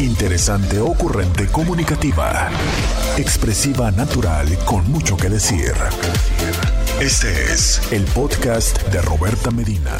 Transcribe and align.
Interesante, 0.00 0.78
ocurrente, 0.78 1.48
comunicativa. 1.48 2.48
Expresiva, 3.18 3.90
natural, 3.90 4.46
con 4.64 4.88
mucho 4.92 5.16
que 5.16 5.28
decir. 5.28 5.72
Este 7.00 7.28
es 7.28 7.80
el 7.92 8.04
podcast 8.14 8.80
de 8.92 9.02
Roberta 9.02 9.50
Medina. 9.50 9.98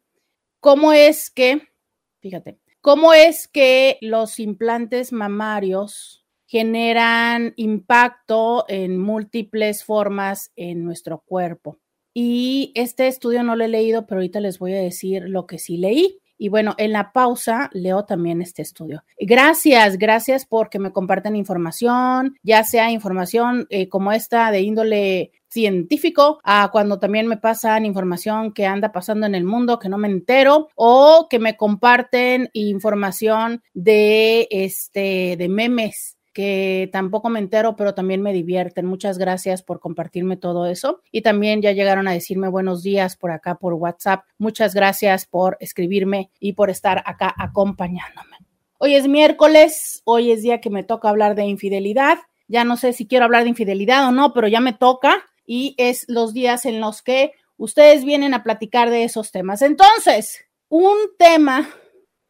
cómo 0.59 0.93
es 0.93 1.31
que, 1.31 1.63
fíjate, 2.21 2.59
cómo 2.83 3.15
es 3.15 3.49
que 3.49 3.97
los 4.03 4.39
implantes 4.39 5.13
mamarios 5.13 6.20
generan 6.51 7.55
impacto 7.55 8.65
en 8.67 8.99
múltiples 8.99 9.85
formas 9.85 10.51
en 10.57 10.85
nuestro 10.85 11.23
cuerpo. 11.25 11.79
Y 12.13 12.73
este 12.75 13.07
estudio 13.07 13.45
no 13.45 13.55
lo 13.55 13.65
he 13.65 13.69
leído, 13.69 14.05
pero 14.05 14.19
ahorita 14.19 14.41
les 14.41 14.59
voy 14.59 14.75
a 14.75 14.81
decir 14.81 15.29
lo 15.29 15.47
que 15.47 15.61
sí 15.61 15.77
leí. 15.77 16.19
Y 16.39 16.49
bueno, 16.49 16.75
en 16.77 16.91
la 16.91 17.13
pausa 17.13 17.71
leo 17.73 18.05
también 18.05 18.43
este 18.43 18.63
estudio. 18.63 19.05
Gracias, 19.17 19.97
gracias 19.97 20.45
porque 20.45 20.81
me 20.81 20.91
comparten 20.91 21.37
información, 21.37 22.35
ya 22.43 22.65
sea 22.65 22.91
información 22.91 23.69
eh, 23.71 23.89
como 23.89 24.11
esta 24.11 24.51
de 24.51 24.63
índole 24.63 25.31
científico, 25.49 26.41
a 26.43 26.71
cuando 26.73 26.99
también 26.99 27.29
me 27.29 27.37
pasan 27.37 27.87
información 27.87 28.53
que 28.53 28.67
anda 28.67 28.91
pasando 28.91 29.27
en 29.27 29.37
el 29.37 29.45
mundo 29.45 29.79
que 29.79 29.89
no 29.89 29.99
me 29.99 30.09
entero 30.09 30.69
o 30.75 31.29
que 31.31 31.39
me 31.39 31.57
comparten 31.57 32.51
información 32.55 33.63
de 33.73 34.49
este 34.51 35.37
de 35.37 35.49
memes 35.49 36.17
que 36.41 36.89
tampoco 36.91 37.29
me 37.29 37.39
entero, 37.39 37.77
pero 37.77 37.93
también 37.93 38.23
me 38.23 38.33
divierten. 38.33 38.87
Muchas 38.87 39.19
gracias 39.19 39.63
por 39.63 39.79
compartirme 39.79 40.39
todo 40.39 40.65
eso. 40.65 41.03
Y 41.13 41.21
también 41.21 41.61
ya 41.61 41.73
llegaron 41.73 42.09
a 42.09 42.13
decirme 42.13 42.49
buenos 42.49 42.83
días 42.83 43.15
por 43.15 43.31
acá 43.31 43.57
por 43.57 43.75
WhatsApp. 43.75 44.25
Muchas 44.39 44.75
gracias 44.75 45.27
por 45.27 45.59
escribirme 45.61 46.31
y 46.41 46.55
por 46.55 46.71
estar 46.71 47.03
acá 47.05 47.35
acompañándome. 47.37 48.39
Hoy 48.79 48.95
es 48.95 49.07
miércoles, 49.07 50.01
hoy 50.05 50.31
es 50.31 50.41
día 50.41 50.63
que 50.63 50.71
me 50.71 50.83
toca 50.83 51.11
hablar 51.11 51.35
de 51.35 51.45
infidelidad. 51.45 52.17
Ya 52.49 52.65
no 52.65 52.79
sé 52.79 52.95
si 52.95 53.07
quiero 53.07 53.27
hablar 53.27 53.43
de 53.43 53.51
infidelidad 53.51 54.09
o 54.09 54.11
no, 54.11 54.33
pero 54.33 54.49
ya 54.49 54.61
me 54.61 54.73
toca 54.73 55.23
y 55.45 55.75
es 55.77 56.07
los 56.09 56.33
días 56.33 56.65
en 56.65 56.81
los 56.81 57.03
que 57.03 57.33
ustedes 57.59 58.07
vienen 58.07 58.33
a 58.33 58.43
platicar 58.43 58.89
de 58.89 59.05
esos 59.05 59.31
temas. 59.31 59.61
Entonces, 59.61 60.47
un 60.71 60.97
tema 61.19 61.69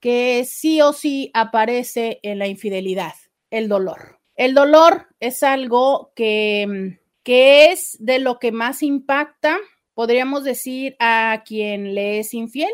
que 0.00 0.44
sí 0.47 0.81
o 0.81 0.92
sí 0.92 1.31
aparece 1.32 2.19
en 2.25 2.41
la 2.41 2.48
infidelidad 2.48 3.12
el 3.50 3.69
dolor. 3.69 4.21
El 4.37 4.55
dolor 4.55 5.09
es 5.21 5.43
algo 5.43 6.12
que, 6.15 6.99
que 7.22 7.72
es 7.72 7.97
de 8.00 8.19
lo 8.19 8.38
que 8.38 8.53
más 8.53 8.83
impacta, 8.83 9.59
podríamos 9.94 10.44
decir, 10.44 10.97
a 10.99 11.43
quien 11.44 11.94
le 11.94 12.21
es 12.21 12.33
infiel, 12.33 12.72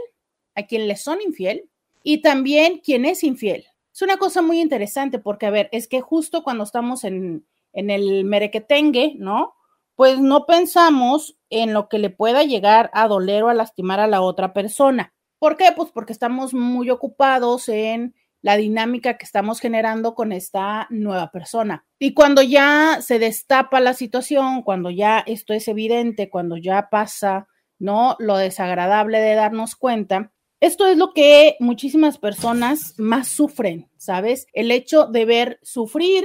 a 0.54 0.62
quien 0.64 0.86
le 0.86 0.96
son 0.96 1.20
infiel 1.20 1.68
y 2.02 2.22
también 2.22 2.78
quien 2.78 3.04
es 3.04 3.24
infiel. 3.24 3.66
Es 3.92 4.02
una 4.02 4.18
cosa 4.18 4.42
muy 4.42 4.60
interesante 4.60 5.18
porque, 5.18 5.46
a 5.46 5.50
ver, 5.50 5.68
es 5.72 5.88
que 5.88 6.00
justo 6.00 6.42
cuando 6.44 6.64
estamos 6.64 7.02
en, 7.04 7.46
en 7.72 7.90
el 7.90 8.24
merequetengue, 8.24 9.14
¿no? 9.18 9.54
Pues 9.94 10.20
no 10.20 10.46
pensamos 10.46 11.38
en 11.48 11.72
lo 11.72 11.88
que 11.88 11.98
le 11.98 12.10
pueda 12.10 12.44
llegar 12.44 12.90
a 12.92 13.08
doler 13.08 13.42
o 13.42 13.48
a 13.48 13.54
lastimar 13.54 13.98
a 13.98 14.06
la 14.06 14.20
otra 14.20 14.52
persona. 14.52 15.14
¿Por 15.38 15.56
qué? 15.56 15.72
Pues 15.74 15.90
porque 15.90 16.12
estamos 16.12 16.54
muy 16.54 16.90
ocupados 16.90 17.68
en 17.68 18.14
la 18.46 18.56
dinámica 18.56 19.18
que 19.18 19.24
estamos 19.24 19.58
generando 19.58 20.14
con 20.14 20.30
esta 20.30 20.86
nueva 20.88 21.32
persona. 21.32 21.84
Y 21.98 22.14
cuando 22.14 22.42
ya 22.42 22.98
se 23.00 23.18
destapa 23.18 23.80
la 23.80 23.92
situación, 23.92 24.62
cuando 24.62 24.88
ya 24.90 25.18
esto 25.26 25.52
es 25.52 25.66
evidente, 25.66 26.30
cuando 26.30 26.56
ya 26.56 26.88
pasa, 26.88 27.48
¿no? 27.80 28.14
Lo 28.20 28.36
desagradable 28.36 29.18
de 29.18 29.34
darnos 29.34 29.74
cuenta, 29.74 30.32
esto 30.60 30.86
es 30.86 30.96
lo 30.96 31.12
que 31.12 31.56
muchísimas 31.58 32.18
personas 32.18 32.94
más 32.98 33.26
sufren, 33.26 33.90
¿sabes? 33.96 34.46
El 34.52 34.70
hecho 34.70 35.06
de 35.06 35.24
ver 35.24 35.58
sufrir 35.62 36.24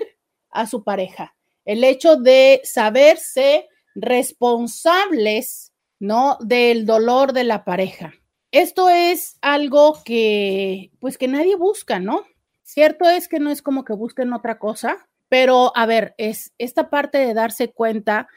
a 0.51 0.67
su 0.67 0.83
pareja, 0.83 1.35
el 1.65 1.83
hecho 1.83 2.17
de 2.17 2.61
saberse 2.63 3.67
responsables, 3.95 5.73
¿no? 5.97 6.37
Del 6.39 6.85
dolor 6.85 7.33
de 7.33 7.45
la 7.45 7.65
pareja 7.65 8.13
esto 8.51 8.89
es 8.89 9.37
algo 9.41 10.01
que, 10.03 10.91
pues 10.99 11.17
que 11.17 11.27
nadie 11.27 11.55
busca, 11.55 11.99
¿no? 11.99 12.23
Cierto 12.63 13.09
es 13.09 13.27
que 13.27 13.39
no 13.39 13.49
es 13.49 13.61
como 13.61 13.83
que 13.83 13.93
busquen 13.93 14.33
otra 14.33 14.59
cosa, 14.59 15.07
pero 15.29 15.71
a 15.75 15.85
ver, 15.85 16.13
es 16.17 16.53
esta 16.57 16.89
parte 16.89 17.17
de 17.17 17.33
darse 17.33 17.71
cuenta 17.71 18.27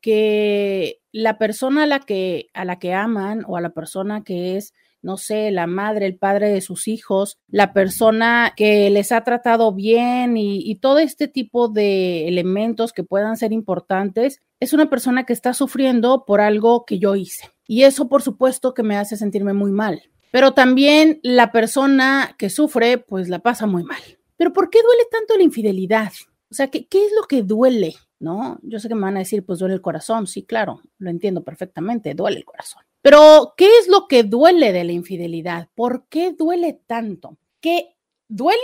que 0.00 1.00
la 1.12 1.38
persona 1.38 1.84
a 1.84 1.86
la 1.86 2.00
que, 2.00 2.48
a 2.52 2.64
la 2.64 2.78
que 2.78 2.94
aman 2.94 3.44
o 3.46 3.56
a 3.56 3.60
la 3.60 3.70
persona 3.70 4.24
que 4.24 4.56
es 4.56 4.74
no 5.02 5.16
sé, 5.16 5.50
la 5.50 5.66
madre, 5.66 6.06
el 6.06 6.18
padre 6.18 6.50
de 6.50 6.60
sus 6.60 6.86
hijos, 6.86 7.38
la 7.48 7.72
persona 7.72 8.52
que 8.56 8.90
les 8.90 9.12
ha 9.12 9.24
tratado 9.24 9.72
bien 9.72 10.36
y, 10.36 10.58
y, 10.58 10.74
todo 10.76 10.98
este 10.98 11.26
tipo 11.26 11.68
de 11.68 12.28
elementos 12.28 12.92
que 12.92 13.02
puedan 13.02 13.36
ser 13.36 13.52
importantes, 13.52 14.42
es 14.60 14.72
una 14.74 14.90
persona 14.90 15.24
que 15.24 15.32
está 15.32 15.54
sufriendo 15.54 16.24
por 16.26 16.42
algo 16.42 16.84
que 16.84 16.98
yo 16.98 17.16
hice. 17.16 17.48
Y 17.70 17.84
eso, 17.84 18.08
por 18.08 18.20
supuesto, 18.20 18.74
que 18.74 18.82
me 18.82 18.96
hace 18.96 19.16
sentirme 19.16 19.52
muy 19.52 19.70
mal. 19.70 20.02
Pero 20.32 20.54
también 20.54 21.20
la 21.22 21.52
persona 21.52 22.34
que 22.36 22.50
sufre, 22.50 22.98
pues 22.98 23.28
la 23.28 23.38
pasa 23.38 23.68
muy 23.68 23.84
mal. 23.84 24.02
Pero 24.36 24.52
¿por 24.52 24.70
qué 24.70 24.80
duele 24.82 25.04
tanto 25.08 25.36
la 25.36 25.44
infidelidad? 25.44 26.10
O 26.50 26.54
sea, 26.54 26.66
¿qué, 26.66 26.88
qué 26.88 27.06
es 27.06 27.12
lo 27.12 27.28
que 27.28 27.42
duele? 27.42 27.94
¿No? 28.18 28.58
Yo 28.64 28.80
sé 28.80 28.88
que 28.88 28.96
me 28.96 29.02
van 29.02 29.14
a 29.14 29.20
decir, 29.20 29.46
pues 29.46 29.60
duele 29.60 29.76
el 29.76 29.82
corazón. 29.82 30.26
Sí, 30.26 30.42
claro, 30.42 30.80
lo 30.98 31.10
entiendo 31.10 31.44
perfectamente, 31.44 32.12
duele 32.14 32.38
el 32.38 32.44
corazón. 32.44 32.82
Pero, 33.02 33.54
¿qué 33.56 33.68
es 33.78 33.86
lo 33.86 34.08
que 34.08 34.24
duele 34.24 34.72
de 34.72 34.82
la 34.82 34.90
infidelidad? 34.90 35.68
¿Por 35.76 36.08
qué 36.08 36.32
duele 36.32 36.80
tanto? 36.88 37.38
¿Qué 37.60 37.94
duele? 38.26 38.58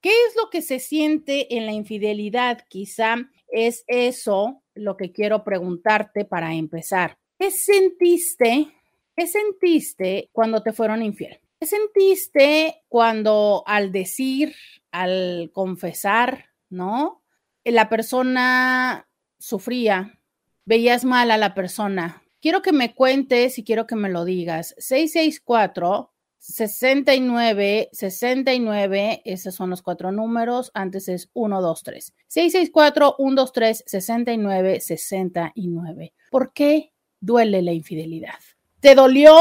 ¿Qué 0.00 0.08
es 0.08 0.34
lo 0.34 0.48
que 0.48 0.62
se 0.62 0.78
siente 0.78 1.58
en 1.58 1.66
la 1.66 1.72
infidelidad? 1.72 2.60
Quizá 2.70 3.16
es 3.48 3.84
eso 3.86 4.62
lo 4.74 4.96
que 4.96 5.12
quiero 5.12 5.44
preguntarte 5.44 6.24
para 6.24 6.54
empezar. 6.54 7.18
¿Qué 7.38 7.50
sentiste? 7.50 8.72
¿Qué 9.14 9.26
sentiste 9.26 10.30
cuando 10.32 10.62
te 10.62 10.72
fueron 10.72 11.02
infiel? 11.02 11.38
¿Qué 11.60 11.66
sentiste 11.66 12.82
cuando 12.88 13.62
al 13.66 13.92
decir, 13.92 14.54
al 14.90 15.50
confesar, 15.52 16.46
¿no? 16.70 17.22
La 17.64 17.88
persona 17.90 19.06
sufría, 19.38 20.18
veías 20.64 21.04
mal 21.04 21.30
a 21.30 21.36
la 21.36 21.54
persona. 21.54 22.22
Quiero 22.40 22.62
que 22.62 22.72
me 22.72 22.94
cuentes 22.94 23.58
y 23.58 23.64
quiero 23.64 23.86
que 23.86 23.96
me 23.96 24.08
lo 24.08 24.24
digas. 24.24 24.74
664 24.78 26.12
69, 26.38 27.88
69, 27.92 29.22
esos 29.24 29.54
son 29.54 29.70
los 29.70 29.82
cuatro 29.82 30.12
números, 30.12 30.70
antes 30.74 31.08
es 31.08 31.28
1, 31.34 31.60
2, 31.60 31.82
3. 31.82 32.14
664, 32.28 33.16
1, 33.18 33.34
2, 33.34 33.52
3, 33.52 33.84
69, 33.84 34.80
69. 34.80 36.14
¿Por 36.30 36.52
qué 36.52 36.92
duele 37.26 37.60
la 37.60 37.72
infidelidad? 37.72 38.38
¿Te 38.80 38.94
dolió? 38.94 39.36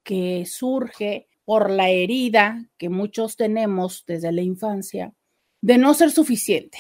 que 0.05 0.47
surge 0.47 1.26
por 1.47 1.71
la 1.71 1.89
herida 1.89 2.69
que 2.77 2.91
muchos 2.91 3.37
tenemos 3.37 4.05
desde 4.07 4.33
la 4.33 4.43
infancia 4.43 5.15
de 5.63 5.79
no 5.79 5.95
ser 5.95 6.11
suficiente. 6.11 6.77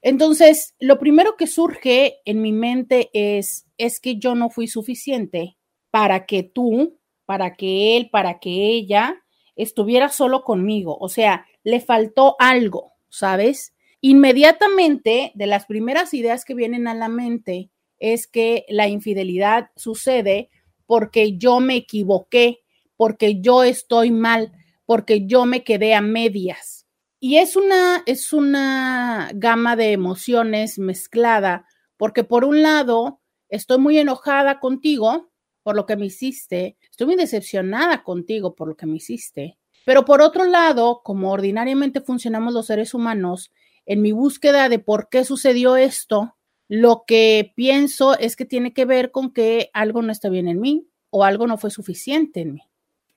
Entonces, 0.00 0.74
lo 0.80 0.98
primero 0.98 1.36
que 1.36 1.46
surge 1.46 2.20
en 2.24 2.40
mi 2.40 2.52
mente 2.52 3.10
es, 3.12 3.66
es 3.76 4.00
que 4.00 4.16
yo 4.16 4.34
no 4.34 4.48
fui 4.48 4.68
suficiente 4.68 5.58
para 5.90 6.26
que 6.26 6.42
tú, 6.42 6.98
para 7.26 7.54
que 7.54 7.96
él, 7.96 8.08
para 8.10 8.38
que 8.38 8.50
ella 8.50 9.22
estuviera 9.56 10.08
solo 10.08 10.42
conmigo. 10.42 10.96
O 10.98 11.08
sea, 11.08 11.46
le 11.62 11.80
faltó 11.80 12.36
algo, 12.38 12.92
¿sabes? 13.08 13.74
Inmediatamente, 14.00 15.32
de 15.34 15.46
las 15.46 15.66
primeras 15.66 16.14
ideas 16.14 16.44
que 16.44 16.54
vienen 16.54 16.86
a 16.86 16.94
la 16.94 17.08
mente, 17.08 17.70
es 17.98 18.26
que 18.26 18.66
la 18.68 18.88
infidelidad 18.88 19.70
sucede 19.76 20.50
porque 20.86 21.38
yo 21.38 21.60
me 21.60 21.76
equivoqué, 21.76 22.63
porque 22.96 23.40
yo 23.40 23.62
estoy 23.62 24.10
mal, 24.10 24.52
porque 24.86 25.26
yo 25.26 25.46
me 25.46 25.64
quedé 25.64 25.94
a 25.94 26.00
medias. 26.00 26.86
Y 27.20 27.38
es 27.38 27.56
una, 27.56 28.02
es 28.06 28.32
una 28.32 29.30
gama 29.34 29.76
de 29.76 29.92
emociones 29.92 30.78
mezclada, 30.78 31.66
porque 31.96 32.24
por 32.24 32.44
un 32.44 32.62
lado, 32.62 33.20
estoy 33.48 33.78
muy 33.78 33.98
enojada 33.98 34.60
contigo 34.60 35.30
por 35.62 35.76
lo 35.76 35.86
que 35.86 35.96
me 35.96 36.06
hiciste, 36.06 36.76
estoy 36.90 37.06
muy 37.06 37.16
decepcionada 37.16 38.02
contigo 38.02 38.54
por 38.54 38.68
lo 38.68 38.76
que 38.76 38.84
me 38.84 38.96
hiciste, 38.96 39.56
pero 39.86 40.04
por 40.04 40.20
otro 40.20 40.44
lado, 40.44 41.00
como 41.02 41.32
ordinariamente 41.32 42.00
funcionamos 42.02 42.52
los 42.52 42.66
seres 42.66 42.92
humanos, 42.92 43.50
en 43.86 44.02
mi 44.02 44.12
búsqueda 44.12 44.68
de 44.68 44.78
por 44.78 45.08
qué 45.08 45.24
sucedió 45.24 45.76
esto, 45.76 46.36
lo 46.68 47.04
que 47.06 47.52
pienso 47.54 48.18
es 48.18 48.36
que 48.36 48.44
tiene 48.44 48.72
que 48.72 48.84
ver 48.84 49.10
con 49.10 49.32
que 49.32 49.70
algo 49.72 50.02
no 50.02 50.12
está 50.12 50.28
bien 50.28 50.48
en 50.48 50.60
mí 50.60 50.88
o 51.10 51.24
algo 51.24 51.46
no 51.46 51.58
fue 51.58 51.70
suficiente 51.70 52.40
en 52.40 52.54
mí. 52.54 52.62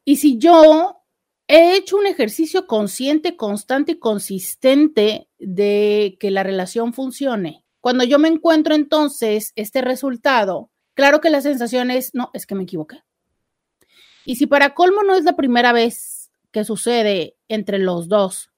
Y 0.08 0.16
si 0.16 0.38
yo 0.38 1.04
he 1.50 1.76
hecho 1.76 1.98
un 1.98 2.08
ejercicio 2.08 2.66
consciente, 2.66 3.36
constante 3.36 3.92
y 3.92 4.00
consistente 4.00 5.28
de 5.38 6.16
que 6.18 6.32
la 6.32 6.44
relación 6.44 6.94
funcione, 6.94 7.66
cuando 7.82 8.06
yo 8.06 8.18
me 8.18 8.30
encuentro 8.30 8.74
entonces 8.74 9.52
este 9.58 9.82
resultado, 9.82 10.72
claro 10.94 11.20
que 11.20 11.30
la 11.30 11.42
sensación 11.42 11.92
es, 11.92 12.16
no, 12.16 12.32
es 12.34 12.46
que 12.46 12.56
me 12.56 12.64
equivoqué. 12.64 13.04
Y 14.24 14.38
si 14.38 14.48
para 14.48 14.74
colmo 14.74 15.04
no 15.04 15.14
es 15.14 15.26
la 15.26 15.36
primera 15.36 15.74
vez 15.74 16.32
que 16.52 16.64
sucede 16.64 17.36
entre 17.50 17.78
los 17.78 18.08
dos, 18.08 18.50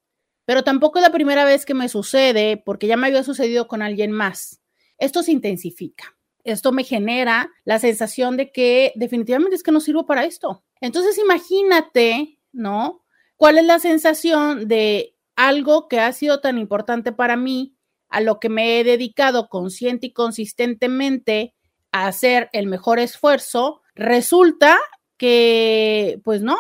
pero 0.46 0.64
tampoco 0.64 1.00
es 1.00 1.04
la 1.04 1.12
primera 1.12 1.46
vez 1.46 1.66
que 1.66 1.74
me 1.74 1.90
sucede 1.90 2.58
porque 2.58 2.86
ya 2.86 2.96
me 2.96 3.08
había 3.08 3.24
sucedido 3.24 3.68
con 3.68 3.82
alguien 3.82 4.12
más 4.12 4.60
esto 5.00 5.24
se 5.24 5.32
intensifica. 5.32 6.16
Esto 6.44 6.72
me 6.72 6.84
genera 6.84 7.52
la 7.66 7.80
sensación 7.80 8.38
de 8.38 8.52
que 8.52 8.94
definitivamente 8.96 9.56
es 9.56 9.64
que 9.64 9.72
no 9.72 9.80
sirvo 9.80 10.06
para 10.06 10.26
esto. 10.26 10.64
Entonces 10.82 11.18
imagínate, 11.18 12.40
¿no? 12.52 13.04
¿Cuál 13.36 13.58
es 13.58 13.66
la 13.66 13.80
sensación 13.80 14.68
de 14.68 15.16
algo 15.36 15.88
que 15.88 16.00
ha 16.00 16.12
sido 16.12 16.42
tan 16.42 16.58
importante 16.58 17.12
para 17.12 17.38
mí, 17.38 17.76
a 18.10 18.22
lo 18.22 18.40
que 18.40 18.50
me 18.50 18.80
he 18.80 18.84
dedicado 18.84 19.50
consciente 19.50 20.08
y 20.08 20.14
consistentemente 20.14 21.54
a 21.92 22.08
hacer 22.08 22.50
el 22.54 22.68
mejor 22.68 23.00
esfuerzo? 23.00 23.82
Resulta 23.96 24.78
que, 25.18 26.20
pues 26.24 26.42
no, 26.42 26.58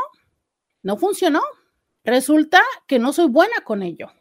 no 0.83 0.97
funcionó. 0.97 1.41
Resulta 2.03 2.61
que 2.87 2.99
no 2.99 3.13
soy 3.13 3.27
buena 3.27 3.55
con 3.63 3.83
ello. 3.83 4.11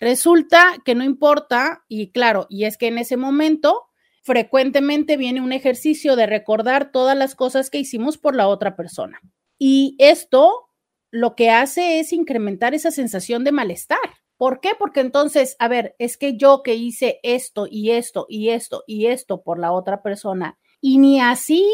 Resulta 0.00 0.76
que 0.84 0.94
no 0.94 1.04
importa, 1.04 1.84
y 1.88 2.10
claro, 2.12 2.46
y 2.50 2.64
es 2.64 2.76
que 2.76 2.88
en 2.88 2.98
ese 2.98 3.16
momento 3.16 3.85
frecuentemente 4.26 5.16
viene 5.16 5.40
un 5.40 5.52
ejercicio 5.52 6.16
de 6.16 6.26
recordar 6.26 6.90
todas 6.90 7.16
las 7.16 7.36
cosas 7.36 7.70
que 7.70 7.78
hicimos 7.78 8.18
por 8.18 8.34
la 8.34 8.48
otra 8.48 8.74
persona. 8.74 9.20
Y 9.56 9.94
esto 10.00 10.68
lo 11.12 11.36
que 11.36 11.50
hace 11.50 12.00
es 12.00 12.12
incrementar 12.12 12.74
esa 12.74 12.90
sensación 12.90 13.44
de 13.44 13.52
malestar. 13.52 13.98
¿Por 14.36 14.60
qué? 14.60 14.72
Porque 14.76 14.98
entonces, 14.98 15.54
a 15.60 15.68
ver, 15.68 15.94
es 16.00 16.18
que 16.18 16.36
yo 16.36 16.64
que 16.64 16.74
hice 16.74 17.20
esto 17.22 17.68
y 17.70 17.92
esto 17.92 18.26
y 18.28 18.50
esto 18.50 18.82
y 18.88 19.06
esto 19.06 19.42
por 19.44 19.60
la 19.60 19.70
otra 19.70 20.02
persona 20.02 20.58
y 20.80 20.98
ni 20.98 21.20
así 21.20 21.64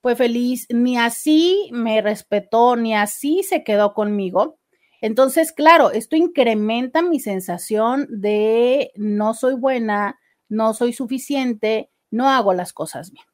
fue 0.00 0.14
feliz, 0.14 0.68
ni 0.70 0.96
así 0.96 1.68
me 1.72 2.00
respetó, 2.02 2.76
ni 2.76 2.94
así 2.94 3.42
se 3.42 3.64
quedó 3.64 3.92
conmigo, 3.92 4.60
entonces, 5.00 5.52
claro, 5.52 5.90
esto 5.90 6.16
incrementa 6.16 7.02
mi 7.02 7.20
sensación 7.20 8.06
de 8.08 8.92
no 8.94 9.34
soy 9.34 9.54
buena, 9.54 10.18
no 10.48 10.72
soy 10.72 10.92
suficiente, 10.92 11.90
no 12.10 12.28
hago 12.28 12.52
las 12.52 12.72
cosas 12.72 13.10
bien. 13.10 13.26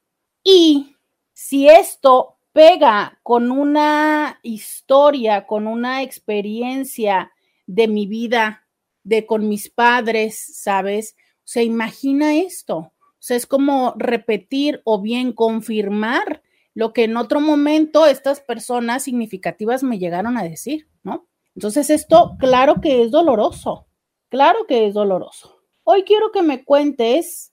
Y 0.42 0.96
si 1.32 1.68
esto 1.68 2.36
pega 2.52 3.18
con 3.22 3.50
una 3.50 4.38
historia, 4.42 5.46
con 5.46 5.66
una 5.66 6.02
experiencia 6.02 7.32
de 7.66 7.88
mi 7.88 8.06
vida, 8.06 8.66
de 9.04 9.26
con 9.26 9.48
mis 9.48 9.70
padres, 9.70 10.58
¿sabes? 10.60 11.16
O 11.38 11.44
sea, 11.44 11.62
imagina 11.62 12.34
esto. 12.36 12.76
O 12.76 13.24
sea, 13.24 13.36
es 13.36 13.46
como 13.46 13.94
repetir 13.96 14.82
o 14.84 15.00
bien 15.00 15.32
confirmar 15.32 16.42
lo 16.74 16.92
que 16.92 17.04
en 17.04 17.16
otro 17.16 17.40
momento 17.40 18.06
estas 18.06 18.40
personas 18.40 19.04
significativas 19.04 19.82
me 19.82 19.98
llegaron 19.98 20.36
a 20.36 20.42
decir, 20.42 20.88
¿no? 21.02 21.26
Entonces 21.54 21.90
esto, 21.90 22.36
claro 22.38 22.80
que 22.80 23.02
es 23.02 23.10
doloroso, 23.10 23.86
claro 24.28 24.66
que 24.66 24.86
es 24.86 24.94
doloroso. 24.94 25.60
Hoy 25.84 26.04
quiero 26.04 26.32
que 26.32 26.42
me 26.42 26.64
cuentes 26.64 27.51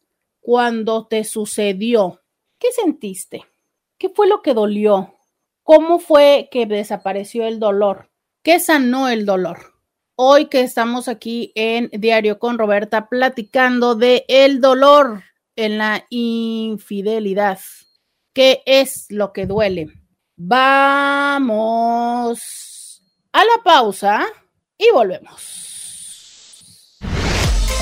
cuando 0.49 1.05
te 1.05 1.23
sucedió. 1.25 2.23
¿Qué 2.57 2.71
sentiste? 2.71 3.45
¿Qué 3.99 4.09
fue 4.09 4.27
lo 4.27 4.41
que 4.41 4.55
dolió? 4.55 5.13
¿Cómo 5.61 5.99
fue 5.99 6.49
que 6.51 6.65
desapareció 6.65 7.45
el 7.45 7.59
dolor? 7.59 8.09
¿Qué 8.41 8.59
sanó 8.59 9.09
el 9.09 9.27
dolor? 9.27 9.59
Hoy 10.15 10.47
que 10.47 10.61
estamos 10.61 11.07
aquí 11.07 11.51
en 11.53 11.91
Diario 11.91 12.39
con 12.39 12.57
Roberta 12.57 13.09
platicando 13.09 13.93
de 13.93 14.25
el 14.27 14.59
dolor 14.59 15.21
en 15.55 15.77
la 15.77 16.07
infidelidad. 16.09 17.59
¿Qué 18.33 18.63
es 18.65 19.05
lo 19.09 19.31
que 19.33 19.45
duele? 19.45 19.85
Vamos 20.35 21.61
a 23.33 23.45
la 23.45 23.63
pausa 23.63 24.25
y 24.79 24.89
volvemos. 24.91 25.67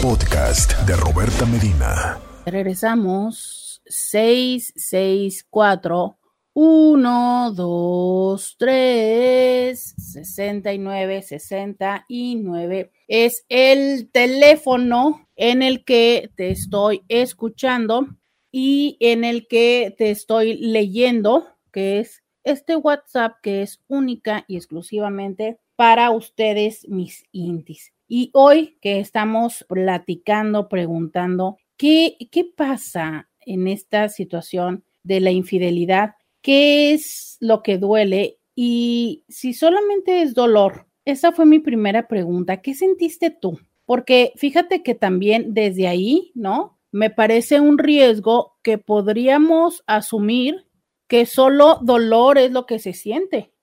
Podcast 0.02 0.74
de 0.82 0.98
Roberta 0.98 1.46
Medina. 1.46 2.20
Regresamos 2.50 3.82
664 3.88 6.18
1 6.54 7.52
2 7.52 8.56
3 8.58 9.96
69 9.98 11.22
69 11.24 12.92
es 13.10 13.46
el 13.50 14.10
teléfono 14.12 15.28
en 15.36 15.62
el 15.62 15.84
que 15.84 16.32
te 16.38 16.52
estoy 16.52 17.04
escuchando 17.10 18.08
y 18.50 18.96
en 19.02 19.26
el 19.26 19.50
que 19.50 19.94
te 19.98 20.12
estoy 20.12 20.56
leyendo, 20.56 21.50
que 21.74 22.00
es 22.00 22.24
este 22.46 22.78
WhatsApp 22.78 23.42
que 23.44 23.62
es 23.62 23.84
única 23.88 24.46
y 24.48 24.56
exclusivamente 24.56 25.60
para 25.76 26.12
ustedes, 26.12 26.88
mis 26.88 27.26
intis. 27.34 27.92
Y 28.08 28.32
hoy 28.34 28.78
que 28.82 29.02
estamos 29.02 29.66
platicando, 29.68 30.70
preguntando, 30.70 31.58
¿qué, 31.78 32.18
pasa 32.56 33.30
en 33.46 33.68
esta 33.68 34.10
situación 34.10 34.84
de 35.08 35.22
la 35.22 35.32
infidelidad. 35.32 36.16
¿Qué 36.42 36.94
es 36.94 37.38
lo 37.40 37.64
que 37.64 37.78
duele? 37.78 38.40
Y 38.56 39.24
si 39.30 39.54
solamente 39.54 40.22
es 40.22 40.34
dolor, 40.34 40.88
esa 41.06 41.32
fue 41.32 41.46
mi 41.46 41.60
primera 41.60 42.08
pregunta. 42.08 42.62
¿Qué 42.62 42.76
sentiste 42.76 43.32
tú? 43.32 43.60
Porque 43.86 44.34
fíjate 44.36 44.84
que 44.84 44.96
también 44.96 45.54
desde 45.54 45.88
ahí, 45.88 46.32
¿no? 46.36 46.78
Me 46.92 47.10
parece 47.10 47.62
un 47.62 47.78
riesgo 47.78 48.58
que 48.64 48.78
podríamos 48.78 49.84
asumir 49.88 50.68
que 51.08 51.26
solo 51.26 51.80
dolor 51.82 52.38
es 52.38 52.52
lo 52.52 52.66
que 52.66 52.80
se 52.80 52.92
siente, 52.92 53.54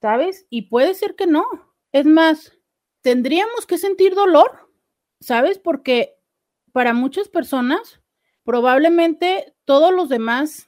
¿sabes? 0.00 0.46
Y 0.48 0.62
puede 0.62 0.94
ser 0.94 1.14
que 1.16 1.26
no. 1.26 1.44
Es 1.92 2.06
más, 2.06 2.52
tendríamos 3.02 3.66
que 3.66 3.76
sentir 3.76 4.14
dolor, 4.14 4.70
¿sabes? 5.20 5.58
Porque 5.58 6.13
para 6.74 6.92
muchas 6.92 7.28
personas, 7.28 8.00
probablemente 8.42 9.54
todos 9.64 9.94
los 9.94 10.08
demás 10.08 10.66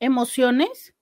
emociones 0.00 0.94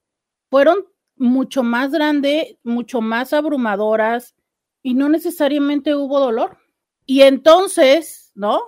fueron 0.48 0.86
mucho 1.14 1.62
más 1.62 1.92
grandes, 1.92 2.56
mucho 2.64 3.00
más 3.00 3.32
abrumadoras 3.32 4.34
y 4.82 4.94
no 4.94 5.08
necesariamente 5.08 5.94
hubo 5.94 6.18
dolor. 6.18 6.58
Y 7.06 7.22
entonces, 7.22 8.32
¿no? 8.34 8.58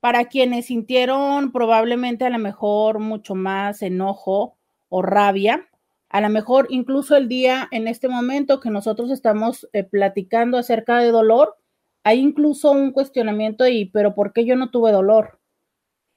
Para 0.00 0.26
quienes 0.26 0.66
sintieron 0.66 1.50
probablemente 1.50 2.26
a 2.26 2.30
lo 2.30 2.38
mejor 2.38 2.98
mucho 2.98 3.34
más 3.34 3.80
enojo 3.80 4.58
o 4.90 5.00
rabia, 5.00 5.66
a 6.10 6.20
lo 6.20 6.28
mejor 6.28 6.66
incluso 6.68 7.16
el 7.16 7.28
día 7.28 7.68
en 7.70 7.88
este 7.88 8.06
momento 8.06 8.60
que 8.60 8.68
nosotros 8.68 9.10
estamos 9.10 9.66
eh, 9.72 9.82
platicando 9.82 10.58
acerca 10.58 10.98
de 10.98 11.10
dolor, 11.10 11.56
hay 12.04 12.20
incluso 12.20 12.70
un 12.72 12.92
cuestionamiento 12.92 13.66
y, 13.66 13.86
pero 13.86 14.14
¿por 14.14 14.32
qué 14.32 14.44
yo 14.44 14.56
no 14.56 14.70
tuve 14.70 14.92
dolor? 14.92 15.40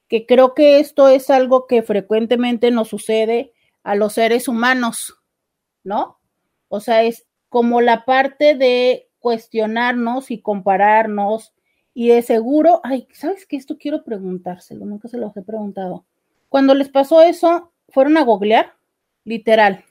Que 0.08 0.26
creo 0.26 0.54
que 0.54 0.80
esto 0.80 1.08
es 1.08 1.30
algo 1.30 1.66
que 1.66 1.82
frecuentemente 1.82 2.70
nos 2.70 2.88
sucede 2.88 3.52
a 3.82 3.94
los 3.94 4.14
seres 4.14 4.48
humanos, 4.48 5.18
¿no? 5.84 6.18
O 6.68 6.80
sea, 6.80 7.02
es 7.04 7.26
como 7.48 7.80
la 7.80 8.04
parte 8.04 8.54
de 8.54 9.08
cuestionarnos 9.18 10.30
y 10.30 10.40
compararnos 10.40 11.54
y 11.94 12.08
de 12.08 12.22
seguro, 12.22 12.80
ay, 12.84 13.08
¿sabes 13.12 13.46
qué? 13.46 13.56
Esto 13.56 13.78
quiero 13.78 14.04
preguntárselo, 14.04 14.84
nunca 14.84 15.08
se 15.08 15.18
lo 15.18 15.32
he 15.34 15.42
preguntado. 15.42 16.04
Cuando 16.48 16.74
les 16.74 16.88
pasó 16.88 17.22
eso, 17.22 17.72
¿fueron 17.88 18.16
a 18.16 18.22
googlear? 18.22 18.74
Literal. 19.24 19.84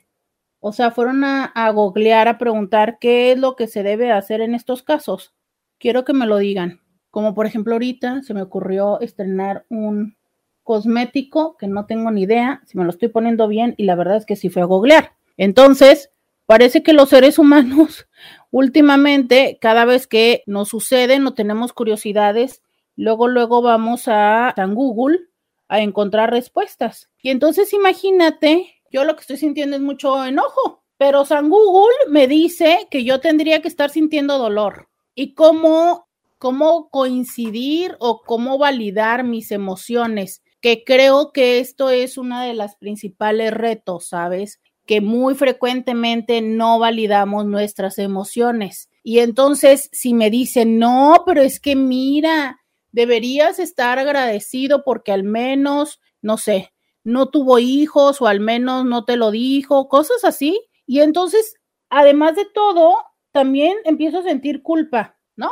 O 0.60 0.72
sea, 0.72 0.92
fueron 0.92 1.24
a, 1.24 1.46
a 1.46 1.70
googlear 1.72 2.28
a 2.28 2.38
preguntar 2.38 2.98
qué 3.00 3.32
es 3.32 3.40
lo 3.40 3.56
que 3.56 3.68
se 3.68 3.84
debe 3.84 4.12
hacer 4.12 4.42
en 4.42 4.56
estos 4.56 4.84
casos. 4.84 5.35
Quiero 5.80 6.06
que 6.06 6.14
me 6.14 6.26
lo 6.26 6.38
digan. 6.38 6.82
Como 7.12 7.34
por 7.34 7.46
ejemplo 7.46 7.74
ahorita 7.74 8.22
se 8.24 8.34
me 8.34 8.42
ocurrió 8.42 9.00
estrenar 9.00 9.66
un 9.70 10.18
cosmético 10.64 11.56
que 11.58 11.68
no 11.68 11.86
tengo 11.86 12.12
ni 12.12 12.24
idea 12.24 12.62
si 12.66 12.78
me 12.78 12.84
lo 12.84 12.90
estoy 12.90 13.10
poniendo 13.10 13.48
bien 13.48 13.76
y 13.78 13.84
la 13.84 13.96
verdad 13.96 14.18
es 14.18 14.26
que 14.26 14.36
sí 14.36 14.50
fue 14.50 14.64
a 14.64 14.66
googlear. 14.66 15.14
Entonces, 15.38 16.10
parece 16.46 16.84
que 16.84 16.94
los 16.94 17.10
seres 17.10 17.40
humanos 17.40 18.08
últimamente, 18.52 19.58
cada 19.62 19.86
vez 19.86 20.08
que 20.08 20.44
nos 20.48 20.70
sucede, 20.70 21.20
no 21.20 21.34
tenemos 21.34 21.72
curiosidades, 21.72 22.62
luego, 22.96 23.28
luego 23.28 23.62
vamos 23.62 24.08
a 24.08 24.54
San 24.56 24.76
Google 24.76 25.20
a 25.68 25.82
encontrar 25.82 26.32
respuestas. 26.32 27.10
Y 27.22 27.30
entonces 27.30 27.74
imagínate, 27.74 28.82
yo 28.92 29.04
lo 29.04 29.16
que 29.16 29.22
estoy 29.22 29.38
sintiendo 29.38 29.76
es 29.76 29.82
mucho 29.82 30.26
enojo, 30.26 30.84
pero 30.98 31.26
San 31.26 31.50
Google 31.50 31.96
me 32.10 32.28
dice 32.28 32.88
que 32.90 33.04
yo 33.04 33.20
tendría 33.20 33.62
que 33.62 33.68
estar 33.68 33.90
sintiendo 33.90 34.38
dolor. 34.38 34.90
¿Y 35.16 35.34
cómo, 35.34 36.08
cómo 36.38 36.90
coincidir 36.90 37.96
o 38.00 38.22
cómo 38.22 38.58
validar 38.58 39.24
mis 39.24 39.52
emociones? 39.52 40.44
Que 40.62 40.84
creo 40.84 41.32
que 41.32 41.60
esto 41.60 41.90
es 41.90 42.18
uno 42.18 42.42
de 42.42 42.54
los 42.54 42.76
principales 42.76 43.52
retos, 43.54 44.10
¿sabes? 44.10 44.60
que 44.86 45.02
muy 45.02 45.36
frecuentemente 45.36 46.42
no 46.42 46.80
validamos 46.80 47.46
nuestras 47.46 47.98
emociones. 47.98 48.90
Y 49.04 49.20
entonces, 49.20 49.90
si 49.92 50.14
me 50.14 50.30
dicen, 50.30 50.80
no, 50.80 51.24
pero 51.26 51.42
es 51.42 51.60
que 51.60 51.76
mira, 51.76 52.62
deberías 52.92 53.60
estar 53.60 54.00
agradecido 54.00 54.84
porque 54.84 55.12
al 55.12 55.24
menos, 55.24 56.00
no 56.22 56.38
sé, 56.38 56.72
no 57.04 57.30
tuvo 57.30 57.60
hijos 57.60 58.22
o 58.22 58.28
al 58.28 58.40
menos 58.40 58.86
no 58.86 59.06
te 59.06 59.16
lo 59.18 59.32
dijo, 59.32 59.88
cosas 59.88 60.24
así. 60.24 60.60
Y 60.86 61.00
entonces, 61.02 61.56
además 61.90 62.36
de 62.36 62.46
todo, 62.54 62.96
también 63.36 63.76
empiezo 63.84 64.20
a 64.20 64.24
sentir 64.24 64.64
culpa, 64.64 65.18
¿no? 65.36 65.52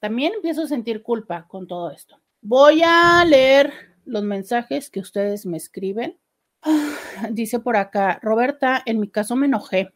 También 0.00 0.32
empiezo 0.34 0.62
a 0.62 0.66
sentir 0.66 1.00
culpa 1.00 1.46
con 1.46 1.68
todo 1.68 1.92
esto. 1.92 2.20
Voy 2.42 2.82
a 2.84 3.24
leer 3.24 3.72
los 4.04 4.24
mensajes 4.24 4.90
que 4.90 4.98
ustedes 4.98 5.46
me 5.46 5.56
escriben 5.56 6.18
dice 7.30 7.60
por 7.60 7.76
acá, 7.76 8.18
Roberta, 8.20 8.82
en 8.84 8.98
mi 8.98 9.08
caso 9.08 9.36
me 9.36 9.46
enojé, 9.46 9.92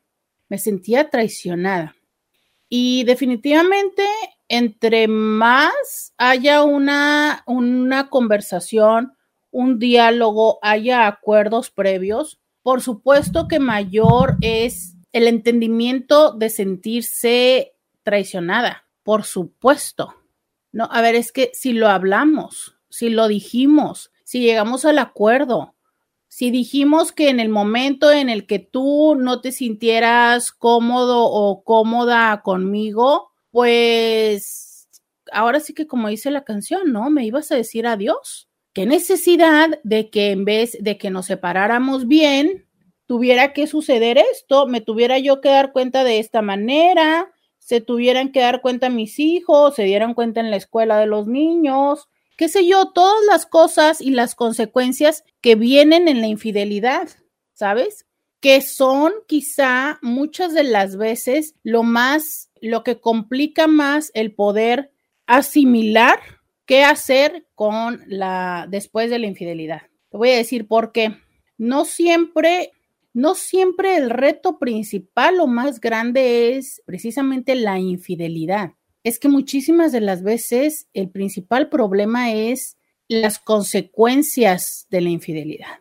me 0.49 0.59
sentía 0.59 1.11
traicionada. 1.11 1.97
Y 2.69 3.03
definitivamente, 3.03 4.05
entre 4.47 5.09
más 5.09 6.15
haya 6.19 6.63
una, 6.63 7.43
una 7.47 8.11
conversación, 8.11 9.15
un 9.51 9.81
diálogo, 9.81 10.61
haya 10.63 11.09
acuerdos 11.09 11.73
previos, 11.73 12.39
por 12.63 12.81
supuesto 12.81 13.49
que 13.49 13.59
mayor 13.59 14.37
es 14.41 14.98
el 15.13 15.29
entendimiento 15.29 16.33
de 16.33 16.51
sentirse 16.51 17.75
traicionada, 18.03 18.87
por 19.03 19.25
supuesto. 19.25 20.15
No, 20.73 20.89
a 20.91 21.01
ver, 21.01 21.15
es 21.15 21.33
que 21.33 21.51
si 21.55 21.73
lo 21.73 21.89
hablamos, 21.89 22.77
si 22.91 23.09
lo 23.09 23.29
dijimos, 23.29 24.13
si 24.25 24.41
llegamos 24.41 24.85
al 24.85 24.99
acuerdo, 24.99 25.75
si 26.29 26.51
dijimos 26.51 27.11
que 27.13 27.31
en 27.31 27.41
el 27.41 27.49
momento 27.49 28.13
en 28.13 28.29
el 28.29 28.47
que 28.47 28.59
tú 28.59 29.17
no 29.19 29.41
te 29.41 29.51
sintieras 29.51 30.53
cómodo 30.53 31.25
o 31.25 31.65
cómoda 31.65 32.43
conmigo, 32.43 33.33
pues 33.51 34.89
ahora 35.33 35.61
sí 35.61 35.73
que 35.73 35.87
como 35.87 36.09
dice 36.09 36.31
la 36.31 36.45
canción, 36.45 36.93
¿no? 36.93 37.09
Me 37.11 37.25
ibas 37.25 37.51
a 37.51 37.57
decir 37.57 37.87
adiós. 37.87 38.49
¿Qué 38.75 38.87
necesidad 38.87 39.81
de 39.83 40.11
que 40.11 40.31
en 40.31 40.45
vez 40.45 40.77
de 40.81 40.99
que 40.99 41.11
nos 41.11 41.27
separáramos 41.27 42.07
bien, 42.07 42.68
tuviera 43.09 43.55
que 43.55 43.67
suceder 43.67 44.19
esto? 44.19 44.67
Me 44.67 44.83
tuviera 44.83 45.19
yo 45.19 45.41
que 45.41 45.49
dar 45.49 45.73
cuenta 45.73 46.05
de 46.05 46.21
esta 46.21 46.43
manera, 46.43 47.33
se 47.59 47.81
tuvieran 47.81 48.31
que 48.31 48.41
dar 48.41 48.61
cuenta 48.61 48.91
mis 48.91 49.19
hijos, 49.19 49.75
se 49.75 49.85
dieran 49.85 50.15
cuenta 50.15 50.41
en 50.41 50.51
la 50.51 50.57
escuela 50.57 50.99
de 50.99 51.07
los 51.07 51.27
niños, 51.27 52.09
qué 52.37 52.49
sé 52.49 52.67
yo, 52.67 52.93
todas 52.93 53.25
las 53.27 53.47
cosas 53.47 54.01
y 54.03 54.11
las 54.11 54.35
consecuencias 54.35 55.25
que 55.41 55.55
vienen 55.55 56.07
en 56.07 56.21
la 56.21 56.29
infidelidad, 56.29 57.09
¿sabes? 57.55 58.07
Que 58.41 58.61
son 58.61 59.13
quizá 59.27 59.99
muchas 60.03 60.53
de 60.53 60.65
las 60.65 60.97
veces 60.97 61.55
lo 61.63 61.83
más, 61.83 62.51
lo 62.61 62.85
que 62.85 63.01
complica 63.01 63.67
más 63.67 64.11
el 64.13 64.35
poder 64.35 64.93
asimilar 65.27 66.21
qué 66.67 66.85
hacer 66.85 67.47
con 67.55 68.03
la, 68.07 68.67
después 68.69 69.09
de 69.09 69.19
la 69.19 69.27
infidelidad. 69.27 69.83
Te 70.11 70.19
voy 70.19 70.29
a 70.31 70.37
decir 70.37 70.69
por 70.69 70.93
qué. 70.93 71.17
No 71.57 71.87
siempre, 71.87 72.73
no 73.13 73.35
siempre 73.35 73.97
el 73.97 74.11
reto 74.11 74.59
principal 74.59 75.41
o 75.41 75.47
más 75.47 75.81
grande 75.81 76.57
es 76.57 76.83
precisamente 76.87 77.55
la 77.55 77.79
infidelidad 77.79 78.73
es 79.09 79.19
que 79.19 79.29
muchísimas 79.29 79.93
de 79.93 80.01
las 80.01 80.23
veces 80.23 80.89
el 80.93 81.11
principal 81.11 81.69
problema 81.69 82.33
es 82.33 82.77
las 83.09 83.39
consecuencias 83.39 84.87
de 84.91 85.01
la 85.01 85.09
infidelidad. 85.09 85.81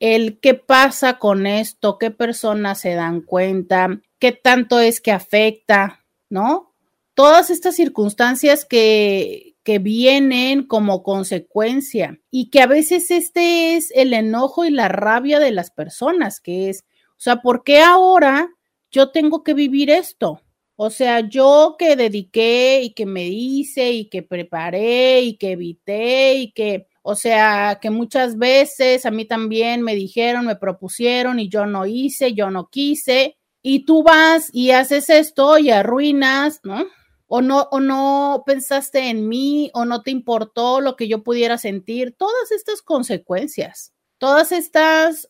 El 0.00 0.40
qué 0.40 0.54
pasa 0.54 1.18
con 1.18 1.46
esto, 1.46 1.98
qué 1.98 2.10
personas 2.10 2.80
se 2.80 2.94
dan 2.94 3.20
cuenta, 3.20 4.00
qué 4.18 4.32
tanto 4.32 4.80
es 4.80 5.00
que 5.00 5.12
afecta, 5.12 6.04
¿no? 6.28 6.74
Todas 7.14 7.50
estas 7.50 7.76
circunstancias 7.76 8.64
que, 8.64 9.53
que 9.64 9.78
vienen 9.78 10.66
como 10.66 11.02
consecuencia 11.02 12.20
y 12.30 12.50
que 12.50 12.60
a 12.60 12.66
veces 12.66 13.10
este 13.10 13.74
es 13.74 13.90
el 13.94 14.12
enojo 14.12 14.64
y 14.64 14.70
la 14.70 14.88
rabia 14.88 15.40
de 15.40 15.50
las 15.50 15.70
personas, 15.70 16.40
que 16.40 16.68
es, 16.68 16.84
o 17.12 17.20
sea, 17.20 17.36
¿por 17.36 17.64
qué 17.64 17.80
ahora 17.80 18.50
yo 18.90 19.10
tengo 19.10 19.42
que 19.42 19.54
vivir 19.54 19.90
esto? 19.90 20.42
O 20.76 20.90
sea, 20.90 21.20
yo 21.20 21.76
que 21.78 21.96
dediqué 21.96 22.82
y 22.82 22.94
que 22.94 23.06
me 23.06 23.26
hice 23.28 23.92
y 23.92 24.08
que 24.10 24.22
preparé 24.22 25.22
y 25.22 25.36
que 25.36 25.52
evité 25.52 26.34
y 26.34 26.52
que, 26.52 26.88
o 27.02 27.14
sea, 27.14 27.78
que 27.80 27.90
muchas 27.90 28.36
veces 28.36 29.06
a 29.06 29.10
mí 29.10 29.24
también 29.24 29.82
me 29.82 29.94
dijeron, 29.94 30.46
me 30.46 30.56
propusieron 30.56 31.38
y 31.38 31.48
yo 31.48 31.64
no 31.64 31.86
hice, 31.86 32.34
yo 32.34 32.50
no 32.50 32.68
quise. 32.68 33.36
Y 33.62 33.86
tú 33.86 34.02
vas 34.02 34.50
y 34.52 34.72
haces 34.72 35.08
esto 35.08 35.58
y 35.58 35.70
arruinas, 35.70 36.60
¿no? 36.64 36.84
O 37.26 37.40
no, 37.40 37.68
o 37.70 37.80
no 37.80 38.42
pensaste 38.46 39.08
en 39.08 39.28
mí, 39.28 39.70
o 39.74 39.84
no 39.84 40.02
te 40.02 40.10
importó 40.10 40.80
lo 40.80 40.96
que 40.96 41.08
yo 41.08 41.22
pudiera 41.22 41.58
sentir. 41.58 42.14
Todas 42.16 42.52
estas 42.52 42.82
consecuencias, 42.82 43.92
todas 44.18 44.52
estas 44.52 45.26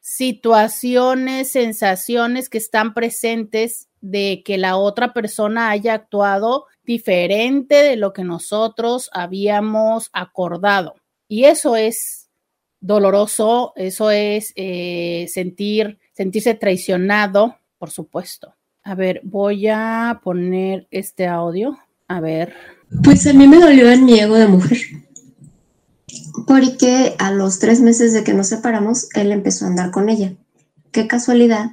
situaciones, 0.00 1.50
sensaciones 1.50 2.48
que 2.48 2.58
están 2.58 2.94
presentes 2.94 3.88
de 4.00 4.42
que 4.44 4.58
la 4.58 4.76
otra 4.76 5.12
persona 5.12 5.70
haya 5.70 5.94
actuado 5.94 6.66
diferente 6.84 7.74
de 7.74 7.96
lo 7.96 8.12
que 8.12 8.24
nosotros 8.24 9.10
habíamos 9.12 10.08
acordado. 10.12 10.94
Y 11.28 11.44
eso 11.44 11.76
es 11.76 12.30
doloroso, 12.80 13.72
eso 13.76 14.10
es 14.10 14.52
eh, 14.56 15.26
sentir, 15.28 15.98
sentirse 16.12 16.54
traicionado, 16.54 17.58
por 17.76 17.90
supuesto. 17.90 18.54
A 18.88 18.94
ver, 18.94 19.20
voy 19.22 19.68
a 19.68 20.18
poner 20.24 20.88
este 20.90 21.26
audio. 21.26 21.76
A 22.08 22.20
ver. 22.20 22.54
Pues 23.04 23.26
a 23.26 23.34
mí 23.34 23.46
me 23.46 23.60
dolió 23.60 23.90
en 23.90 24.06
mi 24.06 24.18
ego 24.18 24.36
de 24.36 24.48
mujer. 24.48 24.78
Porque 26.46 27.14
a 27.18 27.30
los 27.30 27.58
tres 27.58 27.82
meses 27.82 28.14
de 28.14 28.24
que 28.24 28.32
nos 28.32 28.46
separamos, 28.46 29.10
él 29.14 29.30
empezó 29.30 29.66
a 29.66 29.68
andar 29.68 29.90
con 29.90 30.08
ella. 30.08 30.32
Qué 30.90 31.06
casualidad 31.06 31.72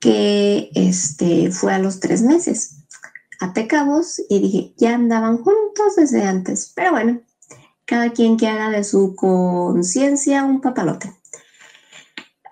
que 0.00 0.70
este 0.74 1.50
fue 1.50 1.72
a 1.72 1.78
los 1.78 1.98
tres 1.98 2.20
meses. 2.20 2.76
a 3.40 3.54
cabos 3.66 4.20
y 4.28 4.40
dije, 4.40 4.74
ya 4.76 4.96
andaban 4.96 5.38
juntos 5.38 5.96
desde 5.96 6.24
antes. 6.24 6.74
Pero 6.76 6.90
bueno, 6.90 7.22
cada 7.86 8.12
quien 8.12 8.36
que 8.36 8.48
haga 8.48 8.68
de 8.68 8.84
su 8.84 9.16
conciencia 9.16 10.44
un 10.44 10.60
papalote. 10.60 11.19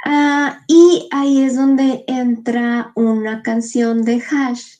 Ah, 0.04 0.64
y 0.68 1.08
ahí 1.10 1.42
es 1.42 1.56
donde 1.56 2.04
entra 2.06 2.92
una 2.94 3.42
canción 3.42 4.04
de 4.04 4.22
Hash, 4.22 4.78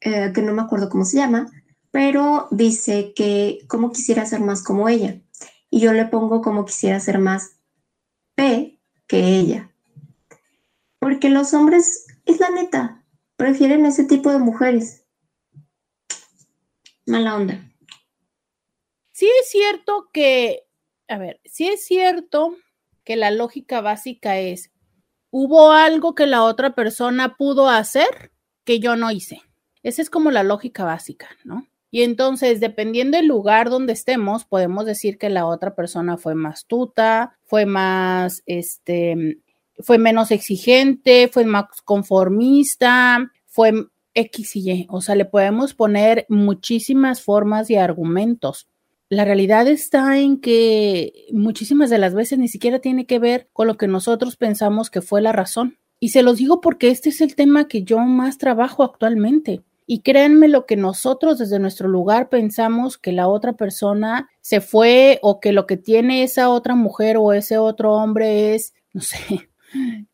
eh, 0.00 0.32
que 0.34 0.42
no 0.42 0.52
me 0.52 0.62
acuerdo 0.62 0.88
cómo 0.88 1.04
se 1.04 1.16
llama, 1.16 1.50
pero 1.90 2.48
dice 2.50 3.12
que 3.14 3.60
como 3.68 3.90
quisiera 3.92 4.26
ser 4.26 4.40
más 4.40 4.62
como 4.62 4.88
ella. 4.88 5.20
Y 5.70 5.80
yo 5.80 5.92
le 5.92 6.06
pongo 6.06 6.42
como 6.42 6.64
quisiera 6.64 7.00
ser 7.00 7.18
más 7.18 7.56
P 8.34 8.80
que 9.06 9.38
ella. 9.38 9.70
Porque 10.98 11.30
los 11.30 11.54
hombres, 11.54 12.06
es 12.26 12.40
la 12.40 12.50
neta, 12.50 13.04
prefieren 13.36 13.86
ese 13.86 14.04
tipo 14.04 14.30
de 14.30 14.38
mujeres. 14.38 15.04
Mala 17.06 17.34
onda 17.36 17.70
sí 19.20 19.30
es 19.38 19.50
cierto 19.50 20.08
que, 20.14 20.66
a 21.06 21.18
ver, 21.18 21.42
sí 21.44 21.68
es 21.68 21.84
cierto 21.84 22.56
que 23.10 23.16
la 23.16 23.32
lógica 23.32 23.80
básica 23.80 24.38
es, 24.38 24.70
hubo 25.32 25.72
algo 25.72 26.14
que 26.14 26.28
la 26.28 26.44
otra 26.44 26.76
persona 26.76 27.36
pudo 27.36 27.68
hacer 27.68 28.30
que 28.62 28.78
yo 28.78 28.94
no 28.94 29.10
hice. 29.10 29.42
Esa 29.82 30.00
es 30.00 30.10
como 30.10 30.30
la 30.30 30.44
lógica 30.44 30.84
básica, 30.84 31.26
¿no? 31.42 31.66
Y 31.90 32.04
entonces, 32.04 32.60
dependiendo 32.60 33.16
del 33.16 33.26
lugar 33.26 33.68
donde 33.68 33.94
estemos, 33.94 34.44
podemos 34.44 34.86
decir 34.86 35.18
que 35.18 35.28
la 35.28 35.44
otra 35.44 35.74
persona 35.74 36.18
fue 36.18 36.36
más 36.36 36.66
tuta, 36.66 37.36
fue 37.46 37.66
más, 37.66 38.44
este, 38.46 39.40
fue 39.80 39.98
menos 39.98 40.30
exigente, 40.30 41.26
fue 41.26 41.44
más 41.44 41.64
conformista, 41.84 43.28
fue 43.48 43.72
X 44.14 44.54
y 44.54 44.70
Y. 44.70 44.86
O 44.88 45.00
sea, 45.00 45.16
le 45.16 45.24
podemos 45.24 45.74
poner 45.74 46.26
muchísimas 46.28 47.22
formas 47.22 47.70
y 47.70 47.74
argumentos 47.74 48.68
la 49.10 49.24
realidad 49.24 49.66
está 49.66 50.18
en 50.18 50.40
que 50.40 51.26
muchísimas 51.32 51.90
de 51.90 51.98
las 51.98 52.14
veces 52.14 52.38
ni 52.38 52.46
siquiera 52.46 52.78
tiene 52.78 53.06
que 53.06 53.18
ver 53.18 53.48
con 53.52 53.66
lo 53.66 53.76
que 53.76 53.88
nosotros 53.88 54.36
pensamos 54.36 54.88
que 54.88 55.02
fue 55.02 55.20
la 55.20 55.32
razón. 55.32 55.78
Y 55.98 56.10
se 56.10 56.22
los 56.22 56.38
digo 56.38 56.60
porque 56.60 56.90
este 56.90 57.08
es 57.08 57.20
el 57.20 57.34
tema 57.34 57.66
que 57.66 57.82
yo 57.82 57.98
más 57.98 58.38
trabajo 58.38 58.84
actualmente. 58.84 59.62
Y 59.84 60.02
créanme 60.02 60.46
lo 60.46 60.64
que 60.64 60.76
nosotros 60.76 61.38
desde 61.38 61.58
nuestro 61.58 61.88
lugar 61.88 62.28
pensamos 62.28 62.98
que 62.98 63.10
la 63.10 63.26
otra 63.26 63.54
persona 63.54 64.30
se 64.40 64.60
fue 64.60 65.18
o 65.22 65.40
que 65.40 65.52
lo 65.52 65.66
que 65.66 65.76
tiene 65.76 66.22
esa 66.22 66.48
otra 66.48 66.76
mujer 66.76 67.16
o 67.18 67.32
ese 67.32 67.58
otro 67.58 67.94
hombre 67.94 68.54
es, 68.54 68.74
no 68.92 69.00
sé, 69.02 69.18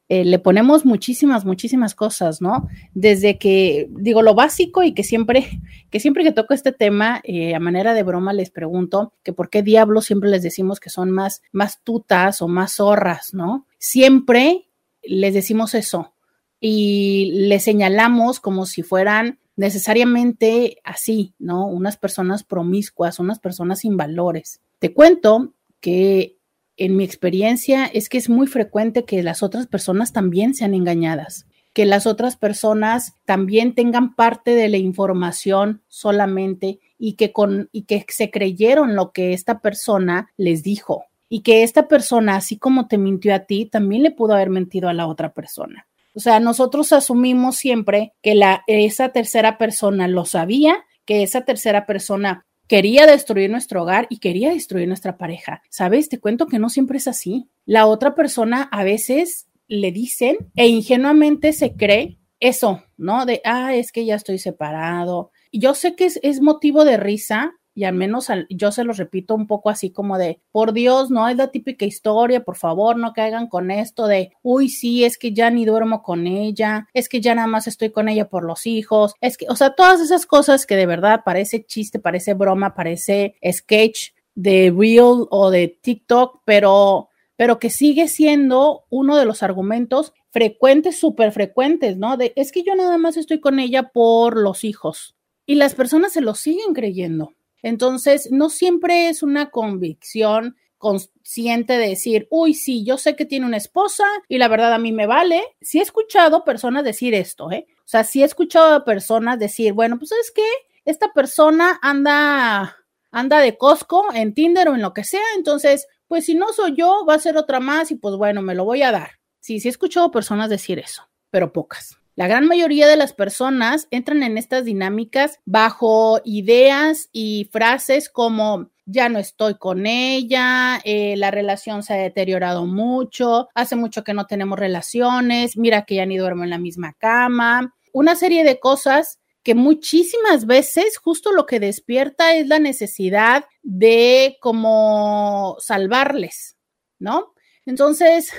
eh, 0.09 0.25
le 0.25 0.39
ponemos 0.39 0.85
muchísimas, 0.85 1.45
muchísimas 1.45 1.97
cosas, 1.97 2.41
¿no? 2.41 2.69
Desde 2.95 3.39
que, 3.39 3.89
digo, 3.91 4.23
lo 4.23 4.35
básico 4.35 4.85
y 4.85 4.95
que 4.95 5.03
siempre, 5.03 5.61
que 5.91 5.99
siempre 5.99 6.23
que 6.23 6.33
toco 6.33 6.55
este 6.55 6.73
tema, 6.73 7.21
eh, 7.25 7.55
a 7.55 7.61
manera 7.61 7.93
de 7.93 8.05
broma 8.05 8.33
les 8.33 8.51
pregunto 8.51 9.13
que 9.25 9.33
por 9.33 9.51
qué 9.51 9.63
diablos 9.63 10.05
siempre 10.05 10.31
les 10.31 10.43
decimos 10.43 10.79
que 10.79 10.91
son 10.91 11.11
más, 11.11 11.43
más 11.51 11.83
tutas 11.83 12.41
o 12.41 12.47
más 12.49 12.75
zorras, 12.77 13.35
¿no? 13.35 13.67
Siempre 13.79 14.69
les 15.03 15.35
decimos 15.35 15.75
eso 15.75 16.15
y 16.61 17.33
les 17.49 17.65
señalamos 17.65 18.39
como 18.41 18.67
si 18.67 18.83
fueran 18.83 19.41
necesariamente 19.57 20.79
así, 20.85 21.35
¿no? 21.39 21.67
Unas 21.67 21.97
personas 21.97 22.45
promiscuas, 22.45 23.19
unas 23.19 23.41
personas 23.41 23.81
sin 23.81 23.97
valores. 23.97 24.61
Te 24.79 24.93
cuento 24.93 25.53
que 25.81 26.36
en 26.77 26.97
mi 26.97 27.05
experiencia 27.05 27.87
es 27.87 28.09
que 28.09 28.19
es 28.19 28.29
muy 28.29 28.47
frecuente 28.47 29.05
que 29.05 29.23
las 29.23 29.43
otras 29.43 29.67
personas 29.67 30.13
también 30.13 30.55
sean 30.55 30.75
engañadas, 30.75 31.47
que 31.73 31.87
las 31.87 32.07
otras 32.07 32.37
personas 32.37 33.15
también 33.25 33.75
tengan 33.75 34.15
parte 34.15 34.55
de 34.55 34.69
la 34.69 34.77
información 34.79 35.83
solamente 35.89 36.81
y 36.99 37.15
que 37.15 37.33
con 37.33 37.69
y 37.73 37.83
que 37.83 38.05
se 38.09 38.31
creyeron 38.31 38.95
lo 38.95 39.13
que 39.13 39.33
esta 39.33 39.61
persona 39.61 40.31
les 40.37 40.63
dijo 40.63 41.05
y 41.29 41.43
que 41.43 41.63
esta 41.63 41.89
persona, 41.89 42.37
así 42.37 42.57
como 42.57 42.87
te 42.87 42.99
mintió 42.99 43.35
a 43.35 43.41
ti, 43.41 43.67
también 43.67 44.03
le 44.03 44.11
pudo 44.11 44.35
haber 44.35 44.51
mentido 44.51 44.89
a 44.89 44.95
la 44.95 45.07
otra 45.07 45.33
persona. 45.33 45.87
O 46.15 46.21
sea, 46.21 46.41
nosotros 46.41 46.93
asumimos 46.93 47.57
siempre 47.57 48.15
que 48.23 48.35
la, 48.35 48.63
esa 48.67 49.11
tercera 49.11 49.59
persona 49.59 50.09
lo 50.09 50.25
sabía, 50.25 50.85
que 51.05 51.23
esa 51.23 51.45
tercera 51.45 51.85
persona 51.85 52.46
quería 52.67 53.07
destruir 53.07 53.51
nuestro 53.51 53.83
hogar 53.83 54.07
y 54.11 54.19
quería 54.19 54.51
destruir 54.51 54.89
nuestra 54.89 55.17
pareja. 55.17 55.63
¿Sabes? 55.71 56.09
Te 56.09 56.19
cuento 56.19 56.47
que 56.47 56.59
no 56.59 56.69
siempre 56.69 56.99
es 56.99 57.09
así. 57.09 57.49
La 57.65 57.87
otra 57.87 58.15
persona 58.15 58.69
a 58.73 58.85
veces 58.85 59.49
le 59.69 59.93
dicen 59.93 60.37
e 60.55 60.69
ingenuamente 60.69 61.53
se 61.53 61.75
cree 61.75 62.19
eso, 62.39 62.85
¿no? 62.97 63.27
De, 63.27 63.41
ah, 63.45 63.75
es 63.75 63.93
que 63.93 64.05
ya 64.05 64.15
estoy 64.15 64.39
separado. 64.39 65.31
Yo 65.53 65.75
sé 65.75 65.95
que 65.95 66.05
es, 66.07 66.21
es 66.23 66.41
motivo 66.41 66.85
de 66.85 66.97
risa 66.97 67.55
y 67.77 67.85
al 67.85 67.95
menos 67.95 68.29
yo 68.49 68.73
se 68.73 68.85
los 68.85 68.97
repito 68.97 69.35
un 69.35 69.47
poco 69.47 69.69
así 69.69 69.91
como 69.91 70.17
de, 70.17 70.41
por 70.51 70.73
Dios, 70.73 71.11
no 71.11 71.29
es 71.29 71.37
la 71.37 71.49
típica 71.49 71.85
historia, 71.85 72.43
por 72.43 72.57
favor, 72.57 72.97
no 72.97 73.13
caigan 73.13 73.49
con 73.49 73.71
esto 73.71 74.07
de, 74.07 74.33
uy, 74.43 74.71
sí, 74.71 75.05
es 75.05 75.19
que 75.19 75.35
ya 75.35 75.51
ni 75.51 75.67
duermo 75.67 76.03
con 76.03 76.27
ella, 76.27 76.89
es 76.95 77.11
que 77.11 77.21
ya 77.21 77.35
nada 77.35 77.47
más 77.47 77.67
estoy 77.67 77.91
con 77.91 78.09
ella 78.09 78.31
por 78.31 78.45
los 78.45 78.67
hijos, 78.67 79.15
es 79.21 79.37
que, 79.37 79.45
o 79.51 79.57
sea, 79.57 79.75
todas 79.75 80.01
esas 80.01 80.25
cosas 80.25 80.65
que 80.65 80.75
de 80.75 80.87
verdad 80.87 81.21
parece 81.23 81.67
chiste, 81.67 81.99
parece 81.99 82.33
broma, 82.33 82.75
parece 82.75 83.37
sketch 83.53 84.13
de 84.35 84.75
Real 84.75 85.27
o 85.31 85.51
de 85.51 85.69
TikTok, 85.69 86.41
pero, 86.47 87.11
pero 87.37 87.59
que 87.59 87.69
sigue 87.69 88.09
siendo 88.09 88.85
uno 88.89 89.19
de 89.19 89.27
los 89.27 89.43
argumentos 89.43 90.15
frecuentes, 90.31 90.99
súper 90.99 91.31
frecuentes, 91.31 91.99
¿no? 91.99 92.17
De, 92.17 92.33
es 92.37 92.53
que 92.53 92.63
yo 92.63 92.75
nada 92.75 92.97
más 92.97 93.19
estoy 93.19 93.39
con 93.39 93.59
ella 93.59 93.91
por 93.91 94.39
los 94.39 94.65
hijos. 94.65 95.15
Y 95.45 95.55
las 95.57 95.75
personas 95.75 96.13
se 96.13 96.23
lo 96.23 96.35
siguen 96.35 96.75
creyendo. 96.75 97.36
Entonces, 97.67 98.31
no 98.31 98.49
siempre 98.49 99.09
es 99.09 99.25
una 99.25 99.51
convicción 99.51 100.57
consciente 100.79 101.77
de 101.77 101.89
decir, 101.89 102.29
uy, 102.31 102.55
sí, 102.55 102.85
yo 102.85 102.97
sé 102.97 103.17
que 103.17 103.25
tiene 103.25 103.45
una 103.45 103.57
esposa 103.57 104.05
y 104.29 104.39
la 104.39 104.47
verdad 104.47 104.73
a 104.73 104.79
mí 104.79 104.93
me 104.93 105.09
vale. 105.09 105.43
Sí 105.61 105.81
he 105.81 105.83
escuchado 105.83 106.45
personas 106.45 106.85
decir 106.85 107.13
esto, 107.13 107.51
¿eh? 107.51 107.67
O 107.79 107.89
sea, 107.89 108.05
sí 108.05 108.23
he 108.23 108.25
escuchado 108.25 108.73
a 108.73 108.85
personas 108.85 109.41
decir, 109.41 109.73
bueno, 109.73 109.99
pues 109.99 110.13
es 110.13 110.31
que 110.31 110.47
esta 110.85 111.13
persona 111.13 111.81
anda, 111.83 112.77
anda 113.11 113.41
de 113.41 113.59
Costco 113.59 114.15
en 114.15 114.33
Tinder 114.33 114.69
o 114.69 114.77
en 114.77 114.83
lo 114.83 114.95
que 114.95 115.03
sea, 115.03 115.25
entonces, 115.37 115.89
pues 116.07 116.27
si 116.27 116.37
no 116.37 116.53
soy 116.53 116.77
yo, 116.77 117.05
va 117.05 117.15
a 117.15 117.19
ser 117.19 117.37
otra 117.37 117.59
más 117.59 117.91
y 117.91 117.97
pues 117.97 118.15
bueno, 118.15 118.43
me 118.43 118.55
lo 118.55 118.65
voy 118.65 118.83
a 118.83 118.93
dar. 118.93 119.19
Sí, 119.41 119.59
sí 119.59 119.67
he 119.67 119.73
escuchado 119.73 120.13
personas 120.13 120.51
decir 120.51 120.79
eso, 120.79 121.03
pero 121.31 121.53
pocas. 121.53 121.99
La 122.17 122.29
gran 122.29 122.47
mayoría 122.47 122.89
de 122.89 122.97
las 122.97 123.13
personas 123.13 123.89
entran 123.91 124.23
en 124.23 124.39
estas 124.39 124.65
dinámicas 124.65 125.39
bajo 125.45 126.19
ideas 126.25 127.11
y 127.13 127.51
frases 127.53 128.09
como 128.09 128.71
ya 128.87 129.11
no 129.11 129.19
estoy 129.19 129.57
con 129.59 129.85
ella, 129.85 130.81
eh, 130.85 131.15
la 131.19 131.31
relación 131.31 131.83
se 131.83 131.93
ha 131.93 131.97
deteriorado 131.99 132.65
mucho, 132.65 133.49
hace 133.55 133.77
mucho 133.77 134.03
que 134.03 134.15
no 134.15 134.27
tenemos 134.27 134.59
relaciones, 134.59 135.59
mira 135.59 135.85
que 135.85 135.97
ya 135.97 136.07
ni 136.07 136.17
duermo 136.17 136.45
en 136.45 136.51
la 136.51 136.59
misma 136.59 136.95
cama, 136.95 137.75
una 137.93 138.17
serie 138.17 138.45
de 138.45 138.59
cosas 138.61 139.19
que 139.43 139.55
muchísimas 139.55 140.47
veces 140.47 140.97
justo 140.97 141.33
lo 141.33 141.45
que 141.45 141.61
despierta 141.61 142.35
es 142.35 142.47
la 142.47 142.61
necesidad 142.61 143.45
de 143.63 144.39
como 144.41 145.57
salvarles, 145.59 146.57
¿no? 146.99 147.35
Entonces, 147.67 148.33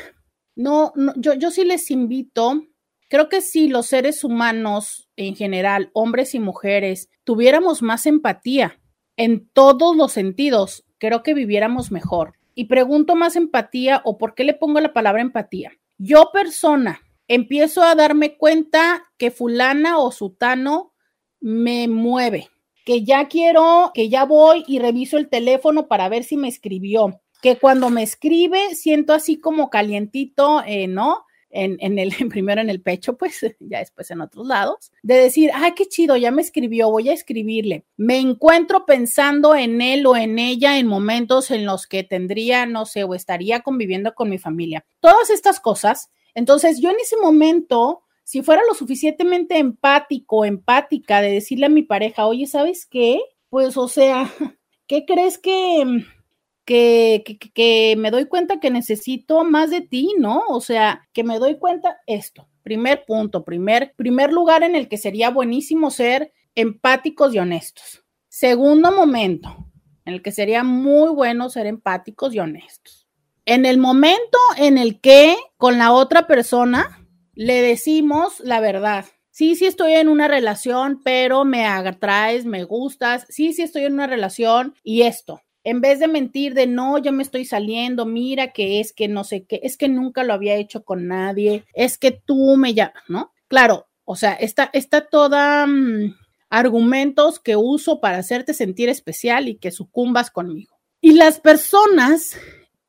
no, 0.55 0.93
no 0.95 1.13
yo, 1.15 1.35
yo 1.35 1.51
sí 1.51 1.63
les 1.63 1.91
invito 1.91 2.63
Creo 3.10 3.30
que 3.30 3.41
si 3.41 3.70
los 3.70 3.88
seres 3.88 4.24
humanos 4.24 5.10
en 5.15 5.36
general, 5.36 5.89
hombres 5.93 6.36
y 6.36 6.39
mujeres, 6.39 7.10
tuviéramos 7.24 7.82
más 7.82 8.06
empatía 8.06 8.80
en 9.15 9.48
todos 9.54 9.96
los 9.96 10.12
sentidos, 10.12 10.86
creo 10.98 11.24
que 11.24 11.34
viviéramos 11.34 11.91
mejor. 11.91 12.34
Y 12.54 12.65
pregunto 12.65 13.15
más 13.15 13.36
empatía 13.36 14.02
o 14.04 14.17
por 14.17 14.34
qué 14.36 14.43
le 14.43 14.54
pongo 14.54 14.80
la 14.80 14.93
palabra 14.93 15.22
empatía. 15.22 15.72
Yo 15.98 16.32
persona 16.34 17.02
empiezo 17.28 17.84
a 17.84 17.96
darme 17.96 18.36
cuenta 18.38 19.06
que 19.17 19.32
fulana 19.32 20.00
o 20.00 20.12
sutano 20.12 20.93
me 21.39 21.88
mueve, 21.88 22.50
que 22.86 23.04
ya 23.04 23.28
quiero, 23.28 23.91
que 23.93 24.10
ya 24.10 24.26
voy 24.26 24.63
y 24.67 24.80
reviso 24.80 25.17
el 25.17 25.30
teléfono 25.30 25.88
para 25.88 26.10
ver 26.10 26.24
si 26.24 26.36
me 26.36 26.48
escribió, 26.48 27.22
que 27.41 27.58
cuando 27.58 27.89
me 27.89 28.04
escribe 28.04 28.76
siento 28.76 29.13
así 29.13 29.39
como 29.39 29.70
calientito, 29.70 30.63
eh, 30.65 30.88
¿no? 30.88 31.26
En, 31.49 31.77
en 31.79 31.99
el 31.99 32.12
primero 32.29 32.62
en 32.62 32.69
el 32.69 32.81
pecho, 32.81 33.17
pues 33.17 33.41
ya 33.60 33.79
después 33.79 34.10
en 34.12 34.21
otros 34.21 34.47
lados, 34.47 34.91
de 35.03 35.15
decir, 35.15 35.51
ay, 35.53 35.73
qué 35.75 35.86
chido, 35.86 36.17
ya 36.17 36.31
me 36.31 36.41
escribió, 36.41 36.89
voy 36.89 37.10
a 37.10 37.13
escribirle. 37.13 37.86
Me 37.95 38.19
encuentro 38.19 38.86
pensando 38.86 39.55
en 39.55 39.81
él 39.81 40.05
o 40.05 40.15
en 40.15 40.39
ella 40.39 40.77
en 40.77 40.88
momentos 40.88 41.51
en 41.51 41.65
los 41.65 41.88
que 41.88 42.03
tendría, 42.03 42.65
no 42.65 42.86
sé, 42.86 43.03
o 43.03 43.13
estaría 43.13 43.62
conviviendo 43.62 44.13
con 44.13 44.29
mi 44.29 44.38
familia. 44.38 44.86
Todas 44.99 45.29
estas 45.29 45.60
cosas. 45.60 46.10
Entonces, 46.33 46.79
yo 46.79 46.89
en 46.89 46.97
ese 47.01 47.17
momento, 47.17 48.03
si 48.23 48.41
fuera 48.41 48.62
lo 48.67 48.73
suficientemente 48.75 49.57
empático, 49.57 50.45
empática 50.45 51.21
de 51.21 51.31
decirle 51.31 51.65
a 51.67 51.69
mi 51.69 51.83
pareja, 51.83 52.27
oye, 52.27 52.47
¿sabes 52.47 52.86
qué? 52.86 53.19
Pues, 53.49 53.77
o 53.77 53.88
sea, 53.88 54.29
¿qué 54.88 55.05
crees 55.05 55.38
que 55.38 56.03
que, 56.67 57.95
me 57.97 58.12
doy 58.12 58.25
cuenta 58.25 58.60
que 58.60 58.69
necesito 58.69 59.43
más 59.45 59.71
de 59.71 59.82
ti, 59.82 60.13
¿no? 60.19 60.43
O 60.49 60.60
sea, 60.60 61.08
que 61.13 61.23
me 61.23 61.39
doy 61.39 61.58
cuenta 61.58 61.97
esto. 62.06 62.47
Primer 62.62 63.06
punto, 63.06 63.45
primer, 63.45 63.93
primer 63.95 64.34
lugar 64.34 64.63
en 64.63 64.75
el 64.75 64.89
que 64.89 64.97
sería 64.97 65.30
buenísimo 65.30 65.89
ser 65.89 66.34
empáticos 66.56 67.34
y 67.34 67.39
honestos. 67.39 68.03
Segundo 68.27 68.91
momento, 68.91 69.56
en 70.06 70.15
el 70.15 70.21
que 70.21 70.32
sería 70.32 70.63
muy 70.63 71.10
bueno 71.10 71.49
ser 71.49 71.67
empáticos 71.67 72.36
y 72.36 72.39
honestos. 72.39 73.08
En 73.45 73.65
el 73.65 73.77
momento 73.77 74.38
en 74.58 74.77
el 74.77 74.99
que 74.99 75.38
con 75.56 75.77
la 75.77 75.93
otra 75.93 76.27
persona 76.27 77.08
le 77.34 77.62
decimos 77.62 78.41
la 78.41 78.60
verdad. 78.60 79.06
Sí, 79.32 79.56
sí 79.56 79.67
estoy 79.67 79.93
en 79.93 80.10
una 80.10 80.27
relación, 80.27 80.99
pero 81.01 81.45
me 81.45 81.65
atraes, 81.65 82.45
me 82.45 82.65
gustas. 82.65 83.25
Sí, 83.30 83.53
sí 83.53 83.62
estoy 83.62 83.86
en 83.86 83.93
una 83.93 84.08
relación 84.08 84.73
y 84.84 85.03
esto 85.03 85.41
en 85.67 85.82
vez 85.82 85.99
de 85.99 86.08
mentir 86.08 86.53
de 86.53 86.65
no, 86.65 86.97
yo 86.97 87.12
me 87.12 87.23
estoy 87.23 87.43
saliendo, 87.43 88.06
mira 88.06 88.53
que 88.53 88.80
es 88.80 88.93
que 88.93 89.10
no 89.10 89.25
sé 89.25 89.43
qué, 89.43 89.60
es 89.63 89.75
que 89.75 89.89
nunca 89.89 90.23
lo 90.23 90.32
había 90.32 90.56
hecho 90.56 90.86
con 90.86 91.08
nadie, 91.08 91.65
es 91.73 91.97
que 91.97 92.12
tú 92.12 92.56
me 92.56 92.73
ya, 92.73 92.93
¿no? 93.10 93.34
Claro, 93.49 93.86
o 94.06 94.15
sea, 94.15 94.32
está, 94.32 94.69
está 94.71 95.10
toda 95.10 95.67
mm, 95.67 96.15
argumentos 96.49 97.41
que 97.41 97.58
uso 97.58 97.99
para 97.99 98.19
hacerte 98.19 98.53
sentir 98.53 98.88
especial 98.88 99.49
y 99.49 99.58
que 99.58 99.71
sucumbas 99.71 100.32
conmigo. 100.32 100.80
Y 101.01 101.15
las 101.15 101.41
personas 101.41 102.38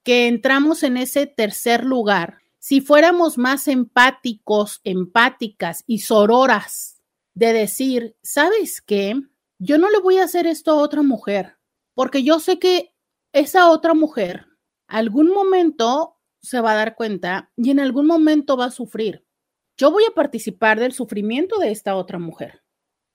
que 0.05 0.29
entramos 0.29 0.85
en 0.85 0.99
ese 0.99 1.27
tercer 1.27 1.85
lugar, 1.85 2.39
si 2.61 2.81
fuéramos 2.81 3.39
más 3.39 3.67
empáticos, 3.67 4.81
empáticas 4.85 5.83
y 5.89 5.99
sororas 5.99 7.03
de 7.35 7.53
decir, 7.53 8.15
¿sabes 8.23 8.81
qué? 8.81 9.21
Yo 9.59 9.79
no 9.79 9.91
le 9.91 9.99
voy 9.99 10.19
a 10.19 10.25
hacer 10.25 10.47
esto 10.47 10.71
a 10.71 10.81
otra 10.81 11.03
mujer 11.03 11.58
porque 11.99 12.23
yo 12.23 12.39
sé 12.39 12.61
que 12.61 12.95
esa 13.33 13.73
otra 13.73 13.93
mujer 13.93 14.47
algún 14.87 15.33
momento 15.33 16.15
se 16.41 16.61
va 16.61 16.71
a 16.71 16.77
dar 16.77 16.95
cuenta 16.95 17.51
y 17.57 17.73
en 17.73 17.81
algún 17.81 18.07
momento 18.07 18.57
va 18.57 18.67
a 18.67 18.71
sufrir. 18.71 19.27
Yo 19.77 19.91
voy 19.91 20.05
a 20.09 20.15
participar 20.15 20.79
del 20.79 20.93
sufrimiento 20.93 21.59
de 21.59 21.73
esta 21.73 21.97
otra 21.97 22.21
mujer, 22.21 22.63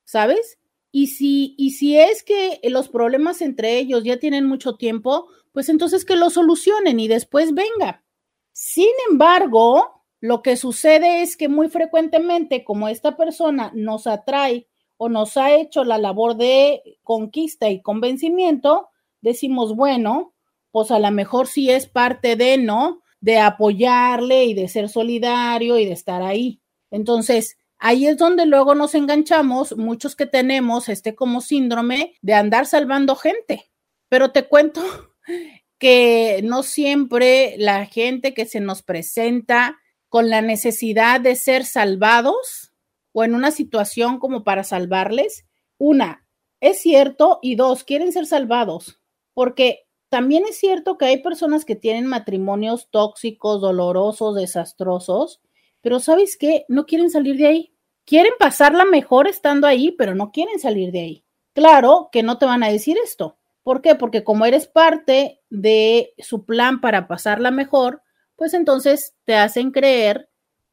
¿sabes? 0.03 0.59
Y 0.91 1.07
si, 1.07 1.55
y 1.57 1.71
si 1.71 1.97
es 1.97 2.23
que 2.23 2.59
los 2.65 2.89
problemas 2.89 3.41
entre 3.41 3.77
ellos 3.79 4.03
ya 4.03 4.19
tienen 4.19 4.45
mucho 4.45 4.75
tiempo, 4.75 5.29
pues 5.53 5.69
entonces 5.69 6.03
que 6.03 6.17
lo 6.17 6.29
solucionen 6.29 6.99
y 6.99 7.07
después 7.07 7.53
venga. 7.53 8.03
Sin 8.51 8.91
embargo, 9.09 10.03
lo 10.19 10.41
que 10.41 10.57
sucede 10.57 11.21
es 11.21 11.37
que 11.37 11.47
muy 11.47 11.69
frecuentemente, 11.69 12.65
como 12.65 12.89
esta 12.89 13.15
persona 13.15 13.71
nos 13.73 14.07
atrae 14.07 14.67
o 14.97 15.09
nos 15.09 15.37
ha 15.37 15.53
hecho 15.55 15.83
la 15.83 15.97
labor 15.97 16.35
de 16.35 16.81
conquista 17.03 17.69
y 17.69 17.81
convencimiento, 17.81 18.89
decimos, 19.21 19.75
bueno, 19.75 20.33
pues 20.71 20.91
a 20.91 20.99
lo 20.99 21.11
mejor 21.11 21.47
sí 21.47 21.69
es 21.69 21.87
parte 21.87 22.35
de, 22.35 22.57
¿no? 22.57 23.01
De 23.21 23.39
apoyarle 23.39 24.45
y 24.45 24.53
de 24.53 24.67
ser 24.67 24.89
solidario 24.89 25.77
y 25.77 25.85
de 25.85 25.93
estar 25.93 26.21
ahí. 26.21 26.61
Entonces, 26.91 27.57
ahí 27.77 28.07
es 28.07 28.17
donde 28.17 28.45
luego 28.45 28.75
nos 28.75 28.95
enganchamos, 28.95 29.77
muchos 29.77 30.15
que 30.15 30.25
tenemos 30.25 30.89
este 30.89 31.15
como 31.15 31.41
síndrome 31.41 32.15
de 32.21 32.33
andar 32.33 32.65
salvando 32.65 33.15
gente. 33.15 33.69
Pero 34.09 34.31
te 34.31 34.47
cuento 34.47 34.81
que 35.77 36.41
no 36.43 36.63
siempre 36.63 37.55
la 37.57 37.85
gente 37.85 38.33
que 38.33 38.45
se 38.45 38.59
nos 38.59 38.83
presenta 38.83 39.79
con 40.09 40.29
la 40.29 40.41
necesidad 40.41 41.19
de 41.19 41.35
ser 41.35 41.65
salvados 41.65 42.72
o 43.13 43.23
en 43.23 43.35
una 43.35 43.51
situación 43.51 44.19
como 44.19 44.43
para 44.43 44.63
salvarles, 44.63 45.45
una, 45.77 46.27
es 46.59 46.81
cierto, 46.81 47.39
y 47.41 47.55
dos, 47.55 47.83
quieren 47.83 48.11
ser 48.11 48.25
salvados, 48.25 48.99
porque 49.33 49.87
también 50.09 50.43
es 50.47 50.57
cierto 50.57 50.97
que 50.97 51.05
hay 51.05 51.23
personas 51.23 51.65
que 51.65 51.75
tienen 51.75 52.05
matrimonios 52.05 52.89
tóxicos, 52.91 53.61
dolorosos, 53.61 54.35
desastrosos, 54.35 55.41
pero 55.81 55.99
¿sabes 55.99 56.37
qué? 56.37 56.65
No 56.67 56.85
quieren 56.85 57.09
salir 57.09 57.35
de 57.37 57.47
ahí. 57.47 57.73
Quieren 58.05 58.33
pasarla 58.37 58.85
mejor 58.85 59.27
estando 59.27 59.65
ahí, 59.65 59.91
pero 59.91 60.13
no 60.13 60.31
quieren 60.31 60.59
salir 60.59 60.91
de 60.91 60.99
ahí. 60.99 61.25
Claro 61.53 62.09
que 62.11 62.23
no 62.23 62.37
te 62.37 62.45
van 62.45 62.63
a 62.63 62.69
decir 62.69 62.97
esto. 63.03 63.37
¿Por 63.63 63.81
qué? 63.81 63.95
Porque 63.95 64.23
como 64.23 64.45
eres 64.45 64.67
parte 64.67 65.41
de 65.49 66.13
su 66.19 66.45
plan 66.45 66.79
para 66.79 67.07
pasarla 67.07 67.49
mejor, 67.49 68.01
pues 68.35 68.53
entonces 68.53 69.15
te 69.23 69.35
hacen 69.35 69.71
creer 69.71 70.29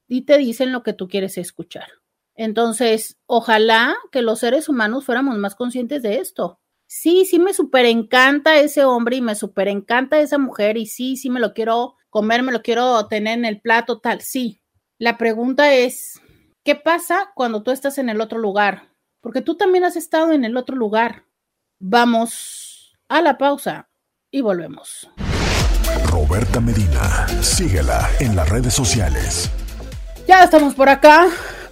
y 0.06 0.22
te 0.22 0.38
dicen 0.38 0.70
lo 0.70 0.82
que 0.82 0.92
tú 0.92 1.08
quieres 1.08 1.38
escuchar. 1.38 1.99
Entonces, 2.40 3.18
ojalá 3.26 3.94
que 4.10 4.22
los 4.22 4.38
seres 4.38 4.70
humanos 4.70 5.04
fuéramos 5.04 5.36
más 5.36 5.54
conscientes 5.54 6.00
de 6.00 6.20
esto. 6.20 6.58
Sí, 6.86 7.26
sí 7.26 7.38
me 7.38 7.52
súper 7.52 7.84
encanta 7.84 8.56
ese 8.56 8.82
hombre 8.82 9.16
y 9.16 9.20
me 9.20 9.34
súper 9.34 9.68
encanta 9.68 10.18
esa 10.18 10.38
mujer 10.38 10.78
y 10.78 10.86
sí, 10.86 11.18
sí 11.18 11.28
me 11.28 11.38
lo 11.38 11.52
quiero 11.52 11.96
comer, 12.08 12.42
me 12.42 12.52
lo 12.52 12.62
quiero 12.62 13.06
tener 13.08 13.38
en 13.38 13.44
el 13.44 13.60
plato, 13.60 14.00
tal, 14.00 14.22
sí. 14.22 14.62
La 14.96 15.18
pregunta 15.18 15.74
es, 15.74 16.18
¿qué 16.64 16.76
pasa 16.76 17.30
cuando 17.34 17.62
tú 17.62 17.72
estás 17.72 17.98
en 17.98 18.08
el 18.08 18.22
otro 18.22 18.38
lugar? 18.38 18.88
Porque 19.20 19.42
tú 19.42 19.58
también 19.58 19.84
has 19.84 19.96
estado 19.96 20.32
en 20.32 20.46
el 20.46 20.56
otro 20.56 20.76
lugar. 20.76 21.26
Vamos 21.78 22.96
a 23.10 23.20
la 23.20 23.36
pausa 23.36 23.90
y 24.30 24.40
volvemos. 24.40 25.10
Roberta 26.06 26.58
Medina, 26.58 27.26
síguela 27.42 28.08
en 28.18 28.34
las 28.34 28.48
redes 28.48 28.72
sociales. 28.72 29.50
Ya 30.26 30.42
estamos 30.42 30.74
por 30.74 30.88
acá 30.88 31.28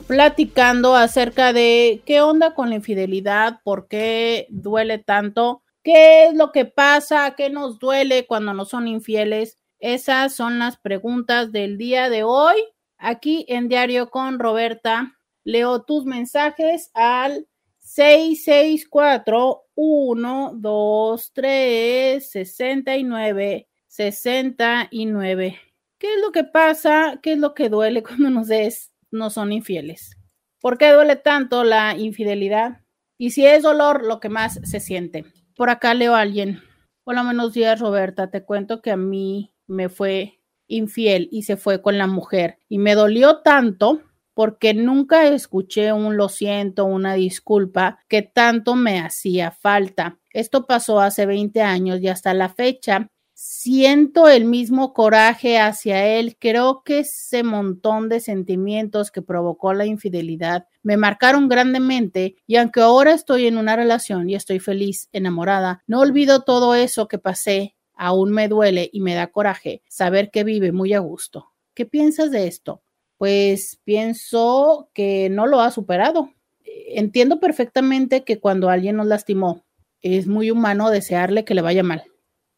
platicando 0.08 0.96
acerca 0.96 1.52
de 1.52 2.02
qué 2.06 2.22
onda 2.22 2.54
con 2.54 2.70
la 2.70 2.76
infidelidad, 2.76 3.60
por 3.62 3.88
qué 3.88 4.46
duele 4.48 4.96
tanto, 4.98 5.62
qué 5.82 6.24
es 6.24 6.34
lo 6.34 6.50
que 6.50 6.64
pasa, 6.64 7.34
qué 7.36 7.50
nos 7.50 7.78
duele 7.78 8.26
cuando 8.26 8.54
no 8.54 8.64
son 8.64 8.88
infieles. 8.88 9.58
Esas 9.80 10.34
son 10.34 10.58
las 10.58 10.78
preguntas 10.78 11.52
del 11.52 11.76
día 11.76 12.08
de 12.08 12.22
hoy. 12.22 12.56
Aquí 12.96 13.44
en 13.48 13.68
Diario 13.68 14.08
con 14.08 14.38
Roberta, 14.38 15.18
leo 15.44 15.82
tus 15.82 16.06
mensajes 16.06 16.90
al 16.94 17.46
664 17.80 19.64
123 19.74 22.30
69 22.30 23.68
69. 23.86 25.60
¿Qué 25.98 26.14
es 26.14 26.20
lo 26.22 26.32
que 26.32 26.44
pasa? 26.44 27.20
¿Qué 27.22 27.32
es 27.32 27.38
lo 27.38 27.52
que 27.52 27.68
duele 27.68 28.02
cuando 28.02 28.30
nos 28.30 28.48
des 28.48 28.90
no 29.10 29.30
son 29.30 29.52
infieles. 29.52 30.16
¿Por 30.60 30.78
qué 30.78 30.92
duele 30.92 31.16
tanto 31.16 31.64
la 31.64 31.96
infidelidad? 31.96 32.80
Y 33.16 33.30
si 33.30 33.46
es 33.46 33.62
dolor, 33.62 34.04
lo 34.04 34.20
que 34.20 34.28
más 34.28 34.60
se 34.64 34.80
siente. 34.80 35.24
Por 35.56 35.70
acá 35.70 35.94
leo 35.94 36.14
a 36.14 36.20
alguien. 36.20 36.60
Hola, 37.04 37.22
buenos 37.22 37.52
días, 37.54 37.80
Roberta. 37.80 38.30
Te 38.30 38.44
cuento 38.44 38.82
que 38.82 38.90
a 38.90 38.96
mí 38.96 39.54
me 39.66 39.88
fue 39.88 40.40
infiel 40.66 41.28
y 41.32 41.42
se 41.42 41.56
fue 41.56 41.82
con 41.82 41.98
la 41.98 42.06
mujer. 42.06 42.58
Y 42.68 42.78
me 42.78 42.94
dolió 42.94 43.38
tanto 43.38 44.02
porque 44.34 44.72
nunca 44.72 45.26
escuché 45.26 45.92
un 45.92 46.16
lo 46.16 46.28
siento, 46.28 46.84
una 46.84 47.14
disculpa 47.14 47.98
que 48.08 48.22
tanto 48.22 48.76
me 48.76 49.00
hacía 49.00 49.50
falta. 49.50 50.20
Esto 50.30 50.66
pasó 50.66 51.00
hace 51.00 51.26
20 51.26 51.60
años 51.62 52.00
y 52.00 52.08
hasta 52.08 52.34
la 52.34 52.48
fecha 52.48 53.10
siento 53.40 54.28
el 54.28 54.46
mismo 54.46 54.92
coraje 54.92 55.60
hacia 55.60 56.04
él. 56.04 56.36
Creo 56.40 56.82
que 56.84 57.00
ese 57.00 57.44
montón 57.44 58.08
de 58.08 58.18
sentimientos 58.18 59.12
que 59.12 59.22
provocó 59.22 59.72
la 59.74 59.86
infidelidad 59.86 60.66
me 60.82 60.96
marcaron 60.96 61.48
grandemente 61.48 62.34
y 62.48 62.56
aunque 62.56 62.80
ahora 62.80 63.12
estoy 63.12 63.46
en 63.46 63.56
una 63.56 63.76
relación 63.76 64.28
y 64.28 64.34
estoy 64.34 64.58
feliz, 64.58 65.08
enamorada, 65.12 65.84
no 65.86 66.00
olvido 66.00 66.42
todo 66.42 66.74
eso 66.74 67.06
que 67.06 67.18
pasé. 67.18 67.76
Aún 67.94 68.32
me 68.32 68.48
duele 68.48 68.90
y 68.92 69.00
me 69.00 69.14
da 69.14 69.28
coraje 69.28 69.82
saber 69.88 70.32
que 70.32 70.42
vive 70.42 70.72
muy 70.72 70.92
a 70.92 70.98
gusto. 70.98 71.52
¿Qué 71.74 71.86
piensas 71.86 72.32
de 72.32 72.48
esto? 72.48 72.82
Pues 73.18 73.78
pienso 73.84 74.90
que 74.92 75.30
no 75.30 75.46
lo 75.46 75.60
ha 75.60 75.70
superado. 75.70 76.32
Entiendo 76.64 77.38
perfectamente 77.38 78.24
que 78.24 78.40
cuando 78.40 78.68
alguien 78.68 78.96
nos 78.96 79.06
lastimó, 79.06 79.64
es 80.02 80.26
muy 80.26 80.50
humano 80.50 80.90
desearle 80.90 81.44
que 81.44 81.54
le 81.54 81.62
vaya 81.62 81.84
mal. 81.84 82.02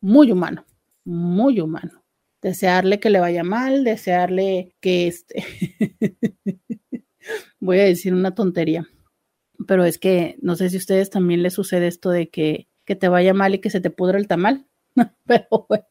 Muy 0.01 0.33
humano 0.33 0.65
muy 1.05 1.61
humano. 1.61 2.05
Desearle 2.43 3.01
que 3.01 3.11
le 3.11 3.21
vaya 3.21 3.45
mal, 3.45 3.85
desearle 3.85 4.75
que 4.81 5.07
este... 5.07 5.45
Voy 7.61 7.79
a 7.79 7.85
decir 7.85 8.15
una 8.15 8.35
tontería, 8.35 8.89
pero 9.67 9.85
es 9.85 9.99
que 9.99 10.37
no 10.41 10.57
sé 10.57 10.71
si 10.71 10.77
a 10.77 10.79
ustedes 10.79 11.11
también 11.11 11.43
les 11.43 11.53
sucede 11.53 11.87
esto 11.87 12.11
de 12.11 12.31
que, 12.31 12.67
que 12.87 12.97
te 12.97 13.09
vaya 13.09 13.35
mal 13.35 13.55
y 13.55 13.59
que 13.59 13.69
se 13.69 13.81
te 13.81 13.91
pudra 13.91 14.19
el 14.19 14.27
tamal. 14.27 14.67
pero 15.27 15.67
bueno, 15.69 15.87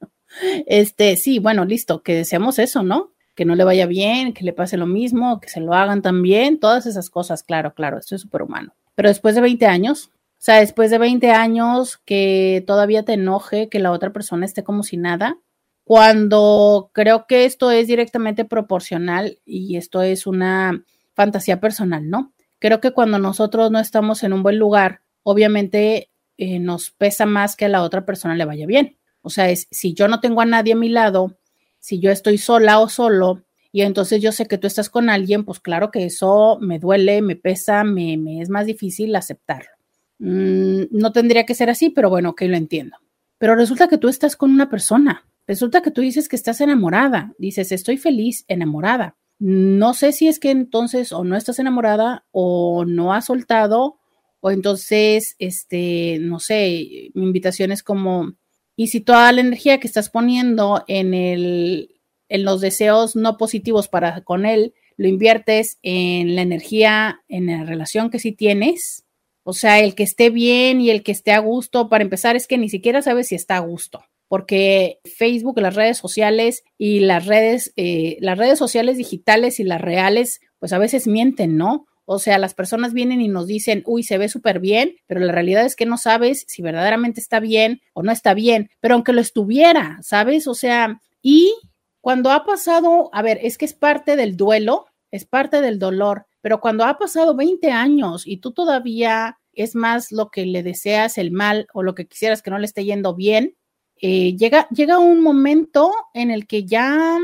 este, 0.66 1.16
sí, 1.18 1.38
bueno, 1.40 1.66
listo, 1.66 2.02
que 2.02 2.16
deseamos 2.16 2.58
eso, 2.58 2.82
¿no? 2.82 3.14
que 3.40 3.46
no 3.46 3.56
le 3.56 3.64
vaya 3.64 3.86
bien, 3.86 4.34
que 4.34 4.44
le 4.44 4.52
pase 4.52 4.76
lo 4.76 4.86
mismo, 4.86 5.40
que 5.40 5.48
se 5.48 5.62
lo 5.62 5.74
hagan 5.74 6.02
también, 6.02 6.60
todas 6.60 6.86
esas 6.86 7.10
cosas, 7.10 7.42
claro, 7.42 7.74
claro, 7.74 7.98
esto 7.98 8.16
es 8.16 8.22
súper 8.22 8.42
humano. 8.42 8.74
Pero 8.96 9.08
después 9.08 9.34
de 9.34 9.40
20 9.40 9.66
años, 9.66 10.12
o 10.40 10.42
sea, 10.42 10.62
después 10.62 10.90
de 10.90 10.98
20 10.98 11.32
años 11.32 11.98
que 12.06 12.64
todavía 12.66 13.04
te 13.04 13.12
enoje 13.14 13.68
que 13.68 13.80
la 13.80 13.92
otra 13.92 14.14
persona 14.14 14.46
esté 14.46 14.64
como 14.64 14.84
si 14.84 14.96
nada, 14.96 15.38
cuando 15.84 16.92
creo 16.94 17.28
que 17.28 17.44
esto 17.44 17.72
es 17.72 17.88
directamente 17.88 18.46
proporcional 18.46 19.40
y 19.44 19.76
esto 19.76 20.02
es 20.02 20.26
una 20.28 20.86
fantasía 21.14 21.60
personal, 21.60 22.10
¿no? 22.10 22.32
Creo 22.58 22.80
que 22.80 22.92
cuando 22.92 23.20
nosotros 23.20 23.70
no 23.70 23.80
estamos 23.80 24.24
en 24.24 24.32
un 24.32 24.42
buen 24.42 24.58
lugar, 24.58 25.02
obviamente 25.24 26.10
eh, 26.38 26.60
nos 26.60 26.92
pesa 26.92 27.26
más 27.26 27.58
que 27.58 27.66
a 27.66 27.70
la 27.70 27.84
otra 27.84 28.06
persona 28.06 28.34
le 28.36 28.46
vaya 28.46 28.66
bien. 28.66 28.98
O 29.22 29.30
sea, 29.30 29.50
es 29.50 29.68
si 29.72 29.94
yo 29.94 30.08
no 30.08 30.22
tengo 30.22 30.40
a 30.40 30.46
nadie 30.46 30.72
a 30.72 30.78
mi 30.78 30.88
lado, 30.88 31.38
si 31.80 32.00
yo 32.00 32.12
estoy 32.12 32.38
sola 32.38 32.80
o 32.80 32.88
solo, 32.88 33.44
y 33.74 33.82
entonces 33.82 34.22
yo 34.22 34.32
sé 34.32 34.46
que 34.46 34.58
tú 34.58 34.68
estás 34.68 34.90
con 34.90 35.10
alguien, 35.10 35.44
pues 35.44 35.60
claro 35.60 35.92
que 35.92 36.06
eso 36.06 36.60
me 36.62 36.80
duele, 36.80 37.22
me 37.22 37.36
pesa, 37.36 37.84
me, 37.84 38.16
me 38.16 38.42
es 38.42 38.50
más 38.50 38.66
difícil 38.66 39.14
aceptarlo. 39.18 39.79
Mm, 40.20 40.84
no 40.92 41.12
tendría 41.12 41.46
que 41.46 41.56
ser 41.56 41.70
así, 41.70 41.90
pero 41.90 42.10
bueno, 42.10 42.36
que 42.36 42.48
lo 42.48 42.58
entiendo. 42.58 42.98
Pero 43.38 43.56
resulta 43.56 43.88
que 43.88 43.98
tú 43.98 44.10
estás 44.10 44.36
con 44.36 44.52
una 44.52 44.70
persona. 44.70 45.26
Resulta 45.48 45.82
que 45.82 45.92
tú 45.92 46.02
dices 46.02 46.30
que 46.30 46.36
estás 46.36 46.62
enamorada. 46.62 47.34
Dices, 47.40 47.72
estoy 47.72 47.98
feliz, 47.98 48.46
enamorada. 48.48 49.16
No 49.40 49.94
sé 49.94 50.12
si 50.12 50.28
es 50.28 50.40
que 50.40 50.52
entonces 50.52 51.14
o 51.14 51.24
no 51.24 51.38
estás 51.38 51.60
enamorada 51.60 52.26
o 52.32 52.86
no 52.86 53.14
has 53.14 53.26
soltado 53.26 54.00
o 54.42 54.52
entonces, 54.52 55.36
este, 55.40 56.18
no 56.22 56.40
sé, 56.40 57.12
mi 57.14 57.26
invitación 57.26 57.72
es 57.72 57.84
como, 57.84 58.34
y 58.76 58.88
si 58.88 59.02
toda 59.02 59.32
la 59.32 59.42
energía 59.42 59.80
que 59.80 59.88
estás 59.88 60.10
poniendo 60.10 60.84
en 60.88 61.14
el, 61.14 61.96
en 62.30 62.46
los 62.46 62.62
deseos 62.62 63.16
no 63.16 63.38
positivos 63.38 63.88
para 63.90 64.22
con 64.22 64.46
él, 64.46 64.74
lo 64.96 65.08
inviertes 65.08 65.78
en 65.82 66.36
la 66.36 66.42
energía, 66.42 67.22
en 67.28 67.48
la 67.48 67.64
relación 67.66 68.10
que 68.10 68.20
sí 68.20 68.32
tienes, 68.32 69.06
o 69.50 69.54
sea, 69.54 69.80
el 69.80 69.96
que 69.96 70.04
esté 70.04 70.30
bien 70.30 70.80
y 70.80 70.92
el 70.92 71.02
que 71.02 71.12
esté 71.12 71.32
a 71.32 71.40
gusto, 71.40 71.90
para 71.90 72.04
empezar, 72.04 72.36
es 72.36 72.46
que 72.46 72.60
ni 72.60 72.70
siquiera 72.70 73.02
sabes 73.02 73.30
si 73.30 73.36
está 73.36 73.58
a 73.58 73.62
gusto, 73.62 74.04
porque 74.28 75.00
Facebook, 75.18 75.60
las 75.60 75.74
redes 75.74 75.98
sociales 75.98 76.64
y 76.78 77.00
las 77.00 77.26
redes, 77.26 77.74
eh, 77.76 78.18
las 78.20 78.38
redes 78.38 78.60
sociales 78.60 78.98
digitales 78.98 79.60
y 79.60 79.64
las 79.64 79.82
reales, 79.82 80.40
pues 80.60 80.72
a 80.72 80.78
veces 80.78 81.08
mienten, 81.08 81.58
¿no? 81.58 81.88
O 82.06 82.20
sea, 82.20 82.38
las 82.38 82.54
personas 82.54 82.94
vienen 82.94 83.22
y 83.22 83.28
nos 83.28 83.48
dicen, 83.48 83.82
uy, 83.88 84.04
se 84.04 84.20
ve 84.20 84.30
súper 84.30 84.60
bien, 84.60 84.98
pero 85.08 85.20
la 85.20 85.32
realidad 85.34 85.66
es 85.66 85.76
que 85.76 85.88
no 85.88 85.98
sabes 85.98 86.46
si 86.48 86.62
verdaderamente 86.62 87.20
está 87.20 87.40
bien 87.40 87.82
o 87.94 88.04
no 88.04 88.12
está 88.12 88.36
bien, 88.36 88.70
pero 88.80 88.94
aunque 88.94 89.14
lo 89.14 89.22
estuviera, 89.22 89.98
¿sabes? 90.04 90.48
O 90.48 90.54
sea, 90.54 91.02
y 91.24 91.56
cuando 92.02 92.30
ha 92.30 92.46
pasado, 92.46 93.10
a 93.14 93.24
ver, 93.24 93.40
es 93.42 93.58
que 93.58 93.66
es 93.66 93.74
parte 93.74 94.16
del 94.16 94.38
duelo, 94.38 94.86
es 95.10 95.26
parte 95.26 95.60
del 95.62 95.80
dolor, 95.80 96.28
pero 96.42 96.62
cuando 96.62 96.86
ha 96.86 96.98
pasado 96.98 97.36
20 97.36 97.72
años 97.72 98.26
y 98.26 98.38
tú 98.38 98.52
todavía 98.52 99.39
es 99.54 99.76
más 99.76 100.12
lo 100.12 100.30
que 100.30 100.46
le 100.46 100.64
deseas 100.64 101.18
el 101.18 101.32
mal 101.32 101.68
o 101.74 101.84
lo 101.84 101.96
que 101.96 102.08
quisieras 102.08 102.42
que 102.42 102.52
no 102.52 102.60
le 102.60 102.66
esté 102.66 102.86
yendo 102.86 103.16
bien, 103.16 103.56
eh, 104.02 104.36
llega, 104.38 104.68
llega 104.70 105.00
un 105.00 105.22
momento 105.22 105.92
en 106.14 106.32
el 106.32 106.48
que 106.48 106.66
ya 106.66 107.18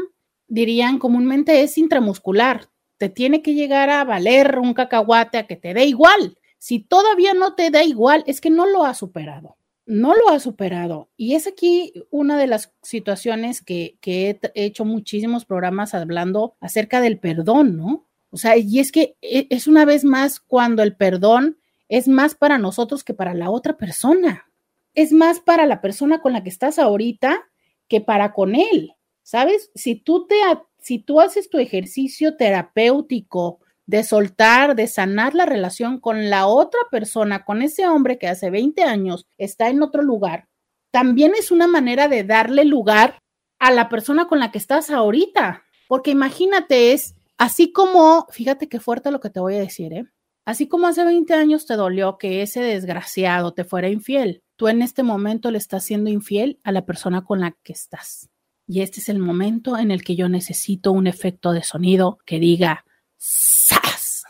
dirían 0.48 1.00
comúnmente 1.00 1.62
es 1.62 1.78
intramuscular, 1.78 2.70
te 2.98 3.10
tiene 3.10 3.42
que 3.42 3.54
llegar 3.54 3.90
a 3.90 4.04
valer 4.04 4.60
un 4.60 4.74
cacahuate 4.74 5.38
a 5.38 5.48
que 5.48 5.56
te 5.56 5.74
dé 5.74 5.86
igual. 5.86 6.38
Si 6.58 6.80
todavía 6.80 7.34
no 7.34 7.56
te 7.56 7.70
da 7.70 7.84
igual, 7.84 8.24
es 8.28 8.42
que 8.42 8.50
no 8.50 8.66
lo 8.66 8.86
ha 8.86 8.94
superado, 8.94 9.58
no 9.86 10.16
lo 10.16 10.30
ha 10.30 10.40
superado. 10.40 11.10
Y 11.16 11.36
es 11.36 11.48
aquí 11.48 11.94
una 12.10 12.38
de 12.38 12.48
las 12.48 12.74
situaciones 12.82 13.62
que, 13.62 13.98
que 14.02 14.40
he 14.54 14.66
hecho 14.66 14.86
muchísimos 14.86 15.46
programas 15.46 15.94
hablando 15.94 16.56
acerca 16.60 17.02
del 17.02 17.20
perdón, 17.20 17.78
¿no? 17.78 18.08
O 18.32 18.38
sea, 18.38 18.58
y 18.58 18.80
es 18.80 18.92
que 18.92 19.16
e, 19.22 19.48
es 19.50 19.68
una 19.68 19.86
vez 19.86 20.04
más 20.04 20.40
cuando 20.40 20.84
el 20.84 20.96
perdón 20.96 21.58
es 21.90 22.08
más 22.08 22.36
para 22.36 22.58
nosotros 22.58 23.04
que 23.04 23.14
para 23.14 23.34
la 23.34 23.50
otra 23.50 23.78
persona. 23.78 24.46
Es 24.94 25.12
más 25.12 25.40
para 25.40 25.66
la 25.66 25.82
persona 25.82 26.22
con 26.22 26.34
la 26.34 26.44
que 26.44 26.50
estás 26.50 26.80
ahorita 26.80 27.44
que 27.88 28.02
para 28.02 28.34
con 28.34 28.56
él. 28.56 28.94
¿Sabes? 29.24 29.72
Si 29.76 29.96
tú 29.96 30.28
te 30.28 30.36
si 30.80 31.00
tú 31.00 31.20
haces 31.20 31.50
tu 31.50 31.58
ejercicio 31.58 32.38
terapéutico 32.38 33.60
de 33.88 34.04
soltar, 34.04 34.76
de 34.76 34.86
sanar 34.86 35.34
la 35.34 35.48
relación 35.48 36.00
con 36.00 36.30
la 36.30 36.46
otra 36.46 36.80
persona, 36.92 37.44
con 37.44 37.64
ese 37.64 37.88
hombre 37.88 38.20
que 38.20 38.28
hace 38.28 38.52
20 38.52 38.84
años 38.84 39.26
está 39.38 39.70
en 39.70 39.82
otro 39.82 40.04
lugar, 40.04 40.48
también 40.92 41.34
es 41.38 41.50
una 41.50 41.68
manera 41.68 42.08
de 42.08 42.24
darle 42.24 42.66
lugar 42.66 43.20
a 43.60 43.72
la 43.72 43.90
persona 43.90 44.28
con 44.28 44.40
la 44.40 44.52
que 44.52 44.60
estás 44.60 44.90
ahorita. 44.92 45.64
Porque 45.88 46.12
imagínate, 46.12 46.94
es 46.94 47.16
así 47.38 47.72
como, 47.72 48.28
fíjate 48.30 48.70
qué 48.70 48.80
fuerte 48.80 49.12
lo 49.12 49.20
que 49.20 49.30
te 49.30 49.40
voy 49.40 49.56
a 49.56 49.60
decir, 49.60 49.94
¿eh? 49.94 50.06
Así 50.46 50.68
como 50.68 50.86
hace 50.86 51.04
20 51.04 51.34
años 51.34 51.66
te 51.66 51.76
dolió 51.76 52.20
que 52.20 52.44
ese 52.44 52.62
desgraciado 52.62 53.54
te 53.54 53.64
fuera 53.64 53.90
infiel, 53.90 54.44
tú 54.56 54.68
en 54.68 54.84
este 54.84 55.02
momento 55.02 55.50
le 55.50 55.58
estás 55.58 55.84
siendo 55.84 56.12
infiel 56.12 56.60
a 56.64 56.72
la 56.72 56.86
persona 56.86 57.24
con 57.24 57.40
la 57.40 57.58
que 57.64 57.74
estás. 57.74 58.30
Y 58.68 58.82
este 58.82 59.00
es 59.00 59.10
el 59.10 59.20
momento 59.20 59.78
en 59.78 59.90
el 59.90 60.04
que 60.04 60.16
yo 60.16 60.30
necesito 60.30 60.92
un 60.92 61.08
efecto 61.08 61.52
de 61.52 61.64
sonido 61.64 62.20
que 62.26 62.40
diga 62.40 62.86
¡Sas! 63.18 64.24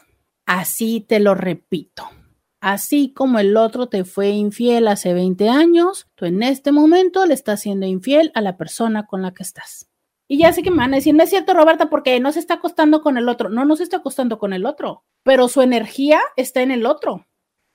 Así 0.45 1.01
te 1.01 1.19
lo 1.19 1.35
repito. 1.35 2.09
Así 2.61 3.13
como 3.13 3.39
el 3.39 3.57
otro 3.57 3.89
te 3.89 4.05
fue 4.05 4.29
infiel 4.29 4.87
hace 4.87 5.13
20 5.13 5.49
años, 5.49 6.07
tú 6.15 6.25
en 6.25 6.43
este 6.43 6.71
momento 6.71 7.25
le 7.25 7.33
estás 7.33 7.61
siendo 7.61 7.85
infiel 7.85 8.31
a 8.33 8.41
la 8.41 8.57
persona 8.57 9.05
con 9.05 9.21
la 9.21 9.33
que 9.33 9.43
estás. 9.43 9.87
Y 10.27 10.39
ya 10.39 10.51
sé 10.53 10.63
que 10.63 10.71
me 10.71 10.77
van 10.77 10.93
a 10.93 10.97
decir, 10.97 11.13
no 11.13 11.23
es 11.23 11.29
cierto, 11.29 11.53
Roberta, 11.53 11.89
porque 11.89 12.19
no 12.19 12.31
se 12.31 12.39
está 12.39 12.55
acostando 12.55 13.01
con 13.01 13.17
el 13.17 13.29
otro. 13.29 13.49
No, 13.49 13.65
no 13.65 13.75
se 13.75 13.83
está 13.83 13.97
acostando 13.97 14.39
con 14.39 14.53
el 14.53 14.65
otro, 14.65 15.03
pero 15.23 15.47
su 15.47 15.61
energía 15.61 16.19
está 16.35 16.61
en 16.61 16.71
el 16.71 16.85
otro. 16.85 17.27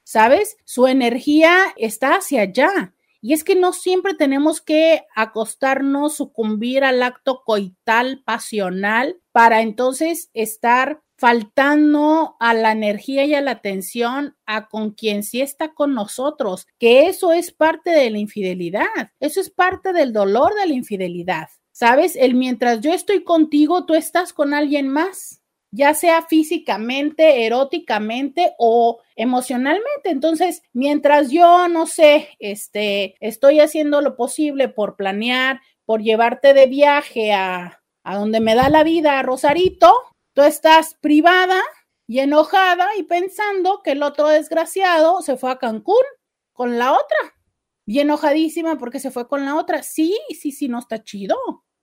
¿Sabes? 0.04 0.56
Su 0.64 0.88
energía 0.88 1.56
está 1.76 2.16
hacia 2.16 2.42
allá. 2.42 2.94
Y 3.22 3.34
es 3.34 3.44
que 3.44 3.54
no 3.54 3.72
siempre 3.72 4.14
tenemos 4.14 4.60
que 4.60 5.04
acostarnos, 5.14 6.16
sucumbir 6.16 6.84
al 6.84 7.02
acto 7.02 7.42
coital, 7.44 8.22
pasional, 8.24 9.20
para 9.30 9.60
entonces 9.60 10.30
estar 10.32 11.02
faltando 11.20 12.36
a 12.40 12.54
la 12.54 12.72
energía 12.72 13.26
y 13.26 13.34
a 13.34 13.42
la 13.42 13.50
atención 13.50 14.36
a 14.46 14.68
con 14.68 14.92
quien 14.92 15.22
sí 15.22 15.42
está 15.42 15.74
con 15.74 15.92
nosotros, 15.92 16.66
que 16.78 17.08
eso 17.08 17.32
es 17.32 17.52
parte 17.52 17.90
de 17.90 18.08
la 18.08 18.16
infidelidad, 18.16 18.86
eso 19.20 19.42
es 19.42 19.50
parte 19.50 19.92
del 19.92 20.14
dolor 20.14 20.54
de 20.54 20.66
la 20.66 20.72
infidelidad. 20.72 21.50
¿Sabes? 21.80 22.14
El 22.14 22.34
mientras 22.34 22.82
yo 22.82 22.92
estoy 22.92 23.24
contigo, 23.24 23.86
tú 23.86 23.94
estás 23.94 24.34
con 24.34 24.52
alguien 24.52 24.86
más, 24.86 25.42
ya 25.70 25.94
sea 25.94 26.20
físicamente, 26.20 27.46
eróticamente 27.46 28.52
o 28.58 29.00
emocionalmente. 29.16 30.10
Entonces, 30.10 30.62
mientras 30.74 31.30
yo, 31.30 31.68
no 31.68 31.86
sé, 31.86 32.36
este, 32.38 33.14
estoy 33.20 33.60
haciendo 33.60 34.02
lo 34.02 34.14
posible 34.14 34.68
por 34.68 34.96
planear, 34.96 35.62
por 35.86 36.02
llevarte 36.02 36.52
de 36.52 36.66
viaje 36.66 37.32
a, 37.32 37.80
a 38.04 38.18
donde 38.18 38.40
me 38.40 38.54
da 38.54 38.68
la 38.68 38.84
vida, 38.84 39.18
a 39.18 39.22
Rosarito, 39.22 39.90
tú 40.34 40.42
estás 40.42 40.98
privada 41.00 41.62
y 42.06 42.18
enojada 42.18 42.88
y 42.98 43.04
pensando 43.04 43.80
que 43.82 43.92
el 43.92 44.02
otro 44.02 44.28
desgraciado 44.28 45.22
se 45.22 45.38
fue 45.38 45.50
a 45.50 45.58
Cancún 45.58 46.04
con 46.52 46.78
la 46.78 46.92
otra. 46.92 47.18
Y 47.86 48.00
enojadísima 48.00 48.76
porque 48.76 49.00
se 49.00 49.10
fue 49.10 49.26
con 49.26 49.46
la 49.46 49.56
otra. 49.56 49.82
Sí, 49.82 50.18
sí, 50.38 50.52
sí, 50.52 50.68
no 50.68 50.78
está 50.78 51.02
chido 51.02 51.38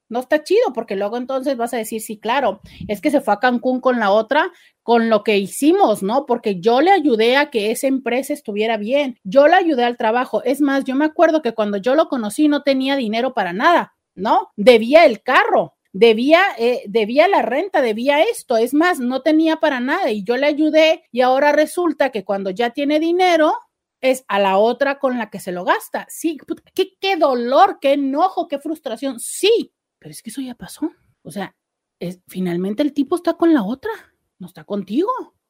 no 0.09 0.19
está 0.19 0.43
chido, 0.43 0.73
porque 0.73 0.95
luego 0.95 1.17
entonces 1.17 1.57
vas 1.57 1.73
a 1.73 1.77
decir, 1.77 2.01
sí, 2.01 2.19
claro, 2.19 2.61
es 2.87 3.01
que 3.01 3.11
se 3.11 3.21
fue 3.21 3.33
a 3.33 3.39
Cancún 3.39 3.81
con 3.81 3.99
la 3.99 4.11
otra, 4.11 4.51
con 4.83 5.09
lo 5.09 5.23
que 5.23 5.37
hicimos, 5.37 6.03
¿no? 6.03 6.25
Porque 6.25 6.59
yo 6.59 6.81
le 6.81 6.91
ayudé 6.91 7.37
a 7.37 7.49
que 7.49 7.71
esa 7.71 7.87
empresa 7.87 8.33
estuviera 8.33 8.77
bien, 8.77 9.19
yo 9.23 9.47
le 9.47 9.55
ayudé 9.55 9.83
al 9.83 9.97
trabajo. 9.97 10.43
Es 10.43 10.61
más, 10.61 10.83
yo 10.85 10.95
me 10.95 11.05
acuerdo 11.05 11.41
que 11.41 11.53
cuando 11.53 11.77
yo 11.77 11.95
lo 11.95 12.07
conocí 12.07 12.47
no 12.47 12.63
tenía 12.63 12.95
dinero 12.95 13.33
para 13.33 13.53
nada, 13.53 13.95
¿no? 14.15 14.51
Debía 14.55 15.05
el 15.05 15.21
carro, 15.21 15.75
debía, 15.91 16.41
eh, 16.57 16.83
debía 16.87 17.27
la 17.27 17.41
renta, 17.41 17.81
debía 17.81 18.21
esto, 18.21 18.57
es 18.57 18.73
más, 18.73 18.99
no 18.99 19.21
tenía 19.21 19.57
para 19.57 19.79
nada 19.79 20.11
y 20.11 20.23
yo 20.23 20.37
le 20.37 20.47
ayudé 20.47 21.03
y 21.11 21.21
ahora 21.21 21.51
resulta 21.51 22.11
que 22.11 22.23
cuando 22.23 22.49
ya 22.49 22.69
tiene 22.69 22.99
dinero, 22.99 23.53
es 24.01 24.23
a 24.27 24.39
la 24.39 24.57
otra 24.57 24.99
con 24.99 25.17
la 25.17 25.29
que 25.29 25.39
se 25.39 25.51
lo 25.51 25.63
gasta. 25.63 26.05
Sí, 26.09 26.37
qué, 26.73 26.93
qué 26.99 27.15
dolor, 27.17 27.79
qué 27.81 27.93
enojo, 27.93 28.47
qué 28.47 28.59
frustración. 28.59 29.19
Sí, 29.19 29.73
pero 29.99 30.11
es 30.11 30.21
que 30.21 30.29
eso 30.29 30.41
ya 30.41 30.55
pasó. 30.55 30.91
O 31.23 31.31
sea, 31.31 31.55
es, 31.99 32.21
finalmente 32.27 32.83
el 32.83 32.93
tipo 32.93 33.15
está 33.15 33.33
con 33.33 33.53
la 33.53 33.63
otra, 33.63 33.91
no 34.39 34.47
está 34.47 34.63
contigo. 34.63 35.09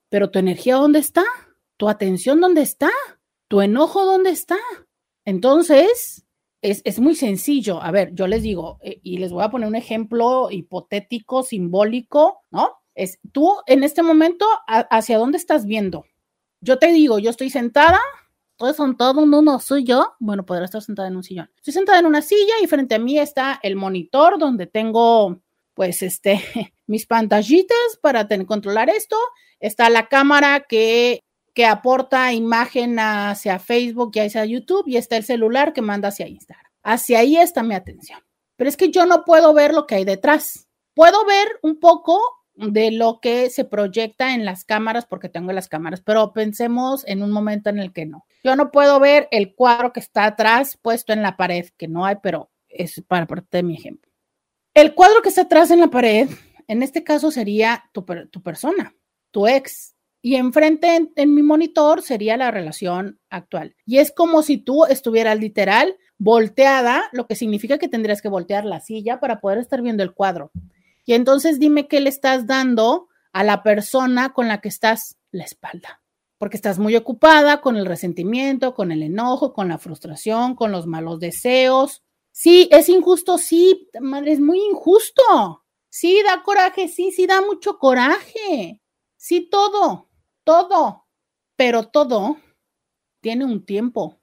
Pero 0.09 0.31
tu 0.31 0.39
energía, 0.39 0.75
¿dónde 0.75 0.99
está? 0.99 1.23
¿Tu 1.77 1.89
atención 1.89 2.39
dónde 2.39 2.61
está? 2.61 2.89
¿Tu 3.47 3.61
enojo 3.61 4.05
dónde 4.05 4.29
está? 4.29 4.57
Entonces, 5.25 6.25
es, 6.61 6.81
es 6.85 6.99
muy 6.99 7.15
sencillo. 7.15 7.81
A 7.81 7.91
ver, 7.91 8.13
yo 8.13 8.27
les 8.27 8.43
digo, 8.43 8.79
eh, 8.81 8.99
y 9.03 9.17
les 9.17 9.31
voy 9.31 9.43
a 9.43 9.49
poner 9.49 9.67
un 9.67 9.75
ejemplo 9.75 10.49
hipotético, 10.49 11.43
simbólico, 11.43 12.41
¿no? 12.51 12.77
Es 12.95 13.19
tú 13.31 13.53
en 13.67 13.83
este 13.83 14.01
momento, 14.01 14.45
¿hacia 14.67 15.19
dónde 15.19 15.37
estás 15.37 15.65
viendo? 15.65 16.05
Yo 16.61 16.79
te 16.79 16.87
digo, 16.87 17.19
yo 17.19 17.29
estoy 17.29 17.51
sentada 17.51 17.99
estoy 18.57 18.73
sentado 18.73 19.23
en 19.23 19.29
no 19.29 19.59
soy 19.59 19.83
yo. 19.83 20.15
Bueno, 20.19 20.43
podrá 20.43 20.65
estar 20.65 20.81
sentada 20.81 21.07
en 21.07 21.15
un 21.15 21.23
sillón. 21.23 21.49
Estoy 21.57 21.73
sentada 21.73 21.99
en 21.99 22.07
una 22.07 22.23
silla 22.23 22.55
y 22.61 22.65
frente 22.65 22.95
a 22.95 22.99
mí 22.99 23.19
está 23.19 23.59
el 23.61 23.75
monitor 23.75 24.39
donde 24.39 24.65
tengo 24.65 25.39
pues 25.75 26.01
este, 26.01 26.41
mis 26.87 27.05
pantallitas 27.05 27.77
para 28.01 28.27
tener, 28.27 28.47
controlar 28.47 28.89
esto, 28.89 29.15
está 29.59 29.91
la 29.91 30.07
cámara 30.07 30.65
que, 30.67 31.23
que 31.53 31.67
aporta 31.67 32.33
imagen 32.33 32.97
hacia 32.97 33.59
Facebook 33.59 34.11
y 34.15 34.19
hacia 34.21 34.43
YouTube 34.45 34.87
y 34.87 34.97
está 34.97 35.17
el 35.17 35.23
celular 35.23 35.71
que 35.71 35.83
manda 35.83 36.07
hacia 36.07 36.27
Instagram. 36.27 36.65
Hacia 36.81 37.19
ahí 37.19 37.37
está 37.37 37.61
mi 37.61 37.75
atención. 37.75 38.19
Pero 38.55 38.69
es 38.69 38.77
que 38.77 38.89
yo 38.89 39.05
no 39.05 39.23
puedo 39.23 39.53
ver 39.53 39.71
lo 39.75 39.85
que 39.85 39.95
hay 39.95 40.05
detrás. 40.05 40.67
Puedo 40.95 41.25
ver 41.25 41.47
un 41.61 41.79
poco 41.79 42.19
de 42.57 42.91
lo 42.91 43.19
que 43.21 43.49
se 43.49 43.65
proyecta 43.65 44.33
en 44.33 44.43
las 44.43 44.65
cámaras 44.65 45.05
porque 45.05 45.29
tengo 45.29 45.51
las 45.51 45.69
cámaras, 45.69 46.01
pero 46.01 46.33
pensemos 46.33 47.07
en 47.07 47.21
un 47.21 47.31
momento 47.31 47.69
en 47.69 47.79
el 47.79 47.93
que 47.93 48.05
no. 48.05 48.25
Yo 48.43 48.55
no 48.55 48.71
puedo 48.71 48.99
ver 48.99 49.27
el 49.31 49.53
cuadro 49.53 49.93
que 49.93 49.99
está 49.99 50.25
atrás 50.25 50.77
puesto 50.81 51.13
en 51.13 51.21
la 51.21 51.37
pared, 51.37 51.67
que 51.77 51.87
no 51.87 52.05
hay, 52.05 52.15
pero 52.21 52.49
es 52.67 53.03
para 53.07 53.27
parte 53.27 53.57
de 53.57 53.63
mi 53.63 53.75
ejemplo. 53.75 54.11
El 54.73 54.95
cuadro 54.95 55.21
que 55.21 55.29
está 55.29 55.43
atrás 55.43 55.71
en 55.71 55.79
la 55.79 55.87
pared, 55.87 56.29
en 56.67 56.83
este 56.83 57.03
caso 57.03 57.31
sería 57.31 57.83
tu, 57.93 58.05
tu 58.31 58.41
persona, 58.41 58.95
tu 59.31 59.47
ex, 59.47 59.95
y 60.21 60.35
enfrente 60.35 60.95
en, 60.95 61.11
en, 61.15 61.33
mi 61.33 61.43
monitor 61.43 62.01
sería 62.01 62.37
la 62.37 62.51
relación 62.51 63.19
actual. 63.29 63.75
Y 63.85 63.99
es 63.99 64.11
como 64.11 64.41
si 64.41 64.57
tú 64.57 64.85
estuvieras 64.85 65.39
literal 65.39 65.95
volteada, 66.17 67.03
lo 67.13 67.27
que 67.27 67.35
significa 67.35 67.77
que 67.77 67.87
tendrías 67.87 68.21
que 68.21 68.27
voltear 68.27 68.65
la 68.65 68.79
silla 68.79 69.19
para 69.19 69.39
poder 69.39 69.59
estar 69.59 69.81
viendo 69.81 70.03
el 70.03 70.13
cuadro. 70.13 70.51
Y 71.07 71.13
entonces 71.13 71.57
dime 71.57 71.87
qué 71.87 72.01
le 72.01 72.09
estás 72.09 72.47
dando 72.47 73.07
a 73.31 73.45
la 73.45 73.63
persona 73.63 74.33
con 74.33 74.49
la 74.49 74.59
que 74.59 74.67
estás 74.67 75.17
la 75.31 75.45
espalda, 75.45 76.03
porque 76.37 76.57
estás 76.57 76.79
muy 76.79 76.97
ocupada 76.97 77.61
con 77.61 77.77
el 77.77 77.85
resentimiento, 77.85 78.75
con 78.75 78.91
el 78.91 79.01
enojo, 79.01 79.53
con 79.53 79.69
la 79.69 79.77
frustración, 79.77 80.53
con 80.53 80.73
los 80.73 80.85
malos 80.85 81.21
deseos. 81.21 82.03
Sí, 82.33 82.67
es 82.73 82.89
injusto, 82.89 83.37
sí, 83.37 83.89
madre, 84.01 84.33
es 84.33 84.41
muy 84.41 84.59
injusto. 84.59 85.63
Sí, 85.89 86.21
da 86.25 86.43
coraje, 86.43 86.89
sí, 86.89 87.11
sí, 87.11 87.25
da 87.25 87.41
mucho 87.41 87.79
coraje. 87.79 88.81
Sí, 89.15 89.47
todo, 89.49 90.09
todo, 90.43 91.05
pero 91.55 91.87
todo 91.87 92.35
tiene 93.21 93.45
un 93.45 93.65
tiempo. 93.65 94.19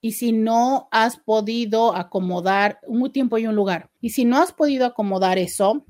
Y 0.00 0.12
si 0.12 0.32
no 0.32 0.88
has 0.90 1.18
podido 1.18 1.94
acomodar 1.94 2.80
un 2.86 3.12
tiempo 3.12 3.36
y 3.36 3.46
un 3.46 3.54
lugar, 3.54 3.90
y 4.00 4.10
si 4.10 4.24
no 4.24 4.38
has 4.38 4.54
podido 4.54 4.86
acomodar 4.86 5.36
eso, 5.36 5.84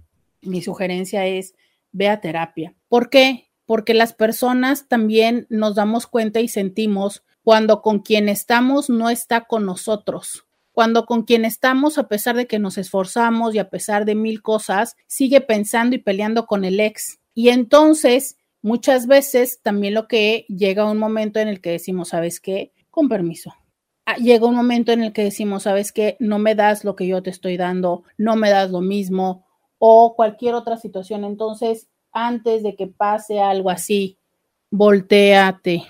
mi 0.45 0.63
sugerencia 0.63 1.27
es 1.27 1.55
ve 1.93 2.09
a 2.09 2.21
terapia. 2.21 2.75
¿Por 2.89 3.11
qué? 3.11 3.51
Porque 3.67 3.95
las 3.95 4.13
personas 4.13 4.89
también 4.89 5.47
nos 5.49 5.75
damos 5.75 6.07
cuenta 6.07 6.41
y 6.41 6.49
sentimos 6.49 7.23
cuando 7.43 7.83
con 7.83 8.01
quien 8.01 8.29
estamos 8.29 8.91
no 8.91 9.11
está 9.11 9.43
con 9.43 9.65
nosotros. 9.67 10.47
Cuando 10.73 11.07
con 11.07 11.23
quien 11.23 11.45
estamos, 11.45 11.99
a 11.99 12.09
pesar 12.09 12.35
de 12.35 12.47
que 12.47 12.59
nos 12.59 12.79
esforzamos 12.79 13.55
y 13.55 13.59
a 13.59 13.71
pesar 13.71 14.05
de 14.05 14.17
mil 14.17 14.43
cosas, 14.43 14.97
sigue 15.07 15.41
pensando 15.41 15.95
y 15.95 16.01
peleando 16.01 16.47
con 16.47 16.65
el 16.65 16.81
ex. 16.81 17.21
Y 17.33 17.51
entonces, 17.51 18.39
muchas 18.61 19.07
veces 19.07 19.61
también 19.63 19.95
lo 19.95 20.09
que 20.09 20.47
llega 20.49 20.91
un 20.91 20.99
momento 20.99 21.39
en 21.39 21.49
el 21.49 21.61
que 21.61 21.71
decimos, 21.71 22.09
¿sabes 22.09 22.41
qué? 22.41 22.73
Con 22.91 23.09
permiso. 23.09 23.55
Ah, 24.07 24.17
llega 24.17 24.47
un 24.47 24.57
momento 24.57 24.91
en 24.91 25.03
el 25.03 25.13
que 25.13 25.23
decimos, 25.23 25.63
¿sabes 25.63 25.93
qué? 25.93 26.17
No 26.19 26.39
me 26.39 26.55
das 26.55 26.85
lo 26.85 26.97
que 26.97 27.07
yo 27.07 27.23
te 27.23 27.31
estoy 27.31 27.57
dando, 27.57 28.03
no 28.19 28.37
me 28.37 28.51
das 28.51 28.71
lo 28.71 28.81
mismo, 28.81 29.44
o 29.87 30.15
cualquier 30.17 30.55
otra 30.55 30.79
situación. 30.79 31.25
Entonces, 31.25 31.89
antes 32.11 32.63
de 32.63 32.75
que 32.75 32.87
pase 32.87 33.41
algo 33.41 33.69
así, 33.69 34.17
volteate 34.71 35.83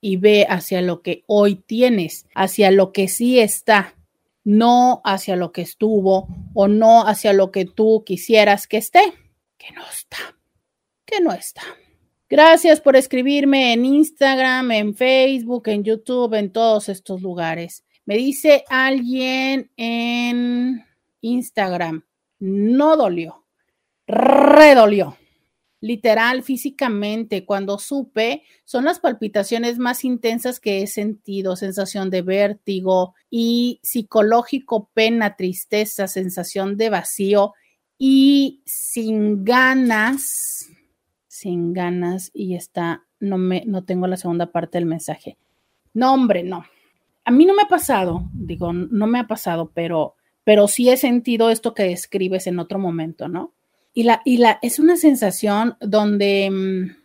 y 0.00 0.18
ve 0.18 0.46
hacia 0.48 0.80
lo 0.82 1.02
que 1.02 1.24
hoy 1.26 1.56
tienes, 1.56 2.26
hacia 2.36 2.70
lo 2.70 2.92
que 2.92 3.08
sí 3.08 3.40
está, 3.40 3.96
no 4.44 5.00
hacia 5.04 5.34
lo 5.34 5.50
que 5.50 5.62
estuvo 5.62 6.28
o 6.54 6.68
no 6.68 7.08
hacia 7.08 7.32
lo 7.32 7.50
que 7.50 7.64
tú 7.64 8.04
quisieras 8.06 8.68
que 8.68 8.76
esté, 8.76 9.02
que 9.58 9.72
no 9.72 9.82
está, 9.82 10.38
que 11.04 11.20
no 11.20 11.32
está. 11.32 11.62
Gracias 12.28 12.80
por 12.80 12.94
escribirme 12.94 13.72
en 13.72 13.84
Instagram, 13.84 14.70
en 14.70 14.94
Facebook, 14.94 15.66
en 15.66 15.82
YouTube, 15.82 16.34
en 16.34 16.52
todos 16.52 16.88
estos 16.88 17.20
lugares. 17.20 17.84
Me 18.04 18.16
dice 18.16 18.62
alguien 18.68 19.72
en 19.76 20.86
Instagram, 21.20 22.04
no 22.38 22.96
dolió, 22.96 23.44
redolió. 24.06 25.16
Literal, 25.80 26.42
físicamente, 26.42 27.44
cuando 27.44 27.78
supe, 27.78 28.42
son 28.64 28.86
las 28.86 29.00
palpitaciones 29.00 29.78
más 29.78 30.02
intensas 30.04 30.58
que 30.58 30.80
he 30.80 30.86
sentido, 30.86 31.56
sensación 31.56 32.08
de 32.08 32.22
vértigo 32.22 33.14
y 33.28 33.80
psicológico, 33.82 34.88
pena, 34.94 35.36
tristeza, 35.36 36.08
sensación 36.08 36.78
de 36.78 36.88
vacío 36.88 37.52
y 37.98 38.62
sin 38.64 39.44
ganas, 39.44 40.70
sin 41.26 41.74
ganas, 41.74 42.30
y 42.32 42.54
está, 42.54 43.04
no 43.20 43.36
me, 43.36 43.64
no 43.66 43.84
tengo 43.84 44.06
la 44.06 44.16
segunda 44.16 44.52
parte 44.52 44.78
del 44.78 44.86
mensaje. 44.86 45.36
No, 45.92 46.14
hombre, 46.14 46.42
no. 46.44 46.64
A 47.26 47.30
mí 47.30 47.44
no 47.44 47.54
me 47.54 47.62
ha 47.62 47.68
pasado, 47.68 48.28
digo, 48.32 48.72
no 48.72 49.06
me 49.06 49.18
ha 49.18 49.26
pasado, 49.26 49.70
pero 49.74 50.14
pero 50.44 50.68
sí 50.68 50.90
he 50.90 50.96
sentido 50.96 51.50
esto 51.50 51.74
que 51.74 51.84
describes 51.84 52.46
en 52.46 52.58
otro 52.58 52.78
momento, 52.78 53.28
¿no? 53.28 53.54
Y 53.94 54.02
la, 54.02 54.20
y 54.24 54.36
la, 54.36 54.58
es 54.62 54.78
una 54.78 54.96
sensación 54.96 55.76
donde, 55.80 56.50
mm, 56.50 56.96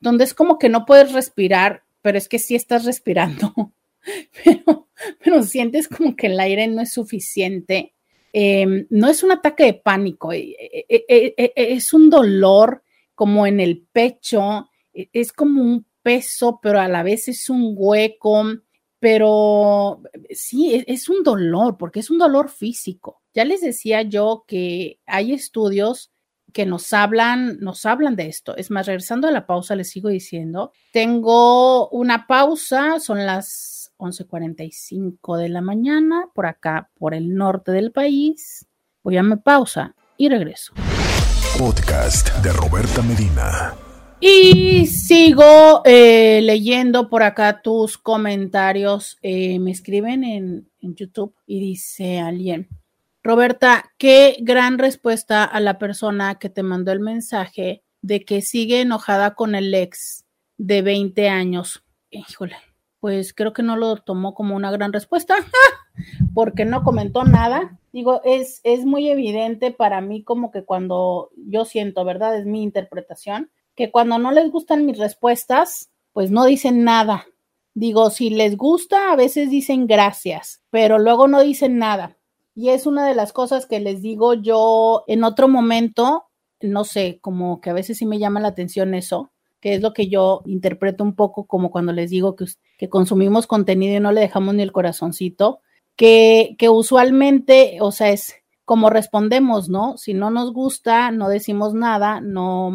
donde 0.00 0.24
es 0.24 0.32
como 0.32 0.58
que 0.58 0.68
no 0.68 0.86
puedes 0.86 1.12
respirar, 1.12 1.84
pero 2.02 2.18
es 2.18 2.28
que 2.28 2.38
sí 2.38 2.54
estás 2.54 2.84
respirando, 2.84 3.72
pero, 5.22 5.42
sientes 5.42 5.88
como 5.88 6.16
que 6.16 6.28
el 6.28 6.40
aire 6.40 6.68
no 6.68 6.80
es 6.80 6.92
suficiente. 6.92 7.92
Em, 8.32 8.86
no 8.90 9.08
es 9.08 9.22
un 9.22 9.32
ataque 9.32 9.64
de 9.64 9.74
pánico, 9.74 10.32
eh, 10.32 10.54
eh, 10.88 11.04
eh, 11.08 11.52
es 11.56 11.92
un 11.92 12.10
dolor 12.10 12.82
como 13.14 13.46
en 13.46 13.60
el 13.60 13.86
pecho, 13.92 14.68
es 14.92 15.32
como 15.32 15.62
un 15.62 15.86
peso, 16.02 16.60
pero 16.62 16.78
a 16.80 16.88
la 16.88 17.02
vez 17.02 17.28
es 17.28 17.50
un 17.50 17.72
hueco 17.74 18.44
pero 19.06 20.02
sí, 20.30 20.74
e, 20.74 20.84
es 20.88 21.08
un 21.08 21.22
dolor, 21.22 21.76
porque 21.78 22.00
es 22.00 22.10
un 22.10 22.18
dolor 22.18 22.48
físico. 22.48 23.22
Ya 23.32 23.44
les 23.44 23.60
decía 23.60 24.02
yo 24.02 24.42
que 24.48 24.98
hay 25.06 25.32
estudios 25.32 26.10
que 26.52 26.66
nos 26.66 26.92
hablan, 26.92 27.60
nos 27.60 27.86
hablan 27.86 28.16
de 28.16 28.26
esto. 28.26 28.56
Es 28.56 28.72
más, 28.72 28.86
regresando 28.86 29.28
a 29.28 29.30
la 29.30 29.46
pausa, 29.46 29.76
les 29.76 29.90
sigo 29.90 30.08
diciendo, 30.08 30.72
tengo 30.92 31.88
una 31.90 32.26
pausa, 32.26 32.98
son 32.98 33.24
las 33.24 33.92
11:45 33.98 35.36
de 35.36 35.50
la 35.50 35.60
mañana, 35.60 36.28
por 36.34 36.46
acá, 36.46 36.90
por 36.98 37.14
el 37.14 37.36
norte 37.36 37.70
del 37.70 37.92
país. 37.92 38.66
Voy 39.04 39.18
a 39.18 39.22
mi 39.22 39.36
pausa 39.36 39.94
y 40.16 40.28
regreso. 40.28 40.72
Podcast 41.56 42.34
de 42.42 42.52
Roberta 42.52 43.02
Medina. 43.02 43.85
Y 44.18 44.86
sigo 44.86 45.82
eh, 45.84 46.40
leyendo 46.42 47.10
por 47.10 47.22
acá 47.22 47.60
tus 47.60 47.98
comentarios. 47.98 49.18
Eh, 49.20 49.58
me 49.58 49.70
escriben 49.70 50.24
en, 50.24 50.68
YouTube 50.80 51.34
y 51.46 51.58
dice 51.58 52.20
alguien, 52.20 52.68
Roberta, 53.24 53.90
qué 53.98 54.36
gran 54.40 54.78
respuesta 54.78 55.42
a 55.42 55.58
la 55.58 55.78
persona 55.78 56.36
que 56.36 56.48
te 56.48 56.62
mandó 56.62 56.92
el 56.92 57.00
mensaje 57.00 57.82
de 58.02 58.24
que 58.24 58.40
sigue 58.40 58.82
enojada 58.82 59.34
con 59.34 59.56
el 59.56 59.74
ex 59.74 60.24
de 60.58 60.82
20 60.82 61.28
años. 61.28 61.82
Híjole, 62.10 62.54
pues 63.00 63.34
creo 63.34 63.52
que 63.52 63.64
no 63.64 63.76
lo 63.76 63.96
tomó 63.96 64.32
como 64.32 64.54
una 64.54 64.70
gran 64.70 64.92
respuesta 64.92 65.34
porque 66.34 66.64
no 66.64 66.84
comentó 66.84 67.24
nada. 67.24 67.76
Digo, 67.92 68.22
es, 68.24 68.60
es 68.62 68.84
muy 68.84 69.10
evidente 69.10 69.72
para 69.72 70.00
mí 70.00 70.22
como 70.22 70.52
que 70.52 70.62
cuando 70.62 71.30
yo 71.36 71.64
siento, 71.64 72.04
¿verdad? 72.04 72.38
Es 72.38 72.46
mi 72.46 72.62
interpretación 72.62 73.50
que 73.76 73.90
cuando 73.90 74.18
no 74.18 74.32
les 74.32 74.50
gustan 74.50 74.86
mis 74.86 74.98
respuestas, 74.98 75.90
pues 76.12 76.30
no 76.30 76.46
dicen 76.46 76.82
nada. 76.82 77.26
Digo, 77.74 78.08
si 78.08 78.30
les 78.30 78.56
gusta, 78.56 79.12
a 79.12 79.16
veces 79.16 79.50
dicen 79.50 79.86
gracias, 79.86 80.62
pero 80.70 80.98
luego 80.98 81.28
no 81.28 81.42
dicen 81.42 81.78
nada. 81.78 82.16
Y 82.54 82.70
es 82.70 82.86
una 82.86 83.06
de 83.06 83.14
las 83.14 83.34
cosas 83.34 83.66
que 83.66 83.80
les 83.80 84.00
digo 84.00 84.32
yo 84.32 85.04
en 85.06 85.24
otro 85.24 85.46
momento, 85.46 86.24
no 86.62 86.84
sé, 86.84 87.18
como 87.20 87.60
que 87.60 87.68
a 87.68 87.74
veces 87.74 87.98
sí 87.98 88.06
me 88.06 88.18
llama 88.18 88.40
la 88.40 88.48
atención 88.48 88.94
eso, 88.94 89.30
que 89.60 89.74
es 89.74 89.82
lo 89.82 89.92
que 89.92 90.08
yo 90.08 90.40
interpreto 90.46 91.04
un 91.04 91.14
poco 91.14 91.46
como 91.46 91.70
cuando 91.70 91.92
les 91.92 92.08
digo 92.08 92.34
que, 92.34 92.88
consumimos 92.88 93.46
contenido 93.46 93.94
y 93.94 94.00
no 94.00 94.10
le 94.10 94.22
dejamos 94.22 94.54
ni 94.54 94.62
el 94.62 94.72
corazoncito, 94.72 95.60
que, 95.96 96.56
que 96.58 96.70
usualmente, 96.70 97.76
o 97.82 97.92
sea, 97.92 98.08
es 98.08 98.36
como 98.64 98.88
respondemos, 98.88 99.68
¿no? 99.68 99.98
Si 99.98 100.14
no 100.14 100.30
nos 100.30 100.54
gusta, 100.54 101.10
no 101.10 101.28
decimos 101.28 101.74
nada, 101.74 102.22
no, 102.22 102.72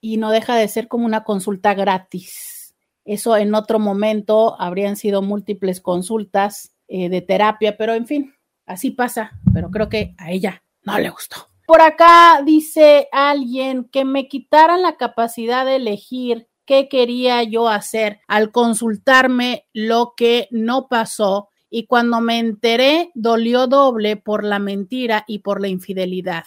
y 0.00 0.16
no 0.16 0.30
deja 0.30 0.56
de 0.56 0.68
ser 0.68 0.88
como 0.88 1.06
una 1.06 1.24
consulta 1.24 1.74
gratis. 1.74 2.74
Eso 3.04 3.36
en 3.36 3.54
otro 3.54 3.78
momento 3.78 4.60
habrían 4.60 4.96
sido 4.96 5.22
múltiples 5.22 5.80
consultas 5.80 6.74
eh, 6.88 7.08
de 7.08 7.20
terapia, 7.22 7.76
pero 7.76 7.94
en 7.94 8.06
fin, 8.06 8.34
así 8.66 8.90
pasa, 8.90 9.32
pero 9.52 9.70
creo 9.70 9.88
que 9.88 10.14
a 10.18 10.30
ella 10.30 10.62
no 10.82 10.98
le 10.98 11.10
gustó. 11.10 11.36
Por 11.66 11.82
acá 11.82 12.42
dice 12.44 13.08
alguien 13.12 13.84
que 13.84 14.04
me 14.04 14.28
quitaran 14.28 14.82
la 14.82 14.96
capacidad 14.96 15.64
de 15.64 15.76
elegir 15.76 16.48
qué 16.64 16.88
quería 16.88 17.42
yo 17.42 17.68
hacer 17.68 18.20
al 18.26 18.50
consultarme 18.50 19.66
lo 19.72 20.14
que 20.16 20.48
no 20.50 20.88
pasó 20.88 21.48
y 21.68 21.86
cuando 21.86 22.20
me 22.20 22.38
enteré 22.38 23.10
dolió 23.14 23.66
doble 23.68 24.16
por 24.16 24.44
la 24.44 24.58
mentira 24.58 25.24
y 25.26 25.40
por 25.40 25.60
la 25.60 25.68
infidelidad. 25.68 26.44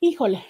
Híjole, 0.00 0.44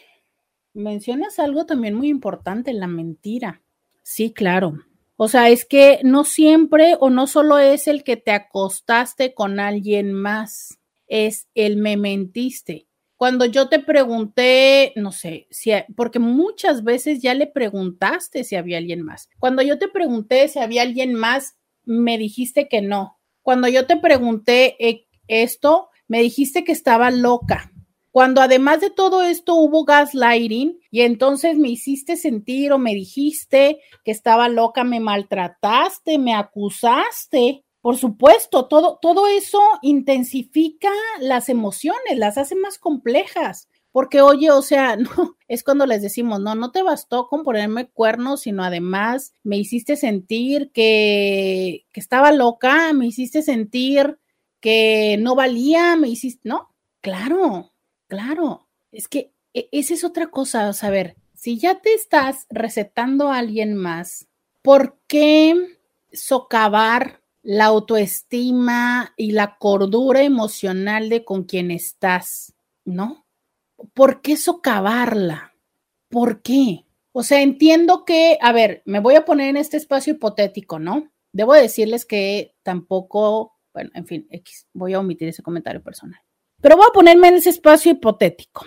mencionas 0.79 1.39
algo 1.39 1.67
también 1.67 1.95
muy 1.95 2.09
importante, 2.09 2.73
la 2.73 2.87
mentira. 2.87 3.63
Sí, 4.03 4.33
claro. 4.33 4.79
O 5.17 5.29
sea, 5.29 5.51
es 5.51 5.65
que 5.65 6.01
no 6.05 6.25
siempre 6.25 6.97
o 7.01 7.11
no 7.11 7.27
solo 7.27 7.59
es 7.59 7.89
el 7.89 8.05
que 8.05 8.17
te 8.17 8.31
acostaste 8.31 9.35
con 9.35 9.59
alguien 9.61 10.13
más, 10.13 10.79
es 11.09 11.49
el 11.55 11.77
me 11.77 11.97
mentiste. 11.97 12.87
Cuando 13.17 13.45
yo 13.45 13.69
te 13.69 13.81
pregunté, 13.81 14.93
no 14.95 15.11
sé, 15.11 15.49
si, 15.51 15.73
porque 15.97 16.21
muchas 16.21 16.85
veces 16.85 17.21
ya 17.21 17.35
le 17.35 17.49
preguntaste 17.49 18.45
si 18.45 18.55
había 18.55 18.79
alguien 18.79 19.03
más. 19.03 19.29
Cuando 19.41 19.61
yo 19.63 19.77
te 19.77 19.89
pregunté 19.89 20.47
si 20.47 20.61
había 20.61 20.83
alguien 20.83 21.15
más, 21.15 21.57
me 21.85 22.17
dijiste 22.17 22.69
que 22.69 22.81
no. 22.81 23.19
Cuando 23.43 23.67
yo 23.67 23.87
te 23.87 23.97
pregunté 23.97 24.77
eh, 24.79 25.09
esto, 25.27 25.89
me 26.07 26.21
dijiste 26.23 26.63
que 26.63 26.71
estaba 26.71 27.11
loca. 27.11 27.73
Cuando 28.19 28.41
además 28.41 28.81
de 28.81 28.91
todo 28.91 29.23
esto 29.23 29.55
hubo 29.55 29.85
gaslighting 29.85 30.81
y 30.91 31.03
entonces 31.03 31.57
me 31.57 31.69
hiciste 31.69 32.17
sentir 32.17 32.73
o 32.73 32.79
me 32.79 32.93
dijiste 32.93 33.79
que 34.05 34.11
estaba 34.11 34.49
loca, 34.49 34.83
me 34.83 34.99
maltrataste, 34.99 36.19
me 36.19 36.35
acusaste. 36.35 37.65
Por 37.81 37.97
supuesto, 37.97 38.67
todo, 38.67 38.99
todo 39.01 39.29
eso 39.29 39.61
intensifica 39.83 40.91
las 41.21 41.49
emociones, 41.49 42.17
las 42.17 42.39
hace 42.39 42.57
más 42.57 42.79
complejas. 42.79 43.69
Porque, 43.93 44.21
oye, 44.21 44.51
o 44.51 44.63
sea, 44.63 44.97
no, 44.97 45.37
es 45.47 45.63
cuando 45.63 45.87
les 45.87 46.03
decimos, 46.03 46.41
no, 46.41 46.57
no 46.57 46.73
te 46.73 46.83
bastó 46.83 47.29
con 47.29 47.45
ponerme 47.45 47.89
cuernos, 47.89 48.41
sino 48.41 48.65
además 48.65 49.33
me 49.45 49.59
hiciste 49.59 49.95
sentir 49.95 50.73
que, 50.73 51.87
que 51.93 52.01
estaba 52.01 52.33
loca, 52.33 52.93
me 52.95 53.07
hiciste 53.07 53.43
sentir 53.43 54.19
que 54.61 55.19
no 55.21 55.37
valía, 55.37 55.95
me 55.95 56.09
hiciste, 56.09 56.49
no, 56.49 56.75
claro, 57.01 57.71
Claro, 58.09 58.67
es 58.91 59.07
que 59.07 59.33
e, 59.55 59.69
esa 59.71 59.95
es 59.95 60.03
otra 60.03 60.29
cosa, 60.29 60.69
a 60.69 60.91
ver, 60.91 61.17
si 61.35 61.59
ya 61.59 61.81
te 61.81 61.95
estás 61.95 62.47
recetando 62.51 63.31
a 63.31 63.39
alguien 63.39 63.77
más, 63.77 64.27
¿por 64.63 64.99
qué 65.07 65.55
socavar 66.13 67.21
la 67.43 67.67
autoestima 67.67 69.13
y 69.17 69.33
la 69.33 69.57
cordura 69.59 70.23
emocional 70.23 71.09
de 71.09 71.25
con 71.25 71.45
quien 71.45 71.71
estás? 71.71 72.55
¿No? 72.85 73.27
¿Por 73.95 74.23
qué 74.23 74.37
socavarla? 74.37 75.55
¿Por 76.09 76.43
qué? 76.43 76.87
O 77.13 77.23
sea, 77.23 77.43
entiendo 77.43 78.05
que, 78.05 78.39
a 78.41 78.53
ver, 78.53 78.83
me 78.85 79.01
voy 79.01 79.15
a 79.15 79.25
poner 79.25 79.51
en 79.51 79.57
este 79.59 79.77
espacio 79.77 80.15
hipotético, 80.15 80.79
¿no? 80.79 81.11
Debo 81.33 81.53
decirles 81.55 82.05
que 82.05 82.55
tampoco, 82.63 83.57
bueno, 83.73 83.91
en 83.95 84.07
fin, 84.07 84.29
voy 84.73 84.95
a 84.95 85.01
omitir 85.01 85.29
ese 85.29 85.43
comentario 85.43 85.83
personal. 85.83 86.21
Pero 86.61 86.77
voy 86.77 86.87
a 86.89 86.93
ponerme 86.93 87.29
en 87.29 87.35
ese 87.35 87.51
espacio 87.51 87.93
hipotético. 87.93 88.67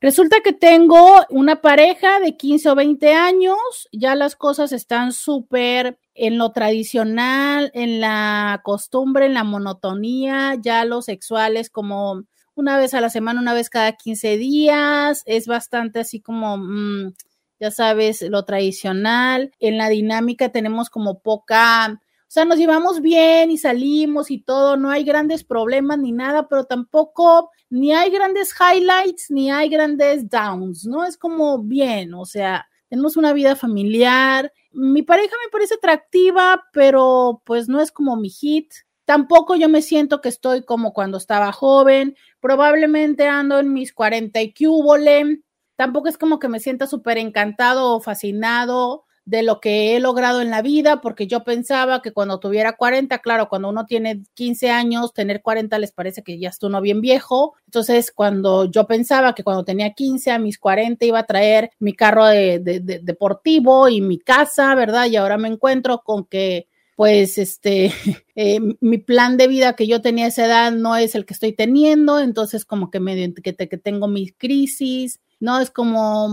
Resulta 0.00 0.36
que 0.44 0.52
tengo 0.52 1.24
una 1.30 1.62
pareja 1.62 2.20
de 2.20 2.36
15 2.36 2.68
o 2.70 2.74
20 2.74 3.14
años, 3.14 3.88
ya 3.90 4.14
las 4.14 4.36
cosas 4.36 4.72
están 4.72 5.12
súper 5.12 5.98
en 6.14 6.36
lo 6.36 6.52
tradicional, 6.52 7.70
en 7.74 8.00
la 8.00 8.60
costumbre, 8.62 9.26
en 9.26 9.34
la 9.34 9.44
monotonía, 9.44 10.56
ya 10.60 10.84
lo 10.84 11.00
sexual 11.00 11.56
es 11.56 11.70
como 11.70 12.24
una 12.54 12.76
vez 12.76 12.94
a 12.94 13.00
la 13.00 13.10
semana, 13.10 13.40
una 13.40 13.54
vez 13.54 13.70
cada 13.70 13.92
15 13.92 14.36
días, 14.36 15.22
es 15.26 15.46
bastante 15.46 16.00
así 16.00 16.20
como, 16.20 16.58
mm, 16.58 17.14
ya 17.58 17.70
sabes, 17.70 18.22
lo 18.22 18.44
tradicional. 18.44 19.52
En 19.58 19.78
la 19.78 19.88
dinámica 19.88 20.50
tenemos 20.50 20.90
como 20.90 21.20
poca 21.20 22.00
sea, 22.34 22.44
nos 22.44 22.58
llevamos 22.58 23.00
bien 23.00 23.52
y 23.52 23.58
salimos 23.58 24.28
y 24.32 24.38
todo, 24.40 24.76
no 24.76 24.90
hay 24.90 25.04
grandes 25.04 25.44
problemas 25.44 26.00
ni 26.00 26.10
nada, 26.10 26.48
pero 26.48 26.64
tampoco 26.64 27.52
ni 27.70 27.92
hay 27.92 28.10
grandes 28.10 28.52
highlights 28.58 29.30
ni 29.30 29.52
hay 29.52 29.68
grandes 29.68 30.28
downs, 30.28 30.84
¿no? 30.84 31.04
Es 31.04 31.16
como 31.16 31.60
bien, 31.62 32.12
o 32.12 32.24
sea, 32.24 32.66
tenemos 32.88 33.16
una 33.16 33.32
vida 33.32 33.54
familiar. 33.54 34.52
Mi 34.72 35.02
pareja 35.02 35.36
me 35.44 35.48
parece 35.48 35.74
atractiva, 35.74 36.64
pero 36.72 37.40
pues 37.44 37.68
no 37.68 37.80
es 37.80 37.92
como 37.92 38.16
mi 38.16 38.30
hit. 38.30 38.72
Tampoco 39.04 39.54
yo 39.54 39.68
me 39.68 39.80
siento 39.80 40.20
que 40.20 40.28
estoy 40.28 40.64
como 40.64 40.92
cuando 40.92 41.18
estaba 41.18 41.52
joven. 41.52 42.16
Probablemente 42.40 43.28
ando 43.28 43.60
en 43.60 43.72
mis 43.72 43.92
40 43.92 44.42
y 44.42 44.52
cúbole. 44.52 45.42
Tampoco 45.76 46.08
es 46.08 46.18
como 46.18 46.40
que 46.40 46.48
me 46.48 46.58
sienta 46.58 46.88
súper 46.88 47.18
encantado 47.18 47.94
o 47.94 48.00
fascinado 48.00 49.04
de 49.26 49.42
lo 49.42 49.60
que 49.60 49.96
he 49.96 50.00
logrado 50.00 50.42
en 50.42 50.50
la 50.50 50.60
vida, 50.60 51.00
porque 51.00 51.26
yo 51.26 51.44
pensaba 51.44 52.02
que 52.02 52.12
cuando 52.12 52.38
tuviera 52.38 52.76
40, 52.76 53.18
claro, 53.18 53.48
cuando 53.48 53.68
uno 53.70 53.86
tiene 53.86 54.22
15 54.34 54.70
años, 54.70 55.14
tener 55.14 55.40
40 55.40 55.78
les 55.78 55.92
parece 55.92 56.22
que 56.22 56.38
ya 56.38 56.50
está 56.50 56.66
uno 56.66 56.80
bien 56.80 57.00
viejo. 57.00 57.54
Entonces, 57.66 58.12
cuando 58.12 58.66
yo 58.66 58.86
pensaba 58.86 59.34
que 59.34 59.42
cuando 59.42 59.64
tenía 59.64 59.94
15 59.94 60.30
a 60.30 60.38
mis 60.38 60.58
40 60.58 61.04
iba 61.06 61.20
a 61.20 61.26
traer 61.26 61.70
mi 61.78 61.94
carro 61.94 62.26
de, 62.26 62.60
deportivo 63.02 63.88
y 63.88 64.00
mi 64.00 64.18
casa, 64.18 64.74
¿verdad? 64.74 65.06
Y 65.06 65.16
ahora 65.16 65.38
me 65.38 65.48
encuentro 65.48 66.02
con 66.04 66.24
que 66.26 66.68
pues 66.96 67.38
este, 67.38 67.92
eh, 68.36 68.60
mi 68.80 68.98
plan 68.98 69.36
de 69.36 69.48
vida 69.48 69.74
que 69.74 69.86
yo 69.86 70.00
tenía 70.00 70.26
a 70.26 70.28
esa 70.28 70.46
edad 70.46 70.72
no 70.72 70.96
es 70.96 71.14
el 71.14 71.24
que 71.26 71.34
estoy 71.34 71.52
teniendo, 71.52 72.20
entonces 72.20 72.64
como 72.64 72.90
que 72.90 73.00
medio 73.00 73.32
que, 73.42 73.54
que 73.54 73.78
tengo 73.78 74.06
mis 74.06 74.32
crisis, 74.36 75.20
¿no? 75.40 75.58
Es 75.58 75.70
como, 75.70 76.28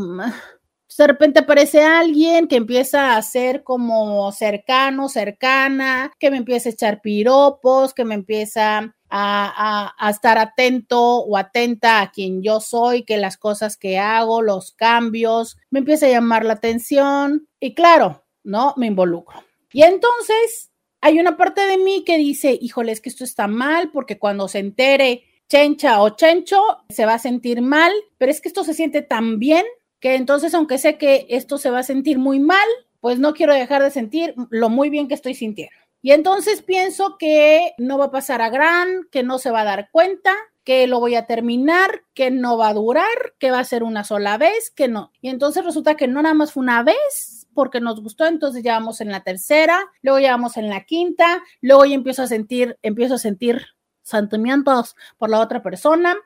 de 0.97 1.07
repente 1.07 1.39
aparece 1.39 1.83
alguien 1.83 2.47
que 2.47 2.57
empieza 2.57 3.15
a 3.15 3.21
ser 3.21 3.63
como 3.63 4.31
cercano, 4.31 5.09
cercana, 5.09 6.11
que 6.19 6.31
me 6.31 6.37
empieza 6.37 6.69
a 6.69 6.71
echar 6.71 7.01
piropos, 7.01 7.93
que 7.93 8.05
me 8.05 8.15
empieza 8.15 8.95
a, 9.09 9.93
a, 9.97 10.09
estar 10.09 10.37
atento 10.37 11.01
o 11.01 11.37
atenta 11.37 12.01
a 12.01 12.11
quien 12.11 12.41
yo 12.41 12.59
soy, 12.59 13.03
que 13.03 13.17
las 13.17 13.37
cosas 13.37 13.77
que 13.77 13.99
hago, 13.99 14.41
los 14.41 14.71
cambios, 14.71 15.57
me 15.69 15.79
empieza 15.79 16.05
a 16.05 16.09
llamar 16.09 16.45
la 16.45 16.53
atención 16.53 17.47
y 17.59 17.73
claro, 17.73 18.23
¿no? 18.43 18.73
Me 18.77 18.87
involucro. 18.87 19.43
Y 19.73 19.83
entonces 19.83 20.71
hay 21.01 21.19
una 21.19 21.37
parte 21.37 21.61
de 21.61 21.77
mí 21.77 22.03
que 22.05 22.17
dice, 22.17 22.57
híjole, 22.61 22.91
es 22.91 23.01
que 23.01 23.09
esto 23.09 23.23
está 23.23 23.47
mal 23.47 23.91
porque 23.91 24.19
cuando 24.19 24.47
se 24.47 24.59
entere 24.59 25.23
Chencha 25.49 26.01
o 26.01 26.11
Chencho 26.11 26.61
se 26.89 27.05
va 27.05 27.15
a 27.15 27.19
sentir 27.19 27.61
mal, 27.61 27.91
pero 28.17 28.31
es 28.31 28.39
que 28.39 28.47
esto 28.47 28.63
se 28.63 28.73
siente 28.73 29.01
tan 29.01 29.39
bien 29.39 29.65
que 30.01 30.15
entonces, 30.15 30.53
aunque 30.53 30.77
sé 30.77 30.97
que 30.97 31.27
esto 31.29 31.57
se 31.57 31.69
va 31.69 31.79
a 31.79 31.83
sentir 31.83 32.19
muy 32.19 32.39
mal, 32.39 32.67
pues 32.99 33.19
no 33.19 33.33
quiero 33.33 33.53
dejar 33.53 33.81
de 33.81 33.91
sentir 33.91 34.35
lo 34.49 34.69
muy 34.69 34.89
bien 34.89 35.07
que 35.07 35.13
estoy 35.13 35.35
sintiendo. 35.35 35.73
Y 36.01 36.11
entonces 36.11 36.63
pienso 36.63 37.17
que 37.17 37.73
no 37.77 37.97
va 37.97 38.05
a 38.05 38.11
pasar 38.11 38.41
a 38.41 38.49
gran, 38.49 39.07
que 39.11 39.21
no 39.21 39.37
se 39.37 39.51
va 39.51 39.61
a 39.61 39.65
dar 39.65 39.89
cuenta, 39.91 40.35
que 40.63 40.87
lo 40.87 40.99
voy 40.99 41.15
a 41.15 41.27
terminar, 41.27 42.01
que 42.15 42.31
no 42.31 42.57
va 42.57 42.69
a 42.69 42.73
durar, 42.73 43.05
que 43.39 43.51
va 43.51 43.59
a 43.59 43.63
ser 43.63 43.83
una 43.83 44.03
sola 44.03 44.37
vez, 44.37 44.71
que 44.71 44.87
no. 44.87 45.11
Y 45.21 45.29
entonces 45.29 45.63
resulta 45.63 45.95
que 45.95 46.07
no 46.07 46.21
nada 46.21 46.33
más 46.33 46.51
fue 46.53 46.61
una 46.61 46.83
vez 46.83 47.47
porque 47.53 47.79
nos 47.79 48.01
gustó, 48.01 48.25
entonces 48.25 48.63
ya 48.63 48.73
vamos 48.73 49.01
en 49.01 49.11
la 49.11 49.21
tercera, 49.21 49.85
luego 50.01 50.19
ya 50.19 50.31
vamos 50.31 50.57
en 50.57 50.69
la 50.69 50.85
quinta, 50.85 51.43
luego 51.61 51.85
ya 51.85 51.95
empiezo 51.95 52.23
a 52.23 52.27
sentir, 52.27 52.77
empiezo 52.81 53.15
a 53.15 53.19
sentir 53.19 53.65
sentimientos 54.01 54.95
por 55.17 55.29
la 55.29 55.39
otra 55.39 55.61
persona 55.61 56.17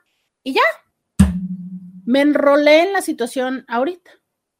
y 0.42 0.54
ya, 0.54 0.62
me 2.06 2.20
enrolé 2.20 2.82
en 2.82 2.92
la 2.92 3.02
situación 3.02 3.64
ahorita. 3.68 4.12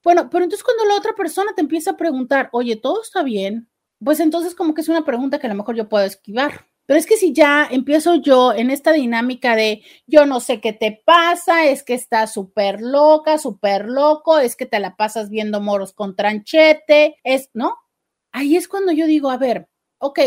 Bueno, 0.02 0.28
pero 0.30 0.44
entonces 0.44 0.64
cuando 0.64 0.84
la 0.84 0.96
otra 0.96 1.14
persona 1.14 1.52
te 1.54 1.62
empieza 1.62 1.92
a 1.92 1.96
preguntar, 1.96 2.48
oye, 2.52 2.76
¿todo 2.76 3.00
está 3.02 3.22
bien? 3.22 3.70
Pues 4.04 4.20
entonces 4.20 4.54
como 4.54 4.74
que 4.74 4.82
es 4.82 4.88
una 4.88 5.04
pregunta 5.04 5.38
que 5.38 5.46
a 5.46 5.50
lo 5.50 5.56
mejor 5.56 5.76
yo 5.76 5.88
puedo 5.88 6.04
esquivar. 6.04 6.66
Pero 6.86 6.98
es 6.98 7.06
que 7.06 7.16
si 7.16 7.32
ya 7.32 7.66
empiezo 7.70 8.16
yo 8.16 8.52
en 8.52 8.70
esta 8.70 8.92
dinámica 8.92 9.56
de 9.56 9.82
yo 10.06 10.26
no 10.26 10.40
sé 10.40 10.60
qué 10.60 10.72
te 10.72 11.02
pasa, 11.04 11.66
es 11.66 11.82
que 11.82 11.94
estás 11.94 12.32
súper 12.32 12.80
loca, 12.80 13.38
súper 13.38 13.86
loco, 13.86 14.38
es 14.38 14.54
que 14.54 14.66
te 14.66 14.78
la 14.78 14.96
pasas 14.96 15.30
viendo 15.30 15.60
moros 15.60 15.92
con 15.92 16.14
tranchete, 16.14 17.16
es, 17.24 17.50
¿no? 17.54 17.76
Ahí 18.32 18.56
es 18.56 18.68
cuando 18.68 18.92
yo 18.92 19.06
digo, 19.06 19.30
a 19.30 19.36
ver, 19.36 19.68
ok, 19.98 20.18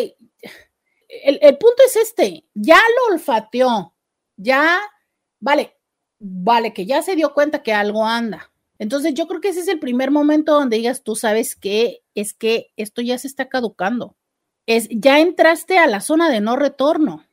el, 1.08 1.40
el 1.42 1.58
punto 1.58 1.84
es 1.86 1.96
este, 1.96 2.46
ya 2.54 2.78
lo 2.78 3.14
olfateó, 3.14 3.96
ya, 4.36 4.80
vale, 5.40 5.79
vale, 6.20 6.74
que 6.74 6.86
ya 6.86 7.02
se 7.02 7.16
dio 7.16 7.34
cuenta 7.34 7.64
que 7.64 7.74
algo 7.74 8.06
anda. 8.06 8.52
Entonces 8.78 9.14
yo 9.14 9.28
creo 9.28 9.42
que 9.42 9.50
ese 9.50 9.60
es 9.62 9.68
el 9.68 9.80
primer 9.80 10.12
momento 10.12 10.54
donde 10.54 10.78
digas, 10.78 11.04
tú 11.04 11.16
sabes 11.16 11.56
que 11.56 12.02
es 12.16 12.34
que 12.34 12.72
esto 12.78 13.02
ya 13.02 13.18
se 13.18 13.28
está 13.28 13.50
caducando. 13.50 14.16
Es, 14.66 14.88
ya 14.90 15.20
entraste 15.20 15.78
a 15.78 15.88
la 15.88 16.00
zona 16.00 16.30
de 16.30 16.42
no 16.42 16.56
retorno. 16.56 17.26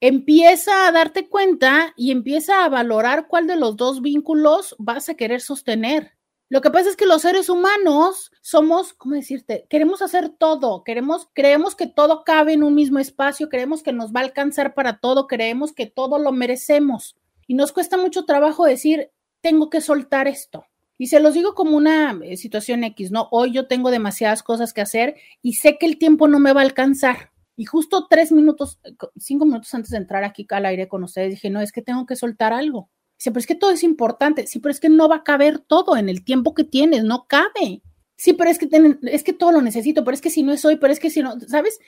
Empieza 0.00 0.86
a 0.86 0.92
darte 0.92 1.28
cuenta 1.28 1.92
y 1.96 2.12
empieza 2.12 2.64
a 2.64 2.68
valorar 2.68 3.26
cuál 3.26 3.46
de 3.46 3.56
los 3.56 3.76
dos 3.76 4.00
vínculos 4.00 4.76
vas 4.78 5.08
a 5.08 5.14
querer 5.14 5.40
sostener. 5.40 6.18
Lo 6.50 6.62
que 6.62 6.70
pasa 6.70 6.88
es 6.88 6.96
que 6.96 7.04
los 7.04 7.22
seres 7.22 7.50
humanos 7.50 8.30
somos, 8.40 8.94
¿cómo 8.94 9.16
decirte? 9.16 9.66
Queremos 9.68 10.00
hacer 10.00 10.30
todo, 10.30 10.82
queremos, 10.82 11.28
creemos 11.34 11.74
que 11.74 11.86
todo 11.86 12.24
cabe 12.24 12.54
en 12.54 12.62
un 12.62 12.74
mismo 12.74 12.98
espacio, 12.98 13.50
creemos 13.50 13.82
que 13.82 13.92
nos 13.92 14.12
va 14.12 14.20
a 14.20 14.22
alcanzar 14.22 14.72
para 14.72 14.98
todo, 14.98 15.26
creemos 15.26 15.74
que 15.74 15.84
todo 15.84 16.18
lo 16.18 16.32
merecemos. 16.32 17.17
Y 17.48 17.54
nos 17.54 17.72
cuesta 17.72 17.96
mucho 17.96 18.26
trabajo 18.26 18.66
decir, 18.66 19.10
tengo 19.40 19.70
que 19.70 19.80
soltar 19.80 20.28
esto. 20.28 20.66
Y 20.98 21.06
se 21.06 21.18
los 21.18 21.32
digo 21.32 21.54
como 21.54 21.76
una 21.76 22.20
eh, 22.22 22.36
situación 22.36 22.84
X, 22.84 23.10
¿no? 23.10 23.26
Hoy 23.30 23.52
yo 23.52 23.66
tengo 23.66 23.90
demasiadas 23.90 24.42
cosas 24.42 24.74
que 24.74 24.82
hacer 24.82 25.16
y 25.40 25.54
sé 25.54 25.78
que 25.78 25.86
el 25.86 25.96
tiempo 25.96 26.28
no 26.28 26.40
me 26.40 26.52
va 26.52 26.60
a 26.60 26.64
alcanzar. 26.64 27.32
Y 27.56 27.64
justo 27.64 28.06
tres 28.08 28.32
minutos, 28.32 28.78
eh, 28.84 28.94
cinco 29.16 29.46
minutos 29.46 29.72
antes 29.72 29.90
de 29.90 29.96
entrar 29.96 30.24
aquí 30.24 30.46
al 30.50 30.66
aire 30.66 30.88
con 30.88 31.02
ustedes, 31.04 31.30
dije, 31.30 31.48
no, 31.48 31.62
es 31.62 31.72
que 31.72 31.80
tengo 31.80 32.04
que 32.04 32.16
soltar 32.16 32.52
algo. 32.52 32.90
Dice, 33.16 33.30
pero 33.30 33.40
es 33.40 33.46
que 33.46 33.54
todo 33.54 33.70
es 33.70 33.82
importante. 33.82 34.46
Sí, 34.46 34.58
pero 34.58 34.70
es 34.70 34.78
que 34.78 34.90
no 34.90 35.08
va 35.08 35.16
a 35.16 35.24
caber 35.24 35.58
todo 35.58 35.96
en 35.96 36.10
el 36.10 36.24
tiempo 36.24 36.54
que 36.54 36.64
tienes, 36.64 37.02
no 37.02 37.26
cabe. 37.26 37.82
Sí, 38.16 38.34
pero 38.34 38.50
es 38.50 38.58
que, 38.58 38.68
es 39.04 39.24
que 39.24 39.32
todo 39.32 39.52
lo 39.52 39.62
necesito, 39.62 40.04
pero 40.04 40.14
es 40.14 40.20
que 40.20 40.30
si 40.30 40.42
no 40.42 40.52
es 40.52 40.64
hoy, 40.66 40.76
pero 40.76 40.92
es 40.92 41.00
que 41.00 41.08
si 41.08 41.22
no, 41.22 41.40
¿sabes? 41.46 41.78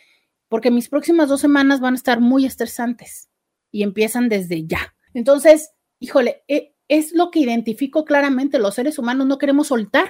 Porque 0.49 0.71
mis 0.71 0.89
próximas 0.89 1.29
dos 1.29 1.43
semanas 1.43 1.81
van 1.81 1.95
a 1.95 1.97
estar 1.97 2.21
muy 2.21 2.47
estresantes 2.47 3.29
y 3.71 3.83
empiezan 3.83 4.29
desde 4.31 4.67
ya. 4.67 4.95
Entonces, 5.15 5.71
híjole, 5.99 6.43
e, 6.49 6.75
es 6.89 7.13
lo 7.13 7.31
que 7.31 7.41
identifico 7.41 8.05
claramente, 8.05 8.59
los 8.59 8.75
seres 8.75 8.99
humanos 8.99 9.27
no 9.27 9.39
queremos 9.39 9.69
soltar. 9.69 10.09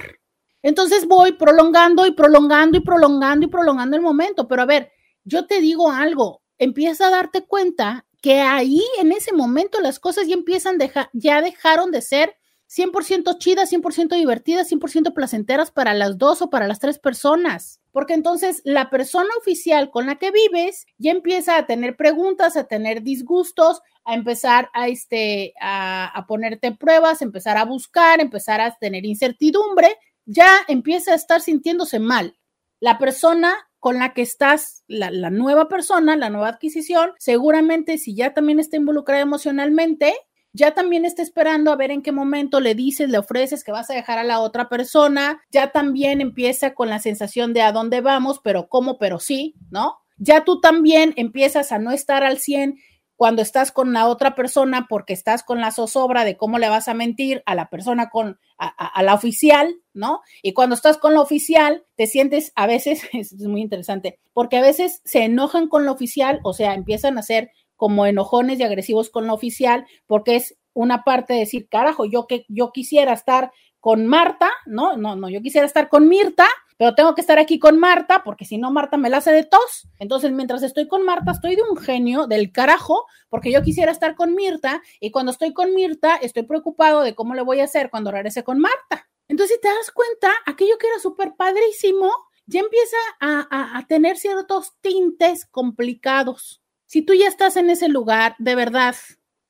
Entonces 0.63 1.07
voy 1.07 1.33
prolongando 1.33 2.07
y 2.07 2.13
prolongando 2.13 2.77
y 2.79 2.81
prolongando 2.81 3.47
y 3.47 3.49
prolongando 3.49 3.97
el 3.97 4.03
momento, 4.03 4.49
pero 4.49 4.63
a 4.63 4.67
ver, 4.67 4.91
yo 5.25 5.47
te 5.47 5.61
digo 5.61 5.91
algo, 5.91 6.43
empieza 6.59 7.09
a 7.09 7.11
darte 7.11 7.47
cuenta 7.47 8.07
que 8.23 8.41
ahí 8.41 8.83
en 8.99 9.13
ese 9.13 9.33
momento 9.33 9.81
las 9.81 9.99
cosas 9.99 10.27
ya 10.27 10.35
empiezan, 10.35 10.79
ya 11.13 11.41
dejaron 11.41 11.91
de 11.91 12.03
ser 12.03 12.35
100% 12.69 13.39
chidas, 13.39 13.73
100% 13.73 14.15
divertidas, 14.15 14.71
100% 14.71 15.15
placenteras 15.15 15.71
para 15.71 15.95
las 15.95 16.19
dos 16.19 16.43
o 16.43 16.51
para 16.51 16.69
las 16.69 16.79
tres 16.79 16.99
personas. 16.99 17.80
Porque 17.93 18.15
entonces 18.15 18.63
la 18.65 18.91
persona 18.91 19.29
oficial 19.39 19.91
con 19.91 20.07
la 20.07 20.17
que 20.17 20.31
vives 20.31 20.87
ya 20.99 21.11
empieza 21.11 21.57
a 21.57 21.67
tener 21.67 21.97
preguntas, 21.97 22.57
a 22.57 22.65
tener 22.65 23.03
disgustos, 23.03 23.83
a 24.05 24.15
empezar 24.15 24.71
a, 24.73 24.89
este, 24.89 25.55
a, 25.61 26.25
ponerte 26.29 26.73
pruebas, 26.73 27.23
empezar 27.23 27.57
a 27.57 27.65
buscar, 27.65 28.21
empezar 28.21 28.61
a 28.61 28.77
tener 28.77 29.05
incertidumbre, 29.05 29.99
ya 30.25 30.49
empieza 30.69 31.13
a 31.13 31.17
estar 31.17 31.41
sintiéndose 31.41 31.99
mal. 31.99 32.37
La 32.81 32.99
persona 32.99 33.57
con 33.79 33.99
la 33.99 34.13
que 34.13 34.23
estás, 34.23 34.85
la, 34.87 35.31
nueva 35.31 35.69
persona, 35.69 36.17
la 36.17 36.31
nueva 36.31 36.49
adquisición, 36.49 37.13
seguramente 37.19 37.99
si 37.99 38.15
ya 38.15 38.35
también 38.35 38.61
está 38.61 38.77
involucrada 38.77 39.23
emocionalmente, 39.23 40.15
ya 40.53 40.73
también 40.73 41.05
está 41.05 41.23
esperando 41.23 41.73
a 41.73 41.77
ver 41.77 41.91
en 41.91 42.03
qué 42.03 42.13
momento 42.13 42.61
le 42.61 42.75
dices, 42.75 43.09
le 43.09 43.19
ofreces 43.19 43.65
que 43.65 43.73
vas 43.73 43.91
a 43.91 43.95
dejar 43.95 44.19
a 44.19 44.25
la 44.25 44.41
otra 44.41 44.69
persona, 44.69 45.41
ya 45.51 45.71
también 45.71 46.21
empieza 46.21 46.75
con 46.75 46.89
la 46.89 46.99
sensación 46.99 47.53
de 47.53 47.63
a 47.63 47.73
dónde 47.73 48.01
vamos, 48.01 48.41
pero 48.43 48.69
cómo, 48.69 48.99
pero 48.99 49.19
sí, 49.19 49.55
¿no? 49.71 49.97
Ya 50.17 50.45
tú 50.45 50.61
también 50.61 51.15
empiezas 51.17 51.73
a 51.73 51.79
no 51.79 51.93
estar 51.93 52.25
al 52.25 52.39
100 52.39 52.77
cuando 53.21 53.43
estás 53.43 53.71
con 53.71 53.93
la 53.93 54.07
otra 54.07 54.35
persona 54.35 54.87
porque 54.89 55.13
estás 55.13 55.43
con 55.43 55.61
la 55.61 55.73
zozobra 55.73 56.25
de 56.25 56.39
cómo 56.39 56.59
le 56.59 56.71
vas 56.71 56.89
a 56.89 56.95
mentir 56.95 57.43
a 57.45 57.55
la 57.55 57.69
persona 57.69 58.09
con, 58.09 58.39
a, 58.57 58.67
a, 58.67 59.03
la 59.03 59.13
oficial, 59.13 59.75
¿no? 59.93 60.21
Y 60.43 60.55
cuando 60.55 60.75
estás 60.75 60.97
con 60.97 61.13
la 61.13 61.21
oficial, 61.21 61.85
te 61.97 62.07
sientes 62.07 62.51
a 62.55 62.67
veces, 62.67 63.03
es 63.13 63.35
muy 63.35 63.61
interesante, 63.61 64.19
porque 64.33 64.57
a 64.57 64.63
veces 64.63 65.03
se 65.05 65.25
enojan 65.25 65.69
con 65.69 65.85
la 65.85 65.93
oficial, 65.93 66.41
o 66.45 66.55
sea, 66.55 66.73
empiezan 66.73 67.19
a 67.19 67.23
ser 67.23 67.51
como 67.81 68.05
enojones 68.05 68.61
y 68.61 68.63
agresivos 68.63 69.09
con 69.09 69.27
la 69.27 69.33
oficial, 69.33 69.87
porque 70.07 70.37
es 70.37 70.59
una 70.75 71.03
parte 71.03 71.33
de 71.33 71.39
decir, 71.39 71.67
carajo, 71.67 72.05
yo 72.05 72.27
que 72.27 72.45
yo 72.47 72.73
quisiera 72.73 73.15
estar 73.15 73.53
con 73.81 74.07
Marta, 74.07 74.51
¿no? 74.67 74.99
No, 74.99 75.17
no, 75.17 75.31
yo 75.31 75.41
quisiera 75.41 75.67
estar 75.67 75.89
con 75.89 76.07
Mirta, 76.07 76.47
pero 76.77 76.95
tengo 76.95 77.15
que 77.15 77.23
estar 77.23 77.39
aquí 77.39 77.59
con 77.59 77.79
Marta, 77.79 78.23
porque 78.23 78.45
si 78.45 78.59
no, 78.59 78.71
Marta 78.71 78.99
me 78.99 79.09
la 79.09 79.17
hace 79.17 79.33
de 79.33 79.45
tos. 79.45 79.89
Entonces, 79.99 80.31
mientras 80.31 80.63
estoy 80.63 80.89
con 80.89 81.07
Marta, 81.07 81.31
estoy 81.31 81.57
de 81.57 81.63
un 81.63 81.79
genio 81.79 82.27
del 82.27 82.53
carajo, 82.53 83.07
porque 83.31 83.51
yo 83.51 83.63
quisiera 83.63 83.93
estar 83.93 84.15
con 84.15 84.35
Mirta, 84.35 84.83
y 85.01 85.11
cuando 85.11 85.33
estoy 85.33 85.55
con 85.55 85.75
Mirta, 85.75 86.17
estoy 86.17 86.43
preocupado 86.43 87.01
de 87.01 87.15
cómo 87.15 87.35
le 87.35 87.41
voy 87.41 87.61
a 87.61 87.65
hacer 87.65 87.89
cuando 87.89 88.11
regrese 88.11 88.45
con 88.45 88.59
Marta. 88.59 89.09
Entonces, 89.27 89.57
si 89.57 89.63
te 89.63 89.69
das 89.69 89.91
cuenta, 89.91 90.31
aquello 90.45 90.77
que 90.79 90.89
era 90.89 90.99
súper 90.99 91.33
padrísimo, 91.35 92.11
ya 92.45 92.61
empieza 92.61 92.99
a, 93.21 93.47
a, 93.51 93.79
a 93.79 93.87
tener 93.87 94.19
ciertos 94.19 94.75
tintes 94.83 95.47
complicados. 95.47 96.60
Si 96.91 97.03
tú 97.03 97.15
ya 97.15 97.29
estás 97.29 97.57
en 97.57 97.71
ese 97.71 97.89
lugar, 97.89 98.35
de 98.41 98.57
verdad, 98.57 98.97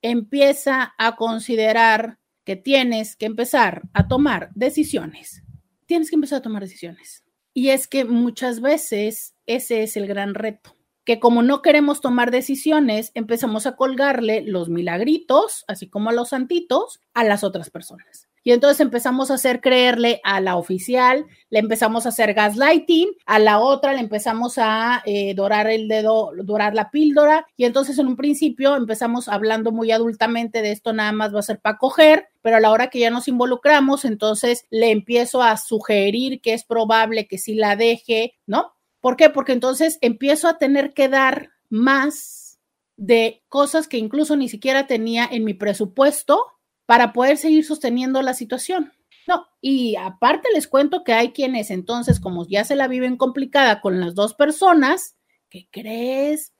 empieza 0.03 0.93
a 0.99 1.15
considerar 1.15 2.19
que 2.45 2.55
tienes 2.55 3.15
que 3.15 3.25
empezar 3.25 3.81
a 3.93 4.07
tomar 4.07 4.51
decisiones. 4.53 5.41
Tienes 5.87 6.11
que 6.11 6.17
empezar 6.17 6.37
a 6.37 6.41
tomar 6.43 6.61
decisiones. 6.61 7.23
Y 7.51 7.69
es 7.69 7.87
que 7.87 8.05
muchas 8.05 8.61
veces 8.61 9.33
ese 9.47 9.81
es 9.81 9.97
el 9.97 10.05
gran 10.05 10.35
reto, 10.35 10.77
que 11.03 11.19
como 11.19 11.41
no 11.41 11.63
queremos 11.63 11.99
tomar 11.99 12.29
decisiones, 12.29 13.09
empezamos 13.15 13.65
a 13.65 13.75
colgarle 13.75 14.43
los 14.43 14.69
milagritos, 14.69 15.65
así 15.67 15.89
como 15.89 16.11
a 16.11 16.13
los 16.13 16.29
santitos, 16.29 17.01
a 17.15 17.23
las 17.23 17.43
otras 17.43 17.71
personas. 17.71 18.29
Y 18.43 18.51
entonces 18.51 18.79
empezamos 18.79 19.29
a 19.29 19.35
hacer 19.35 19.61
creerle 19.61 20.19
a 20.23 20.41
la 20.41 20.55
oficial, 20.55 21.25
le 21.49 21.59
empezamos 21.59 22.05
a 22.05 22.09
hacer 22.09 22.33
gaslighting, 22.33 23.09
a 23.25 23.37
la 23.39 23.59
otra 23.59 23.93
le 23.93 23.99
empezamos 23.99 24.57
a 24.57 25.03
eh, 25.05 25.33
dorar 25.35 25.69
el 25.69 25.87
dedo, 25.87 26.31
dorar 26.43 26.73
la 26.73 26.89
píldora. 26.89 27.45
Y 27.55 27.65
entonces 27.65 27.99
en 27.99 28.07
un 28.07 28.15
principio 28.15 28.75
empezamos 28.75 29.27
hablando 29.27 29.71
muy 29.71 29.91
adultamente 29.91 30.61
de 30.61 30.71
esto 30.71 30.91
nada 30.93 31.11
más 31.11 31.33
va 31.35 31.39
a 31.39 31.43
ser 31.43 31.59
para 31.59 31.77
coger, 31.77 32.29
pero 32.41 32.57
a 32.57 32.59
la 32.59 32.71
hora 32.71 32.87
que 32.87 32.99
ya 32.99 33.11
nos 33.11 33.27
involucramos, 33.27 34.05
entonces 34.05 34.65
le 34.71 34.91
empiezo 34.91 35.43
a 35.43 35.57
sugerir 35.57 36.41
que 36.41 36.53
es 36.53 36.63
probable 36.63 37.27
que 37.27 37.37
sí 37.37 37.53
la 37.53 37.75
deje, 37.75 38.39
¿no? 38.47 38.73
¿Por 39.01 39.17
qué? 39.17 39.29
Porque 39.29 39.51
entonces 39.51 39.97
empiezo 40.01 40.47
a 40.47 40.57
tener 40.57 40.93
que 40.93 41.09
dar 41.09 41.49
más 41.69 42.59
de 42.97 43.43
cosas 43.49 43.87
que 43.87 43.97
incluso 43.97 44.35
ni 44.35 44.49
siquiera 44.49 44.85
tenía 44.85 45.27
en 45.31 45.43
mi 45.43 45.53
presupuesto 45.53 46.45
para 46.91 47.13
poder 47.13 47.37
seguir 47.37 47.63
sosteniendo 47.63 48.21
la 48.21 48.33
situación. 48.33 48.91
No, 49.25 49.47
y 49.61 49.95
aparte 49.95 50.49
les 50.53 50.67
cuento 50.67 51.05
que 51.05 51.13
hay 51.13 51.31
quienes 51.31 51.71
entonces, 51.71 52.19
como 52.19 52.45
ya 52.45 52.65
se 52.65 52.75
la 52.75 52.89
viven 52.89 53.15
complicada 53.15 53.79
con 53.79 54.01
las 54.01 54.13
dos 54.13 54.33
personas, 54.33 55.15
¿qué 55.49 55.69
crees? 55.71 56.53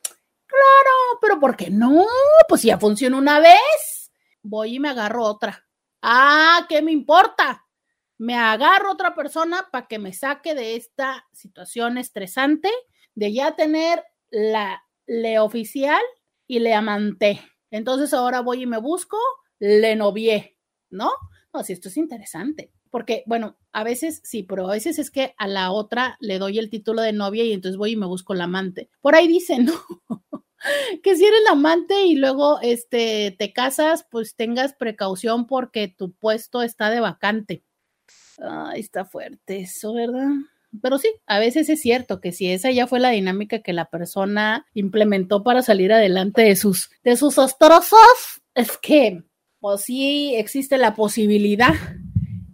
Claro, 0.45 1.19
pero 1.19 1.37
¿por 1.37 1.57
qué 1.57 1.69
no? 1.69 2.05
Pues 2.47 2.61
ya 2.61 2.79
funciona 2.79 3.17
una 3.17 3.41
vez. 3.41 4.13
Voy 4.41 4.75
y 4.75 4.79
me 4.79 4.87
agarro 4.87 5.25
otra. 5.25 5.67
Ah, 6.01 6.65
¿qué 6.69 6.81
me 6.81 6.93
importa? 6.93 7.67
Me 8.17 8.35
agarro 8.35 8.93
otra 8.93 9.13
persona 9.13 9.67
para 9.69 9.87
que 9.87 9.99
me 9.99 10.13
saque 10.13 10.55
de 10.55 10.77
esta 10.77 11.27
situación 11.33 11.97
estresante 11.97 12.71
de 13.15 13.33
ya 13.33 13.57
tener 13.57 14.01
la 14.29 14.81
le 15.07 15.39
oficial 15.39 16.01
y 16.47 16.59
le 16.59 16.73
amanté. 16.73 17.41
Entonces 17.69 18.13
ahora 18.13 18.39
voy 18.39 18.63
y 18.63 18.65
me 18.65 18.77
busco 18.77 19.17
le 19.61 19.95
novié, 19.95 20.57
¿no? 20.89 21.11
No, 21.53 21.63
si 21.63 21.73
esto 21.73 21.89
es 21.89 21.97
interesante, 21.97 22.71
porque 22.89 23.23
bueno, 23.27 23.57
a 23.71 23.83
veces 23.83 24.21
sí, 24.23 24.43
pero 24.43 24.67
a 24.67 24.73
veces 24.73 24.99
es 24.99 25.11
que 25.11 25.35
a 25.37 25.47
la 25.47 25.71
otra 25.71 26.17
le 26.19 26.39
doy 26.39 26.57
el 26.57 26.69
título 26.69 27.01
de 27.01 27.13
novia 27.13 27.43
y 27.43 27.53
entonces 27.53 27.77
voy 27.77 27.91
y 27.91 27.95
me 27.95 28.07
busco 28.07 28.33
la 28.33 28.45
amante. 28.45 28.89
Por 29.01 29.15
ahí 29.15 29.27
dicen, 29.27 29.65
¿no? 29.65 29.73
que 31.03 31.15
si 31.15 31.25
eres 31.25 31.41
la 31.45 31.51
amante 31.51 32.05
y 32.05 32.15
luego 32.15 32.59
este 32.61 33.35
te 33.37 33.53
casas, 33.53 34.05
pues 34.09 34.35
tengas 34.35 34.73
precaución 34.73 35.45
porque 35.45 35.87
tu 35.87 36.11
puesto 36.13 36.63
está 36.63 36.89
de 36.89 37.01
vacante. 37.01 37.63
Ay, 38.39 38.79
está 38.79 39.05
fuerte 39.05 39.59
eso, 39.59 39.93
¿verdad? 39.93 40.29
Pero 40.81 40.97
sí, 40.97 41.13
a 41.27 41.37
veces 41.37 41.69
es 41.69 41.81
cierto 41.81 42.19
que 42.19 42.31
si 42.31 42.49
esa 42.49 42.71
ya 42.71 42.87
fue 42.87 42.99
la 42.99 43.09
dinámica 43.09 43.59
que 43.59 43.73
la 43.73 43.89
persona 43.89 44.65
implementó 44.73 45.43
para 45.43 45.61
salir 45.61 45.91
adelante 45.91 46.41
de 46.41 46.55
sus, 46.55 46.89
de 47.03 47.17
sus 47.17 47.35
es 48.55 48.77
que 48.77 49.23
o 49.61 49.77
si 49.77 50.35
existe 50.35 50.77
la 50.77 50.95
posibilidad 50.95 51.73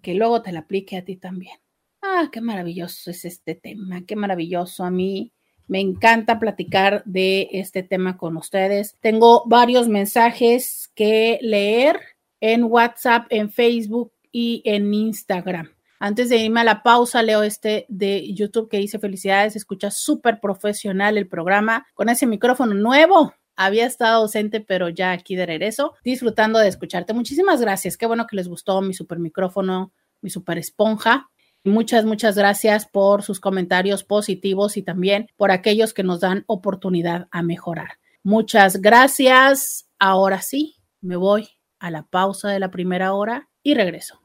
que 0.04 0.14
luego 0.14 0.42
te 0.42 0.52
la 0.52 0.60
aplique 0.60 0.98
a 0.98 1.04
ti 1.04 1.16
también. 1.16 1.58
Ah, 2.02 2.30
qué 2.32 2.42
maravilloso 2.42 3.10
es 3.10 3.26
este 3.26 3.56
tema, 3.56 4.06
qué 4.06 4.16
maravilloso 4.16 4.84
a 4.84 4.92
mí. 4.92 5.34
Me 5.68 5.80
encanta 5.80 6.40
platicar 6.40 7.04
de 7.06 7.50
este 7.52 7.84
tema 7.84 8.18
con 8.18 8.38
ustedes. 8.38 8.96
Tengo 9.02 9.44
varios 9.48 9.90
mensajes 9.90 10.92
que 10.96 11.40
leer 11.42 12.00
en 12.40 12.64
WhatsApp, 12.66 13.26
en 13.30 13.52
Facebook 13.52 14.14
y 14.32 14.62
en 14.64 14.94
Instagram. 14.94 15.72
Antes 16.00 16.30
de 16.30 16.38
irme 16.38 16.62
a 16.62 16.64
la 16.64 16.84
pausa, 16.84 17.24
leo 17.24 17.42
este 17.42 17.86
de 17.90 18.32
YouTube 18.34 18.70
que 18.70 18.78
dice 18.78 19.00
felicidades, 19.00 19.56
escucha 19.56 19.90
súper 19.90 20.40
profesional 20.40 21.18
el 21.18 21.28
programa 21.28 21.88
con 21.96 22.08
ese 22.10 22.28
micrófono 22.28 22.76
nuevo 22.76 23.34
había 23.58 23.86
estado 23.86 24.22
ausente, 24.22 24.62
pero 24.62 24.88
ya 24.88 25.12
aquí 25.12 25.36
de 25.36 25.46
regreso, 25.46 25.96
disfrutando 26.04 26.60
de 26.60 26.70
escucharte. 26.70 27.14
Muchísimas 27.14 27.60
gracias. 27.60 27.98
Qué 27.98 28.06
bueno 28.06 28.28
que 28.28 28.38
les 28.38 28.48
gustó 28.48 28.82
mi 28.82 28.94
super 28.94 29.20
micrófono, 29.20 29.92
mi 30.22 30.30
super 30.30 30.58
esponja. 30.58 31.30
Muchas, 31.66 32.06
muchas 32.06 32.38
gracias 32.38 32.88
por 32.88 33.24
sus 33.24 33.42
comentarios 33.42 34.04
positivos 34.04 34.78
y 34.78 34.84
también 34.84 35.28
por 35.36 35.52
aquellos 35.52 35.94
que 35.94 36.04
nos 36.04 36.22
dan 36.22 36.46
oportunidad 36.48 37.28
a 37.32 37.42
mejorar. 37.42 37.98
Muchas 38.24 38.82
gracias. 38.82 39.90
Ahora 40.00 40.42
sí, 40.42 40.76
me 41.02 41.16
voy 41.16 41.50
a 41.80 41.92
la 41.92 42.04
pausa 42.04 42.50
de 42.50 42.60
la 42.60 42.72
primera 42.72 43.14
hora 43.14 43.50
y 43.64 43.74
regreso. 43.74 44.22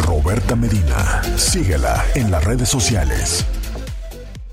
Roberta 0.00 0.56
Medina, 0.56 1.22
síguela 1.36 2.04
en 2.14 2.30
las 2.30 2.42
redes 2.44 2.68
sociales 2.68 3.46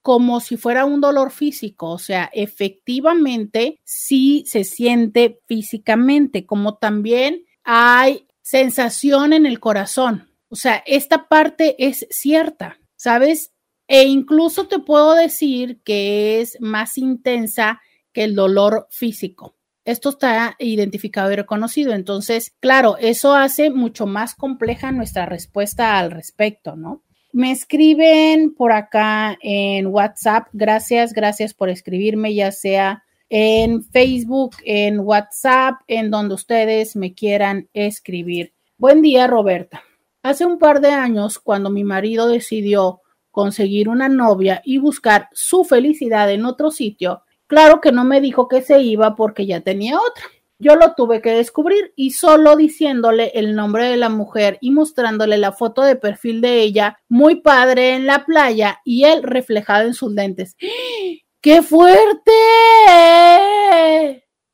como 0.02 0.40
si 0.40 0.56
fuera 0.56 0.86
un 0.86 1.02
dolor 1.02 1.32
físico, 1.32 1.90
o 1.90 1.98
sea, 1.98 2.30
efectivamente 2.32 3.80
sí 3.84 4.44
se 4.46 4.64
siente 4.64 5.40
físicamente, 5.48 6.46
como 6.46 6.78
también 6.78 7.44
hay 7.64 8.28
sensación 8.44 9.34
en 9.34 9.48
el 9.48 9.60
corazón. 9.60 10.30
O 10.50 10.56
sea, 10.56 10.84
esta 10.86 11.28
parte 11.28 11.76
es 11.80 12.06
cierta, 12.12 12.78
¿sabes? 12.96 13.52
E 13.88 14.04
incluso 14.04 14.68
te 14.68 14.78
puedo 14.78 15.16
decir 15.16 15.82
que 15.84 16.40
es 16.40 16.58
más 16.62 17.00
intensa 17.00 17.82
que 18.14 18.26
el 18.26 18.36
dolor 18.36 18.88
físico. 18.92 19.55
Esto 19.86 20.10
está 20.10 20.56
identificado 20.58 21.32
y 21.32 21.36
reconocido. 21.36 21.94
Entonces, 21.94 22.56
claro, 22.60 22.98
eso 23.00 23.36
hace 23.36 23.70
mucho 23.70 24.08
más 24.08 24.34
compleja 24.34 24.92
nuestra 24.92 25.28
respuesta 25.28 26.00
al 26.00 26.10
respecto, 26.10 26.76
¿no? 26.76 27.04
Me 27.32 27.52
escriben 27.52 28.56
por 28.56 28.72
acá 28.72 29.38
en 29.42 29.88
WhatsApp. 29.88 30.48
Gracias, 30.54 31.14
gracias 31.14 31.54
por 31.54 31.70
escribirme, 31.70 32.34
ya 32.34 32.52
sea 32.52 33.04
en 33.30 33.84
Facebook, 33.84 34.56
en 34.64 35.02
WhatsApp, 35.02 35.76
en 35.88 36.10
donde 36.10 36.34
ustedes 36.34 36.96
me 36.96 37.14
quieran 37.14 37.70
escribir. 37.74 38.54
Buen 38.78 39.02
día, 39.02 39.28
Roberta. 39.28 39.84
Hace 40.24 40.46
un 40.46 40.58
par 40.58 40.82
de 40.82 40.90
años, 40.90 41.38
cuando 41.38 41.70
mi 41.70 41.84
marido 41.84 42.28
decidió 42.28 43.02
conseguir 43.30 43.90
una 43.90 44.10
novia 44.10 44.62
y 44.66 44.78
buscar 44.78 45.28
su 45.34 45.66
felicidad 45.66 46.32
en 46.32 46.46
otro 46.46 46.72
sitio, 46.72 47.25
Claro 47.48 47.80
que 47.80 47.92
no 47.92 48.04
me 48.04 48.22
dijo 48.22 48.48
que 48.48 48.62
se 48.62 48.82
iba 48.82 49.16
porque 49.16 49.46
ya 49.46 49.62
tenía 49.62 50.00
otra. 50.00 50.24
Yo 50.58 50.76
lo 50.76 50.94
tuve 50.94 51.22
que 51.22 51.32
descubrir 51.32 51.92
y 51.96 52.12
solo 52.12 52.56
diciéndole 52.56 53.32
el 53.36 53.56
nombre 53.56 53.90
de 53.90 53.98
la 53.98 54.10
mujer 54.10 54.58
y 54.62 54.72
mostrándole 54.72 55.38
la 55.38 55.52
foto 55.52 55.82
de 55.82 55.98
perfil 55.98 56.40
de 56.42 56.62
ella, 56.62 56.98
muy 57.10 57.42
padre 57.42 57.94
en 57.94 58.08
la 58.08 58.26
playa 58.26 58.80
y 58.86 59.04
él 59.04 59.22
reflejado 59.22 59.86
en 59.86 59.94
sus 59.94 60.14
lentes. 60.14 60.56
¡Qué 61.42 61.62
fuerte! 61.62 62.32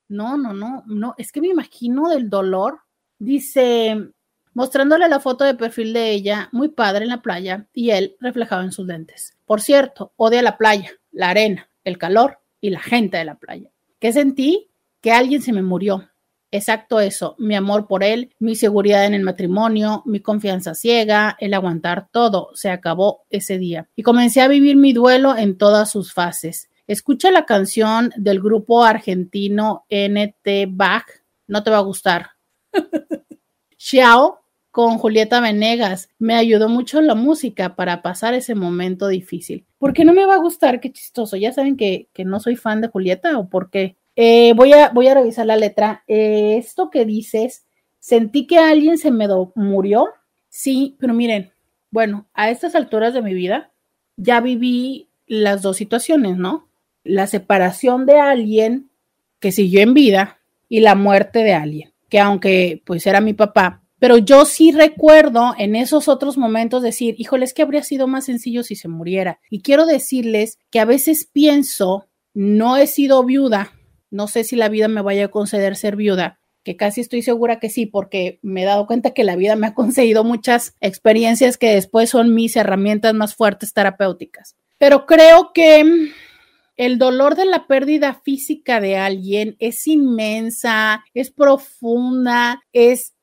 No, 0.10 0.38
no, 0.38 0.54
no, 0.54 0.84
no, 0.88 1.16
es 1.18 1.32
que 1.32 1.39
me 1.39 1.48
imagino 1.48 2.10
del 2.10 2.30
dolor. 2.30 2.80
Dice, 3.18 4.10
mostrándole 4.54 5.08
la 5.08 5.20
foto 5.22 5.46
de 5.46 5.54
perfil 5.54 5.94
de 5.94 6.12
ella, 6.12 6.50
muy 6.52 6.70
padre 6.70 7.04
en 7.04 7.10
la 7.10 7.22
playa 7.22 7.68
y 7.74 7.92
él 7.92 8.18
reflejado 8.20 8.64
en 8.64 8.72
sus 8.74 8.88
lentes. 8.88 9.38
Por 9.46 9.62
cierto, 9.62 10.12
odia 10.18 10.42
la 10.42 10.58
playa, 10.58 10.92
la 11.12 11.30
arena, 11.30 11.70
el 11.86 11.98
calor 11.98 12.41
y 12.62 12.70
la 12.70 12.80
gente 12.80 13.18
de 13.18 13.26
la 13.26 13.36
playa. 13.36 13.70
¿Qué 13.99 14.14
sentí? 14.14 14.70
Que 15.01 15.12
alguien 15.12 15.41
se 15.41 15.51
me 15.51 15.64
murió. 15.64 16.07
Exacto 16.53 16.99
eso, 16.99 17.36
mi 17.39 17.55
amor 17.55 17.88
por 17.88 18.03
él, 18.03 18.36
mi 18.39 18.55
seguridad 18.55 19.05
en 19.05 19.14
el 19.14 19.24
matrimonio, 19.24 20.03
mi 20.05 20.20
confianza 20.20 20.76
ciega, 20.76 21.38
el 21.39 21.53
aguantar 21.53 22.09
todo, 22.12 22.49
se 22.53 22.70
acabó 22.70 23.24
ese 23.30 23.57
día. 23.57 23.88
Y 23.95 24.03
comencé 24.03 24.41
a 24.41 24.49
vivir 24.49 24.76
mi 24.76 24.91
duelo 24.91 25.38
en 25.38 25.57
todas 25.57 25.89
sus 25.89 26.14
fases. 26.14 26.70
Escucha 26.88 27.32
la 27.32 27.45
canción 27.45 28.12
del 28.18 28.41
grupo 28.41 28.84
argentino 28.84 29.86
NT 29.89 30.68
Bach, 30.70 31.05
no 31.47 31.64
te 31.64 31.72
va 31.72 31.78
a 31.78 31.82
gustar. 31.82 32.32
Xiao 33.78 34.41
con 34.72 34.97
Julieta 34.97 35.41
Venegas. 35.41 36.09
Me 36.17 36.34
ayudó 36.36 36.69
mucho 36.69 37.01
la 37.01 37.15
música 37.15 37.76
para 37.76 38.01
pasar 38.01 38.34
ese 38.34 38.55
momento 38.55 39.07
difícil. 39.07 39.65
¿Por 39.78 39.93
qué 39.93 40.05
no 40.05 40.13
me 40.13 40.26
va 40.26 40.36
a 40.36 40.39
gustar? 40.39 40.80
Qué 40.80 40.91
chistoso. 40.91 41.38
Ya 41.38 41.53
saben 41.53 41.78
que, 41.78 42.07
no 42.26 42.39
soy 42.39 42.55
fan 42.55 42.82
de 42.82 42.88
Julieta 42.88 43.38
o 43.38 43.49
por 43.49 43.69
qué. 43.69 43.97
Eh, 44.15 44.53
voy, 44.55 44.74
a, 44.74 44.89
voy 44.89 45.07
a 45.07 45.13
revisar 45.13 45.45
la 45.45 45.57
letra. 45.57 46.03
Eh, 46.07 46.57
esto 46.57 46.89
que 46.89 47.05
dices, 47.05 47.65
sentí 47.99 48.47
que 48.47 48.57
alguien 48.57 48.97
se 48.97 49.11
me 49.11 49.28
murió. 49.55 50.07
Sí, 50.49 50.97
pero 50.99 51.13
miren, 51.13 51.51
bueno, 51.91 52.28
a 52.34 52.49
estas 52.49 52.76
alturas 52.76 53.13
de 53.13 53.22
mi 53.22 53.34
vida 53.34 53.72
ya 54.15 54.39
viví 54.39 55.09
las 55.28 55.61
dos 55.61 55.78
situaciones, 55.78 56.38
¿no? 56.38 56.67
La 57.03 57.28
separación 57.28 58.05
de 58.05 58.19
alguien 58.19 58.89
que 59.39 59.51
siguió 59.51 59.82
en 59.82 59.93
vida 59.93 60.39
y 60.69 60.82
la 60.82 60.95
muerte 60.95 61.39
de 61.39 61.53
alguien, 61.53 61.93
que 62.09 62.19
aunque 62.19 62.82
pues 62.86 63.05
era 63.07 63.19
mi 63.19 63.34
papá, 63.34 63.80
pero 64.02 64.18
yo 64.18 64.45
sí 64.45 64.72
recuerdo 64.72 65.54
en 65.60 65.76
esos 65.76 66.08
otros 66.08 66.36
momentos 66.36 66.82
decir, 66.82 67.14
híjole, 67.20 67.45
es 67.45 67.54
que 67.54 67.62
habría 67.62 67.84
sido 67.84 68.08
más 68.08 68.26
sencillo 68.26 68.64
si 68.64 68.76
se 68.76 68.88
muriera. 68.88 69.39
Y 69.52 69.62
quiero 69.62 69.86
decirles 69.86 70.58
que 70.72 70.80
a 70.80 70.86
veces 70.86 71.30
pienso, 71.32 72.08
no 72.34 72.78
he 72.78 72.88
sido 72.88 73.24
viuda, 73.24 73.74
no 74.10 74.28
sé 74.28 74.43
si 74.43 74.56
la 74.56 74.70
vida 74.70 74.88
me 74.88 75.04
vaya 75.04 75.26
a 75.26 75.28
conceder 75.28 75.76
ser 75.76 75.97
viuda, 75.97 76.39
que 76.64 76.76
casi 76.76 76.99
estoy 76.99 77.22
segura 77.22 77.60
que 77.60 77.70
sí, 77.70 77.86
porque 77.86 78.39
me 78.41 78.64
he 78.64 78.66
dado 78.66 78.88
cuenta 78.88 79.12
que 79.12 79.24
la 79.24 79.36
vida 79.36 79.56
me 79.56 79.68
ha 79.68 79.74
concedido 79.76 80.24
muchas 80.24 80.76
experiencias 80.82 81.60
que 81.60 81.76
después 81.76 82.10
son 82.10 82.34
mis 82.34 82.56
herramientas 82.56 83.14
más 83.14 83.36
fuertes 83.36 83.72
terapéuticas. 83.72 84.56
Pero 84.80 85.06
creo 85.06 85.52
que 85.54 86.10
el 86.76 86.97
dolor 86.97 87.36
de 87.36 87.45
la 87.45 87.68
pérdida 87.68 88.20
física 88.24 88.82
de 88.82 88.97
alguien 88.97 89.58
es 89.60 89.86
inmensa, 89.86 91.04
es 91.14 91.30
profunda, 91.30 92.64
es 92.74 93.14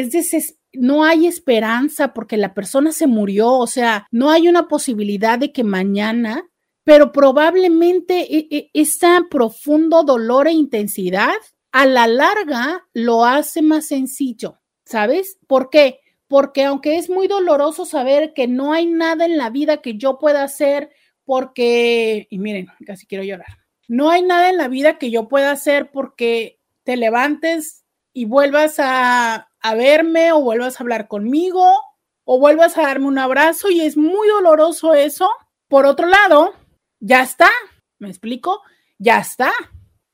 es 0.00 0.58
no 0.72 1.04
hay 1.04 1.26
esperanza 1.26 2.12
porque 2.12 2.36
la 2.36 2.54
persona 2.54 2.92
se 2.92 3.06
murió, 3.06 3.52
o 3.52 3.66
sea, 3.66 4.06
no 4.10 4.30
hay 4.30 4.48
una 4.48 4.68
posibilidad 4.68 5.38
de 5.38 5.52
que 5.52 5.64
mañana, 5.64 6.48
pero 6.84 7.12
probablemente 7.12 8.36
e, 8.36 8.48
e, 8.50 8.70
ese 8.74 9.06
profundo 9.30 10.02
dolor 10.02 10.48
e 10.48 10.52
intensidad 10.52 11.34
a 11.72 11.86
la 11.86 12.06
larga 12.06 12.86
lo 12.92 13.24
hace 13.24 13.62
más 13.62 13.86
sencillo, 13.88 14.60
¿sabes? 14.84 15.38
¿Por 15.46 15.70
qué? 15.70 16.00
Porque 16.28 16.64
aunque 16.64 16.96
es 16.96 17.08
muy 17.08 17.28
doloroso 17.28 17.86
saber 17.86 18.32
que 18.34 18.46
no 18.46 18.72
hay 18.72 18.86
nada 18.86 19.24
en 19.24 19.36
la 19.36 19.50
vida 19.50 19.78
que 19.78 19.96
yo 19.96 20.18
pueda 20.18 20.42
hacer 20.42 20.90
porque, 21.24 22.26
y 22.30 22.38
miren, 22.38 22.68
casi 22.86 23.06
quiero 23.06 23.24
llorar, 23.24 23.58
no 23.88 24.10
hay 24.10 24.22
nada 24.22 24.50
en 24.50 24.56
la 24.56 24.68
vida 24.68 24.98
que 24.98 25.10
yo 25.10 25.28
pueda 25.28 25.52
hacer 25.52 25.90
porque 25.90 26.60
te 26.84 26.96
levantes 26.96 27.84
y 28.12 28.24
vuelvas 28.24 28.76
a, 28.78 29.48
verme 29.74 30.32
o 30.32 30.40
vuelvas 30.40 30.76
a 30.76 30.84
hablar 30.84 31.08
conmigo 31.08 31.80
o 32.24 32.38
vuelvas 32.38 32.76
a 32.76 32.82
darme 32.82 33.06
un 33.06 33.18
abrazo 33.18 33.70
y 33.70 33.80
es 33.80 33.96
muy 33.96 34.28
doloroso 34.28 34.94
eso. 34.94 35.30
Por 35.68 35.86
otro 35.86 36.06
lado, 36.06 36.54
ya 37.00 37.22
está, 37.22 37.50
¿me 37.98 38.08
explico? 38.08 38.62
Ya 38.98 39.18
está. 39.18 39.52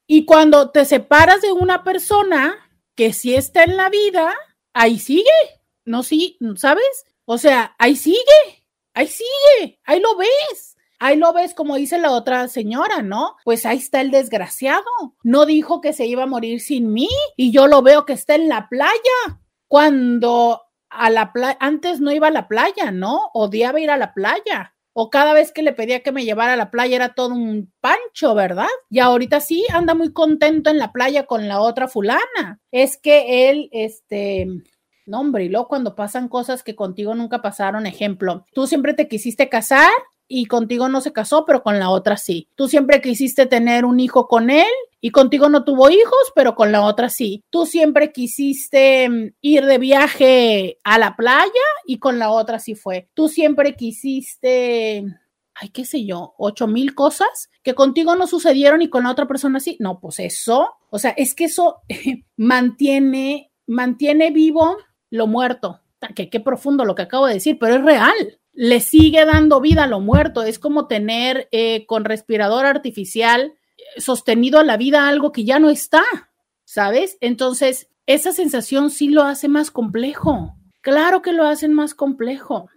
Y 0.07 0.25
cuando 0.25 0.71
te 0.71 0.85
separas 0.85 1.41
de 1.41 1.53
una 1.53 1.85
persona 1.85 2.55
que 2.95 3.13
sí 3.13 3.35
está 3.35 3.65
en 3.65 3.77
la 3.77 3.89
vida, 3.89 4.35
ahí 4.75 4.99
sigue, 4.99 5.25
¿no? 5.85 6.03
Sí, 6.03 6.39
¿sabes? 6.57 7.07
O 7.25 7.39
sea, 7.39 7.75
ahí 7.79 7.97
sigue, 7.97 8.67
ahí 8.95 9.07
sigue, 9.07 9.81
ahí 9.85 10.01
lo 10.01 10.17
ves. 10.17 10.77
Ahí 10.99 11.17
lo 11.17 11.33
ves 11.33 11.53
como 11.53 11.75
dice 11.75 11.99
la 11.99 12.13
otra 12.13 12.47
señora, 12.47 13.03
¿no? 13.03 13.35
Pues 13.45 13.67
ahí 13.67 13.79
está 13.79 14.01
el 14.01 14.13
desgraciado. 14.13 14.85
No 15.25 15.47
dijo 15.47 15.81
que 15.81 15.93
se 15.93 16.07
iba 16.07 16.23
a 16.23 16.29
morir 16.29 16.61
sin 16.61 16.93
mí 16.93 17.09
y 17.37 17.51
yo 17.51 17.67
lo 17.67 17.83
veo 17.83 18.07
que 18.07 18.13
está 18.13 18.37
en 18.37 18.49
la 18.49 18.69
playa. 18.69 19.41
Cuando 19.73 20.61
a 20.91 21.09
la 21.09 21.33
playa, 21.33 21.57
antes 21.59 21.99
no 21.99 22.13
iba 22.13 22.27
a 22.27 22.31
la 22.31 22.47
playa, 22.47 22.91
¿no? 22.91 23.31
Odiaba 23.33 23.81
ir 23.81 23.91
a 23.91 23.97
la 23.97 24.13
playa. 24.13 24.75
O 24.93 25.09
cada 25.09 25.33
vez 25.33 25.51
que 25.51 25.63
le 25.63 25.73
pedía 25.73 26.03
que 26.03 26.13
me 26.13 26.27
llevara 26.27 26.53
a 26.53 26.57
la 26.59 26.71
playa 26.71 26.97
era 26.97 27.15
todo 27.15 27.33
un 27.33 27.73
pancho, 27.81 28.35
¿verdad? 28.35 28.67
Y 28.91 28.99
ahorita 28.99 29.41
sí 29.41 29.65
anda 29.73 29.95
muy 29.95 30.13
contento 30.13 30.69
en 30.69 30.77
la 30.77 30.93
playa 30.93 31.25
con 31.25 31.49
la 31.49 31.63
otra 31.63 31.89
fulana. 31.89 32.61
Es 32.71 32.99
que 32.99 33.49
él, 33.49 33.71
este, 33.73 34.47
no, 35.07 35.21
hombre, 35.21 35.45
y 35.45 35.49
luego 35.49 35.69
cuando 35.69 35.95
pasan 35.95 36.29
cosas 36.29 36.63
que 36.63 36.77
contigo 36.77 37.15
nunca 37.15 37.41
pasaron, 37.41 37.87
ejemplo, 37.87 38.45
tú 38.53 38.67
siempre 38.67 38.93
te 38.93 39.09
quisiste 39.09 39.49
casar 39.49 39.89
y 40.29 40.47
contigo 40.47 40.89
no 40.89 41.01
se 41.01 41.13
casó, 41.13 41.45
pero 41.45 41.63
con 41.63 41.79
la 41.79 41.91
otra 41.91 42.17
sí. 42.17 42.49
Tú 42.55 42.69
siempre 42.69 43.01
quisiste 43.01 43.47
tener 43.47 43.85
un 43.85 44.01
hijo 44.01 44.29
con 44.29 44.51
él 44.51 44.71
y 45.01 45.11
contigo 45.11 45.49
no 45.49 45.65
tuvo 45.65 45.91
hijos, 45.91 46.33
pero 46.35 46.55
con 46.55 46.73
la 46.73 46.83
otra 46.83 47.09
sí. 47.09 47.45
Tú 47.51 47.67
siempre 47.67 48.13
quisiste 48.13 49.09
mm, 49.09 49.35
ir 49.41 49.67
de 49.67 49.79
viaje 49.79 50.79
a 50.85 50.99
la 50.99 51.17
playa 51.17 51.51
y 51.87 51.99
con 51.99 52.19
la 52.19 52.31
otra 52.31 52.59
sí 52.59 52.75
fue. 52.75 53.09
Tú 53.15 53.29
siempre 53.29 53.77
quisiste 53.77 55.05
ay, 55.55 55.69
qué 55.71 55.85
sé 55.85 56.05
yo, 56.05 56.35
ocho 56.39 56.67
mil 56.67 56.95
cosas 56.95 57.51
que 57.63 57.75
contigo 57.75 58.17
no 58.17 58.27
sucedieron 58.27 58.83
y 58.83 58.89
con 58.89 59.05
la 59.05 59.11
otra 59.11 59.27
persona 59.27 59.61
sí. 59.61 59.77
No, 59.81 60.01
pues 60.01 60.19
eso, 60.21 60.75
o 60.91 60.99
sea, 60.99 61.11
es 61.11 61.35
que 61.35 61.45
eso 61.45 61.83
mantiene, 62.37 63.53
mantiene 63.67 64.31
vivo 64.31 64.77
lo 65.11 65.27
muerto. 65.27 65.81
Que 66.17 66.29
qué 66.29 66.41
profundo 66.41 66.85
lo 66.85 66.97
que 66.97 67.03
acabo 67.03 67.27
de 67.27 67.35
decir, 67.35 67.59
pero 67.61 67.77
es 67.77 67.85
real. 67.85 68.41
Le 68.53 68.81
sigue 68.81 69.25
dando 69.25 69.61
vida 69.61 69.85
a 69.85 69.87
lo 69.87 70.01
muerto. 70.01 70.43
Es 70.43 70.59
como 70.59 70.87
tener 70.87 71.49
eh, 71.53 71.87
con 71.87 72.05
respirador 72.05 72.67
artificial 72.67 73.55
eh, 73.77 74.01
sostenido 74.01 74.59
a 74.59 74.65
la 74.65 74.77
vida 74.77 75.09
algo 75.09 75.33
que 75.33 75.45
ya 75.45 75.59
no 75.59 75.71
está, 75.71 76.03
¿sabes? 76.65 77.17
Entonces, 77.21 77.89
esa 78.07 78.33
sensación 78.33 78.91
sí 78.91 79.09
lo 79.09 79.23
hace 79.23 79.49
más 79.49 79.71
complejo. 79.71 80.55
Claro 80.81 81.23
que 81.23 81.33
lo 81.33 81.47
hacen 81.47 81.73
más 81.73 81.95
complejo. 81.95 82.69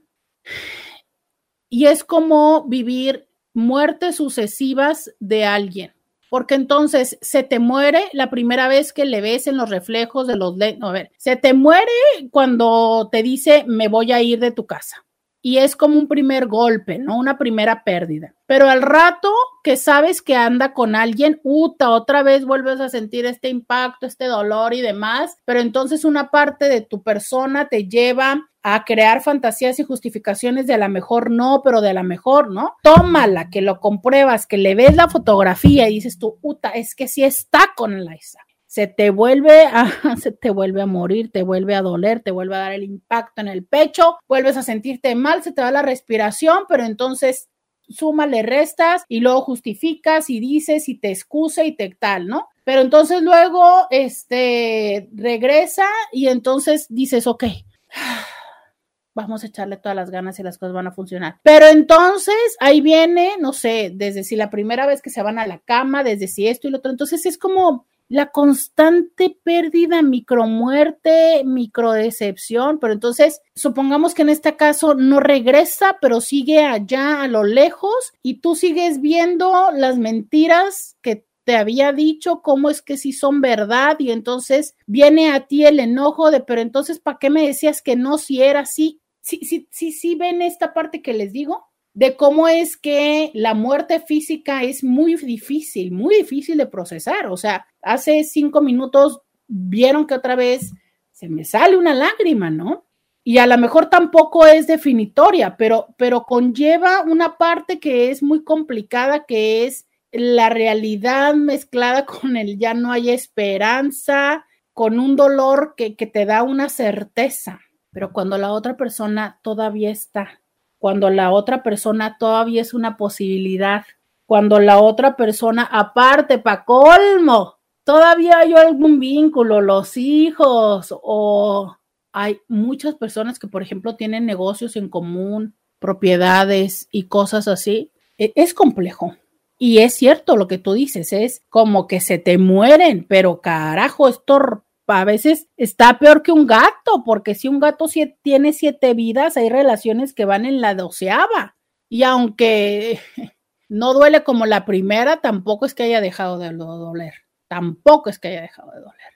Y 1.70 1.88
es 1.88 2.04
como 2.04 2.68
vivir 2.68 3.28
muertes 3.54 4.18
sucesivas 4.18 5.14
de 5.20 5.46
alguien, 5.46 5.94
porque 6.30 6.56
entonces 6.56 7.18
se 7.22 7.42
te 7.44 7.60
muere 7.60 8.04
la 8.14 8.30
primera 8.30 8.68
vez 8.68 8.94
que 8.94 9.06
le 9.06 9.22
ves 9.22 9.48
en 9.48 9.58
los 9.58 9.70
reflejos 9.70 10.28
de 10.28 10.36
los... 10.36 10.56
No, 10.56 10.90
a 10.90 10.92
ver, 10.92 11.12
se 11.18 11.36
te 11.36 11.54
muere 11.54 11.92
cuando 12.32 13.10
te 13.12 13.24
dice 13.24 13.64
me 13.68 13.88
voy 13.88 14.12
a 14.12 14.22
ir 14.22 14.40
de 14.40 14.52
tu 14.52 14.66
casa 14.66 15.05
y 15.46 15.60
es 15.60 15.76
como 15.76 16.00
un 16.00 16.08
primer 16.08 16.48
golpe, 16.48 16.98
¿no? 16.98 17.20
Una 17.20 17.38
primera 17.38 17.84
pérdida. 17.84 18.34
Pero 18.48 18.68
al 18.68 18.82
rato 18.82 19.32
que 19.64 19.78
sabes 19.78 20.24
que 20.24 20.36
anda 20.36 20.74
con 20.74 20.96
alguien, 20.96 21.40
uta, 21.44 21.92
otra 21.92 22.24
vez 22.24 22.46
vuelves 22.46 22.80
a 22.80 22.90
sentir 22.90 23.28
este 23.28 23.50
impacto, 23.50 24.08
este 24.08 24.26
dolor 24.26 24.74
y 24.74 24.82
demás, 24.82 25.38
pero 25.46 25.60
entonces 25.60 26.04
una 26.04 26.32
parte 26.32 26.68
de 26.68 26.82
tu 26.82 27.04
persona 27.04 27.68
te 27.68 27.88
lleva 27.88 28.50
a 28.64 28.86
crear 28.86 29.22
fantasías 29.22 29.78
y 29.78 29.84
justificaciones 29.84 30.66
de 30.66 30.80
la 30.80 30.88
mejor 30.88 31.30
no, 31.30 31.62
pero 31.64 31.82
de 31.82 31.94
la 31.94 32.02
mejor, 32.02 32.50
¿no? 32.50 32.74
Tómala, 32.82 33.52
que 33.52 33.62
lo 33.62 33.80
compruebas, 33.80 34.48
que 34.48 34.58
le 34.58 34.74
ves 34.74 34.96
la 34.96 35.10
fotografía 35.10 35.88
y 35.88 35.94
dices 35.94 36.18
tú, 36.18 36.40
uta, 36.42 36.70
es 36.70 36.96
que 36.96 37.08
sí 37.08 37.24
está 37.24 37.70
con 37.76 38.04
Laisa 38.04 38.40
se 38.76 38.88
te 38.88 39.10
vuelve 39.10 39.68
a, 39.68 39.86
se 40.22 40.34
te 40.34 40.50
vuelve 40.50 40.82
a 40.82 40.86
morir, 40.86 41.32
te 41.32 41.44
vuelve 41.44 41.76
a 41.76 41.82
doler, 41.82 42.20
te 42.20 42.32
vuelve 42.32 42.58
a 42.58 42.60
dar 42.60 42.74
el 42.74 42.84
impacto 42.84 43.40
en 43.40 43.48
el 43.48 43.64
pecho, 43.66 44.18
vuelves 44.28 44.58
a 44.58 44.64
sentirte 44.64 45.16
mal, 45.16 45.44
se 45.44 45.54
te 45.54 45.62
va 45.62 45.72
la 45.72 45.82
respiración, 45.82 46.66
pero 46.68 46.84
entonces 46.84 47.48
súmale 47.88 48.44
restas 48.44 49.06
y 49.08 49.22
luego 49.22 49.44
justificas 49.44 50.30
y 50.30 50.42
dices 50.42 50.90
y 50.90 51.00
te 51.00 51.10
excusa 51.10 51.64
y 51.64 51.74
te 51.74 51.88
tal, 51.98 52.28
¿no? 52.28 52.50
Pero 52.66 52.82
entonces 52.82 53.22
luego, 53.22 53.88
este, 53.92 55.08
regresa 55.14 55.88
y 56.12 56.28
entonces 56.28 56.88
dices, 56.90 57.28
ok, 57.28 57.46
vamos 59.16 59.46
a 59.46 59.48
echarle 59.48 59.78
todas 59.78 59.96
las 59.96 60.12
ganas 60.12 60.38
y 60.38 60.44
las 60.44 60.58
cosas 60.58 60.74
van 60.74 60.88
a 60.88 60.92
funcionar. 60.92 61.38
Pero 61.44 61.68
entonces 61.68 62.36
ahí 62.60 62.82
viene, 62.82 63.36
no 63.40 63.54
sé, 63.54 63.90
desde 63.94 64.26
si 64.26 64.36
la 64.36 64.50
primera 64.50 64.86
vez 64.86 65.02
que 65.02 65.12
se 65.12 65.24
van 65.24 65.40
a 65.40 65.48
la 65.48 65.60
cama, 65.60 66.04
desde 66.04 66.28
si 66.28 66.50
esto 66.50 66.68
y 66.68 66.72
lo 66.72 66.80
otro, 66.80 66.92
entonces 66.92 67.26
es 67.26 67.38
como 67.38 67.86
la 68.08 68.32
constante 68.32 69.38
pérdida, 69.44 70.02
micromuerte, 70.02 71.44
microdecepción, 71.44 72.80
pero 72.80 72.94
entonces 72.94 73.42
supongamos 73.56 74.14
que 74.14 74.22
en 74.22 74.30
este 74.30 74.56
caso 74.56 74.94
no 74.94 75.20
regresa, 75.20 75.98
pero 76.02 76.22
sigue 76.22 76.64
allá 76.64 77.24
a 77.24 77.28
lo 77.28 77.44
lejos 77.44 78.14
y 78.22 78.42
tú 78.42 78.56
sigues 78.56 79.02
viendo 79.02 79.72
las 79.72 79.98
mentiras 79.98 80.98
que 81.02 81.26
te 81.46 81.56
había 81.56 81.94
dicho, 81.94 82.42
cómo 82.42 82.70
es 82.70 82.82
que 82.82 82.98
sí 82.98 83.14
son 83.14 83.40
verdad 83.40 83.98
y 84.00 84.12
entonces 84.12 84.76
viene 84.88 85.32
a 85.32 85.48
ti 85.48 85.66
el 85.66 85.80
enojo 85.80 86.32
de, 86.32 86.42
pero 86.42 86.62
entonces, 86.62 87.00
¿para 87.00 87.20
qué 87.20 87.30
me 87.30 87.46
decías 87.46 87.82
que 87.82 87.96
no 87.96 88.18
si 88.18 88.42
era 88.42 88.62
así? 88.62 89.00
Sí, 89.22 89.40
sí, 89.44 89.68
sí, 89.72 89.92
sí, 89.92 90.16
ven 90.16 90.42
esta 90.42 90.74
parte 90.74 91.02
que 91.02 91.14
les 91.14 91.32
digo 91.32 91.68
de 91.96 92.18
cómo 92.18 92.50
es 92.50 92.76
que 92.76 93.32
la 93.34 93.54
muerte 93.54 94.02
física 94.02 94.64
es 94.64 94.84
muy 94.84 95.16
difícil, 95.16 95.94
muy 95.94 96.18
difícil 96.18 96.58
de 96.58 96.68
procesar. 96.68 97.28
O 97.28 97.38
sea, 97.38 97.66
hace 97.82 98.26
cinco 98.26 98.62
minutos 98.62 99.22
vieron 99.48 100.06
que 100.06 100.14
otra 100.14 100.36
vez 100.36 100.74
se 101.12 101.30
me 101.30 101.46
sale 101.46 101.78
una 101.78 101.94
lágrima, 101.94 102.50
¿no? 102.50 102.86
Y 103.24 103.38
a 103.38 103.48
lo 103.48 103.58
mejor 103.58 103.90
tampoco 103.90 104.46
es 104.46 104.68
definitoria, 104.68 105.56
pero, 105.56 105.96
pero 105.98 106.24
conlleva 106.24 107.02
una 107.02 107.38
parte 107.38 107.80
que 107.80 108.12
es 108.12 108.22
muy 108.22 108.44
complicada, 108.44 109.26
que 109.26 109.66
es 109.66 109.88
la 110.12 110.50
realidad 110.50 111.34
mezclada 111.34 112.06
con 112.06 112.36
el 112.36 112.60
ya 112.60 112.74
no 112.74 112.92
hay 112.92 113.10
esperanza, 113.10 114.46
con 114.74 115.00
un 115.00 115.16
dolor 115.16 115.76
que, 115.78 115.96
que 115.96 116.08
te 116.08 116.26
da 116.26 116.44
una 116.44 116.68
certeza. 116.68 117.62
Pero 117.92 118.12
cuando 118.12 118.38
la 118.38 118.52
otra 118.52 118.76
persona 118.76 119.40
todavía 119.42 119.92
está, 119.92 120.42
cuando 120.86 121.10
la 121.10 121.32
otra 121.32 121.64
persona 121.64 122.18
todavía 122.20 122.62
es 122.62 122.76
una 122.76 122.96
posibilidad, 122.96 123.86
cuando 124.28 124.60
la 124.60 124.80
otra 124.80 125.16
persona, 125.16 125.64
aparte, 125.64 126.38
para 126.38 126.64
colmo, 126.64 127.56
todavía 127.84 128.38
hay 128.38 128.54
algún 128.54 129.00
vínculo, 129.00 129.62
los 129.62 129.98
hijos 129.98 130.94
o 131.02 131.76
hay 132.12 132.40
muchas 132.48 132.94
personas 132.94 133.40
que, 133.40 133.48
por 133.48 133.64
ejemplo, 133.64 133.96
tienen 133.96 134.28
negocios 134.28 134.76
en 134.76 134.88
común, 134.88 135.56
propiedades 135.80 136.88
y 136.92 137.08
cosas 137.08 137.48
así. 137.48 137.92
E, 138.20 138.32
es 138.36 138.54
complejo. 138.54 139.16
Y 139.58 139.80
es 139.80 139.96
cierto 139.96 140.38
lo 140.38 140.48
que 140.48 140.60
tú 140.60 140.74
dices, 140.74 141.14
es 141.14 141.42
como 141.50 141.88
que 141.88 142.00
se 142.00 142.20
te 142.20 142.38
mueren, 142.38 143.08
pero 143.10 143.42
carajo, 143.42 144.08
esto 144.08 144.64
a 144.88 145.04
veces 145.06 145.48
está 145.58 145.98
peor 145.98 146.22
que 146.22 146.32
un 146.32 146.46
gato, 146.46 147.04
porque 147.06 147.36
si 147.36 147.48
un 147.48 147.60
gato 147.60 147.88
tiene 148.22 148.54
siete 148.54 148.94
vidas, 148.94 149.38
hay 149.38 149.50
relaciones 149.50 150.14
que 150.14 150.26
van 150.26 150.46
en 150.46 150.62
la 150.62 150.76
doceava. 150.76 151.56
Y 151.90 152.04
aunque 152.04 153.00
no 153.70 153.94
duele 153.94 154.24
como 154.24 154.46
la 154.46 154.66
primera, 154.66 155.22
tampoco 155.22 155.66
es 155.66 155.74
que 155.74 155.84
haya 155.84 156.02
dejado 156.02 156.38
de 156.38 156.52
doler. 156.54 157.14
Tampoco 157.48 158.10
es 158.10 158.20
que 158.20 158.30
haya 158.30 158.42
dejado 158.42 158.72
de 158.72 158.80
doler. 158.80 159.14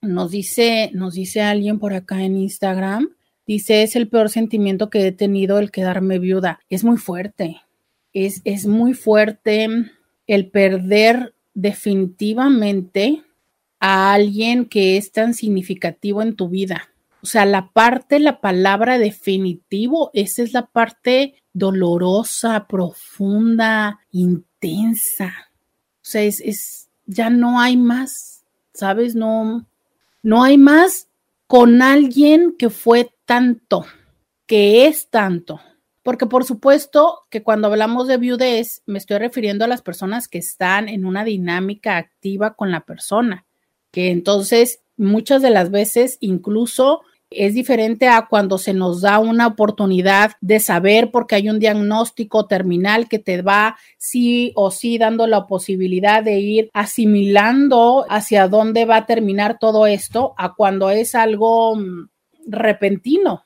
Nos 0.00 0.30
dice, 0.30 0.90
nos 0.94 1.14
dice 1.14 1.42
alguien 1.42 1.78
por 1.78 1.92
acá 1.92 2.22
en 2.22 2.36
Instagram, 2.36 3.16
dice, 3.46 3.82
es 3.82 3.96
el 3.96 4.08
peor 4.08 4.28
sentimiento 4.28 4.90
que 4.90 5.06
he 5.06 5.12
tenido 5.12 5.58
el 5.58 5.70
quedarme 5.70 6.18
viuda. 6.18 6.60
Es 6.68 6.84
muy 6.84 6.98
fuerte. 6.98 7.62
Es, 8.12 8.40
es 8.44 8.66
muy 8.66 8.94
fuerte 8.94 9.68
el 10.26 10.50
perder 10.50 11.34
definitivamente 11.54 13.24
a 13.80 14.12
alguien 14.12 14.64
que 14.66 14.96
es 14.96 15.12
tan 15.12 15.34
significativo 15.34 16.22
en 16.22 16.36
tu 16.36 16.48
vida. 16.48 16.88
O 17.22 17.26
sea, 17.26 17.44
la 17.44 17.70
parte, 17.72 18.20
la 18.20 18.40
palabra 18.40 18.98
definitivo, 18.98 20.10
esa 20.14 20.42
es 20.42 20.52
la 20.52 20.66
parte 20.66 21.34
dolorosa, 21.52 22.66
profunda, 22.68 24.00
intensa. 24.12 25.32
O 25.96 26.02
sea, 26.02 26.22
es, 26.22 26.40
es 26.40 26.88
ya 27.06 27.28
no 27.30 27.60
hay 27.60 27.76
más, 27.76 28.44
¿sabes? 28.72 29.14
No, 29.14 29.66
no 30.22 30.44
hay 30.44 30.58
más 30.58 31.08
con 31.46 31.82
alguien 31.82 32.54
que 32.56 32.70
fue 32.70 33.12
tanto, 33.24 33.84
que 34.46 34.86
es 34.86 35.08
tanto. 35.08 35.60
Porque 36.04 36.26
por 36.26 36.44
supuesto 36.44 37.26
que 37.30 37.42
cuando 37.42 37.66
hablamos 37.66 38.06
de 38.06 38.16
viudez, 38.16 38.82
me 38.86 38.98
estoy 38.98 39.18
refiriendo 39.18 39.64
a 39.64 39.68
las 39.68 39.82
personas 39.82 40.28
que 40.28 40.38
están 40.38 40.88
en 40.88 41.04
una 41.04 41.24
dinámica 41.24 41.96
activa 41.96 42.54
con 42.54 42.70
la 42.70 42.86
persona 42.86 43.47
entonces 44.06 44.80
muchas 44.96 45.42
de 45.42 45.50
las 45.50 45.70
veces 45.70 46.16
incluso 46.20 47.02
es 47.30 47.54
diferente 47.54 48.08
a 48.08 48.26
cuando 48.26 48.56
se 48.56 48.72
nos 48.72 49.02
da 49.02 49.18
una 49.18 49.46
oportunidad 49.46 50.32
de 50.40 50.60
saber 50.60 51.10
porque 51.10 51.34
hay 51.34 51.50
un 51.50 51.58
diagnóstico 51.58 52.46
terminal 52.46 53.08
que 53.08 53.18
te 53.18 53.42
va 53.42 53.76
sí 53.98 54.52
o 54.54 54.70
sí 54.70 54.96
dando 54.96 55.26
la 55.26 55.46
posibilidad 55.46 56.22
de 56.22 56.40
ir 56.40 56.70
asimilando 56.72 58.06
hacia 58.08 58.48
dónde 58.48 58.86
va 58.86 58.96
a 58.96 59.06
terminar 59.06 59.58
todo 59.58 59.86
esto 59.86 60.34
a 60.38 60.54
cuando 60.54 60.90
es 60.90 61.14
algo 61.14 61.76
mm, 61.76 62.08
repentino. 62.46 63.44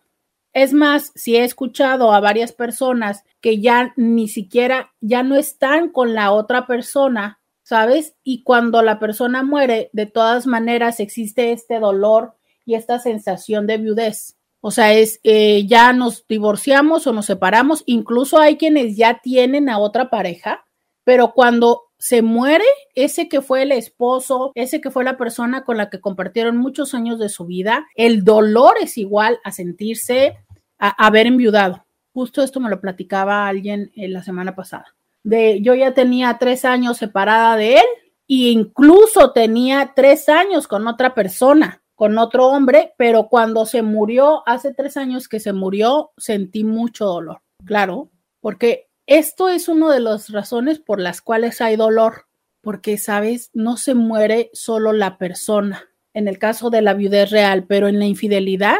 Es 0.53 0.73
más, 0.73 1.13
si 1.15 1.37
he 1.37 1.45
escuchado 1.45 2.13
a 2.13 2.21
varias 2.21 2.53
personas 2.53 3.25
que 3.41 3.59
ya 3.59 3.95
ni 3.97 4.29
siquiera 4.29 4.93
ya 5.01 5.23
no 5.23 5.37
están 5.37 5.89
con 5.89 6.15
la 6.15 6.31
otra 6.31 6.67
persona 6.67 7.41
¿sabes? 7.63 8.15
Y 8.23 8.43
cuando 8.43 8.83
la 8.83 8.99
persona 8.99 9.43
muere, 9.43 9.91
de 9.93 10.07
todas 10.07 10.47
maneras 10.47 11.01
existe 11.01 11.53
este 11.53 11.79
dolor 11.79 12.35
y 12.65 12.75
esta 12.75 12.99
sensación 12.99 13.67
de 13.67 13.79
viudez. 13.79 14.37
O 14.61 14.71
sea, 14.71 14.93
es 14.93 15.19
eh, 15.25 15.67
ya 15.67 15.93
nos 15.93 16.27
divorciamos 16.29 17.07
o 17.07 17.13
nos 17.13 17.27
separamos, 17.27 17.83
incluso 17.87 18.39
hay 18.39 18.57
quienes 18.57 18.97
ya 18.97 19.21
tienen 19.21 19.69
a 19.69 19.79
otra 19.79 20.09
pareja, 20.09 20.65
pero 21.03 21.33
cuando 21.33 21.83
se 21.99 22.23
muere 22.23 22.65
ese 22.95 23.29
que 23.29 23.41
fue 23.43 23.63
el 23.63 23.73
esposo, 23.73 24.53
ese 24.55 24.81
que 24.81 24.91
fue 24.91 25.03
la 25.03 25.17
persona 25.17 25.65
con 25.65 25.77
la 25.77 25.91
que 25.91 26.01
compartieron 26.01 26.57
muchos 26.57 26.95
años 26.95 27.19
de 27.19 27.29
su 27.29 27.47
vida, 27.47 27.87
el 27.97 28.25
dolor 28.25 28.75
es 28.81 28.99
igual 28.99 29.41
a 29.45 29.51
sentirse, 29.51 30.37
a 30.79 30.91
haber 31.07 31.27
enviudado. 31.27 31.85
Justo 32.13 32.43
esto 32.43 32.61
me 32.61 32.71
lo 32.71 32.81
platicaba 32.81 33.49
alguien 33.49 33.91
en 33.97 34.05
eh, 34.05 34.09
la 34.09 34.23
semana 34.23 34.55
pasada 34.55 34.95
de 35.23 35.61
yo 35.63 35.75
ya 35.75 35.95
tenía 35.95 36.39
tres 36.39 36.65
años 36.65 36.99
separada 36.99 37.57
de 37.57 37.75
él 37.75 37.85
e 38.29 38.51
incluso 38.51 39.33
tenía 39.33 39.93
tres 39.95 40.29
años 40.29 40.67
con 40.67 40.87
otra 40.87 41.15
persona, 41.15 41.83
con 41.95 42.19
otro 42.19 42.49
hombre, 42.49 42.95
pero 42.97 43.29
cuando 43.29 43.67
se 43.67 43.83
murió, 43.83 44.43
hace 44.47 44.75
tres 44.75 44.97
años 44.97 45.29
que 45.29 45.41
se 45.41 45.53
murió, 45.53 46.13
sentí 46.17 46.65
mucho 46.65 47.07
dolor, 47.07 47.43
claro, 47.65 48.11
porque 48.41 48.89
esto 49.07 49.49
es 49.49 49.69
una 49.69 49.93
de 49.93 50.01
las 50.01 50.31
razones 50.31 50.79
por 50.79 51.01
las 51.01 51.21
cuales 51.21 51.61
hay 51.61 51.77
dolor, 51.77 52.27
porque, 52.61 52.97
sabes, 52.97 53.51
no 53.53 53.77
se 53.77 53.95
muere 53.95 54.51
solo 54.53 54.93
la 54.93 55.19
persona, 55.19 55.89
en 56.15 56.29
el 56.29 56.39
caso 56.39 56.71
de 56.71 56.83
la 56.83 56.95
viudez 56.95 57.31
real, 57.31 57.67
pero 57.67 57.89
en 57.89 57.99
la 57.99 58.07
infidelidad 58.07 58.79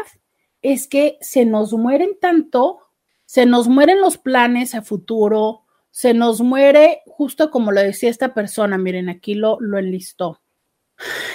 es 0.61 0.87
que 0.87 1.17
se 1.21 1.45
nos 1.45 1.73
mueren 1.73 2.17
tanto, 2.19 2.79
se 3.25 3.45
nos 3.45 3.67
mueren 3.67 3.99
los 3.99 4.17
planes 4.17 4.75
a 4.75 4.81
futuro, 4.81 5.62
se 5.93 6.15
nos 6.15 6.41
muere, 6.41 7.03
justo 7.05 7.51
como 7.51 7.71
lo 7.71 7.79
decía 7.79 8.09
esta 8.09 8.33
persona, 8.33 8.79
miren, 8.79 9.09
aquí 9.09 9.35
lo, 9.35 9.59
lo 9.59 9.77
enlistó. 9.77 10.41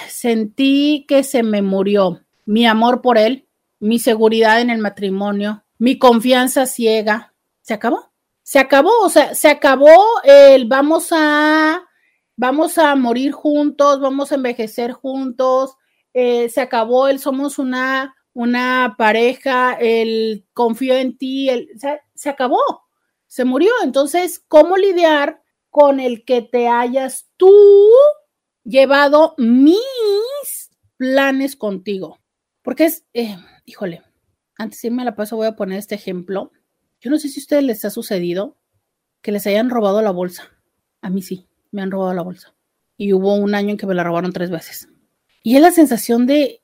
Sentí 0.09 1.05
que 1.07 1.23
se 1.23 1.43
me 1.43 1.61
murió 1.61 2.25
mi 2.45 2.67
amor 2.67 3.01
por 3.01 3.17
él, 3.17 3.47
mi 3.79 3.99
seguridad 3.99 4.59
en 4.59 4.69
el 4.69 4.79
matrimonio, 4.79 5.63
mi 5.77 5.97
confianza 5.97 6.65
ciega. 6.65 7.33
¿Se 7.61 7.73
acabó? 7.73 8.11
Se 8.43 8.59
acabó, 8.59 8.91
o 9.01 9.07
sea, 9.07 9.33
se 9.33 9.47
acabó 9.47 9.95
el 10.25 10.67
vamos 10.67 11.07
a, 11.13 11.81
vamos 12.35 12.77
a 12.77 12.93
morir 12.95 13.31
juntos, 13.31 14.01
vamos 14.01 14.33
a 14.33 14.35
envejecer 14.35 14.91
juntos, 14.91 15.77
eh, 16.13 16.49
se 16.49 16.59
acabó 16.59 17.07
el 17.07 17.19
somos 17.19 17.59
una, 17.59 18.13
una 18.33 18.95
pareja, 18.97 19.75
el 19.79 20.45
confío 20.51 20.95
en 20.95 21.17
ti, 21.17 21.47
el, 21.49 21.69
se 22.13 22.29
acabó, 22.29 22.88
se 23.29 23.45
murió. 23.45 23.71
Entonces, 23.83 24.43
¿cómo 24.49 24.75
lidiar 24.75 25.41
con 25.69 26.01
el 26.01 26.25
que 26.25 26.41
te 26.41 26.67
hayas 26.67 27.29
tú 27.37 27.55
llevado 28.65 29.35
mis 29.37 30.69
planes 30.97 31.55
contigo? 31.55 32.19
Porque 32.61 32.85
es, 32.85 33.05
eh, 33.13 33.37
híjole, 33.65 34.01
antes 34.57 34.81
de 34.81 34.89
irme 34.89 35.03
a 35.03 35.05
la 35.05 35.15
paso 35.15 35.37
voy 35.37 35.47
a 35.47 35.55
poner 35.55 35.79
este 35.79 35.95
ejemplo. 35.95 36.51
Yo 36.99 37.09
no 37.09 37.17
sé 37.17 37.29
si 37.29 37.39
a 37.39 37.43
ustedes 37.43 37.63
les 37.63 37.85
ha 37.85 37.89
sucedido 37.91 38.57
que 39.21 39.31
les 39.31 39.47
hayan 39.47 39.69
robado 39.69 40.01
la 40.01 40.11
bolsa. 40.11 40.49
A 41.01 41.09
mí 41.09 41.21
sí, 41.21 41.47
me 41.71 41.81
han 41.81 41.91
robado 41.91 42.13
la 42.13 42.23
bolsa. 42.23 42.55
Y 42.97 43.13
hubo 43.13 43.35
un 43.35 43.55
año 43.55 43.69
en 43.69 43.77
que 43.77 43.85
me 43.85 43.95
la 43.95 44.03
robaron 44.03 44.33
tres 44.33 44.49
veces. 44.49 44.89
Y 45.43 45.55
es 45.55 45.61
la 45.61 45.71
sensación 45.71 46.25
de, 46.25 46.61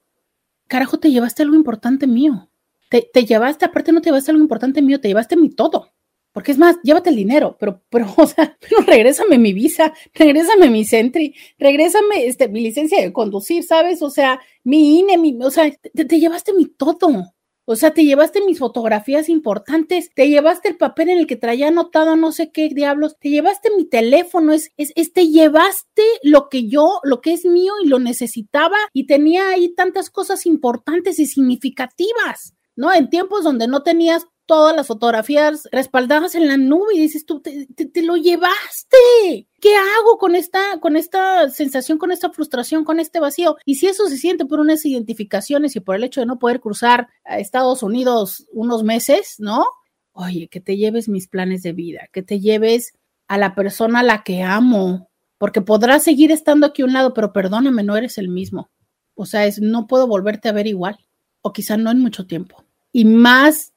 carajo, 0.67 0.99
te 0.99 1.11
llevaste 1.11 1.43
algo 1.43 1.55
importante 1.55 2.07
mío. 2.07 2.49
Te, 2.89 3.07
te 3.13 3.23
llevaste, 3.25 3.65
aparte 3.65 3.93
no 3.93 4.01
te 4.01 4.09
llevaste 4.09 4.31
algo 4.31 4.43
importante 4.43 4.81
mío, 4.81 4.99
te 4.99 5.07
llevaste 5.07 5.37
mi 5.37 5.49
todo. 5.49 5.94
Porque 6.35 6.51
es 6.51 6.57
más, 6.57 6.75
llévate 6.83 7.11
el 7.11 7.15
dinero, 7.15 7.55
pero, 7.57 7.81
pero, 7.89 8.07
o 8.17 8.27
sea, 8.27 8.57
pero 8.59 8.81
regrésame 8.81 9.37
mi 9.37 9.53
visa, 9.53 9.93
regrésame 10.13 10.69
mi 10.69 10.83
Sentry, 10.83 11.33
regrésame 11.57 12.27
este, 12.27 12.49
mi 12.49 12.59
licencia 12.59 13.01
de 13.01 13.13
conducir, 13.13 13.63
¿sabes? 13.63 14.01
O 14.01 14.09
sea, 14.09 14.41
mi 14.65 14.99
INE, 14.99 15.17
mi, 15.17 15.39
o 15.41 15.49
sea, 15.49 15.71
te, 15.71 16.03
te, 16.03 16.19
llevaste 16.19 16.51
mi 16.51 16.65
todo. 16.65 17.31
O 17.63 17.77
sea, 17.77 17.93
te 17.93 18.03
llevaste 18.03 18.43
mis 18.43 18.59
fotografías 18.59 19.29
importantes, 19.29 20.09
te 20.13 20.27
llevaste 20.27 20.67
el 20.67 20.75
papel 20.75 21.07
en 21.07 21.19
el 21.19 21.25
que 21.25 21.37
traía 21.37 21.69
anotado 21.69 22.17
no 22.17 22.33
sé 22.33 22.51
qué 22.51 22.67
diablos, 22.67 23.15
te 23.17 23.29
llevaste 23.29 23.69
mi 23.77 23.85
teléfono, 23.85 24.51
es, 24.51 24.73
es, 24.75 24.91
es, 24.97 25.13
te 25.13 25.29
llevaste 25.29 26.03
lo 26.21 26.49
que 26.49 26.67
yo, 26.67 26.99
lo 27.03 27.21
que 27.21 27.31
es 27.31 27.45
mío 27.45 27.71
y 27.81 27.87
lo 27.87 27.99
necesitaba 27.99 28.75
y 28.91 29.05
tenía 29.07 29.51
ahí 29.51 29.73
tantas 29.73 30.09
cosas 30.09 30.45
importantes 30.45 31.17
y 31.17 31.27
significativas. 31.27 32.55
¿no? 32.75 32.93
En 32.93 33.09
tiempos 33.09 33.43
donde 33.43 33.67
no 33.67 33.83
tenías 33.83 34.27
todas 34.45 34.75
las 34.75 34.87
fotografías 34.87 35.67
respaldadas 35.71 36.35
en 36.35 36.47
la 36.47 36.57
nube 36.57 36.93
y 36.93 36.99
dices 36.99 37.25
tú, 37.25 37.41
te, 37.41 37.67
lo 38.03 38.15
llevaste. 38.15 39.47
¿Qué 39.59 39.75
hago 39.75 40.17
con 40.17 40.35
esta, 40.35 40.79
con 40.79 40.95
esta 40.95 41.49
sensación, 41.49 41.97
con 41.97 42.11
esta 42.11 42.29
frustración, 42.29 42.83
con 42.83 42.99
este 42.99 43.19
vacío? 43.19 43.57
Y 43.65 43.75
si 43.75 43.87
eso 43.87 44.07
se 44.07 44.17
siente 44.17 44.45
por 44.45 44.59
unas 44.59 44.85
identificaciones 44.85 45.75
y 45.75 45.79
por 45.79 45.95
el 45.95 46.03
hecho 46.03 46.21
de 46.21 46.27
no 46.27 46.39
poder 46.39 46.59
cruzar 46.59 47.07
a 47.23 47.39
Estados 47.39 47.83
Unidos 47.83 48.45
unos 48.51 48.83
meses, 48.83 49.35
¿no? 49.39 49.65
Oye, 50.11 50.47
que 50.47 50.61
te 50.61 50.77
lleves 50.77 51.09
mis 51.09 51.27
planes 51.27 51.63
de 51.63 51.73
vida, 51.73 52.07
que 52.13 52.21
te 52.21 52.39
lleves 52.39 52.93
a 53.27 53.37
la 53.37 53.55
persona 53.55 53.99
a 53.99 54.03
la 54.03 54.23
que 54.23 54.43
amo, 54.43 55.09
porque 55.37 55.61
podrás 55.61 56.03
seguir 56.03 56.31
estando 56.31 56.67
aquí 56.67 56.83
a 56.83 56.85
un 56.85 56.93
lado, 56.93 57.13
pero 57.13 57.33
perdóname, 57.33 57.83
no 57.83 57.97
eres 57.97 58.17
el 58.17 58.29
mismo. 58.29 58.69
O 59.15 59.25
sea, 59.25 59.45
es, 59.45 59.59
no 59.59 59.87
puedo 59.87 60.07
volverte 60.07 60.49
a 60.49 60.53
ver 60.53 60.67
igual, 60.67 60.99
o 61.41 61.51
quizá 61.53 61.77
no 61.77 61.91
en 61.91 61.99
mucho 61.99 62.27
tiempo. 62.27 62.63
Y 62.91 63.05
más 63.05 63.73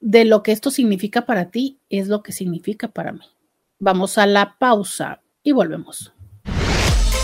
de 0.00 0.24
lo 0.24 0.42
que 0.42 0.52
esto 0.52 0.70
significa 0.70 1.26
para 1.26 1.50
ti 1.50 1.78
es 1.90 2.08
lo 2.08 2.22
que 2.22 2.32
significa 2.32 2.88
para 2.88 3.12
mí. 3.12 3.26
Vamos 3.78 4.16
a 4.18 4.26
la 4.26 4.56
pausa 4.58 5.20
y 5.42 5.52
volvemos. 5.52 6.12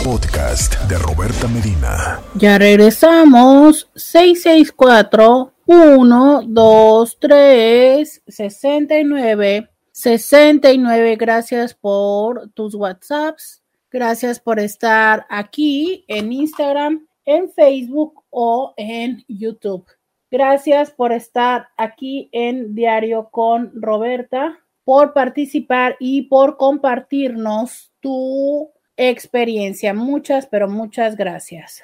Podcast 0.05 0.79
de 0.89 0.99
Roberta 0.99 1.49
Medina. 1.49 2.21
Ya 2.35 2.59
regresamos. 2.59 3.89
664 3.95 5.53
123 5.67 8.23
69 8.27 9.71
69. 9.93 11.17
Gracias 11.17 11.75
por 11.75 12.51
tus 12.51 12.75
WhatsApps. 12.75 13.63
Gracias 13.91 14.41
por 14.41 14.59
estar 14.59 15.25
aquí 15.31 16.05
en 16.09 16.33
Instagram, 16.33 17.07
en 17.25 17.51
Facebook 17.51 18.25
o 18.31 18.75
en 18.77 19.25
YouTube. 19.29 19.87
Gracias 20.31 20.91
por 20.91 21.13
estar 21.13 21.69
aquí 21.77 22.29
en 22.33 22.75
Diario 22.75 23.29
con 23.31 23.71
Roberta, 23.75 24.59
por 24.85 25.13
participar 25.13 25.97
y 26.01 26.23
por 26.23 26.57
compartirnos 26.57 27.93
tu 28.01 28.73
experiencia. 28.97 29.95
Muchas, 29.95 30.47
pero 30.47 30.69
muchas 30.69 31.17
gracias. 31.17 31.83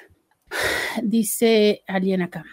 Dice 1.03 1.83
alguien 1.87 2.21
acá. 2.21 2.43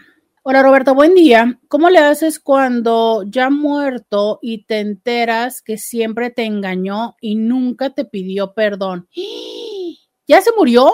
Hola 0.41 0.63
Roberta, 0.63 0.93
buen 0.93 1.15
día. 1.15 1.59
¿Cómo 1.67 1.89
le 1.89 1.99
haces 1.99 2.39
cuando 2.39 3.23
ya 3.27 3.49
muerto 3.49 4.39
y 4.41 4.63
te 4.65 4.79
enteras 4.79 5.61
que 5.61 5.77
siempre 5.77 6.29
te 6.29 6.45
engañó 6.45 7.17
y 7.19 7.35
nunca 7.35 7.89
te 7.89 8.05
pidió 8.05 8.53
perdón? 8.53 9.07
¿Ya 10.27 10.41
se 10.41 10.51
murió? 10.57 10.91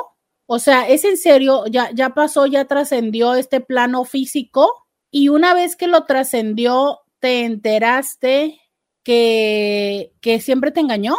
O 0.47 0.59
sea, 0.59 0.87
¿es 0.89 1.05
en 1.05 1.17
serio? 1.17 1.65
¿Ya, 1.67 1.91
ya 1.93 2.09
pasó, 2.09 2.45
ya 2.47 2.65
trascendió 2.65 3.35
este 3.35 3.61
plano 3.61 4.03
físico? 4.03 4.84
Y 5.17 5.29
una 5.29 5.53
vez 5.53 5.77
que 5.77 5.87
lo 5.87 6.03
trascendió, 6.03 6.99
¿te 7.19 7.45
enteraste 7.45 8.59
que, 9.01 10.11
que 10.19 10.41
siempre 10.41 10.71
te 10.71 10.81
engañó? 10.81 11.15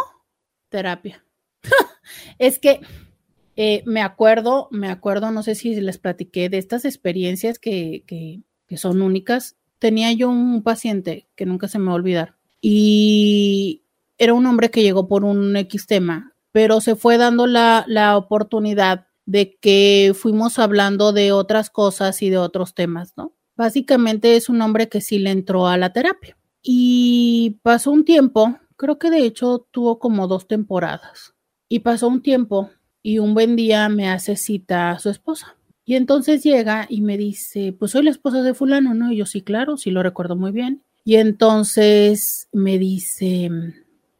Terapia. 0.68 1.24
es 2.38 2.58
que 2.58 2.80
eh, 3.56 3.82
me 3.86 4.02
acuerdo, 4.02 4.68
me 4.70 4.90
acuerdo, 4.90 5.30
no 5.30 5.42
sé 5.42 5.54
si 5.54 5.74
les 5.80 5.96
platiqué 5.96 6.50
de 6.50 6.58
estas 6.58 6.84
experiencias 6.84 7.58
que, 7.58 8.04
que, 8.06 8.76
son 8.76 9.00
únicas. 9.00 9.56
Tenía 9.78 10.12
yo 10.12 10.28
un 10.28 10.62
paciente 10.62 11.26
que 11.34 11.46
nunca 11.46 11.66
se 11.66 11.78
me 11.78 11.86
va 11.86 11.92
a 11.92 11.94
olvidar 11.94 12.36
y 12.60 13.82
era 14.18 14.34
un 14.34 14.44
hombre 14.44 14.70
que 14.70 14.82
llegó 14.82 15.08
por 15.08 15.24
un 15.24 15.56
X 15.56 15.86
tema, 15.86 16.34
pero 16.52 16.82
se 16.82 16.96
fue 16.96 17.16
dando 17.16 17.46
la, 17.46 17.86
la 17.88 18.18
oportunidad 18.18 19.06
de 19.24 19.56
que 19.56 20.12
fuimos 20.14 20.58
hablando 20.58 21.14
de 21.14 21.32
otras 21.32 21.70
cosas 21.70 22.20
y 22.20 22.28
de 22.28 22.36
otros 22.36 22.74
temas, 22.74 23.14
¿no? 23.16 23.35
Básicamente 23.56 24.36
es 24.36 24.48
un 24.48 24.60
hombre 24.60 24.88
que 24.88 25.00
sí 25.00 25.18
le 25.18 25.30
entró 25.30 25.66
a 25.66 25.78
la 25.78 25.92
terapia. 25.92 26.36
Y 26.62 27.58
pasó 27.62 27.90
un 27.90 28.04
tiempo, 28.04 28.58
creo 28.76 28.98
que 28.98 29.10
de 29.10 29.24
hecho 29.24 29.66
tuvo 29.70 29.98
como 29.98 30.26
dos 30.26 30.46
temporadas. 30.46 31.34
Y 31.68 31.80
pasó 31.80 32.08
un 32.08 32.22
tiempo 32.22 32.70
y 33.02 33.18
un 33.18 33.34
buen 33.34 33.56
día 33.56 33.88
me 33.88 34.08
hace 34.08 34.36
cita 34.36 34.90
a 34.90 34.98
su 34.98 35.08
esposa. 35.08 35.56
Y 35.84 35.94
entonces 35.94 36.42
llega 36.42 36.86
y 36.88 37.00
me 37.00 37.16
dice, 37.16 37.72
pues 37.72 37.92
soy 37.92 38.02
la 38.02 38.10
esposa 38.10 38.42
de 38.42 38.52
fulano, 38.52 38.92
¿no? 38.92 39.12
Y 39.12 39.16
yo 39.16 39.26
sí, 39.26 39.42
claro, 39.42 39.76
sí 39.76 39.90
lo 39.90 40.02
recuerdo 40.02 40.36
muy 40.36 40.50
bien. 40.50 40.82
Y 41.04 41.16
entonces 41.16 42.48
me 42.52 42.78
dice 42.78 43.48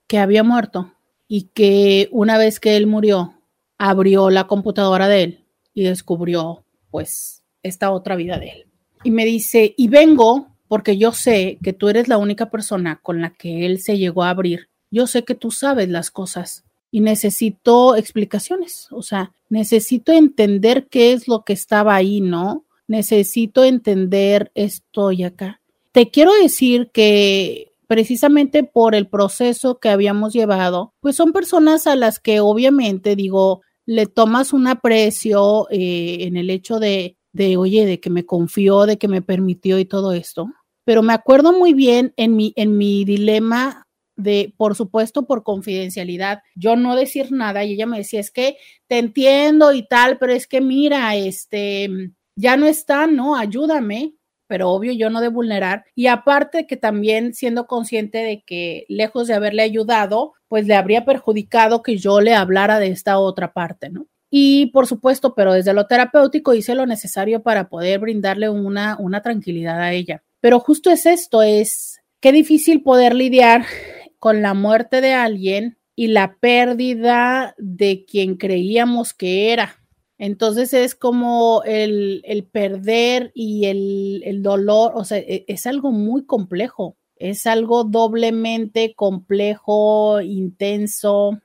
que 0.07 0.19
había 0.19 0.45
muerto 0.45 0.93
y 1.27 1.49
que 1.53 2.09
una 2.13 2.39
vez 2.39 2.61
que 2.61 2.77
él 2.77 2.87
murió, 2.87 3.35
abrió 3.77 4.31
la 4.31 4.47
computadora 4.47 5.09
de 5.09 5.23
él 5.25 5.45
y 5.75 5.83
descubrió 5.83 6.65
pues 6.91 7.43
esta 7.65 7.91
otra 7.91 8.15
vida 8.15 8.39
de 8.39 8.51
él 8.51 8.66
y 9.07 9.13
me 9.13 9.25
dice, 9.25 9.73
y 9.77 9.87
vengo 9.87 10.49
porque 10.67 10.99
yo 10.99 11.13
sé 11.13 11.59
que 11.63 11.73
tú 11.73 11.89
eres 11.89 12.09
la 12.09 12.19
única 12.19 12.51
persona 12.51 12.99
con 13.01 13.21
la 13.21 13.31
que 13.31 13.65
él 13.65 13.81
se 13.81 13.99
llegó 13.99 14.25
a 14.25 14.31
abrir. 14.31 14.69
Yo 14.91 15.07
sé 15.07 15.23
que 15.23 15.37
tú 15.37 15.53
sabes 15.53 15.89
las 15.89 16.11
cosas 16.11 16.65
y 16.91 17.01
necesito 17.01 17.95
explicaciones, 17.95 18.89
o 18.91 19.03
sea, 19.03 19.31
necesito 19.49 20.11
entender 20.11 20.89
qué 20.89 21.13
es 21.13 21.29
lo 21.29 21.45
que 21.45 21.53
estaba 21.53 21.95
ahí, 21.95 22.21
¿no? 22.21 22.65
Necesito 22.89 23.63
entender 23.63 24.51
esto 24.57 25.13
y 25.13 25.23
acá. 25.23 25.61
Te 25.93 26.11
quiero 26.11 26.33
decir 26.35 26.91
que 26.93 27.71
precisamente 27.87 28.65
por 28.65 28.97
el 28.97 29.07
proceso 29.07 29.79
que 29.79 29.89
habíamos 29.89 30.33
llevado, 30.33 30.95
pues 30.99 31.15
son 31.15 31.33
personas 31.33 31.87
a 31.87 31.95
las 31.95 32.19
que 32.19 32.41
obviamente 32.41 33.15
digo, 33.15 33.63
le 33.85 34.07
tomas 34.07 34.53
un 34.53 34.67
aprecio 34.67 35.69
eh, 35.71 36.19
en 36.23 36.37
el 36.37 36.51
hecho 36.51 36.81
de 36.81 37.16
de, 37.37 37.57
oye, 37.59 37.85
de 37.85 38.01
que 38.01 38.11
me 38.11 38.25
confió, 38.25 38.87
de 38.87 38.97
que 38.97 39.09
me 39.09 39.21
permitió 39.21 39.79
y 39.79 39.85
todo 39.85 40.13
esto. 40.13 40.49
Pero 40.85 41.03
me 41.03 41.13
acuerdo 41.13 41.53
muy 41.53 41.75
bien 41.75 42.13
en 42.17 42.35
mi, 42.35 42.53
en 42.57 42.79
mi 42.79 43.05
dilema 43.05 43.87
de, 44.17 44.55
por 44.57 44.75
supuesto, 44.75 45.27
por 45.27 45.43
confidencialidad, 45.43 46.41
yo 46.55 46.77
no 46.77 46.97
decir 46.97 47.33
nada 47.33 47.65
y 47.65 47.73
ella 47.75 47.87
me 47.87 47.99
decía, 47.99 48.21
es 48.21 48.31
que 48.31 48.57
te 48.89 48.99
entiendo 48.99 49.75
y 49.75 49.87
tal, 49.87 50.17
pero 50.19 50.33
es 50.33 50.47
que 50.47 50.63
mira, 50.63 51.15
este, 51.17 51.91
ya 52.37 52.57
no 52.57 52.67
está, 52.67 53.07
¿no? 53.07 53.37
Ayúdame. 53.37 54.15
pero 54.49 54.71
obvio 54.71 54.93
yo 54.93 55.11
no 55.11 55.21
de 55.21 55.29
vulnerar. 55.29 55.85
Y 55.95 56.07
aparte 56.07 56.67
que 56.67 56.77
también 56.77 57.35
siendo 57.35 57.67
consciente 57.67 58.19
de 58.19 58.43
que 58.47 58.85
lejos 58.89 59.27
de 59.27 59.35
haberle 59.35 59.63
ayudado, 59.63 60.35
pues 60.49 60.67
le 60.67 60.75
habría 60.75 61.05
perjudicado 61.05 61.83
que 61.83 61.99
yo 61.99 62.21
le 62.21 62.35
hablara 62.35 62.79
de 62.79 62.89
esta 62.89 63.19
otra 63.19 63.53
parte, 63.53 63.91
¿no? 63.91 64.07
Y 64.39 64.67
por 64.67 64.87
supuesto, 64.87 65.35
pero 65.35 65.55
desde 65.55 65.73
lo 65.73 65.87
terapéutico 65.87 66.53
hice 66.53 66.75
lo 66.75 66.85
necesario 66.85 67.43
para 67.43 67.71
poder 67.71 68.01
brindarle 68.01 68.51
una, 68.51 68.99
una 69.01 69.23
tranquilidad 69.23 69.81
a 69.81 69.95
ella. 69.95 70.25
Pero 70.43 70.61
justo 70.61 70.91
es 70.91 71.07
esto, 71.07 71.43
es 71.43 72.03
qué 72.21 72.33
difícil 72.33 72.83
poder 72.83 73.15
lidiar 73.15 73.65
con 74.19 74.43
la 74.43 74.53
muerte 74.53 75.01
de 75.01 75.15
alguien 75.15 75.79
y 75.95 76.09
la 76.09 76.37
pérdida 76.37 77.55
de 77.57 78.05
quien 78.05 78.37
creíamos 78.37 79.15
que 79.15 79.55
era. 79.55 79.83
Entonces 80.19 80.75
es 80.75 80.95
como 80.95 81.63
el, 81.65 82.23
perder 82.53 83.33
y 83.35 83.65
el, 83.65 84.23
el, 84.23 84.43
dolor, 84.43 84.93
o 84.97 85.05
sea, 85.07 85.17
e, 85.17 85.47
es 85.49 85.67
algo 85.67 85.93
muy 85.93 86.27
complejo, 86.27 86.99
es 87.17 87.47
algo 87.47 87.85
doblemente 87.85 88.95
complejo, 88.95 90.21
intenso 90.21 91.41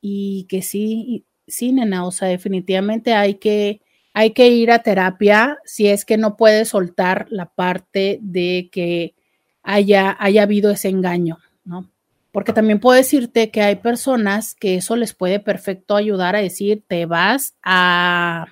y 0.00 0.46
que 0.48 0.62
sí, 0.62 1.26
sí, 1.50 1.72
nena, 1.72 2.06
o 2.06 2.10
sea, 2.10 2.28
definitivamente 2.28 3.14
hay 3.14 3.34
que, 3.34 3.82
hay 4.14 4.32
que 4.32 4.48
ir 4.48 4.70
a 4.70 4.82
terapia 4.82 5.58
si 5.64 5.88
es 5.88 6.04
que 6.04 6.16
no 6.16 6.36
puedes 6.36 6.68
soltar 6.68 7.26
la 7.30 7.46
parte 7.46 8.18
de 8.22 8.68
que 8.72 9.14
haya, 9.62 10.16
haya 10.18 10.42
habido 10.42 10.70
ese 10.70 10.88
engaño, 10.88 11.38
¿no? 11.64 11.90
Porque 12.32 12.52
también 12.52 12.78
puedo 12.78 12.96
decirte 12.96 13.50
que 13.50 13.62
hay 13.62 13.76
personas 13.76 14.54
que 14.54 14.76
eso 14.76 14.94
les 14.96 15.14
puede 15.14 15.40
perfecto 15.40 15.96
ayudar 15.96 16.36
a 16.36 16.42
decir, 16.42 16.84
te 16.86 17.06
vas 17.06 17.56
a, 17.62 18.46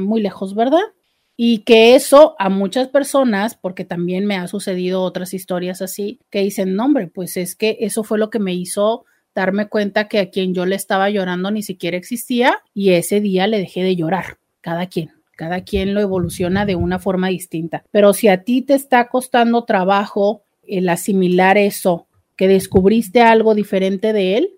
muy 0.00 0.20
lejos, 0.20 0.56
¿verdad? 0.56 0.82
Y 1.36 1.58
que 1.58 1.94
eso 1.94 2.34
a 2.38 2.48
muchas 2.48 2.88
personas, 2.88 3.54
porque 3.54 3.84
también 3.84 4.26
me 4.26 4.36
ha 4.36 4.48
sucedido 4.48 5.02
otras 5.02 5.32
historias 5.32 5.80
así, 5.80 6.20
que 6.30 6.40
dicen, 6.40 6.74
no, 6.74 6.86
hombre, 6.86 7.06
pues 7.06 7.36
es 7.36 7.54
que 7.54 7.78
eso 7.80 8.02
fue 8.02 8.18
lo 8.18 8.30
que 8.30 8.40
me 8.40 8.54
hizo 8.54 9.04
darme 9.34 9.68
cuenta 9.68 10.08
que 10.08 10.18
a 10.18 10.30
quien 10.30 10.54
yo 10.54 10.66
le 10.66 10.76
estaba 10.76 11.10
llorando 11.10 11.50
ni 11.50 11.62
siquiera 11.62 11.96
existía 11.96 12.62
y 12.74 12.90
ese 12.90 13.20
día 13.20 13.46
le 13.46 13.58
dejé 13.58 13.82
de 13.82 13.96
llorar. 13.96 14.38
Cada 14.60 14.86
quien, 14.86 15.10
cada 15.36 15.64
quien 15.64 15.94
lo 15.94 16.00
evoluciona 16.00 16.66
de 16.66 16.76
una 16.76 16.98
forma 16.98 17.28
distinta. 17.28 17.84
Pero 17.90 18.12
si 18.12 18.28
a 18.28 18.44
ti 18.44 18.62
te 18.62 18.74
está 18.74 19.08
costando 19.08 19.64
trabajo 19.64 20.42
el 20.62 20.88
asimilar 20.88 21.58
eso, 21.58 22.06
que 22.36 22.48
descubriste 22.48 23.22
algo 23.22 23.54
diferente 23.54 24.12
de 24.12 24.36
él 24.36 24.50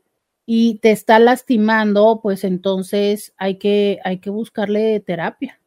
y 0.47 0.77
te 0.77 0.91
está 0.91 1.19
lastimando, 1.19 2.21
pues 2.23 2.45
entonces 2.45 3.33
hay 3.37 3.57
que, 3.57 3.99
hay 4.05 4.19
que 4.19 4.31
buscarle 4.31 5.01
terapia. 5.01 5.61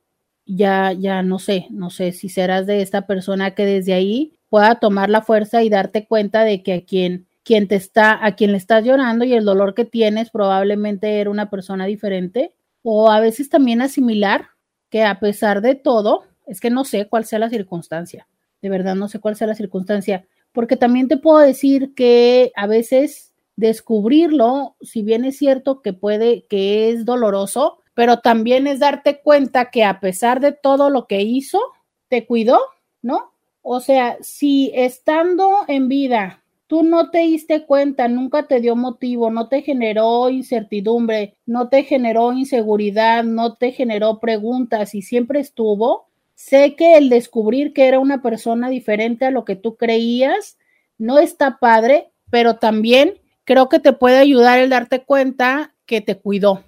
Ya, 0.46 0.94
ya 0.94 1.24
no 1.24 1.40
sé, 1.40 1.68
no 1.72 1.90
sé 1.90 2.14
si 2.14 2.30
serás 2.30 2.68
de 2.68 2.82
esta 2.82 3.06
persona 3.06 3.52
que 3.52 3.66
desde 3.66 3.94
ahí 3.94 4.34
pueda 4.50 4.76
tomar 4.76 5.10
la 5.10 5.22
fuerza 5.22 5.64
y 5.64 5.70
darte 5.70 6.06
cuenta 6.06 6.44
de 6.44 6.64
que 6.64 6.74
a 6.74 6.82
quien, 6.82 7.28
quien 7.48 7.70
te 7.70 7.76
está, 7.76 8.26
a 8.26 8.36
quien 8.36 8.52
le 8.52 8.58
estás 8.58 8.84
llorando 8.84 9.24
y 9.24 9.32
el 9.32 9.46
dolor 9.46 9.74
que 9.74 9.86
tienes 9.86 10.32
probablemente 10.32 11.22
era 11.22 11.30
una 11.30 11.50
persona 11.50 11.86
diferente 11.86 12.54
o 12.84 13.10
a 13.10 13.22
veces 13.22 13.48
también 13.48 13.82
asimilar 13.82 14.50
que 14.90 15.04
a 15.06 15.18
pesar 15.22 15.62
de 15.62 15.76
todo, 15.76 16.26
es 16.46 16.60
que 16.60 16.70
no 16.70 16.84
sé 16.84 17.08
cuál 17.08 17.24
sea 17.24 17.40
la 17.40 17.50
circunstancia, 17.50 18.28
de 18.62 18.70
verdad 18.70 18.96
no 18.96 19.08
sé 19.08 19.20
cuál 19.20 19.38
sea 19.38 19.48
la 19.48 19.56
circunstancia, 19.56 20.28
porque 20.52 20.76
también 20.76 21.08
te 21.08 21.16
puedo 21.16 21.38
decir 21.38 21.94
que 21.96 22.52
a 22.54 22.68
veces 22.68 23.34
descubrirlo, 23.56 24.76
si 24.82 25.02
bien 25.02 25.24
es 25.24 25.38
cierto 25.38 25.82
que 25.82 25.94
puede, 25.94 26.46
que 26.50 26.90
es 26.90 27.06
doloroso, 27.06 27.80
pero 27.94 28.20
también 28.20 28.68
es 28.68 28.80
darte 28.80 29.22
cuenta 29.22 29.72
que 29.72 29.86
a 29.86 30.02
pesar 30.02 30.42
de 30.42 30.52
todo 30.52 30.90
lo 30.90 31.08
que 31.08 31.22
hizo, 31.22 31.62
te 32.10 32.26
cuidó, 32.26 32.60
¿no? 33.02 33.32
O 33.62 33.80
sea, 33.80 34.18
si 34.20 34.70
estando 34.76 35.60
en 35.70 35.88
vida 35.88 36.44
tú 36.68 36.84
no 36.84 37.10
te 37.10 37.20
diste 37.20 37.66
cuenta, 37.66 38.08
nunca 38.08 38.48
te 38.48 38.60
dio 38.60 38.76
motivo, 38.76 39.32
no 39.32 39.48
te 39.48 39.62
generó 39.62 40.30
incertidumbre, 40.30 41.36
no 41.46 41.70
te 41.70 41.84
generó 41.84 42.34
inseguridad, 42.34 43.24
no 43.24 43.56
te 43.56 43.72
generó 43.72 44.20
preguntas 44.20 44.94
y 44.94 45.02
siempre 45.02 45.40
estuvo, 45.40 46.08
Sé 46.38 46.76
que 46.76 46.98
el 46.98 47.10
descubrir 47.10 47.74
que 47.74 47.88
era 47.88 47.98
una 47.98 48.22
persona 48.22 48.70
diferente 48.70 49.26
a 49.26 49.32
lo 49.32 49.44
que 49.44 49.56
tú 49.56 49.76
creías 49.76 50.60
no 51.00 51.18
está 51.18 51.58
padre, 51.58 52.12
pero 52.30 52.58
también 52.58 53.16
creo 53.44 53.70
que 53.70 53.80
te 53.80 53.92
puede 53.92 54.20
ayudar 54.20 54.60
el 54.60 54.70
darte 54.70 55.04
cuenta 55.04 55.74
que 55.88 56.00
te 56.00 56.16
cuidó, 56.16 56.64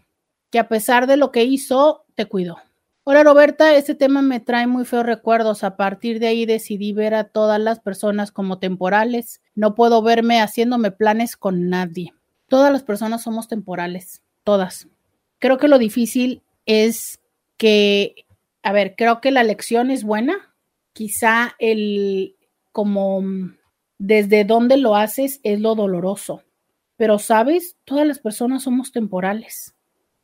que 0.50 0.58
a 0.58 0.68
pesar 0.68 1.06
de 1.06 1.18
lo 1.18 1.32
que 1.32 1.44
hizo, 1.44 2.04
te 2.16 2.26
cuidó. 2.26 2.58
Hola 3.12 3.24
Roberta, 3.24 3.76
este 3.76 3.96
tema 3.96 4.22
me 4.22 4.40
trae 4.40 4.68
muy 4.68 4.86
feos 4.86 5.04
recuerdos. 5.04 5.64
A 5.64 5.76
partir 5.78 6.20
de 6.20 6.28
ahí 6.28 6.46
decidí 6.46 6.94
ver 6.94 7.16
a 7.16 7.24
todas 7.24 7.60
las 7.60 7.80
personas 7.80 8.32
como 8.32 8.60
temporales. 8.60 9.42
No 9.56 9.74
puedo 9.74 10.04
verme 10.04 10.42
haciéndome 10.42 10.92
planes 10.92 11.36
con 11.36 11.70
nadie. 11.70 12.14
Todas 12.50 12.72
las 12.72 12.84
personas 12.84 13.24
somos 13.24 13.48
temporales, 13.48 14.22
todas. 14.44 14.88
Creo 15.40 15.58
que 15.58 15.68
lo 15.68 15.80
difícil 15.80 16.44
es 16.68 17.20
que 17.58 18.28
a 18.62 18.74
ver, 18.74 18.94
creo 18.96 19.22
que 19.22 19.32
la 19.32 19.42
lección 19.42 19.90
es 19.90 20.04
buena. 20.04 20.54
Quizá 20.94 21.56
el 21.58 22.36
como 22.72 23.24
desde 23.98 24.46
dónde 24.46 24.78
lo 24.78 24.96
haces 24.96 25.40
es 25.42 25.60
lo 25.60 25.74
doloroso. 25.74 26.44
Pero 26.96 27.18
sabes, 27.18 27.76
todas 27.86 28.06
las 28.06 28.20
personas 28.20 28.62
somos 28.62 28.92
temporales. 28.92 29.74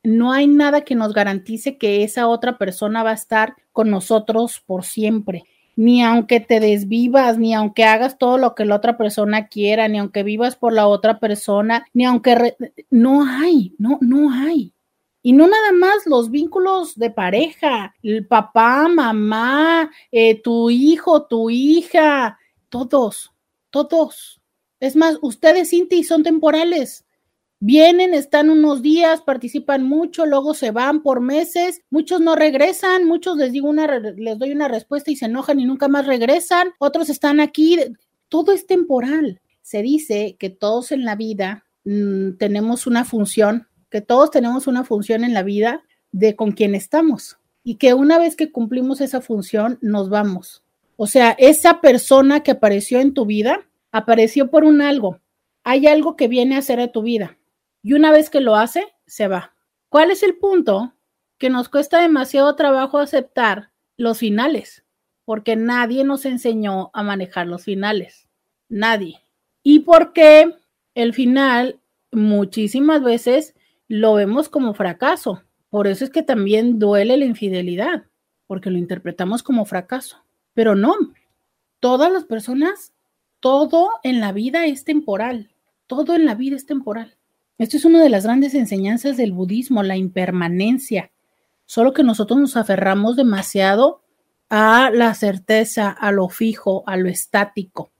No 0.05 0.31
hay 0.31 0.47
nada 0.47 0.81
que 0.81 0.95
nos 0.95 1.13
garantice 1.13 1.77
que 1.77 2.03
esa 2.03 2.27
otra 2.27 2.57
persona 2.57 3.03
va 3.03 3.11
a 3.11 3.15
estar 3.15 3.55
con 3.71 3.89
nosotros 3.89 4.61
por 4.65 4.85
siempre. 4.85 5.43
Ni 5.75 6.03
aunque 6.03 6.39
te 6.39 6.59
desvivas, 6.59 7.37
ni 7.37 7.53
aunque 7.53 7.83
hagas 7.83 8.17
todo 8.17 8.37
lo 8.37 8.55
que 8.55 8.65
la 8.65 8.75
otra 8.75 8.97
persona 8.97 9.47
quiera, 9.47 9.87
ni 9.87 9.97
aunque 9.99 10.23
vivas 10.23 10.55
por 10.55 10.71
la 10.71 10.87
otra 10.87 11.19
persona, 11.19 11.85
ni 11.93 12.05
aunque 12.05 12.55
no 12.89 13.25
hay, 13.25 13.73
no, 13.77 13.97
no 14.01 14.31
hay. 14.31 14.73
Y 15.21 15.33
no 15.33 15.47
nada 15.47 15.71
más 15.71 16.05
los 16.05 16.29
vínculos 16.29 16.97
de 16.99 17.09
pareja, 17.09 17.95
el 18.03 18.27
papá, 18.27 18.87
mamá, 18.87 19.89
eh, 20.11 20.39
tu 20.39 20.69
hijo, 20.69 21.25
tu 21.25 21.49
hija, 21.49 22.37
todos, 22.69 23.33
todos. 23.71 24.39
Es 24.79 24.95
más, 24.95 25.17
ustedes, 25.21 25.71
Cinti, 25.71 26.03
son 26.03 26.21
temporales. 26.21 27.04
Vienen, 27.67 28.13
están 28.13 28.51
unos 28.51 28.83
días, 28.83 29.23
participan 29.23 29.81
mucho, 29.81 30.27
luego 30.27 30.53
se 30.53 30.69
van 30.69 31.01
por 31.01 31.19
meses, 31.19 31.81
muchos 31.89 32.21
no 32.21 32.35
regresan, 32.35 33.05
muchos 33.05 33.37
les 33.37 33.53
digo 33.53 33.67
una, 33.67 33.87
les 33.97 34.37
doy 34.37 34.51
una 34.51 34.67
respuesta 34.67 35.09
y 35.09 35.15
se 35.15 35.25
enojan 35.25 35.59
y 35.59 35.65
nunca 35.65 35.87
más 35.87 36.05
regresan, 36.05 36.67
otros 36.77 37.09
están 37.09 37.39
aquí, 37.39 37.79
todo 38.29 38.51
es 38.51 38.67
temporal. 38.67 39.41
Se 39.63 39.81
dice 39.81 40.35
que 40.37 40.51
todos 40.51 40.91
en 40.91 41.05
la 41.05 41.15
vida 41.15 41.65
mm, 41.85 42.33
tenemos 42.37 42.85
una 42.85 43.03
función 43.03 43.67
que 43.89 44.01
todos 44.01 44.29
tenemos 44.29 44.67
una 44.67 44.83
función 44.83 45.23
en 45.23 45.33
la 45.33 45.41
vida 45.41 45.81
de 46.11 46.35
con 46.35 46.51
quien 46.51 46.75
estamos 46.75 47.39
y 47.63 47.77
que 47.77 47.95
una 47.95 48.19
vez 48.19 48.35
que 48.35 48.51
cumplimos 48.51 49.01
esa 49.01 49.21
función 49.21 49.79
nos 49.81 50.09
vamos. 50.09 50.63
O 50.97 51.07
sea, 51.07 51.31
esa 51.39 51.81
persona 51.81 52.43
que 52.43 52.51
apareció 52.51 52.99
en 52.99 53.15
tu 53.15 53.25
vida 53.25 53.67
apareció 53.91 54.51
por 54.51 54.65
un 54.65 54.83
algo. 54.83 55.19
Hay 55.63 55.87
algo 55.87 56.15
que 56.15 56.27
viene 56.27 56.53
a 56.53 56.59
hacer 56.59 56.79
a 56.79 56.91
tu 56.91 57.01
vida 57.01 57.39
y 57.85 57.93
una 57.93 58.09
vez 58.09 58.31
que 58.31 58.41
lo 58.41 58.55
hace, 58.55 58.95
se 59.05 59.27
va. 59.27 59.53
¿Cuál 59.89 60.09
es 60.09 60.23
el 60.23 60.37
punto? 60.37 60.95
Que 61.37 61.51
nos 61.51 61.69
cuesta 61.69 62.01
demasiado 62.01 62.55
trabajo 62.55 62.97
aceptar 62.97 63.69
los 63.95 64.17
finales, 64.17 64.83
porque 65.23 65.55
nadie 65.55 66.03
nos 66.03 66.25
enseñó 66.25 66.89
a 66.93 67.03
manejar 67.03 67.45
los 67.45 67.63
finales. 67.63 68.27
Nadie. 68.69 69.21
Y 69.61 69.81
porque 69.81 70.51
el 70.95 71.13
final 71.13 71.79
muchísimas 72.11 73.03
veces 73.03 73.53
lo 73.87 74.15
vemos 74.15 74.49
como 74.49 74.73
fracaso. 74.73 75.43
Por 75.69 75.85
eso 75.85 76.05
es 76.05 76.09
que 76.09 76.23
también 76.23 76.79
duele 76.79 77.17
la 77.17 77.25
infidelidad, 77.25 78.05
porque 78.47 78.71
lo 78.71 78.79
interpretamos 78.79 79.43
como 79.43 79.63
fracaso. 79.63 80.25
Pero 80.55 80.73
no, 80.73 80.95
todas 81.79 82.11
las 82.11 82.23
personas, 82.23 82.93
todo 83.39 83.91
en 84.01 84.21
la 84.21 84.31
vida 84.31 84.65
es 84.65 84.85
temporal, 84.85 85.51
todo 85.85 86.15
en 86.15 86.25
la 86.25 86.33
vida 86.33 86.55
es 86.55 86.65
temporal. 86.65 87.14
Esto 87.57 87.77
es 87.77 87.85
una 87.85 88.03
de 88.03 88.09
las 88.09 88.25
grandes 88.25 88.53
enseñanzas 88.53 89.15
del 89.15 89.31
budismo, 89.31 89.81
la 89.81 89.95
impermanencia. 89.95 91.11
Solo 91.65 91.93
que 91.93 92.03
nosotros 92.03 92.39
nos 92.39 92.57
aferramos 92.57 93.15
demasiado 93.15 94.01
a 94.49 94.89
la 94.93 95.13
certeza, 95.13 95.89
a 95.89 96.11
lo 96.11 96.27
fijo, 96.27 96.83
a 96.85 96.97
lo 96.97 97.07
estático. 97.07 97.91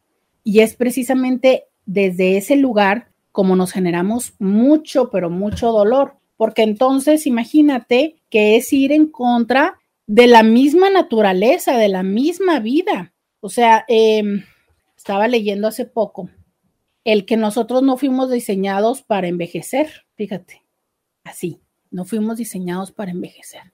Y 0.44 0.60
es 0.60 0.76
precisamente 0.76 1.66
desde 1.86 2.38
ese 2.38 2.58
lugar 2.58 3.10
como 3.32 3.56
nos 3.56 3.72
generamos 3.72 4.34
mucho, 4.40 5.10
pero 5.10 5.30
mucho 5.30 5.72
dolor, 5.72 6.16
porque 6.38 6.64
entonces 6.64 7.26
imagínate 7.28 8.16
que 8.30 8.56
es 8.56 8.72
ir 8.72 8.92
en 8.92 9.08
contra 9.08 9.78
de 10.08 10.28
la 10.28 10.44
misma 10.44 10.90
naturaleza, 10.90 11.78
de 11.78 11.90
la 11.90 12.04
misma 12.04 12.60
vida. 12.60 13.14
O 13.42 13.50
sea, 13.50 13.84
em, 13.88 14.44
estaba 14.96 15.28
leyendo 15.28 15.68
hace 15.68 15.86
poco 15.86 16.30
el 17.06 17.26
que 17.26 17.38
nosotros 17.38 17.82
no 17.82 17.96
fuimos 17.96 18.30
diseñados 18.30 19.02
para 19.02 19.28
envejecer, 19.28 20.06
fíjate, 20.16 20.64
así, 21.24 21.62
no 21.90 22.04
fuimos 22.04 22.38
diseñados 22.38 22.92
para 22.92 23.12
envejecer. 23.12 23.74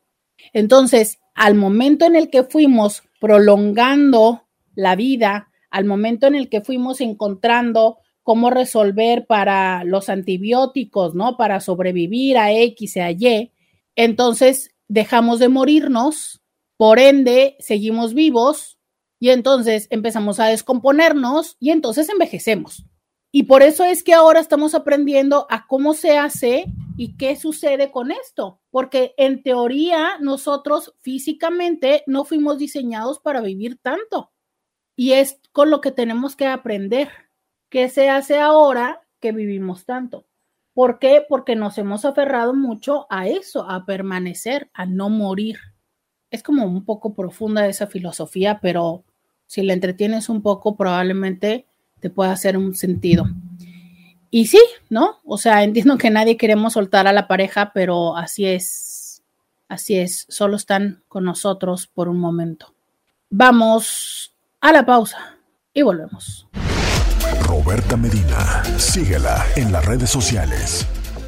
Entonces, 0.54 1.20
al 1.34 1.56
momento 1.56 2.06
en 2.06 2.16
el 2.16 2.30
que 2.30 2.44
fuimos 2.44 3.04
prolongando 3.20 4.44
la 4.76 4.96
vida 4.96 5.52
al 5.72 5.86
momento 5.86 6.28
en 6.28 6.36
el 6.36 6.50
que 6.50 6.62
fuimos 6.62 7.02
encontrando 7.02 7.98
cómo 8.24 8.50
resolver 8.52 9.26
para 9.26 9.84
los 9.84 10.10
antibióticos, 10.10 11.16
¿no? 11.16 11.38
Para 11.38 11.60
sobrevivir 11.60 12.38
a 12.38 12.52
X 12.52 12.98
y 12.98 13.00
a 13.00 13.12
Y, 13.12 13.52
entonces 13.96 14.76
dejamos 14.88 15.40
de 15.40 15.50
morirnos, 15.50 16.44
por 16.78 17.00
ende 17.00 17.56
seguimos 17.60 18.14
vivos 18.14 18.78
y 19.20 19.30
entonces 19.30 19.88
empezamos 19.90 20.40
a 20.40 20.48
descomponernos 20.48 21.56
y 21.60 21.72
entonces 21.72 22.10
envejecemos. 22.10 22.86
Y 23.32 23.44
por 23.44 23.64
eso 23.64 23.86
es 23.86 24.04
que 24.04 24.14
ahora 24.14 24.42
estamos 24.42 24.76
aprendiendo 24.76 25.48
a 25.50 25.66
cómo 25.66 25.94
se 25.94 26.18
hace 26.18 26.66
y 26.98 27.16
qué 27.16 27.38
sucede 27.38 27.90
con 27.90 28.12
esto, 28.12 28.60
porque 28.70 29.14
en 29.18 29.42
teoría 29.42 30.18
nosotros 30.20 30.94
físicamente 31.00 32.04
no 32.08 32.26
fuimos 32.26 32.58
diseñados 32.58 33.20
para 33.20 33.40
vivir 33.40 33.80
tanto. 33.82 34.32
Y 34.98 35.14
es 35.14 35.40
con 35.54 35.72
lo 35.72 35.80
que 35.80 35.92
tenemos 35.92 36.36
que 36.36 36.46
aprender. 36.46 37.10
¿Qué 37.70 37.88
se 37.88 38.10
hace 38.10 38.38
ahora 38.38 39.02
que 39.22 39.32
vivimos 39.32 39.86
tanto? 39.86 40.26
¿Por 40.74 41.00
qué? 41.00 41.26
Porque 41.28 41.56
nos 41.56 41.78
hemos 41.78 42.04
aferrado 42.04 42.54
mucho 42.54 43.08
a 43.10 43.28
eso, 43.28 43.70
a 43.70 43.86
permanecer, 43.86 44.70
a 44.74 44.86
no 44.86 45.10
morir. 45.10 45.58
Es 46.30 46.44
como 46.44 46.66
un 46.66 46.84
poco 46.84 47.14
profunda 47.14 47.68
esa 47.68 47.88
filosofía, 47.88 48.60
pero 48.62 49.06
si 49.48 49.64
la 49.64 49.74
entretienes 49.74 50.30
un 50.30 50.42
poco, 50.42 50.76
probablemente 50.76 51.66
te 52.02 52.10
pueda 52.10 52.32
hacer 52.34 52.58
un 52.58 52.76
sentido. 52.76 53.30
Y 54.30 54.48
sí, 54.48 54.62
¿no? 54.90 55.20
O 55.26 55.38
sea, 55.38 55.64
entiendo 55.64 55.98
que 55.98 56.10
nadie 56.10 56.38
queremos 56.38 56.74
soltar 56.74 57.08
a 57.08 57.14
la 57.14 57.28
pareja, 57.28 57.72
pero 57.74 58.18
así 58.18 58.46
es, 58.46 59.22
así 59.70 59.98
es, 59.98 60.26
solo 60.30 60.58
están 60.58 61.04
con 61.08 61.24
nosotros 61.24 61.88
por 61.88 62.10
un 62.10 62.20
momento. 62.20 62.74
Vamos 63.30 64.34
a 64.60 64.74
la 64.74 64.86
pausa 64.86 65.38
y 65.74 65.82
volvemos. 65.84 66.48
Roberta 67.44 67.96
Medina, 67.96 68.64
síguela 68.78 69.46
en 69.56 69.72
las 69.72 69.86
redes 69.86 70.10
sociales. 70.10 70.88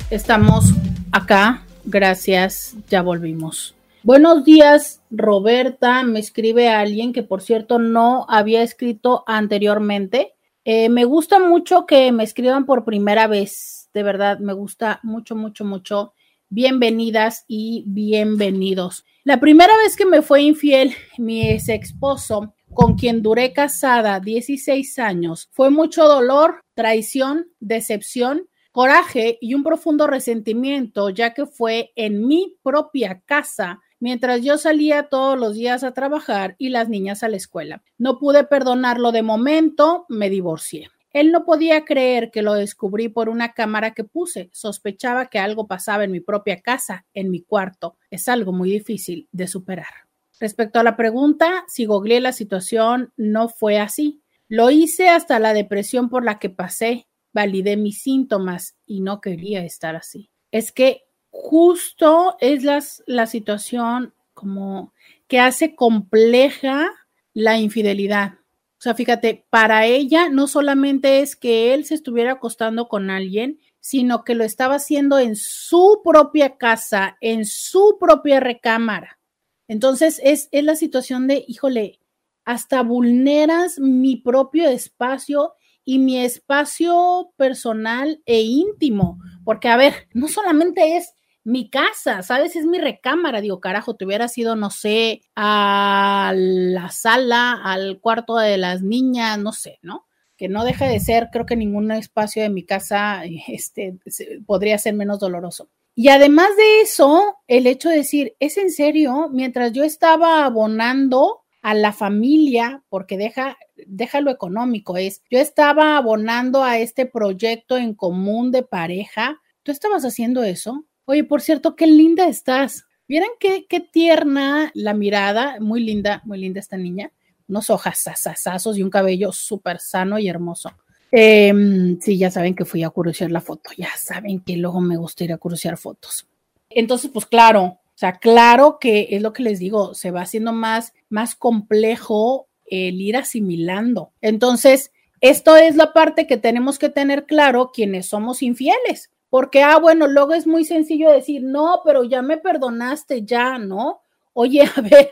Estamos 0.10 0.74
acá, 1.12 1.64
gracias, 1.86 2.76
ya 2.90 3.02
volvimos. 3.02 3.76
Buenos 4.04 4.44
días, 4.44 5.02
Roberta. 5.12 6.04
Me 6.04 6.20
escribe 6.20 6.68
alguien 6.70 7.14
que, 7.14 7.24
por 7.24 7.42
cierto, 7.42 7.80
no 7.80 8.26
había 8.28 8.62
escrito 8.62 9.24
anteriormente. 9.28 10.34
Eh, 10.66 10.88
me 10.88 11.04
gusta 11.04 11.40
mucho 11.40 11.86
que 11.86 12.12
me 12.14 12.24
escriban 12.24 12.66
por 12.66 12.86
primera 12.86 13.28
vez. 13.28 13.90
De 13.94 14.02
verdad, 14.02 14.40
me 14.40 14.54
gusta 14.54 15.02
mucho, 15.04 15.36
mucho, 15.36 15.66
mucho. 15.66 16.14
Bienvenidas 16.48 17.44
y 17.48 17.84
bienvenidos. 17.88 19.04
La 19.26 19.40
primera 19.42 19.76
vez 19.78 19.98
que 19.98 20.06
me 20.06 20.22
fue 20.22 20.42
infiel 20.42 20.96
mi 21.18 21.50
ex 21.50 21.68
esposo, 21.68 22.54
con 22.74 22.96
quien 22.96 23.22
duré 23.22 23.52
casada 23.52 24.20
16 24.20 25.00
años, 25.00 25.50
fue 25.52 25.70
mucho 25.70 26.08
dolor, 26.08 26.62
traición, 26.76 27.48
decepción 27.60 28.48
coraje 28.74 29.38
y 29.40 29.54
un 29.54 29.64
profundo 29.64 30.08
resentimiento, 30.08 31.12
ya 31.12 31.34
que 31.36 31.46
fue 31.46 31.92
en 31.96 32.26
mi 32.26 32.58
propia 32.64 33.22
casa 33.24 33.80
mientras 34.04 34.42
yo 34.42 34.58
salía 34.58 35.04
todos 35.04 35.40
los 35.40 35.56
días 35.56 35.82
a 35.86 35.94
trabajar 35.94 36.56
y 36.58 36.68
las 36.68 36.90
niñas 36.90 37.24
a 37.24 37.30
la 37.30 37.38
escuela. 37.38 37.84
No 37.98 38.20
pude 38.20 38.44
perdonarlo 38.44 39.14
de 39.14 39.24
momento, 39.24 40.06
me 40.10 40.30
divorcié. 40.30 40.90
Él 41.14 41.32
no 41.32 41.46
podía 41.46 41.86
creer 41.86 42.30
que 42.30 42.42
lo 42.42 42.54
descubrí 42.54 43.08
por 43.08 43.30
una 43.30 43.54
cámara 43.54 43.94
que 43.94 44.04
puse. 44.04 44.50
Sospechaba 44.52 45.28
que 45.28 45.40
algo 45.40 45.68
pasaba 45.68 46.04
en 46.04 46.12
mi 46.12 46.20
propia 46.20 46.60
casa, 46.60 47.06
en 47.14 47.32
mi 47.32 47.44
cuarto. 47.44 47.96
Es 48.12 48.28
algo 48.28 48.52
muy 48.52 48.72
difícil 48.72 49.30
de 49.32 49.48
superar. 49.48 50.10
Respecto 50.38 50.82
a 50.82 50.84
la 50.84 50.98
pregunta, 50.98 51.64
si 51.68 51.86
googleé 51.86 52.20
la 52.20 52.34
situación, 52.34 53.14
no 53.16 53.48
fue 53.48 53.80
así. 53.80 54.22
Lo 54.50 54.70
hice 54.70 55.08
hasta 55.08 55.40
la 55.40 55.54
depresión 55.54 56.10
por 56.10 56.26
la 56.26 56.40
que 56.40 56.50
pasé. 56.50 57.08
Validé 57.32 57.78
mis 57.78 58.02
síntomas 58.02 58.76
y 58.86 59.00
no 59.00 59.22
quería 59.22 59.64
estar 59.64 59.96
así. 59.96 60.30
Es 60.52 60.74
que 60.74 61.03
justo 61.34 62.38
es 62.40 62.64
la 63.08 63.26
situación 63.26 64.14
como 64.36 64.94
que 65.28 65.40
hace 65.40 65.76
compleja 65.76 66.92
la 67.34 67.58
infidelidad. 67.58 68.36
O 68.78 68.82
sea, 68.84 68.94
fíjate, 68.94 69.46
para 69.50 69.88
ella 69.88 70.30
no 70.30 70.46
solamente 70.46 71.22
es 71.22 71.36
que 71.36 71.74
él 71.74 71.86
se 71.86 71.96
estuviera 71.96 72.34
acostando 72.34 72.88
con 72.88 73.10
alguien, 73.10 73.60
sino 73.80 74.24
que 74.24 74.36
lo 74.36 74.44
estaba 74.44 74.76
haciendo 74.76 75.18
en 75.18 75.36
su 75.36 76.02
propia 76.04 76.58
casa, 76.58 77.18
en 77.20 77.46
su 77.46 77.98
propia 78.00 78.40
recámara. 78.40 79.20
Entonces 79.68 80.22
es, 80.24 80.50
es 80.52 80.64
la 80.64 80.76
situación 80.76 81.28
de, 81.28 81.44
híjole, 81.48 82.00
hasta 82.46 82.84
vulneras 82.84 83.80
mi 83.80 84.18
propio 84.18 84.70
espacio 84.70 85.54
y 85.84 85.98
mi 85.98 86.20
espacio 86.20 87.34
personal 87.38 88.22
e 88.26 88.42
íntimo, 88.42 89.20
porque 89.44 89.70
a 89.70 89.78
ver, 89.78 90.08
no 90.14 90.28
solamente 90.28 90.98
es 90.98 91.14
mi 91.44 91.70
casa, 91.70 92.24
¿sabes? 92.24 92.56
Es 92.56 92.66
mi 92.66 92.80
recámara. 92.80 93.42
Digo, 93.42 93.60
carajo, 93.60 93.96
te 93.96 94.06
hubiera 94.06 94.28
sido, 94.28 94.56
no 94.56 94.70
sé, 94.70 95.22
a 95.36 96.34
la 96.36 96.90
sala, 96.90 97.60
al 97.64 98.00
cuarto 98.00 98.38
de 98.38 98.58
las 98.58 98.82
niñas, 98.82 99.38
no 99.40 99.52
sé, 99.52 99.80
¿no? 99.82 100.08
Que 100.38 100.48
no 100.48 100.64
deja 100.64 100.88
de 100.88 101.00
ser, 101.00 101.30
creo 101.32 101.46
que 101.46 101.56
ningún 101.56 101.92
espacio 101.92 102.44
de 102.44 102.50
mi 102.50 102.64
casa 102.64 103.24
este, 103.48 103.98
podría 104.46 104.78
ser 104.78 104.94
menos 104.94 105.20
doloroso. 105.20 105.70
Y 105.96 106.10
además 106.10 106.50
de 106.58 106.82
eso, 106.82 107.38
el 107.48 107.68
hecho 107.68 107.90
de 107.90 107.98
decir, 107.98 108.36
es 108.40 108.58
en 108.58 108.72
serio, 108.72 109.30
mientras 109.32 109.74
yo 109.74 109.84
estaba 109.84 110.44
abonando 110.44 111.42
a 111.62 111.76
la 111.76 111.94
familia, 111.94 112.84
porque 112.90 113.16
deja, 113.16 113.58
deja 113.86 114.20
lo 114.20 114.32
económico, 114.32 114.98
es, 114.98 115.22
yo 115.30 115.38
estaba 115.40 115.98
abonando 115.98 116.64
a 116.64 116.80
este 116.80 117.06
proyecto 117.06 117.78
en 117.78 117.94
común 117.94 118.52
de 118.52 118.64
pareja, 118.64 119.40
¿tú 119.62 119.72
estabas 119.72 120.04
haciendo 120.04 120.44
eso? 120.44 120.84
Oye, 121.06 121.24
por 121.24 121.42
cierto, 121.42 121.76
qué 121.76 121.88
linda 121.88 122.28
estás. 122.28 122.86
¿Vieron 123.08 123.30
qué, 123.40 123.66
qué 123.68 123.80
tierna 123.80 124.72
la 124.74 124.94
mirada? 124.94 125.58
Muy 125.60 125.84
linda, 125.84 126.22
muy 126.26 126.40
linda 126.40 126.60
esta 126.60 126.78
niña. 126.78 127.12
Unos 127.48 127.70
ojos 127.70 127.98
sasasazos 127.98 128.78
y 128.78 128.84
un 128.84 128.90
cabello 128.90 129.32
súper 129.32 129.80
sano 129.80 130.18
y 130.18 130.28
hermoso. 130.28 130.72
Em, 131.12 132.00
sí, 132.00 132.18
ya 132.18 132.32
saben 132.32 132.56
que 132.56 132.66
fui 132.66 132.82
a 132.82 132.90
curiosear 132.90 133.30
la 133.30 133.42
foto. 133.42 133.70
Ya 133.78 133.90
saben 133.98 134.40
que 134.40 134.58
luego 134.58 134.82
me 134.82 134.98
gusta 134.98 135.24
ir 135.24 135.34
a 135.34 135.38
curiosear 135.38 135.78
fotos. 135.78 136.28
Entonces, 136.70 137.12
pues 137.14 137.28
claro, 137.28 137.64
o 137.64 137.98
sea, 137.98 138.14
claro 138.14 138.78
que 138.80 139.10
es 139.12 139.22
lo 139.22 139.32
que 139.32 139.44
les 139.44 139.60
digo, 139.60 139.94
se 139.94 140.10
va 140.10 140.22
haciendo 140.22 140.54
más, 140.54 140.94
más 141.10 141.36
complejo 141.36 142.48
el 142.66 143.00
ir 143.00 143.16
asimilando. 143.16 144.12
Entonces, 144.22 144.92
esto 145.22 145.56
es 145.56 145.76
la 145.76 145.94
parte 145.94 146.26
que 146.26 146.38
tenemos 146.38 146.80
que 146.80 146.90
tener 146.90 147.26
claro 147.26 147.72
quienes 147.72 148.08
somos 148.08 148.42
infieles. 148.42 149.12
Porque, 149.34 149.64
ah, 149.64 149.80
bueno, 149.80 150.06
luego 150.06 150.36
es 150.36 150.46
muy 150.46 150.64
sencillo 150.64 151.10
decir, 151.10 151.42
no, 151.42 151.82
pero 151.84 152.04
ya 152.04 152.22
me 152.22 152.38
perdonaste, 152.38 153.26
ya, 153.26 153.58
¿no? 153.58 154.04
Oye, 154.34 154.62
a 154.76 154.82
ver, 154.82 155.10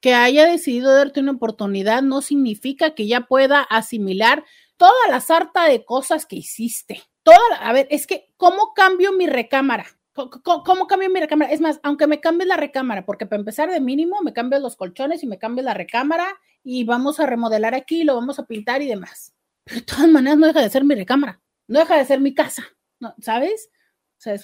que 0.00 0.14
haya 0.14 0.46
decidido 0.46 0.94
darte 0.94 1.18
una 1.18 1.32
oportunidad 1.32 2.00
no 2.00 2.22
significa 2.22 2.94
que 2.94 3.08
ya 3.08 3.22
pueda 3.22 3.62
asimilar 3.62 4.44
toda 4.76 5.08
la 5.10 5.20
sarta 5.20 5.64
de 5.64 5.84
cosas 5.84 6.26
que 6.26 6.36
hiciste. 6.36 7.02
Toda, 7.24 7.56
a 7.60 7.72
ver, 7.72 7.88
es 7.90 8.06
que, 8.06 8.32
¿cómo 8.36 8.72
cambio 8.72 9.12
mi 9.12 9.26
recámara? 9.26 9.86
¿Cómo, 10.12 10.86
cambio 10.86 11.10
mi 11.10 11.18
recámara? 11.18 11.50
Es 11.50 11.60
más, 11.60 11.80
aunque 11.82 12.06
me 12.06 12.20
cambies 12.20 12.46
la 12.46 12.56
recámara, 12.56 13.04
porque 13.04 13.26
para 13.26 13.40
empezar 13.40 13.68
de 13.68 13.80
mínimo 13.80 14.20
me 14.22 14.32
cambias 14.32 14.62
los 14.62 14.76
colchones 14.76 15.24
y 15.24 15.26
me 15.26 15.38
cambias 15.38 15.64
la 15.64 15.74
recámara 15.74 16.38
y 16.62 16.84
vamos 16.84 17.18
a 17.18 17.26
remodelar 17.26 17.74
aquí, 17.74 18.04
lo 18.04 18.14
vamos 18.14 18.38
a 18.38 18.46
pintar 18.46 18.80
y 18.80 18.86
demás. 18.86 19.34
Pero 19.64 19.80
de 19.80 19.86
todas 19.86 20.08
maneras 20.08 20.38
no 20.38 20.46
deja 20.46 20.60
de 20.60 20.70
ser 20.70 20.84
mi 20.84 20.94
recámara, 20.94 21.40
no 21.66 21.80
deja 21.80 21.96
de 21.96 22.04
ser 22.04 22.20
mi 22.20 22.32
casa. 22.32 22.77
¿No? 23.00 23.14
¿sabes? 23.20 23.70
O 24.18 24.20
sea, 24.20 24.34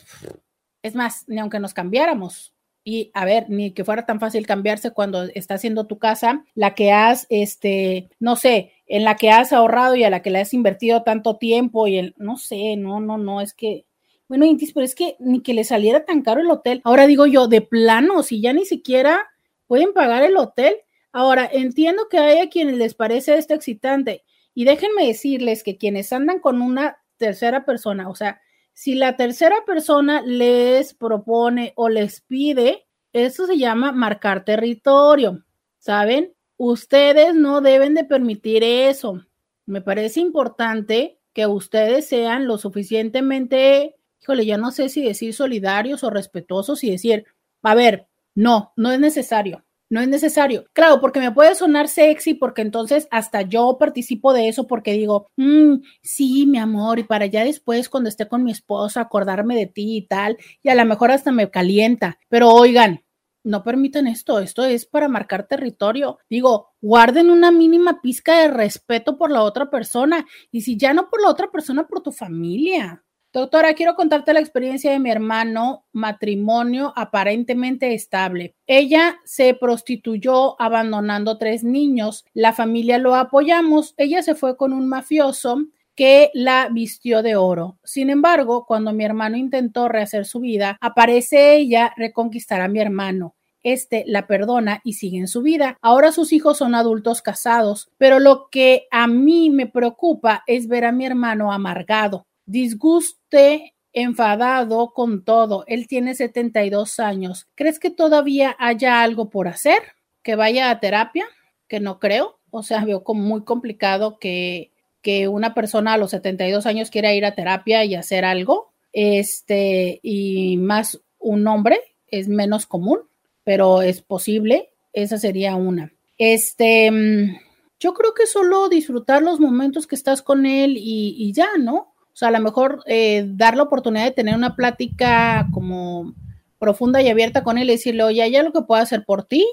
es, 0.83 0.95
más, 0.95 1.25
ni 1.29 1.39
aunque 1.39 1.59
nos 1.59 1.75
cambiáramos, 1.75 2.55
y 2.85 3.11
a 3.15 3.25
ver, 3.25 3.49
ni 3.49 3.71
que 3.73 3.85
fuera 3.85 4.05
tan 4.05 4.21
fácil 4.21 4.47
cambiarse 4.47 4.91
cuando 4.91 5.23
está 5.23 5.55
haciendo 5.55 5.87
tu 5.87 5.99
casa, 5.99 6.45
la 6.55 6.75
que 6.75 6.93
has, 6.93 7.27
este, 7.31 8.11
no 8.21 8.37
sé, 8.37 8.73
en 8.87 9.05
la 9.05 9.17
que 9.17 9.31
has 9.31 9.55
ahorrado 9.55 9.97
y 9.97 10.05
a 10.05 10.11
la 10.11 10.21
que 10.21 10.31
le 10.31 10.41
has 10.41 10.53
invertido 10.53 11.03
tanto 11.03 11.39
tiempo 11.39 11.87
y 11.87 11.97
el, 11.97 12.15
no 12.19 12.37
sé, 12.37 12.77
no, 12.77 13.01
no, 13.01 13.17
no, 13.17 13.41
es 13.41 13.55
que, 13.55 13.87
bueno, 14.29 14.45
Intis, 14.45 14.73
pero 14.75 14.85
es 14.85 14.95
que 14.95 15.17
ni 15.19 15.41
que 15.41 15.55
le 15.55 15.65
saliera 15.65 16.05
tan 16.05 16.23
caro 16.23 16.43
el 16.43 16.51
hotel. 16.51 16.83
Ahora 16.85 17.07
digo 17.07 17.27
yo, 17.27 17.49
de 17.49 17.63
plano, 17.63 18.23
si 18.23 18.43
ya 18.43 18.53
ni 18.53 18.67
siquiera 18.67 19.31
pueden 19.67 19.93
pagar 19.93 20.23
el 20.23 20.37
hotel. 20.37 20.77
Ahora, 21.13 21.49
entiendo 21.51 22.09
que 22.11 22.19
hay 22.19 22.39
a 22.39 22.49
quienes 22.49 22.77
les 22.77 22.95
parece 22.95 23.37
esto 23.37 23.55
excitante 23.55 24.25
y 24.55 24.65
déjenme 24.65 25.07
decirles 25.07 25.63
que 25.63 25.77
quienes 25.77 26.13
andan 26.13 26.39
con 26.41 26.63
una 26.63 26.99
tercera 27.17 27.65
persona, 27.65 28.09
o 28.09 28.15
sea, 28.15 28.41
si 28.73 28.97
la 28.97 29.17
tercera 29.17 29.65
persona 29.65 30.21
les 30.23 30.95
propone 30.95 31.73
o 31.77 31.89
les 31.89 32.21
pide, 32.23 32.87
eso 33.13 33.47
se 33.47 33.57
llama 33.57 33.93
marcar 33.93 34.45
territorio, 34.45 35.45
¿saben? 35.79 36.35
Ustedes 36.57 37.35
no 37.35 37.61
deben 37.61 37.95
de 37.95 38.05
permitir 38.05 38.65
eso. 38.65 39.25
Me 39.67 39.81
parece 39.81 40.21
importante 40.21 41.21
que 41.33 41.47
ustedes 41.47 42.09
sean 42.09 42.47
lo 42.47 42.59
suficientemente, 42.59 43.95
híjole, 44.21 44.45
ya 44.45 44.57
no 44.57 44.73
sé 44.73 44.89
si 44.89 45.05
decir 45.05 45.35
solidarios 45.35 46.03
o 46.03 46.11
respetuosos 46.11 46.83
y 46.83 46.91
decir, 46.91 47.25
a 47.63 47.75
ver, 47.75 48.09
no, 48.35 48.73
no 48.77 48.91
es 48.91 48.99
necesario. 48.99 49.65
No 49.95 50.01
es 50.01 50.09
necesario. 50.09 50.65
Claro, 50.73 51.01
porque 51.01 51.21
me 51.21 51.31
puede 51.31 51.55
sonar 51.55 51.87
sexy, 51.87 52.35
porque 52.35 52.63
entonces 52.63 53.07
hasta 53.13 53.43
yo 53.43 53.77
participo 53.79 54.33
de 54.33 54.49
eso 54.49 54.67
porque 54.67 54.93
digo, 54.93 55.29
mm, 55.37 55.75
sí, 56.03 56.47
mi 56.47 56.59
amor, 56.59 56.99
y 56.99 57.05
para 57.05 57.27
ya 57.27 57.45
después 57.45 57.89
cuando 57.89 58.09
esté 58.09 58.27
con 58.27 58.43
mi 58.43 58.51
esposa 58.51 59.03
acordarme 59.03 59.55
de 59.55 59.67
ti 59.67 59.99
y 59.99 60.07
tal, 60.09 60.37
y 60.65 60.69
a 60.69 60.75
lo 60.75 60.85
mejor 60.85 61.13
hasta 61.13 61.31
me 61.31 61.49
calienta. 61.49 62.19
Pero 62.29 62.51
oigan, 62.51 63.05
no 63.45 63.63
permiten 63.63 64.09
esto, 64.09 64.41
esto 64.41 64.65
es 64.65 64.85
para 64.85 65.09
marcar 65.09 65.47
territorio. 65.47 66.19
Digo, 66.29 66.71
guarden 66.81 67.31
una 67.31 67.53
mínima 67.53 68.01
pizca 68.03 68.41
de 68.41 68.49
respeto 68.49 69.17
por 69.17 69.31
la 69.31 69.45
otra 69.45 69.71
persona 69.71 70.27
y 70.51 70.63
si 70.63 70.77
ya 70.77 70.93
no 70.93 71.09
por 71.09 71.23
la 71.23 71.31
otra 71.31 71.53
persona, 71.53 71.87
por 71.87 72.03
tu 72.03 72.11
familia. 72.11 73.05
Doctora, 73.35 73.75
quiero 73.75 73.97
contarte 73.97 74.33
la 74.33 74.39
experiencia 74.39 74.93
de 74.93 75.01
mi 75.01 75.11
hermano, 75.11 75.87
matrimonio 75.91 76.93
aparentemente 76.95 77.93
estable. 77.93 78.55
Ella 78.69 79.17
se 79.25 79.55
prostituyó 79.55 80.55
abandonando 80.63 81.37
tres 81.37 81.65
niños. 81.65 82.25
La 82.33 82.53
familia 82.53 82.99
lo 82.99 83.17
apoyamos. 83.17 83.95
Ella 83.97 84.23
se 84.23 84.37
fue 84.37 84.57
con 84.57 84.73
un 84.73 84.89
mafioso 84.89 85.65
que 85.97 86.31
la 86.33 86.69
vistió 86.71 87.25
de 87.25 87.35
oro. 87.35 87.77
Sin 87.83 88.09
embargo, 88.09 88.67
cuando 88.67 88.93
mi 88.93 89.05
hermano 89.05 89.37
intentó 89.37 89.89
rehacer 89.89 90.27
su 90.27 90.39
vida, 90.39 90.79
aparece 90.81 91.57
ella 91.57 91.93
reconquistar 91.97 92.61
a 92.61 92.69
mi 92.69 92.79
hermano. 92.79 93.35
Este 93.65 94.05
la 94.07 94.29
perdona 94.29 94.81
y 94.85 94.93
sigue 94.93 95.19
en 95.19 95.27
su 95.27 95.43
vida. 95.43 95.77
Ahora 95.83 96.13
sus 96.13 96.33
hijos 96.33 96.59
son 96.59 96.77
adultos 96.77 97.21
casados, 97.21 97.91
pero 97.99 98.21
lo 98.21 98.49
que 98.49 98.87
a 98.93 99.09
mí 99.09 99.51
me 99.51 99.67
preocupa 99.67 100.45
es 100.47 100.69
ver 100.69 100.85
a 100.85 100.93
mi 100.93 101.05
hermano 101.05 101.51
amargado, 101.51 102.27
disguste, 102.47 103.75
enfadado 103.93 104.93
con 104.93 105.25
todo. 105.25 105.65
Él 105.67 105.87
tiene 105.87 106.15
72 106.15 106.99
años. 107.01 107.49
¿Crees 107.55 107.79
que 107.79 107.91
todavía 107.91 108.57
haya 108.59 109.03
algo 109.03 109.31
por 109.31 109.49
hacer? 109.49 109.81
¿Que 110.23 110.35
vaya 110.35 110.71
a 110.71 110.81
terapia? 110.81 111.27
Que 111.69 111.81
no 111.81 111.99
creo. 111.99 112.39
O 112.51 112.63
sea, 112.63 112.85
veo 112.85 113.05
como 113.05 113.23
muy 113.23 113.45
complicado 113.45 114.19
que 114.19 114.73
que 115.05 115.29
una 115.29 115.53
persona 115.55 115.93
a 115.93 115.99
los 115.99 116.11
72 116.13 116.65
años 116.65 116.91
quiera 116.91 117.13
ir 117.13 117.27
a 117.27 117.35
terapia 117.35 117.85
y 117.85 117.95
hacer 117.95 118.25
algo, 118.25 118.73
este, 118.91 120.01
y 120.03 120.57
más 120.57 120.99
un 121.19 121.47
hombre 121.47 121.79
es 122.09 122.27
menos 122.27 122.65
común, 122.65 123.01
pero 123.45 123.83
es 123.83 124.01
posible, 124.01 124.71
esa 124.95 125.19
sería 125.19 125.57
una. 125.57 125.93
Este, 126.17 126.91
mm, 126.91 127.37
yo 127.79 127.93
creo 127.93 128.15
que 128.15 128.27
solo 128.27 128.71
disfrutar 128.71 129.23
los 129.23 129.41
momentos 129.41 129.87
que 129.87 129.95
estás 129.95 130.23
con 130.23 130.47
él 130.47 130.77
y, 130.79 131.31
ya, 131.35 131.49
¿no? 131.59 131.93
O 132.15 132.17
sea, 132.17 132.29
a 132.29 132.31
lo 132.31 132.39
mejor 132.39 132.85
eh, 132.87 133.25
dar 133.27 133.57
la 133.57 133.65
oportunidad 133.65 134.05
de 134.05 134.13
tener 134.13 134.37
una 134.37 134.55
plática 134.55 135.49
como 135.53 136.15
profunda 136.61 137.03
y 137.03 137.09
abierta 137.09 137.43
con 137.43 137.59
él 137.59 137.69
y 137.69 137.73
decirle, 137.73 138.05
oye, 138.05 138.23
¿hay 138.23 138.37
algo 138.37 138.53
que 138.53 138.67
pueda 138.67 138.83
hacer 138.83 139.05
por 139.05 139.25
ti? 139.25 139.45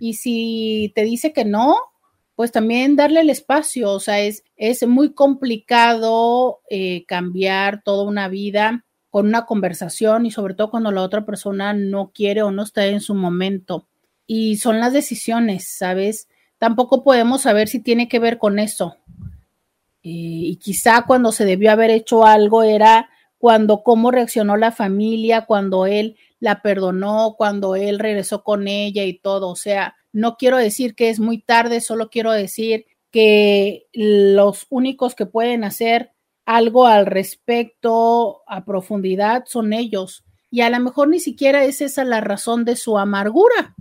Y 0.00 0.14
si 0.14 0.92
te 0.96 1.04
dice 1.04 1.32
que 1.32 1.44
no, 1.44 1.76
pues 2.34 2.50
también 2.50 2.96
darle 2.96 3.20
el 3.20 3.30
espacio, 3.30 3.92
o 3.92 4.00
sea, 4.00 4.18
es, 4.18 4.42
es 4.56 4.84
muy 4.84 5.14
complicado 5.14 6.60
eh, 6.68 7.04
cambiar 7.06 7.84
toda 7.84 8.02
una 8.02 8.26
vida 8.26 8.84
con 9.08 9.28
una 9.28 9.46
conversación 9.46 10.26
y 10.26 10.32
sobre 10.32 10.54
todo 10.54 10.72
cuando 10.72 10.90
la 10.90 11.02
otra 11.02 11.24
persona 11.24 11.72
no 11.72 12.10
quiere 12.12 12.42
o 12.42 12.50
no 12.50 12.64
está 12.64 12.84
en 12.86 13.00
su 13.00 13.14
momento. 13.14 13.86
Y 14.26 14.56
son 14.56 14.80
las 14.80 14.92
decisiones, 14.92 15.68
¿sabes? 15.68 16.26
Tampoco 16.58 17.04
podemos 17.04 17.42
saber 17.42 17.68
si 17.68 17.78
tiene 17.78 18.08
que 18.08 18.18
ver 18.18 18.38
con 18.38 18.58
eso. 18.58 18.96
Eh, 20.04 20.52
y 20.52 20.56
quizá 20.56 21.04
cuando 21.06 21.32
se 21.32 21.44
debió 21.44 21.70
haber 21.70 21.90
hecho 21.90 22.24
algo 22.26 22.62
era 22.62 23.08
cuando 23.38 23.82
cómo 23.82 24.10
reaccionó 24.10 24.56
la 24.56 24.70
familia, 24.70 25.46
cuando 25.46 25.86
él 25.86 26.16
la 26.38 26.62
perdonó, 26.62 27.34
cuando 27.36 27.74
él 27.74 27.98
regresó 27.98 28.44
con 28.44 28.68
ella 28.68 29.04
y 29.04 29.18
todo. 29.18 29.48
O 29.48 29.56
sea, 29.56 29.96
no 30.12 30.36
quiero 30.36 30.58
decir 30.58 30.94
que 30.94 31.10
es 31.10 31.18
muy 31.18 31.38
tarde, 31.38 31.80
solo 31.80 32.08
quiero 32.08 32.30
decir 32.30 32.86
que 33.10 33.88
los 33.92 34.66
únicos 34.70 35.16
que 35.16 35.26
pueden 35.26 35.64
hacer 35.64 36.12
algo 36.46 36.86
al 36.86 37.06
respecto 37.06 38.42
a 38.46 38.64
profundidad 38.64 39.44
son 39.46 39.72
ellos. 39.72 40.24
Y 40.48 40.60
a 40.60 40.70
lo 40.70 40.78
mejor 40.78 41.08
ni 41.08 41.18
siquiera 41.18 41.64
es 41.64 41.80
esa 41.80 42.04
la 42.04 42.20
razón 42.20 42.64
de 42.64 42.76
su 42.76 42.96
amargura. 42.96 43.74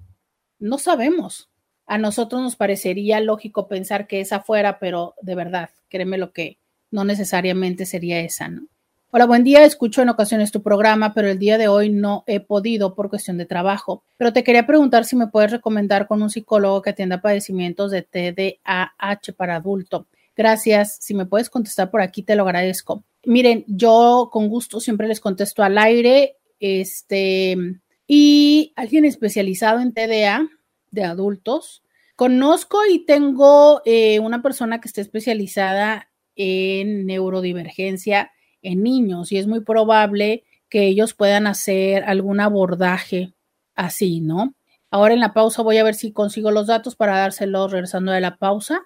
No 0.57 0.79
sabemos. 0.79 1.50
A 1.91 1.97
nosotros 1.97 2.41
nos 2.41 2.55
parecería 2.55 3.19
lógico 3.19 3.67
pensar 3.67 4.07
que 4.07 4.21
esa 4.21 4.39
fuera, 4.39 4.79
pero 4.79 5.13
de 5.21 5.35
verdad, 5.35 5.71
créeme 5.89 6.17
lo 6.17 6.31
que 6.31 6.57
no 6.89 7.03
necesariamente 7.03 7.85
sería 7.85 8.21
esa, 8.21 8.47
¿no? 8.47 8.61
Hola, 9.09 9.25
buen 9.25 9.43
día. 9.43 9.65
Escucho 9.65 10.01
en 10.01 10.07
ocasiones 10.07 10.53
tu 10.53 10.61
programa, 10.61 11.13
pero 11.13 11.27
el 11.27 11.37
día 11.37 11.57
de 11.57 11.67
hoy 11.67 11.89
no 11.89 12.23
he 12.27 12.39
podido 12.39 12.95
por 12.95 13.09
cuestión 13.09 13.37
de 13.37 13.45
trabajo. 13.45 14.05
Pero 14.15 14.31
te 14.31 14.45
quería 14.45 14.65
preguntar 14.65 15.03
si 15.03 15.17
me 15.17 15.27
puedes 15.27 15.51
recomendar 15.51 16.07
con 16.07 16.21
un 16.21 16.29
psicólogo 16.29 16.81
que 16.81 16.91
atienda 16.91 17.19
padecimientos 17.19 17.91
de 17.91 18.03
TDAH 18.03 19.33
para 19.35 19.57
adulto. 19.57 20.07
Gracias. 20.33 20.95
Si 21.01 21.13
me 21.13 21.25
puedes 21.25 21.49
contestar 21.49 21.91
por 21.91 21.99
aquí, 21.99 22.23
te 22.23 22.37
lo 22.37 22.43
agradezco. 22.43 23.03
Miren, 23.25 23.65
yo 23.67 24.29
con 24.31 24.47
gusto 24.47 24.79
siempre 24.79 25.09
les 25.09 25.19
contesto 25.19 25.61
al 25.61 25.77
aire. 25.77 26.37
Este, 26.57 27.57
y 28.07 28.71
alguien 28.77 29.03
especializado 29.03 29.81
en 29.81 29.91
TDA 29.91 30.47
de 30.91 31.03
adultos. 31.03 31.83
Conozco 32.15 32.79
y 32.89 33.05
tengo 33.05 33.81
eh, 33.85 34.19
una 34.19 34.41
persona 34.41 34.79
que 34.79 34.87
está 34.87 35.01
especializada 35.01 36.09
en 36.35 37.05
neurodivergencia 37.05 38.31
en 38.61 38.83
niños 38.83 39.31
y 39.31 39.37
es 39.37 39.47
muy 39.47 39.61
probable 39.61 40.43
que 40.69 40.85
ellos 40.85 41.13
puedan 41.13 41.47
hacer 41.47 42.03
algún 42.03 42.39
abordaje 42.39 43.33
así, 43.75 44.21
¿no? 44.21 44.55
Ahora 44.89 45.13
en 45.13 45.19
la 45.19 45.33
pausa 45.33 45.61
voy 45.61 45.77
a 45.77 45.83
ver 45.83 45.95
si 45.95 46.11
consigo 46.11 46.51
los 46.51 46.67
datos 46.67 46.95
para 46.95 47.17
dárselos 47.17 47.71
regresando 47.71 48.11
de 48.11 48.21
la 48.21 48.37
pausa. 48.37 48.81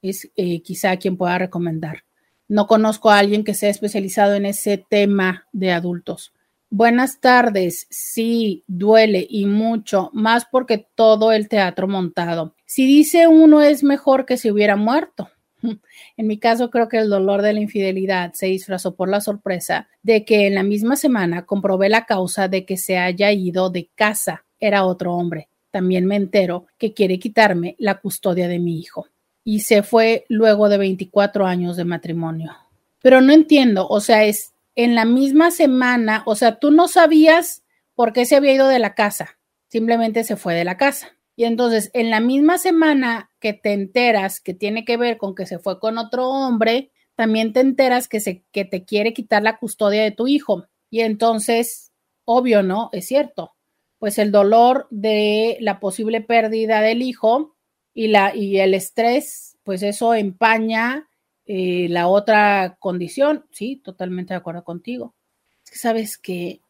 Es 0.00 0.30
eh, 0.36 0.62
quizá 0.62 0.96
quien 0.96 1.16
pueda 1.16 1.38
recomendar. 1.38 2.04
No 2.46 2.66
conozco 2.66 3.10
a 3.10 3.18
alguien 3.18 3.44
que 3.44 3.54
sea 3.54 3.68
especializado 3.68 4.34
en 4.34 4.46
ese 4.46 4.78
tema 4.78 5.46
de 5.52 5.72
adultos. 5.72 6.32
Buenas 6.70 7.20
tardes. 7.20 7.86
Sí, 7.88 8.62
duele 8.66 9.26
y 9.28 9.46
mucho, 9.46 10.10
más 10.12 10.44
porque 10.44 10.86
todo 10.94 11.32
el 11.32 11.48
teatro 11.48 11.88
montado. 11.88 12.54
Si 12.66 12.86
dice 12.86 13.26
uno 13.26 13.62
es 13.62 13.82
mejor 13.82 14.26
que 14.26 14.36
si 14.36 14.50
hubiera 14.50 14.76
muerto. 14.76 15.30
En 16.16 16.26
mi 16.26 16.38
caso, 16.38 16.68
creo 16.68 16.88
que 16.88 16.98
el 16.98 17.08
dolor 17.08 17.42
de 17.42 17.52
la 17.52 17.60
infidelidad 17.60 18.32
se 18.32 18.46
disfrazó 18.46 18.96
por 18.96 19.08
la 19.08 19.20
sorpresa 19.20 19.88
de 20.02 20.24
que 20.24 20.48
en 20.48 20.56
la 20.56 20.64
misma 20.64 20.96
semana 20.96 21.46
comprobé 21.46 21.88
la 21.88 22.06
causa 22.06 22.48
de 22.48 22.64
que 22.64 22.76
se 22.76 22.98
haya 22.98 23.30
ido 23.30 23.70
de 23.70 23.88
casa. 23.94 24.44
Era 24.58 24.84
otro 24.84 25.14
hombre. 25.14 25.48
También 25.70 26.06
me 26.06 26.16
entero 26.16 26.66
que 26.76 26.92
quiere 26.92 27.18
quitarme 27.18 27.76
la 27.78 28.00
custodia 28.00 28.48
de 28.48 28.58
mi 28.58 28.78
hijo. 28.80 29.06
Y 29.44 29.60
se 29.60 29.82
fue 29.82 30.24
luego 30.28 30.68
de 30.68 30.78
24 30.78 31.46
años 31.46 31.76
de 31.76 31.84
matrimonio. 31.84 32.52
Pero 33.00 33.20
no 33.20 33.32
entiendo, 33.32 33.86
o 33.88 34.00
sea, 34.00 34.24
es 34.24 34.52
en 34.78 34.94
la 34.94 35.04
misma 35.04 35.50
semana, 35.50 36.22
o 36.24 36.36
sea, 36.36 36.60
tú 36.60 36.70
no 36.70 36.86
sabías 36.86 37.64
por 37.96 38.12
qué 38.12 38.24
se 38.24 38.36
había 38.36 38.54
ido 38.54 38.68
de 38.68 38.78
la 38.78 38.94
casa, 38.94 39.40
simplemente 39.66 40.22
se 40.22 40.36
fue 40.36 40.54
de 40.54 40.64
la 40.64 40.76
casa. 40.76 41.18
Y 41.34 41.46
entonces, 41.46 41.90
en 41.94 42.10
la 42.10 42.20
misma 42.20 42.58
semana 42.58 43.32
que 43.40 43.52
te 43.54 43.72
enteras 43.72 44.40
que 44.40 44.54
tiene 44.54 44.84
que 44.84 44.96
ver 44.96 45.18
con 45.18 45.34
que 45.34 45.46
se 45.46 45.58
fue 45.58 45.80
con 45.80 45.98
otro 45.98 46.28
hombre, 46.28 46.92
también 47.16 47.52
te 47.52 47.58
enteras 47.58 48.06
que, 48.06 48.20
se, 48.20 48.44
que 48.52 48.64
te 48.64 48.84
quiere 48.84 49.12
quitar 49.12 49.42
la 49.42 49.58
custodia 49.58 50.04
de 50.04 50.12
tu 50.12 50.28
hijo. 50.28 50.66
Y 50.90 51.00
entonces, 51.00 51.90
obvio, 52.24 52.62
¿no? 52.62 52.88
Es 52.92 53.08
cierto. 53.08 53.56
Pues 53.98 54.16
el 54.18 54.30
dolor 54.30 54.86
de 54.90 55.56
la 55.60 55.80
posible 55.80 56.20
pérdida 56.20 56.82
del 56.82 57.02
hijo 57.02 57.56
y, 57.94 58.06
la, 58.06 58.32
y 58.32 58.60
el 58.60 58.74
estrés, 58.74 59.58
pues 59.64 59.82
eso 59.82 60.14
empaña 60.14 61.07
eh, 61.48 61.88
la 61.88 62.06
otra 62.06 62.76
condición. 62.78 63.44
Sí, 63.50 63.80
totalmente 63.82 64.34
de 64.34 64.38
acuerdo 64.38 64.62
contigo. 64.62 65.16
Es 65.64 65.72
que 65.72 65.78
sabes 65.78 66.16
que 66.16 66.60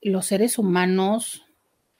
los 0.00 0.26
seres 0.26 0.58
humanos 0.58 1.44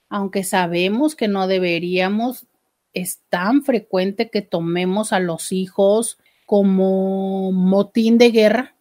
aunque 0.09 0.45
sabemos 0.45 1.15
que 1.15 1.29
no 1.29 1.47
deberíamos, 1.47 2.47
es 2.95 3.21
tan 3.29 3.63
frecuente 3.63 4.31
que 4.31 4.43
tomemos 4.43 5.13
a 5.13 5.21
los 5.21 5.53
hijos 5.53 6.19
como 6.47 7.53
motín 7.53 8.17
de 8.19 8.31
guerra 8.31 8.75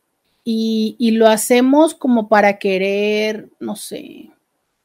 y, 0.43 1.11
lo 1.11 1.27
hacemos 1.27 1.93
como 1.93 2.29
para 2.29 2.57
querer, 2.57 3.49
no 3.59 3.75
sé, 3.75 4.31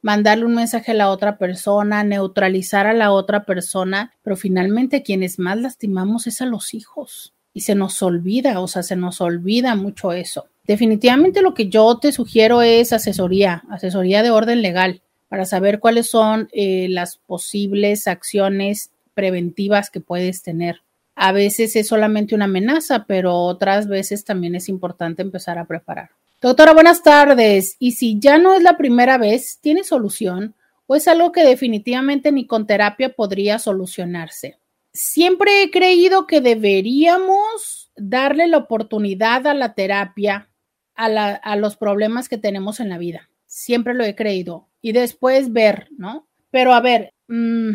mandarle 0.01 0.45
un 0.45 0.55
mensaje 0.55 0.91
a 0.91 0.95
la 0.95 1.09
otra 1.09 1.37
persona, 1.37 2.03
neutralizar 2.03 2.85
a 2.85 2.93
la 2.93 3.11
otra 3.13 3.45
persona, 3.45 4.13
pero 4.21 4.35
finalmente 4.35 5.03
quienes 5.03 5.39
más 5.39 5.57
lastimamos 5.57 6.27
es 6.27 6.41
a 6.41 6.45
los 6.45 6.73
hijos 6.73 7.33
y 7.53 7.61
se 7.61 7.75
nos 7.75 8.01
olvida, 8.01 8.59
o 8.59 8.67
sea, 8.67 8.83
se 8.83 8.95
nos 8.95 9.21
olvida 9.21 9.75
mucho 9.75 10.11
eso. 10.11 10.47
Definitivamente 10.65 11.41
lo 11.41 11.53
que 11.53 11.69
yo 11.69 11.97
te 11.99 12.11
sugiero 12.11 12.61
es 12.61 12.93
asesoría, 12.93 13.63
asesoría 13.69 14.23
de 14.23 14.31
orden 14.31 14.61
legal 14.61 15.01
para 15.29 15.45
saber 15.45 15.79
cuáles 15.79 16.09
son 16.09 16.49
eh, 16.51 16.87
las 16.89 17.17
posibles 17.17 18.07
acciones 18.07 18.91
preventivas 19.13 19.89
que 19.89 19.99
puedes 19.99 20.41
tener. 20.41 20.81
A 21.15 21.31
veces 21.31 21.75
es 21.75 21.87
solamente 21.87 22.33
una 22.33 22.45
amenaza, 22.45 23.05
pero 23.05 23.35
otras 23.35 23.87
veces 23.87 24.23
también 24.25 24.55
es 24.55 24.69
importante 24.69 25.21
empezar 25.21 25.59
a 25.59 25.65
preparar. 25.65 26.09
Doctora, 26.41 26.73
buenas 26.73 27.03
tardes. 27.03 27.75
Y 27.79 27.91
si 27.91 28.19
ya 28.19 28.37
no 28.37 28.53
es 28.53 28.63
la 28.63 28.77
primera 28.77 29.17
vez, 29.17 29.59
¿tiene 29.61 29.83
solución? 29.83 30.55
pues 30.85 31.07
algo 31.07 31.31
que 31.31 31.43
definitivamente 31.43 32.31
ni 32.31 32.45
con 32.45 32.67
terapia 32.67 33.09
podría 33.09 33.59
solucionarse. 33.59 34.57
Siempre 34.93 35.63
he 35.63 35.71
creído 35.71 36.27
que 36.27 36.39
deberíamos 36.39 37.91
darle 37.95 38.47
la 38.47 38.57
oportunidad 38.57 39.47
a 39.47 39.55
la 39.55 39.73
terapia 39.73 40.49
a, 40.95 41.55
los 41.55 41.77
problemas 41.77 42.29
que 42.29 42.37
tenemos 42.37 42.79
en 42.79 42.89
la 42.89 42.99
vida. 42.99 43.29
Siempre 43.47 43.95
lo 43.95 44.03
he 44.03 44.15
creído. 44.15 44.69
Y 44.81 44.91
después 44.91 45.51
ver, 45.51 45.87
¿no? 45.97 46.27
Pero 46.51 46.73
a 46.73 46.81
ver, 46.81 47.11
mm, 47.27 47.71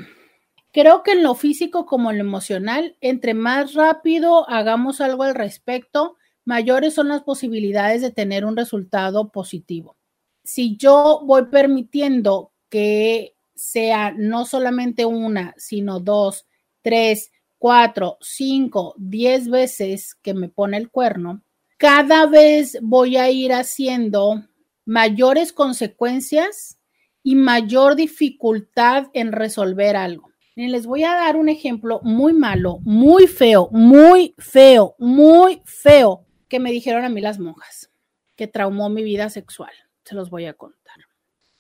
creo 0.73 1.03
que 1.03 1.13
en 1.13 1.25
lo 1.25 1.35
físico 1.35 1.87
como 1.87 2.11
en 2.11 2.19
lo 2.19 2.25
emocional, 2.25 2.97
entre 3.01 3.35
más 3.35 3.75
rápido 3.75 4.49
hagamos 4.49 5.01
algo 5.01 5.25
al 5.25 5.35
respecto, 5.35 6.17
mayores 6.45 6.95
son 6.95 7.09
las 7.09 7.23
posibilidades 7.23 8.01
de 8.01 8.13
tener 8.13 8.45
un 8.45 8.57
resultado 8.57 9.31
positivo. 9.33 9.97
Si 10.45 10.77
yo 10.77 11.23
voy 11.25 11.47
permitiendo 11.47 12.53
que 12.69 13.35
sea 13.57 14.13
no 14.17 14.45
solamente 14.45 15.05
una, 15.05 15.55
sino 15.59 15.99
dos, 15.99 16.47
tres, 16.83 17.31
cuatro, 17.59 18.19
cinco, 18.21 18.95
diez 18.99 19.49
veces 19.49 20.15
que 20.15 20.35
me 20.35 20.49
pone 20.49 20.77
el 20.77 20.91
cuerno, 20.91 21.43
cada 21.77 22.27
vez 22.27 22.79
voy 22.83 23.17
a 23.17 23.31
ir 23.31 23.53
haciendo 23.53 24.45
mayores 24.85 25.53
consecuencias 25.53 26.79
y 27.23 27.35
mayor 27.35 27.95
dificultad 27.95 29.09
en 29.13 29.33
resolver 29.33 29.97
algo. 29.97 30.31
Les 30.57 30.87
voy 30.87 31.05
a 31.05 31.15
dar 31.15 31.37
un 31.37 31.49
ejemplo 31.49 32.01
muy 32.03 32.33
malo, 32.33 32.81
muy 32.83 33.29
feo, 33.29 33.69
muy 33.71 34.35
feo, 34.39 34.97
muy 34.99 35.63
feo 35.65 36.25
que 36.49 36.59
me 36.59 36.73
dijeron 36.73 37.05
a 37.05 37.09
mí 37.09 37.21
las 37.21 37.39
monjas, 37.39 37.91
que 38.35 38.49
traumó 38.49 38.89
mi 38.89 39.03
vida 39.05 39.31
sexual. 39.31 39.73
Se 40.05 40.15
los 40.15 40.31
voy 40.31 40.47
a 40.47 40.55
contar. 40.55 40.97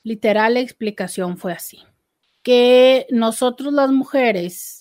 Literal, 0.02 0.54
la 0.54 0.60
explicación 0.60 1.36
fue 1.36 1.52
así, 1.52 1.80
que 2.42 3.06
nosotros 3.10 3.72
las 3.72 3.92
mujeres, 3.92 4.77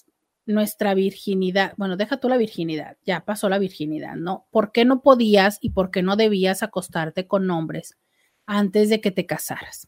nuestra 0.47 0.93
virginidad, 0.93 1.73
bueno, 1.77 1.97
deja 1.97 2.17
tú 2.17 2.29
la 2.29 2.37
virginidad, 2.37 2.97
ya 3.05 3.23
pasó 3.25 3.49
la 3.49 3.59
virginidad, 3.59 4.15
¿no? 4.15 4.47
¿Por 4.49 4.71
qué 4.71 4.85
no 4.85 5.01
podías 5.01 5.59
y 5.61 5.71
por 5.71 5.91
qué 5.91 6.01
no 6.01 6.15
debías 6.15 6.63
acostarte 6.63 7.27
con 7.27 7.49
hombres 7.51 7.95
antes 8.45 8.89
de 8.89 9.01
que 9.01 9.11
te 9.11 9.25
casaras? 9.25 9.87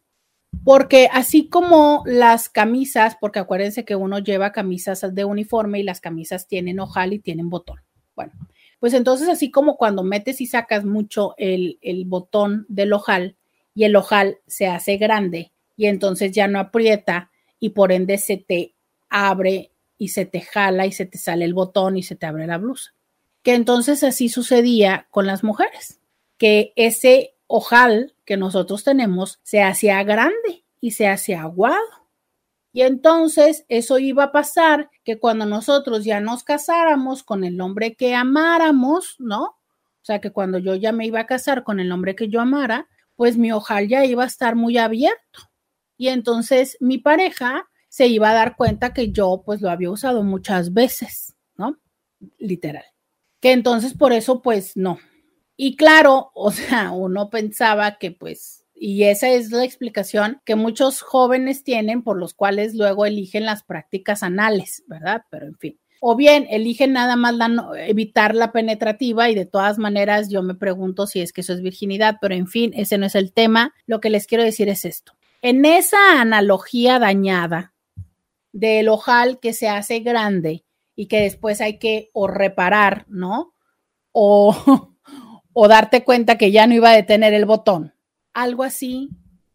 Porque 0.63 1.09
así 1.11 1.49
como 1.49 2.03
las 2.05 2.49
camisas, 2.49 3.17
porque 3.19 3.39
acuérdense 3.39 3.85
que 3.85 3.95
uno 3.95 4.19
lleva 4.19 4.51
camisas 4.51 5.13
de 5.13 5.25
uniforme 5.25 5.79
y 5.79 5.83
las 5.83 6.01
camisas 6.01 6.47
tienen 6.47 6.79
ojal 6.79 7.13
y 7.13 7.19
tienen 7.19 7.49
botón. 7.49 7.79
Bueno, 8.15 8.33
pues 8.79 8.93
entonces 8.93 9.29
así 9.29 9.49
como 9.51 9.77
cuando 9.77 10.03
metes 10.03 10.41
y 10.41 10.45
sacas 10.45 10.85
mucho 10.85 11.33
el, 11.37 11.79
el 11.81 12.05
botón 12.05 12.65
del 12.67 12.93
ojal, 12.93 13.37
y 13.79 13.85
el 13.85 13.95
ojal 13.95 14.39
se 14.45 14.67
hace 14.67 14.97
grande 14.97 15.53
y 15.77 15.85
entonces 15.85 16.33
ya 16.33 16.49
no 16.49 16.59
aprieta 16.59 17.31
y 17.61 17.69
por 17.69 17.93
ende 17.93 18.17
se 18.17 18.35
te 18.35 18.75
abre 19.09 19.71
y 19.99 20.07
se 20.07 20.25
te 20.25 20.41
jala 20.41 20.87
y 20.87 20.91
se 20.91 21.05
te 21.05 21.19
sale 21.19 21.45
el 21.45 21.53
botón 21.53 21.97
y 21.97 22.03
se 22.03 22.15
te 22.15 22.25
abre 22.25 22.47
la 22.47 22.57
blusa. 22.57 22.95
Que 23.43 23.53
entonces 23.53 24.03
así 24.03 24.29
sucedía 24.29 25.07
con 25.11 25.27
las 25.27 25.43
mujeres, 25.43 25.99
que 26.37 26.73
ese 26.75 27.35
ojal 27.45 28.15
que 28.25 28.37
nosotros 28.37 28.83
tenemos 28.83 29.39
se 29.43 29.61
hacía 29.61 30.01
grande 30.03 30.63
y 30.79 30.91
se 30.91 31.07
hacía 31.07 31.41
aguado. 31.41 32.07
Y 32.71 32.81
entonces 32.83 33.65
eso 33.67 33.99
iba 33.99 34.25
a 34.25 34.31
pasar 34.31 34.89
que 35.03 35.19
cuando 35.19 35.45
nosotros 35.45 36.05
ya 36.05 36.21
nos 36.21 36.43
casáramos 36.43 37.23
con 37.23 37.43
el 37.43 37.59
hombre 37.59 37.95
que 37.95 38.15
amáramos, 38.15 39.15
¿no? 39.19 39.43
O 39.43 40.05
sea, 40.09 40.21
que 40.21 40.31
cuando 40.31 40.59
yo 40.59 40.75
ya 40.75 40.91
me 40.91 41.05
iba 41.05 41.19
a 41.19 41.25
casar 41.25 41.63
con 41.63 41.79
el 41.79 41.91
hombre 41.91 42.15
que 42.15 42.29
yo 42.29 42.39
amara, 42.39 42.87
pues 43.15 43.37
mi 43.37 43.51
ojal 43.51 43.89
ya 43.89 44.05
iba 44.05 44.23
a 44.23 44.27
estar 44.27 44.55
muy 44.55 44.77
abierto. 44.77 45.51
Y 45.97 46.07
entonces 46.07 46.77
mi 46.79 46.99
pareja 46.99 47.68
se 47.89 48.07
iba 48.07 48.29
a 48.29 48.35
dar 48.35 48.55
cuenta 48.55 48.93
que 48.93 49.11
yo 49.11 49.43
pues 49.45 49.61
lo 49.61 49.69
había 49.69 49.91
usado 49.91 50.23
muchas 50.23 50.73
veces, 50.73 51.35
¿no? 51.57 51.77
Literal. 52.37 52.85
Que 53.41 53.51
entonces 53.51 53.93
por 53.93 54.13
eso 54.13 54.41
pues 54.41 54.77
no. 54.77 54.99
Y 55.57 55.75
claro, 55.75 56.31
o 56.35 56.51
sea, 56.51 56.91
uno 56.91 57.29
pensaba 57.29 57.97
que 57.97 58.11
pues, 58.11 58.65
y 58.73 59.03
esa 59.03 59.29
es 59.29 59.51
la 59.51 59.65
explicación 59.65 60.41
que 60.45 60.55
muchos 60.55 61.01
jóvenes 61.01 61.63
tienen 61.63 62.03
por 62.03 62.17
los 62.17 62.33
cuales 62.33 62.75
luego 62.75 63.05
eligen 63.05 63.45
las 63.45 63.63
prácticas 63.63 64.23
anales, 64.23 64.83
¿verdad? 64.87 65.23
Pero 65.29 65.47
en 65.47 65.57
fin 65.57 65.79
o 65.99 66.15
bien 66.15 66.47
eligen 66.49 66.93
nada 66.93 67.15
más 67.15 67.35
evitar 67.77 68.35
la 68.35 68.51
penetrativa 68.51 69.29
y 69.29 69.35
de 69.35 69.45
todas 69.45 69.77
maneras 69.77 70.29
yo 70.29 70.41
me 70.43 70.55
pregunto 70.55 71.07
si 71.07 71.21
es 71.21 71.33
que 71.33 71.41
eso 71.41 71.53
es 71.53 71.61
virginidad, 71.61 72.17
pero 72.21 72.35
en 72.35 72.47
fin, 72.47 72.71
ese 72.75 72.97
no 72.97 73.05
es 73.05 73.15
el 73.15 73.33
tema. 73.33 73.73
Lo 73.85 73.99
que 73.99 74.09
les 74.09 74.25
quiero 74.25 74.43
decir 74.43 74.69
es 74.69 74.85
esto. 74.85 75.13
En 75.41 75.65
esa 75.65 76.21
analogía 76.21 76.99
dañada 76.99 77.73
del 78.51 78.89
ojal 78.89 79.39
que 79.39 79.53
se 79.53 79.69
hace 79.69 79.99
grande 79.99 80.65
y 80.95 81.07
que 81.07 81.21
después 81.21 81.61
hay 81.61 81.79
que 81.79 82.09
o 82.13 82.27
reparar, 82.27 83.05
¿no? 83.07 83.53
O, 84.11 84.55
o 85.53 85.67
darte 85.67 86.03
cuenta 86.03 86.37
que 86.37 86.51
ya 86.51 86.67
no 86.67 86.73
iba 86.73 86.89
a 86.91 86.95
detener 86.95 87.33
el 87.33 87.45
botón. 87.45 87.93
Algo 88.33 88.63
así, 88.63 89.09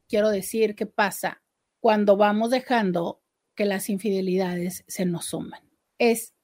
quiero 0.08 0.30
decir, 0.30 0.74
que 0.74 0.86
pasa 0.86 1.42
cuando 1.80 2.16
vamos 2.16 2.50
dejando 2.50 3.22
que 3.54 3.64
las 3.64 3.88
infidelidades 3.88 4.84
se 4.88 5.04
nos 5.04 5.26
suman. 5.26 5.60
Es 5.98 6.34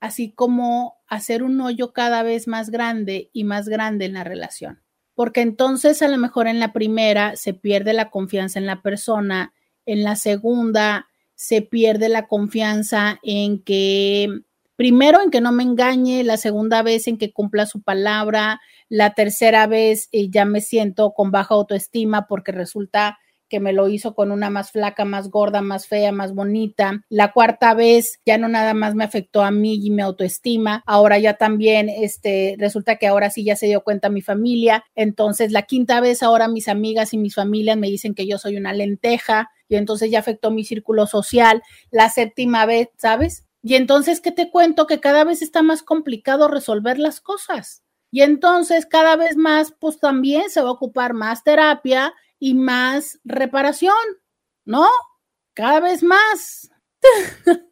así 0.00 0.32
como 0.32 1.00
hacer 1.06 1.42
un 1.42 1.60
hoyo 1.60 1.92
cada 1.92 2.22
vez 2.22 2.48
más 2.48 2.70
grande 2.70 3.30
y 3.32 3.44
más 3.44 3.68
grande 3.68 4.06
en 4.06 4.14
la 4.14 4.24
relación. 4.24 4.82
Porque 5.14 5.42
entonces 5.42 6.00
a 6.02 6.08
lo 6.08 6.16
mejor 6.16 6.46
en 6.46 6.60
la 6.60 6.72
primera 6.72 7.36
se 7.36 7.52
pierde 7.52 7.92
la 7.92 8.10
confianza 8.10 8.58
en 8.58 8.66
la 8.66 8.80
persona, 8.80 9.52
en 9.84 10.02
la 10.02 10.16
segunda 10.16 11.09
se 11.40 11.62
pierde 11.62 12.10
la 12.10 12.26
confianza 12.26 13.18
en 13.22 13.62
que, 13.62 14.28
primero 14.76 15.22
en 15.22 15.30
que 15.30 15.40
no 15.40 15.52
me 15.52 15.62
engañe, 15.62 16.22
la 16.22 16.36
segunda 16.36 16.82
vez 16.82 17.08
en 17.08 17.16
que 17.16 17.32
cumpla 17.32 17.64
su 17.64 17.80
palabra, 17.80 18.60
la 18.90 19.14
tercera 19.14 19.66
vez 19.66 20.10
eh, 20.12 20.28
ya 20.28 20.44
me 20.44 20.60
siento 20.60 21.14
con 21.14 21.30
baja 21.30 21.54
autoestima 21.54 22.26
porque 22.26 22.52
resulta 22.52 23.18
que 23.50 23.60
me 23.60 23.74
lo 23.74 23.88
hizo 23.88 24.14
con 24.14 24.30
una 24.30 24.48
más 24.48 24.70
flaca, 24.70 25.04
más 25.04 25.28
gorda, 25.28 25.60
más 25.60 25.86
fea, 25.86 26.12
más 26.12 26.32
bonita. 26.32 27.02
La 27.10 27.32
cuarta 27.32 27.74
vez 27.74 28.20
ya 28.24 28.38
no 28.38 28.48
nada 28.48 28.72
más 28.72 28.94
me 28.94 29.04
afectó 29.04 29.42
a 29.42 29.50
mí 29.50 29.78
y 29.84 29.90
mi 29.90 30.00
autoestima, 30.00 30.82
ahora 30.86 31.18
ya 31.18 31.34
también 31.34 31.90
este 31.90 32.56
resulta 32.58 32.96
que 32.96 33.08
ahora 33.08 33.28
sí 33.28 33.44
ya 33.44 33.56
se 33.56 33.66
dio 33.66 33.82
cuenta 33.82 34.08
mi 34.08 34.22
familia. 34.22 34.84
Entonces, 34.94 35.52
la 35.52 35.62
quinta 35.62 36.00
vez 36.00 36.22
ahora 36.22 36.48
mis 36.48 36.68
amigas 36.68 37.12
y 37.12 37.18
mis 37.18 37.34
familias 37.34 37.76
me 37.76 37.88
dicen 37.88 38.14
que 38.14 38.26
yo 38.26 38.38
soy 38.38 38.56
una 38.56 38.72
lenteja 38.72 39.50
y 39.68 39.76
entonces 39.76 40.10
ya 40.10 40.20
afectó 40.20 40.50
mi 40.50 40.64
círculo 40.64 41.06
social. 41.06 41.62
La 41.90 42.08
séptima 42.08 42.64
vez, 42.64 42.88
¿sabes? 42.96 43.44
Y 43.62 43.74
entonces, 43.74 44.20
¿qué 44.20 44.32
te 44.32 44.50
cuento? 44.50 44.86
Que 44.86 45.00
cada 45.00 45.24
vez 45.24 45.42
está 45.42 45.62
más 45.62 45.82
complicado 45.82 46.48
resolver 46.48 46.98
las 46.98 47.20
cosas. 47.20 47.82
Y 48.10 48.22
entonces, 48.22 48.86
cada 48.86 49.16
vez 49.16 49.36
más, 49.36 49.72
pues 49.78 50.00
también 50.00 50.50
se 50.50 50.62
va 50.62 50.68
a 50.68 50.72
ocupar 50.72 51.14
más 51.14 51.44
terapia 51.44 52.12
y 52.40 52.54
más 52.54 53.20
reparación, 53.22 53.94
¿no? 54.64 54.88
Cada 55.54 55.78
vez 55.78 56.02
más. 56.02 56.70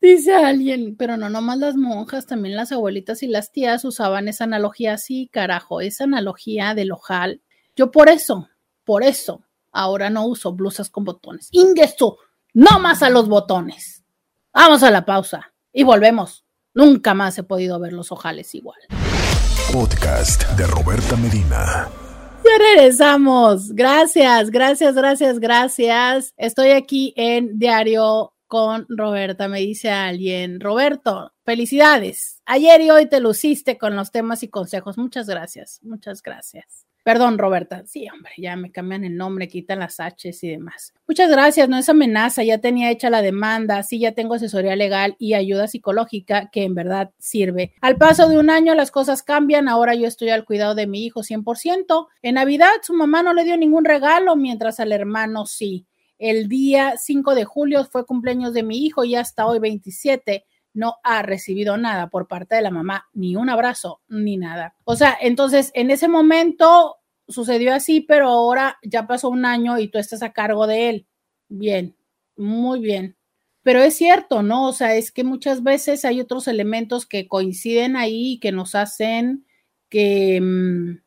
Dice 0.00 0.34
alguien, 0.34 0.96
pero 0.96 1.16
no 1.16 1.28
nomás 1.28 1.58
las 1.58 1.76
monjas, 1.76 2.26
también 2.26 2.56
las 2.56 2.72
abuelitas 2.72 3.22
y 3.22 3.28
las 3.28 3.52
tías 3.52 3.84
usaban 3.84 4.28
esa 4.28 4.44
analogía 4.44 4.94
así, 4.94 5.28
carajo, 5.32 5.80
esa 5.80 6.04
analogía 6.04 6.74
del 6.74 6.92
ojal. 6.92 7.42
Yo 7.76 7.90
por 7.90 8.08
eso, 8.08 8.48
por 8.84 9.02
eso, 9.02 9.44
ahora 9.72 10.10
no 10.10 10.26
uso 10.26 10.52
blusas 10.52 10.90
con 10.90 11.04
botones. 11.04 11.48
Ingesto, 11.52 12.18
no 12.54 12.78
más 12.78 13.02
a 13.02 13.10
los 13.10 13.28
botones. 13.28 14.04
Vamos 14.52 14.82
a 14.82 14.90
la 14.90 15.04
pausa 15.04 15.52
y 15.72 15.82
volvemos. 15.82 16.44
Nunca 16.72 17.14
más 17.14 17.36
he 17.38 17.42
podido 17.42 17.78
ver 17.80 17.92
los 17.92 18.12
ojales 18.12 18.54
igual. 18.54 18.78
Podcast 19.72 20.48
de 20.52 20.66
Roberta 20.66 21.16
Medina. 21.16 21.88
Regresamos. 22.58 23.72
Gracias, 23.74 24.50
gracias, 24.50 24.94
gracias, 24.94 25.38
gracias. 25.38 26.34
Estoy 26.36 26.70
aquí 26.70 27.12
en 27.16 27.58
Diario 27.58 28.32
con 28.46 28.86
Roberta. 28.88 29.48
Me 29.48 29.60
dice 29.60 29.90
alguien, 29.90 30.60
Roberto, 30.60 31.32
felicidades. 31.44 32.40
Ayer 32.46 32.80
y 32.80 32.90
hoy 32.90 33.06
te 33.06 33.20
luciste 33.20 33.76
con 33.76 33.96
los 33.96 34.10
temas 34.10 34.42
y 34.42 34.48
consejos. 34.48 34.96
Muchas 34.96 35.26
gracias, 35.26 35.80
muchas 35.82 36.22
gracias. 36.22 36.86
Perdón, 37.06 37.38
Roberta. 37.38 37.84
Sí, 37.86 38.08
hombre, 38.12 38.32
ya 38.36 38.56
me 38.56 38.72
cambian 38.72 39.04
el 39.04 39.16
nombre, 39.16 39.46
quitan 39.46 39.78
las 39.78 40.00
H's 40.00 40.42
y 40.42 40.48
demás. 40.48 40.92
Muchas 41.06 41.30
gracias, 41.30 41.68
no 41.68 41.78
es 41.78 41.88
amenaza, 41.88 42.42
ya 42.42 42.58
tenía 42.58 42.90
hecha 42.90 43.10
la 43.10 43.22
demanda, 43.22 43.84
sí, 43.84 44.00
ya 44.00 44.10
tengo 44.10 44.34
asesoría 44.34 44.74
legal 44.74 45.14
y 45.20 45.34
ayuda 45.34 45.68
psicológica 45.68 46.50
que 46.50 46.64
en 46.64 46.74
verdad 46.74 47.12
sirve. 47.20 47.74
Al 47.80 47.96
paso 47.96 48.28
de 48.28 48.40
un 48.40 48.50
año 48.50 48.74
las 48.74 48.90
cosas 48.90 49.22
cambian, 49.22 49.68
ahora 49.68 49.94
yo 49.94 50.08
estoy 50.08 50.30
al 50.30 50.44
cuidado 50.44 50.74
de 50.74 50.88
mi 50.88 51.04
hijo 51.04 51.22
100%. 51.22 52.08
En 52.22 52.34
Navidad 52.34 52.72
su 52.82 52.92
mamá 52.92 53.22
no 53.22 53.34
le 53.34 53.44
dio 53.44 53.56
ningún 53.56 53.84
regalo, 53.84 54.34
mientras 54.34 54.80
al 54.80 54.90
hermano 54.90 55.46
sí. 55.46 55.86
El 56.18 56.48
día 56.48 56.94
5 56.96 57.36
de 57.36 57.44
julio 57.44 57.84
fue 57.84 58.04
cumpleaños 58.04 58.52
de 58.52 58.64
mi 58.64 58.84
hijo 58.84 59.04
y 59.04 59.14
hasta 59.14 59.46
hoy 59.46 59.60
27 59.60 60.44
no 60.76 60.96
ha 61.02 61.22
recibido 61.22 61.76
nada 61.76 62.08
por 62.08 62.28
parte 62.28 62.54
de 62.54 62.62
la 62.62 62.70
mamá, 62.70 63.08
ni 63.14 63.34
un 63.34 63.48
abrazo, 63.48 64.02
ni 64.08 64.36
nada. 64.36 64.76
O 64.84 64.94
sea, 64.94 65.16
entonces 65.20 65.72
en 65.74 65.90
ese 65.90 66.06
momento 66.06 66.96
sucedió 67.26 67.74
así, 67.74 68.00
pero 68.02 68.28
ahora 68.28 68.78
ya 68.82 69.06
pasó 69.06 69.30
un 69.30 69.44
año 69.44 69.78
y 69.78 69.88
tú 69.88 69.98
estás 69.98 70.22
a 70.22 70.32
cargo 70.32 70.66
de 70.66 70.88
él. 70.90 71.06
bien, 71.48 71.96
muy 72.36 72.80
bien. 72.80 73.16
Pero 73.62 73.80
es 73.82 73.96
cierto, 73.96 74.42
¿no? 74.42 74.68
O 74.68 74.72
sea, 74.72 74.94
es 74.94 75.10
que 75.10 75.24
muchas 75.24 75.62
veces 75.62 76.04
hay 76.04 76.20
otros 76.20 76.48
elementos 76.48 77.06
que 77.06 77.26
coinciden 77.28 77.96
ahí 77.96 78.34
y 78.34 78.40
que 78.40 78.52
nos 78.52 78.74
hacen 78.74 79.46
que, 79.88 80.40
mm, 80.40 80.98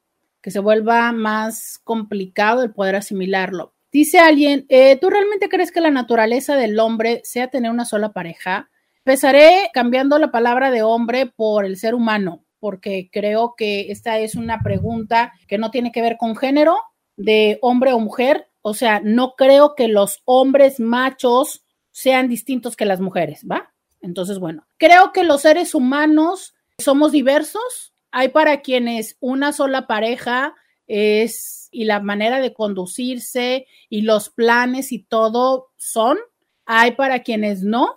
que 0.41 0.51
se 0.51 0.59
vuelva 0.59 1.11
más 1.11 1.79
complicado 1.83 2.63
el 2.63 2.73
poder 2.73 2.95
asimilarlo. 2.95 3.75
Dice 3.91 4.19
alguien, 4.19 4.65
eh, 4.69 4.97
¿tú 4.99 5.09
realmente 5.09 5.49
crees 5.49 5.71
que 5.71 5.81
la 5.81 5.91
naturaleza 5.91 6.55
del 6.55 6.79
hombre 6.79 7.21
sea 7.23 7.49
tener 7.49 7.71
una 7.71 7.85
sola 7.85 8.13
pareja? 8.13 8.68
Empezaré 9.09 9.71
cambiando 9.73 10.19
la 10.19 10.29
palabra 10.29 10.69
de 10.69 10.83
hombre 10.83 11.25
por 11.25 11.65
el 11.65 11.77
ser 11.77 11.95
humano, 11.95 12.45
porque 12.59 13.09
creo 13.11 13.55
que 13.57 13.91
esta 13.91 14.19
es 14.19 14.35
una 14.35 14.61
pregunta 14.61 15.33
que 15.47 15.57
no 15.57 15.71
tiene 15.71 15.91
que 15.91 16.03
ver 16.03 16.15
con 16.17 16.35
género 16.35 16.77
de 17.17 17.57
hombre 17.63 17.91
o 17.91 17.99
mujer. 17.99 18.51
O 18.61 18.75
sea, 18.75 19.01
no 19.03 19.33
creo 19.35 19.73
que 19.73 19.87
los 19.87 20.21
hombres 20.25 20.79
machos 20.79 21.65
sean 21.89 22.27
distintos 22.27 22.75
que 22.75 22.85
las 22.85 22.99
mujeres, 22.99 23.47
¿va? 23.51 23.73
Entonces, 23.99 24.37
bueno, 24.37 24.67
creo 24.77 25.11
que 25.11 25.23
los 25.23 25.41
seres 25.41 25.73
humanos 25.73 26.53
somos 26.77 27.11
diversos. 27.11 27.95
Hay 28.11 28.27
para 28.27 28.61
quienes 28.61 29.17
una 29.21 29.53
sola 29.53 29.87
pareja 29.87 30.53
es 30.85 31.67
y 31.71 31.85
la 31.85 31.99
manera 31.99 32.41
de 32.41 32.53
conducirse 32.53 33.65
y 33.89 34.01
los 34.01 34.29
planes 34.29 34.91
y 34.91 34.99
todo 34.99 35.71
son. 35.77 36.19
Hay 36.67 36.91
para 36.91 37.23
quienes 37.23 37.63
no. 37.63 37.95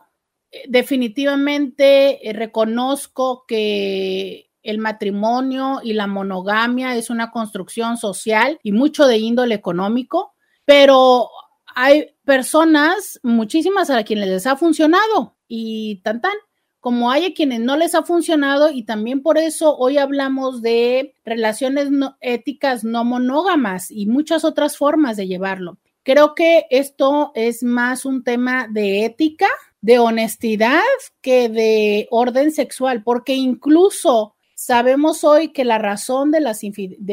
Definitivamente 0.68 2.28
eh, 2.28 2.32
reconozco 2.32 3.44
que 3.46 4.50
el 4.62 4.78
matrimonio 4.78 5.80
y 5.82 5.92
la 5.94 6.06
monogamia 6.06 6.94
es 6.96 7.10
una 7.10 7.30
construcción 7.30 7.96
social 7.96 8.60
y 8.62 8.72
mucho 8.72 9.06
de 9.06 9.18
índole 9.18 9.54
económico, 9.54 10.34
pero 10.64 11.28
hay 11.74 12.14
personas, 12.24 13.18
muchísimas 13.22 13.90
a 13.90 14.04
quienes 14.04 14.28
les 14.28 14.46
ha 14.46 14.56
funcionado 14.56 15.36
y 15.48 16.00
tan 16.02 16.20
tan, 16.20 16.34
como 16.80 17.10
hay 17.10 17.26
a 17.26 17.34
quienes 17.34 17.60
no 17.60 17.76
les 17.76 17.94
ha 17.94 18.02
funcionado 18.02 18.70
y 18.70 18.84
también 18.84 19.22
por 19.22 19.38
eso 19.38 19.76
hoy 19.76 19.98
hablamos 19.98 20.62
de 20.62 21.14
relaciones 21.24 21.88
éticas 22.20 22.84
no 22.84 23.04
monógamas 23.04 23.90
y 23.90 24.06
muchas 24.06 24.44
otras 24.44 24.76
formas 24.76 25.16
de 25.16 25.28
llevarlo. 25.28 25.78
Creo 26.02 26.34
que 26.34 26.66
esto 26.70 27.30
es 27.34 27.62
más 27.62 28.04
un 28.04 28.24
tema 28.24 28.66
de 28.68 29.04
ética, 29.04 29.46
de 29.82 29.98
honestidad 29.98 30.80
que 31.20 31.50
de 31.50 32.08
orden 32.10 32.50
sexual, 32.50 33.02
porque 33.02 33.34
incluso 33.34 34.34
sabemos 34.54 35.22
hoy 35.24 35.48
que 35.52 35.64
la 35.64 35.78
razón 35.78 36.30
de, 36.30 36.40
las 36.40 36.62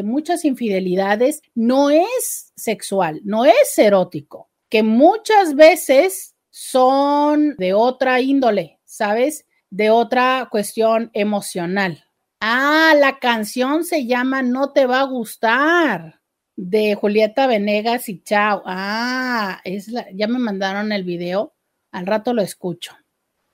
muchas 0.03 0.45
infidelidades 0.45 1.41
no 1.53 1.89
es 1.89 2.53
sexual, 2.55 3.19
no 3.25 3.43
es 3.43 3.77
erótico 3.77 4.49
que 4.69 4.83
muchas 4.83 5.55
veces 5.55 6.35
son 6.51 7.55
de 7.57 7.73
otra 7.73 8.21
índole, 8.21 8.79
¿sabes? 8.85 9.45
De 9.69 9.89
otra 9.89 10.47
cuestión 10.49 11.09
emocional. 11.13 12.05
Ah, 12.39 12.93
la 12.97 13.19
canción 13.19 13.83
se 13.83 14.05
llama 14.05 14.41
No 14.41 14.71
te 14.71 14.85
va 14.85 15.01
a 15.01 15.05
gustar 15.05 16.21
de 16.55 16.95
Julieta 16.95 17.47
Venegas 17.47 18.07
y 18.09 18.21
Chao. 18.21 18.61
Ah, 18.65 19.59
es 19.63 19.89
la, 19.89 20.07
ya 20.13 20.27
me 20.27 20.39
mandaron 20.39 20.91
el 20.91 21.03
video. 21.03 21.53
Al 21.91 22.05
rato 22.05 22.33
lo 22.33 22.41
escucho. 22.41 22.95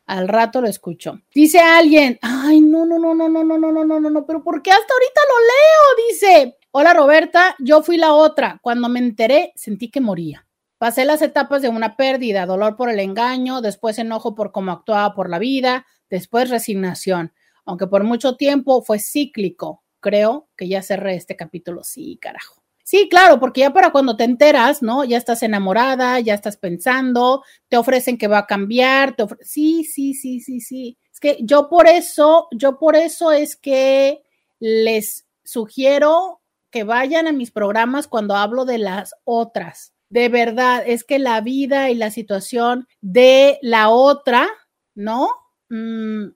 Al 0.05 0.27
rato 0.27 0.61
lo 0.61 0.67
escucho. 0.67 1.19
Dice 1.33 1.59
alguien, 1.59 2.19
ay, 2.21 2.61
no, 2.61 2.85
no, 2.85 2.99
no, 2.99 3.15
no, 3.15 3.27
no, 3.27 3.43
no, 3.43 3.57
no, 3.57 3.71
no, 3.71 3.85
no, 3.85 3.99
no, 3.99 4.09
no, 4.09 4.25
pero 4.25 4.43
¿por 4.43 4.61
qué 4.61 4.71
hasta 4.71 4.93
ahorita 4.93 5.21
lo 5.29 5.39
leo? 5.39 6.09
Dice, 6.09 6.57
hola 6.71 6.93
Roberta, 6.93 7.55
yo 7.59 7.81
fui 7.81 7.97
la 7.97 8.13
otra. 8.13 8.59
Cuando 8.61 8.87
me 8.87 8.99
enteré, 8.99 9.51
sentí 9.55 9.89
que 9.89 10.01
moría. 10.01 10.45
Pasé 10.77 11.05
las 11.05 11.21
etapas 11.21 11.61
de 11.61 11.69
una 11.69 11.95
pérdida, 11.95 12.45
dolor 12.45 12.75
por 12.75 12.89
el 12.89 12.99
engaño, 12.99 13.61
después 13.61 13.97
enojo 13.97 14.35
por 14.35 14.51
cómo 14.51 14.71
actuaba 14.71 15.15
por 15.15 15.29
la 15.29 15.39
vida, 15.39 15.85
después 16.09 16.49
resignación, 16.49 17.33
aunque 17.65 17.87
por 17.87 18.03
mucho 18.03 18.35
tiempo 18.35 18.83
fue 18.83 18.99
cíclico. 18.99 19.83
Creo 20.01 20.49
que 20.55 20.67
ya 20.67 20.83
cerré 20.83 21.15
este 21.15 21.35
capítulo. 21.35 21.83
Sí, 21.83 22.19
carajo. 22.21 22.64
Sí, 22.87 23.09
claro, 23.09 23.39
porque 23.39 23.61
ya 23.61 23.73
para 23.73 23.91
cuando 23.91 24.15
te 24.15 24.25
enteras, 24.25 24.83
¿no? 24.83 25.03
Ya 25.03 25.17
estás 25.17 25.41
enamorada, 25.41 26.19
ya 26.19 26.35
estás 26.35 26.55
pensando, 26.55 27.43
te 27.67 27.77
ofrecen 27.77 28.15
que 28.15 28.27
va 28.27 28.37
a 28.39 28.45
cambiar, 28.45 29.15
te 29.15 29.25
sí, 29.41 29.83
sí, 29.83 30.13
sí, 30.13 30.39
sí, 30.39 30.59
sí. 30.59 30.95
Es 31.11 31.19
que 31.19 31.37
yo 31.41 31.67
por 31.67 31.87
eso, 31.87 32.47
yo 32.51 32.77
por 32.77 32.95
eso 32.95 33.31
es 33.31 33.55
que 33.55 34.21
les 34.59 35.25
sugiero 35.43 36.41
que 36.69 36.83
vayan 36.83 37.25
a 37.25 37.31
mis 37.31 37.49
programas 37.49 38.07
cuando 38.07 38.35
hablo 38.35 38.65
de 38.65 38.77
las 38.77 39.15
otras, 39.23 39.93
de 40.09 40.29
verdad, 40.29 40.83
es 40.85 41.03
que 41.03 41.17
la 41.17 41.41
vida 41.41 41.89
y 41.89 41.95
la 41.95 42.11
situación 42.11 42.87
de 43.01 43.57
la 43.63 43.89
otra, 43.89 44.47
¿no? 44.93 45.27
Mm, 45.69 46.27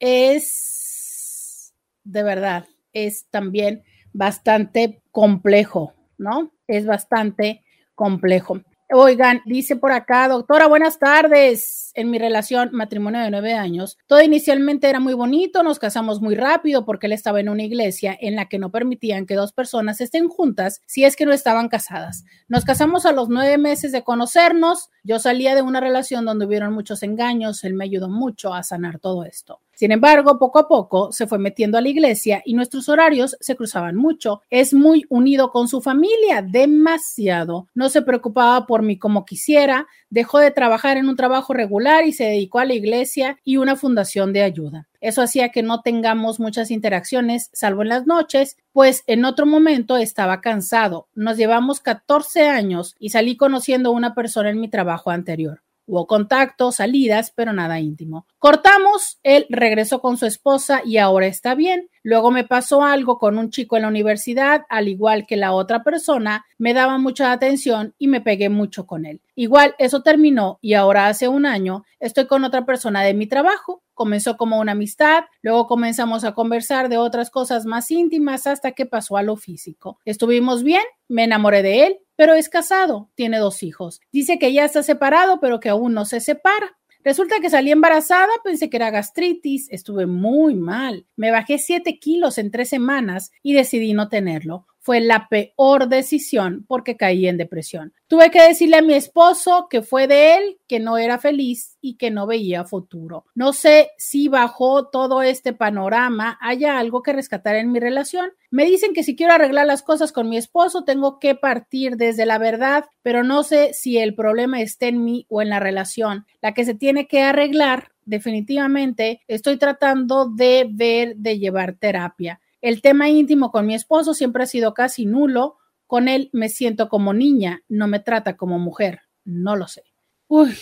es, 0.00 1.72
de 2.04 2.22
verdad, 2.22 2.66
es 2.92 3.24
también 3.30 3.82
bastante 4.16 5.02
complejo, 5.12 5.92
¿no? 6.16 6.50
Es 6.66 6.86
bastante 6.86 7.62
complejo. 7.94 8.60
Oigan, 8.92 9.42
dice 9.44 9.74
por 9.74 9.90
acá, 9.90 10.28
doctora, 10.28 10.68
buenas 10.68 11.00
tardes. 11.00 11.90
En 11.94 12.08
mi 12.08 12.18
relación, 12.18 12.70
matrimonio 12.72 13.20
de 13.20 13.30
nueve 13.30 13.52
años, 13.54 13.98
todo 14.06 14.22
inicialmente 14.22 14.88
era 14.88 15.00
muy 15.00 15.12
bonito, 15.12 15.64
nos 15.64 15.80
casamos 15.80 16.20
muy 16.20 16.36
rápido 16.36 16.84
porque 16.84 17.06
él 17.06 17.12
estaba 17.12 17.40
en 17.40 17.48
una 17.48 17.64
iglesia 17.64 18.16
en 18.18 18.36
la 18.36 18.48
que 18.48 18.60
no 18.60 18.70
permitían 18.70 19.26
que 19.26 19.34
dos 19.34 19.52
personas 19.52 20.00
estén 20.00 20.28
juntas 20.28 20.82
si 20.86 21.04
es 21.04 21.16
que 21.16 21.26
no 21.26 21.32
estaban 21.32 21.68
casadas. 21.68 22.24
Nos 22.48 22.64
casamos 22.64 23.06
a 23.06 23.12
los 23.12 23.28
nueve 23.28 23.58
meses 23.58 23.90
de 23.90 24.04
conocernos, 24.04 24.90
yo 25.02 25.18
salía 25.18 25.56
de 25.56 25.62
una 25.62 25.80
relación 25.80 26.24
donde 26.24 26.46
hubieron 26.46 26.72
muchos 26.72 27.02
engaños, 27.02 27.64
él 27.64 27.74
me 27.74 27.84
ayudó 27.84 28.08
mucho 28.08 28.54
a 28.54 28.62
sanar 28.62 29.00
todo 29.00 29.24
esto. 29.24 29.60
Sin 29.76 29.92
embargo, 29.92 30.38
poco 30.38 30.58
a 30.58 30.68
poco 30.68 31.12
se 31.12 31.26
fue 31.26 31.38
metiendo 31.38 31.76
a 31.76 31.82
la 31.82 31.90
iglesia 31.90 32.40
y 32.46 32.54
nuestros 32.54 32.88
horarios 32.88 33.36
se 33.40 33.56
cruzaban 33.56 33.94
mucho. 33.94 34.40
Es 34.48 34.72
muy 34.72 35.04
unido 35.10 35.50
con 35.50 35.68
su 35.68 35.82
familia, 35.82 36.40
demasiado. 36.40 37.68
No 37.74 37.90
se 37.90 38.00
preocupaba 38.00 38.66
por 38.66 38.80
mí 38.80 38.98
como 38.98 39.26
quisiera, 39.26 39.86
dejó 40.08 40.38
de 40.38 40.50
trabajar 40.50 40.96
en 40.96 41.10
un 41.10 41.16
trabajo 41.16 41.52
regular 41.52 42.06
y 42.06 42.14
se 42.14 42.24
dedicó 42.24 42.58
a 42.58 42.64
la 42.64 42.72
iglesia 42.72 43.38
y 43.44 43.58
una 43.58 43.76
fundación 43.76 44.32
de 44.32 44.42
ayuda. 44.42 44.88
Eso 45.02 45.20
hacía 45.20 45.50
que 45.50 45.62
no 45.62 45.82
tengamos 45.82 46.40
muchas 46.40 46.70
interacciones, 46.70 47.50
salvo 47.52 47.82
en 47.82 47.90
las 47.90 48.06
noches, 48.06 48.56
pues 48.72 49.04
en 49.06 49.26
otro 49.26 49.44
momento 49.44 49.98
estaba 49.98 50.40
cansado. 50.40 51.08
Nos 51.14 51.36
llevamos 51.36 51.80
14 51.80 52.48
años 52.48 52.96
y 52.98 53.10
salí 53.10 53.36
conociendo 53.36 53.90
a 53.90 53.92
una 53.92 54.14
persona 54.14 54.48
en 54.48 54.58
mi 54.58 54.68
trabajo 54.68 55.10
anterior. 55.10 55.65
Hubo 55.86 56.06
contacto, 56.06 56.72
salidas, 56.72 57.32
pero 57.34 57.52
nada 57.52 57.78
íntimo. 57.80 58.26
Cortamos, 58.38 59.18
él 59.22 59.46
regresó 59.48 60.00
con 60.00 60.16
su 60.16 60.26
esposa 60.26 60.82
y 60.84 60.98
ahora 60.98 61.26
está 61.26 61.54
bien. 61.54 61.88
Luego 62.06 62.30
me 62.30 62.44
pasó 62.44 62.84
algo 62.84 63.18
con 63.18 63.36
un 63.36 63.50
chico 63.50 63.74
en 63.74 63.82
la 63.82 63.88
universidad, 63.88 64.64
al 64.68 64.86
igual 64.86 65.26
que 65.26 65.34
la 65.34 65.52
otra 65.52 65.82
persona, 65.82 66.46
me 66.56 66.72
daba 66.72 66.98
mucha 66.98 67.32
atención 67.32 67.96
y 67.98 68.06
me 68.06 68.20
pegué 68.20 68.48
mucho 68.48 68.86
con 68.86 69.06
él. 69.06 69.20
Igual 69.34 69.74
eso 69.78 70.04
terminó 70.04 70.60
y 70.62 70.74
ahora 70.74 71.08
hace 71.08 71.26
un 71.26 71.46
año 71.46 71.84
estoy 71.98 72.28
con 72.28 72.44
otra 72.44 72.64
persona 72.64 73.02
de 73.02 73.12
mi 73.12 73.26
trabajo. 73.26 73.82
Comenzó 73.92 74.36
como 74.36 74.60
una 74.60 74.70
amistad, 74.70 75.24
luego 75.42 75.66
comenzamos 75.66 76.22
a 76.22 76.30
conversar 76.30 76.88
de 76.88 76.96
otras 76.96 77.28
cosas 77.28 77.66
más 77.66 77.90
íntimas 77.90 78.46
hasta 78.46 78.70
que 78.70 78.86
pasó 78.86 79.16
a 79.16 79.24
lo 79.24 79.34
físico. 79.34 79.98
Estuvimos 80.04 80.62
bien, 80.62 80.84
me 81.08 81.24
enamoré 81.24 81.64
de 81.64 81.86
él, 81.88 81.98
pero 82.14 82.34
es 82.34 82.48
casado, 82.48 83.10
tiene 83.16 83.38
dos 83.38 83.64
hijos. 83.64 84.00
Dice 84.12 84.38
que 84.38 84.52
ya 84.52 84.64
está 84.64 84.84
separado, 84.84 85.40
pero 85.40 85.58
que 85.58 85.70
aún 85.70 85.92
no 85.92 86.04
se 86.04 86.20
separa. 86.20 86.76
Resulta 87.06 87.38
que 87.40 87.50
salí 87.50 87.70
embarazada, 87.70 88.32
pensé 88.42 88.68
que 88.68 88.78
era 88.78 88.90
gastritis, 88.90 89.68
estuve 89.70 90.06
muy 90.06 90.56
mal. 90.56 91.06
Me 91.14 91.30
bajé 91.30 91.56
7 91.56 92.00
kilos 92.00 92.36
en 92.36 92.50
tres 92.50 92.68
semanas 92.68 93.30
y 93.44 93.52
decidí 93.52 93.92
no 93.92 94.08
tenerlo 94.08 94.66
fue 94.86 95.00
la 95.00 95.26
peor 95.28 95.88
decisión 95.88 96.64
porque 96.68 96.96
caí 96.96 97.26
en 97.26 97.38
depresión. 97.38 97.92
Tuve 98.06 98.30
que 98.30 98.40
decirle 98.40 98.76
a 98.76 98.82
mi 98.82 98.94
esposo 98.94 99.66
que 99.68 99.82
fue 99.82 100.06
de 100.06 100.36
él, 100.36 100.60
que 100.68 100.78
no 100.78 100.96
era 100.96 101.18
feliz 101.18 101.76
y 101.80 101.96
que 101.96 102.12
no 102.12 102.28
veía 102.28 102.62
futuro. 102.62 103.24
No 103.34 103.52
sé 103.52 103.90
si 103.98 104.28
bajo 104.28 104.86
todo 104.86 105.22
este 105.22 105.52
panorama 105.52 106.38
haya 106.40 106.78
algo 106.78 107.02
que 107.02 107.12
rescatar 107.12 107.56
en 107.56 107.72
mi 107.72 107.80
relación. 107.80 108.30
Me 108.52 108.64
dicen 108.64 108.94
que 108.94 109.02
si 109.02 109.16
quiero 109.16 109.32
arreglar 109.32 109.66
las 109.66 109.82
cosas 109.82 110.12
con 110.12 110.28
mi 110.28 110.36
esposo 110.36 110.84
tengo 110.84 111.18
que 111.18 111.34
partir 111.34 111.96
desde 111.96 112.24
la 112.24 112.38
verdad, 112.38 112.84
pero 113.02 113.24
no 113.24 113.42
sé 113.42 113.72
si 113.74 113.98
el 113.98 114.14
problema 114.14 114.60
está 114.60 114.86
en 114.86 115.02
mí 115.02 115.26
o 115.28 115.42
en 115.42 115.48
la 115.48 115.58
relación. 115.58 116.26
La 116.40 116.54
que 116.54 116.64
se 116.64 116.74
tiene 116.74 117.08
que 117.08 117.22
arreglar 117.22 117.90
definitivamente 118.04 119.20
estoy 119.26 119.56
tratando 119.56 120.30
de 120.30 120.68
ver 120.70 121.16
de 121.16 121.40
llevar 121.40 121.74
terapia. 121.74 122.40
El 122.60 122.82
tema 122.82 123.08
íntimo 123.08 123.50
con 123.50 123.66
mi 123.66 123.74
esposo 123.74 124.14
siempre 124.14 124.42
ha 124.42 124.46
sido 124.46 124.74
casi 124.74 125.06
nulo. 125.06 125.58
Con 125.86 126.08
él 126.08 126.30
me 126.32 126.48
siento 126.48 126.88
como 126.88 127.12
niña, 127.12 127.62
no 127.68 127.86
me 127.86 128.00
trata 128.00 128.36
como 128.36 128.58
mujer. 128.58 129.02
No 129.24 129.56
lo 129.56 129.68
sé. 129.68 129.84
Uy, 130.28 130.54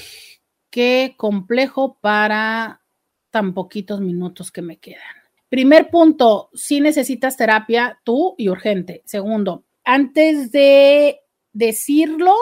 qué 0.71 1.15
complejo 1.17 1.99
para 2.01 2.83
tan 3.31 3.55
poquitos 3.55 4.01
minutos 4.01 4.53
que 4.53 4.63
me 4.63 4.79
quedan. 4.79 5.01
Primer 5.49 5.89
punto, 5.89 6.51
si 6.53 6.81
necesitas 6.81 7.37
terapia 7.37 8.01
tú 8.05 8.35
y 8.37 8.49
urgente. 8.49 9.03
Segundo, 9.05 9.65
antes 9.85 10.51
de 10.51 11.21
decirlo, 11.53 12.35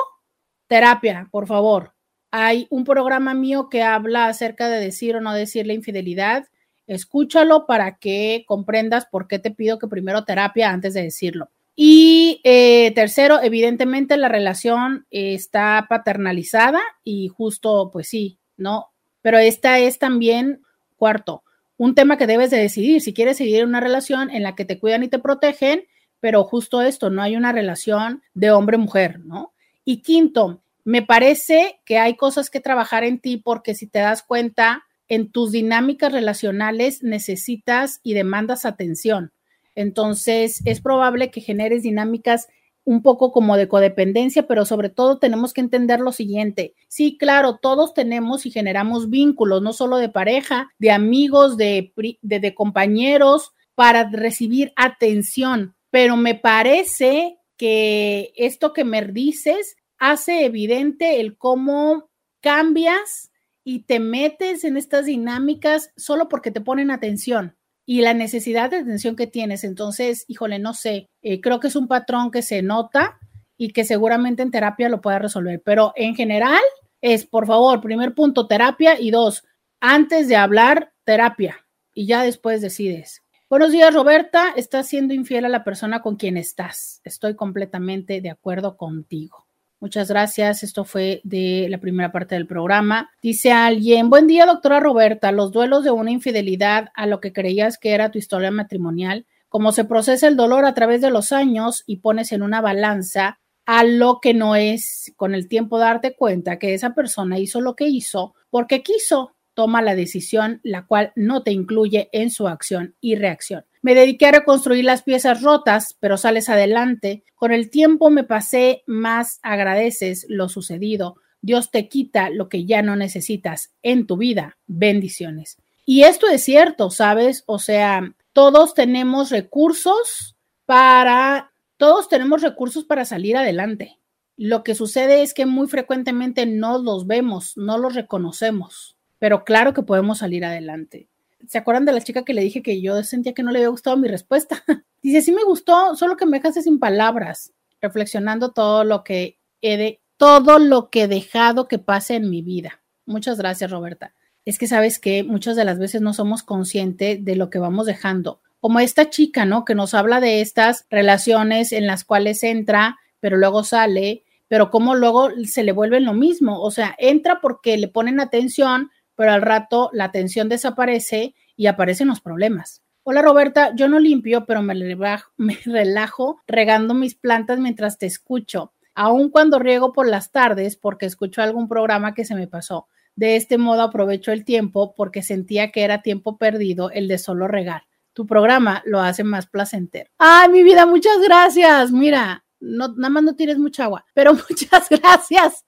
terapia, 0.66 1.28
por 1.30 1.46
favor. 1.46 1.94
Hay 2.30 2.66
un 2.70 2.84
programa 2.84 3.34
mío 3.34 3.68
que 3.68 3.82
habla 3.82 4.28
acerca 4.28 4.68
de 4.68 4.80
decir 4.80 5.16
o 5.16 5.20
no 5.20 5.34
decir 5.34 5.66
la 5.66 5.74
infidelidad. 5.74 6.46
Escúchalo 6.86 7.66
para 7.66 7.96
que 7.98 8.44
comprendas 8.46 9.06
por 9.06 9.28
qué 9.28 9.38
te 9.38 9.50
pido 9.50 9.78
que 9.78 9.88
primero 9.88 10.24
terapia 10.24 10.70
antes 10.70 10.94
de 10.94 11.02
decirlo. 11.02 11.50
Y 11.74 12.40
eh, 12.44 12.92
tercero, 12.94 13.40
evidentemente 13.42 14.16
la 14.16 14.28
relación 14.28 15.06
está 15.10 15.86
paternalizada 15.88 16.80
y 17.02 17.28
justo, 17.28 17.90
pues 17.92 18.08
sí, 18.08 18.38
¿no? 18.56 18.92
Pero 19.22 19.38
esta 19.38 19.78
es 19.78 19.98
también, 19.98 20.62
cuarto, 20.96 21.44
un 21.78 21.94
tema 21.94 22.18
que 22.18 22.26
debes 22.26 22.50
de 22.50 22.58
decidir. 22.58 23.00
Si 23.00 23.14
quieres 23.14 23.38
seguir 23.38 23.64
una 23.64 23.80
relación 23.80 24.30
en 24.30 24.42
la 24.42 24.54
que 24.54 24.64
te 24.64 24.78
cuidan 24.78 25.02
y 25.02 25.08
te 25.08 25.18
protegen, 25.18 25.84
pero 26.20 26.44
justo 26.44 26.82
esto, 26.82 27.10
no 27.10 27.22
hay 27.22 27.36
una 27.36 27.52
relación 27.52 28.22
de 28.34 28.50
hombre-mujer, 28.50 29.20
¿no? 29.20 29.52
Y 29.84 30.02
quinto, 30.02 30.62
me 30.84 31.02
parece 31.02 31.80
que 31.84 31.98
hay 31.98 32.16
cosas 32.16 32.50
que 32.50 32.60
trabajar 32.60 33.02
en 33.02 33.18
ti 33.18 33.36
porque 33.38 33.74
si 33.74 33.86
te 33.86 34.00
das 34.00 34.22
cuenta, 34.22 34.84
en 35.12 35.30
tus 35.30 35.52
dinámicas 35.52 36.10
relacionales 36.10 37.02
necesitas 37.02 38.00
y 38.02 38.14
demandas 38.14 38.64
atención. 38.64 39.30
Entonces, 39.74 40.62
es 40.64 40.80
probable 40.80 41.30
que 41.30 41.42
generes 41.42 41.82
dinámicas 41.82 42.48
un 42.84 43.02
poco 43.02 43.30
como 43.30 43.58
de 43.58 43.68
codependencia, 43.68 44.46
pero 44.46 44.64
sobre 44.64 44.88
todo 44.88 45.18
tenemos 45.18 45.52
que 45.52 45.60
entender 45.60 46.00
lo 46.00 46.12
siguiente. 46.12 46.72
Sí, 46.88 47.18
claro, 47.18 47.58
todos 47.60 47.92
tenemos 47.92 48.46
y 48.46 48.50
generamos 48.50 49.10
vínculos, 49.10 49.60
no 49.60 49.74
solo 49.74 49.98
de 49.98 50.08
pareja, 50.08 50.70
de 50.78 50.92
amigos, 50.92 51.58
de, 51.58 51.92
de, 52.22 52.40
de 52.40 52.54
compañeros, 52.54 53.52
para 53.74 54.08
recibir 54.08 54.72
atención, 54.76 55.74
pero 55.90 56.16
me 56.16 56.34
parece 56.34 57.36
que 57.58 58.32
esto 58.36 58.72
que 58.72 58.84
me 58.84 59.02
dices 59.02 59.76
hace 59.98 60.46
evidente 60.46 61.20
el 61.20 61.36
cómo 61.36 62.08
cambias 62.40 63.31
y 63.64 63.84
te 63.84 64.00
metes 64.00 64.64
en 64.64 64.76
estas 64.76 65.06
dinámicas 65.06 65.92
solo 65.96 66.28
porque 66.28 66.50
te 66.50 66.60
ponen 66.60 66.90
atención 66.90 67.56
y 67.84 68.00
la 68.00 68.14
necesidad 68.14 68.70
de 68.70 68.78
atención 68.78 69.16
que 69.16 69.26
tienes. 69.26 69.64
Entonces, 69.64 70.24
híjole, 70.28 70.58
no 70.58 70.74
sé, 70.74 71.10
eh, 71.22 71.40
creo 71.40 71.60
que 71.60 71.68
es 71.68 71.76
un 71.76 71.88
patrón 71.88 72.30
que 72.30 72.42
se 72.42 72.62
nota 72.62 73.18
y 73.56 73.72
que 73.72 73.84
seguramente 73.84 74.42
en 74.42 74.50
terapia 74.50 74.88
lo 74.88 75.00
pueda 75.00 75.18
resolver, 75.18 75.62
pero 75.64 75.92
en 75.96 76.14
general 76.14 76.62
es, 77.00 77.26
por 77.26 77.46
favor, 77.46 77.80
primer 77.80 78.14
punto, 78.14 78.46
terapia 78.46 78.98
y 79.00 79.10
dos, 79.10 79.44
antes 79.80 80.28
de 80.28 80.36
hablar, 80.36 80.92
terapia 81.04 81.66
y 81.94 82.06
ya 82.06 82.22
después 82.22 82.60
decides. 82.60 83.22
Buenos 83.50 83.70
días, 83.70 83.92
Roberta. 83.92 84.54
Estás 84.56 84.88
siendo 84.88 85.12
infiel 85.12 85.44
a 85.44 85.50
la 85.50 85.62
persona 85.62 86.00
con 86.00 86.16
quien 86.16 86.38
estás. 86.38 87.02
Estoy 87.04 87.36
completamente 87.36 88.20
de 88.20 88.30
acuerdo 88.30 88.76
contigo. 88.78 89.46
Muchas 89.82 90.06
gracias. 90.06 90.62
Esto 90.62 90.84
fue 90.84 91.20
de 91.24 91.66
la 91.68 91.78
primera 91.78 92.12
parte 92.12 92.36
del 92.36 92.46
programa. 92.46 93.10
Dice 93.20 93.50
alguien, 93.50 94.10
buen 94.10 94.28
día, 94.28 94.46
doctora 94.46 94.78
Roberta. 94.78 95.32
Los 95.32 95.50
duelos 95.50 95.82
de 95.82 95.90
una 95.90 96.12
infidelidad 96.12 96.90
a 96.94 97.06
lo 97.06 97.20
que 97.20 97.32
creías 97.32 97.78
que 97.78 97.90
era 97.90 98.12
tu 98.12 98.16
historia 98.16 98.52
matrimonial, 98.52 99.26
como 99.48 99.72
se 99.72 99.84
procesa 99.84 100.28
el 100.28 100.36
dolor 100.36 100.66
a 100.66 100.74
través 100.74 101.00
de 101.00 101.10
los 101.10 101.32
años 101.32 101.82
y 101.84 101.96
pones 101.96 102.30
en 102.30 102.42
una 102.42 102.60
balanza 102.60 103.40
a 103.66 103.82
lo 103.82 104.20
que 104.22 104.34
no 104.34 104.54
es, 104.54 105.12
con 105.16 105.34
el 105.34 105.48
tiempo 105.48 105.80
darte 105.80 106.14
cuenta 106.14 106.60
que 106.60 106.74
esa 106.74 106.94
persona 106.94 107.40
hizo 107.40 107.60
lo 107.60 107.74
que 107.74 107.88
hizo 107.88 108.36
porque 108.50 108.84
quiso, 108.84 109.34
toma 109.54 109.82
la 109.82 109.94
decisión 109.94 110.60
la 110.62 110.86
cual 110.86 111.12
no 111.16 111.42
te 111.42 111.52
incluye 111.52 112.08
en 112.12 112.30
su 112.30 112.48
acción 112.48 112.94
y 113.00 113.16
reacción. 113.16 113.64
Me 113.82 113.94
dediqué 113.94 114.26
a 114.26 114.32
reconstruir 114.32 114.84
las 114.84 115.02
piezas 115.02 115.42
rotas, 115.42 115.96
pero 115.98 116.16
sales 116.16 116.48
adelante. 116.48 117.24
Con 117.34 117.52
el 117.52 117.68
tiempo 117.68 118.10
me 118.10 118.22
pasé 118.22 118.84
más 118.86 119.40
agradeces 119.42 120.24
lo 120.28 120.48
sucedido. 120.48 121.16
Dios 121.40 121.72
te 121.72 121.88
quita 121.88 122.30
lo 122.30 122.48
que 122.48 122.64
ya 122.64 122.82
no 122.82 122.94
necesitas 122.94 123.72
en 123.82 124.06
tu 124.06 124.16
vida. 124.16 124.58
Bendiciones. 124.66 125.58
Y 125.84 126.04
esto 126.04 126.28
es 126.28 126.44
cierto, 126.44 126.90
¿sabes? 126.90 127.42
O 127.46 127.58
sea, 127.58 128.14
todos 128.32 128.74
tenemos 128.74 129.30
recursos 129.30 130.36
para, 130.64 131.52
todos 131.76 132.08
tenemos 132.08 132.40
recursos 132.40 132.84
para 132.84 133.04
salir 133.04 133.36
adelante. 133.36 133.98
Lo 134.36 134.62
que 134.62 134.74
sucede 134.74 135.22
es 135.22 135.34
que 135.34 135.44
muy 135.44 135.66
frecuentemente 135.66 136.46
no 136.46 136.78
los 136.78 137.06
vemos, 137.06 137.56
no 137.56 137.78
los 137.78 137.94
reconocemos, 137.94 138.96
pero 139.22 139.44
claro 139.44 139.72
que 139.72 139.84
podemos 139.84 140.18
salir 140.18 140.44
adelante. 140.44 141.06
¿Se 141.46 141.56
acuerdan 141.56 141.84
de 141.84 141.92
la 141.92 142.00
chica 142.00 142.24
que 142.24 142.34
le 142.34 142.42
dije 142.42 142.60
que 142.60 142.82
yo 142.82 143.00
sentía 143.04 143.34
que 143.34 143.44
no 143.44 143.52
le 143.52 143.60
había 143.60 143.68
gustado 143.68 143.96
mi 143.96 144.08
respuesta? 144.08 144.64
Dice, 145.00 145.22
sí 145.22 145.30
me 145.30 145.44
gustó, 145.44 145.94
solo 145.94 146.16
que 146.16 146.26
me 146.26 146.38
dejaste 146.38 146.60
sin 146.60 146.80
palabras, 146.80 147.52
reflexionando 147.80 148.50
todo 148.50 148.82
lo 148.82 149.04
que 149.04 149.38
he 149.60 149.76
de, 149.76 150.00
todo 150.16 150.58
lo 150.58 150.90
que 150.90 151.02
he 151.02 151.06
dejado 151.06 151.68
que 151.68 151.78
pase 151.78 152.16
en 152.16 152.30
mi 152.30 152.42
vida. 152.42 152.80
Muchas 153.06 153.38
gracias, 153.38 153.70
Roberta. 153.70 154.12
Es 154.44 154.58
que 154.58 154.66
sabes 154.66 154.98
que 154.98 155.22
muchas 155.22 155.54
de 155.54 155.66
las 155.66 155.78
veces 155.78 156.00
no 156.00 156.14
somos 156.14 156.42
conscientes 156.42 157.24
de 157.24 157.36
lo 157.36 157.48
que 157.48 157.60
vamos 157.60 157.86
dejando. 157.86 158.40
Como 158.58 158.80
esta 158.80 159.08
chica, 159.08 159.44
¿no? 159.44 159.64
Que 159.64 159.76
nos 159.76 159.94
habla 159.94 160.18
de 160.18 160.40
estas 160.40 160.84
relaciones 160.90 161.70
en 161.70 161.86
las 161.86 162.02
cuales 162.02 162.42
entra, 162.42 162.98
pero 163.20 163.36
luego 163.36 163.62
sale, 163.62 164.24
pero 164.48 164.72
como 164.72 164.96
luego 164.96 165.30
se 165.44 165.62
le 165.62 165.70
vuelve 165.70 166.00
lo 166.00 166.12
mismo. 166.12 166.60
O 166.60 166.72
sea, 166.72 166.96
entra 166.98 167.40
porque 167.40 167.76
le 167.76 167.86
ponen 167.86 168.18
atención, 168.18 168.90
pero 169.16 169.32
al 169.32 169.42
rato 169.42 169.90
la 169.92 170.04
atención 170.04 170.48
desaparece 170.48 171.34
y 171.56 171.66
aparecen 171.66 172.08
los 172.08 172.20
problemas. 172.20 172.82
Hola 173.04 173.20
Roberta, 173.20 173.72
yo 173.74 173.88
no 173.88 173.98
limpio, 173.98 174.46
pero 174.46 174.62
me 175.36 175.58
relajo, 175.64 176.40
regando 176.46 176.94
mis 176.94 177.14
plantas 177.14 177.58
mientras 177.58 177.98
te 177.98 178.06
escucho, 178.06 178.72
aun 178.94 179.30
cuando 179.30 179.58
riego 179.58 179.92
por 179.92 180.08
las 180.08 180.30
tardes 180.30 180.76
porque 180.76 181.06
escucho 181.06 181.42
algún 181.42 181.68
programa 181.68 182.14
que 182.14 182.24
se 182.24 182.34
me 182.34 182.46
pasó. 182.46 182.88
De 183.14 183.36
este 183.36 183.58
modo 183.58 183.82
aprovecho 183.82 184.32
el 184.32 184.44
tiempo 184.44 184.94
porque 184.94 185.22
sentía 185.22 185.70
que 185.70 185.82
era 185.82 186.02
tiempo 186.02 186.38
perdido 186.38 186.90
el 186.90 187.08
de 187.08 187.18
solo 187.18 187.46
regar. 187.46 187.82
Tu 188.14 188.26
programa 188.26 188.82
lo 188.86 189.00
hace 189.00 189.24
más 189.24 189.46
placentero. 189.46 190.10
Ay, 190.18 190.48
mi 190.50 190.62
vida, 190.62 190.86
muchas 190.86 191.20
gracias. 191.20 191.92
Mira, 191.92 192.44
no, 192.62 192.94
nada 192.96 193.10
más 193.10 193.22
no 193.24 193.34
tires 193.34 193.58
mucha 193.58 193.84
agua, 193.84 194.04
pero 194.14 194.32
muchas 194.48 194.88
gracias. 194.88 195.64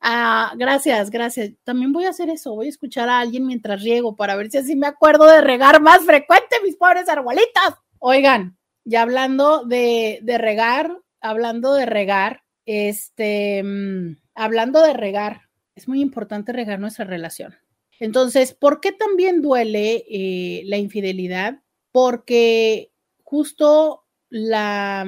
Ah, 0.00 0.52
gracias, 0.56 1.10
gracias. 1.10 1.52
También 1.64 1.92
voy 1.92 2.04
a 2.04 2.10
hacer 2.10 2.28
eso, 2.28 2.54
voy 2.54 2.66
a 2.66 2.70
escuchar 2.70 3.08
a 3.08 3.20
alguien 3.20 3.46
mientras 3.46 3.82
riego 3.82 4.14
para 4.14 4.36
ver 4.36 4.50
si 4.50 4.58
así 4.58 4.76
me 4.76 4.86
acuerdo 4.86 5.26
de 5.26 5.40
regar 5.40 5.80
más 5.80 6.04
frecuente 6.04 6.56
mis 6.62 6.76
pobres 6.76 7.08
arbolitas. 7.08 7.74
Oigan, 7.98 8.58
ya 8.84 9.02
hablando 9.02 9.64
de, 9.64 10.20
de 10.22 10.38
regar, 10.38 10.98
hablando 11.20 11.72
de 11.72 11.86
regar, 11.86 12.42
este, 12.66 13.62
mm, 13.62 14.18
hablando 14.34 14.82
de 14.82 14.92
regar, 14.92 15.42
es 15.74 15.88
muy 15.88 16.00
importante 16.00 16.52
regar 16.52 16.78
nuestra 16.78 17.06
relación. 17.06 17.54
Entonces, 17.98 18.52
¿por 18.52 18.80
qué 18.80 18.92
también 18.92 19.40
duele 19.40 20.04
eh, 20.08 20.62
la 20.66 20.76
infidelidad? 20.76 21.62
Porque 21.92 22.92
justo 23.22 24.04
la, 24.28 25.06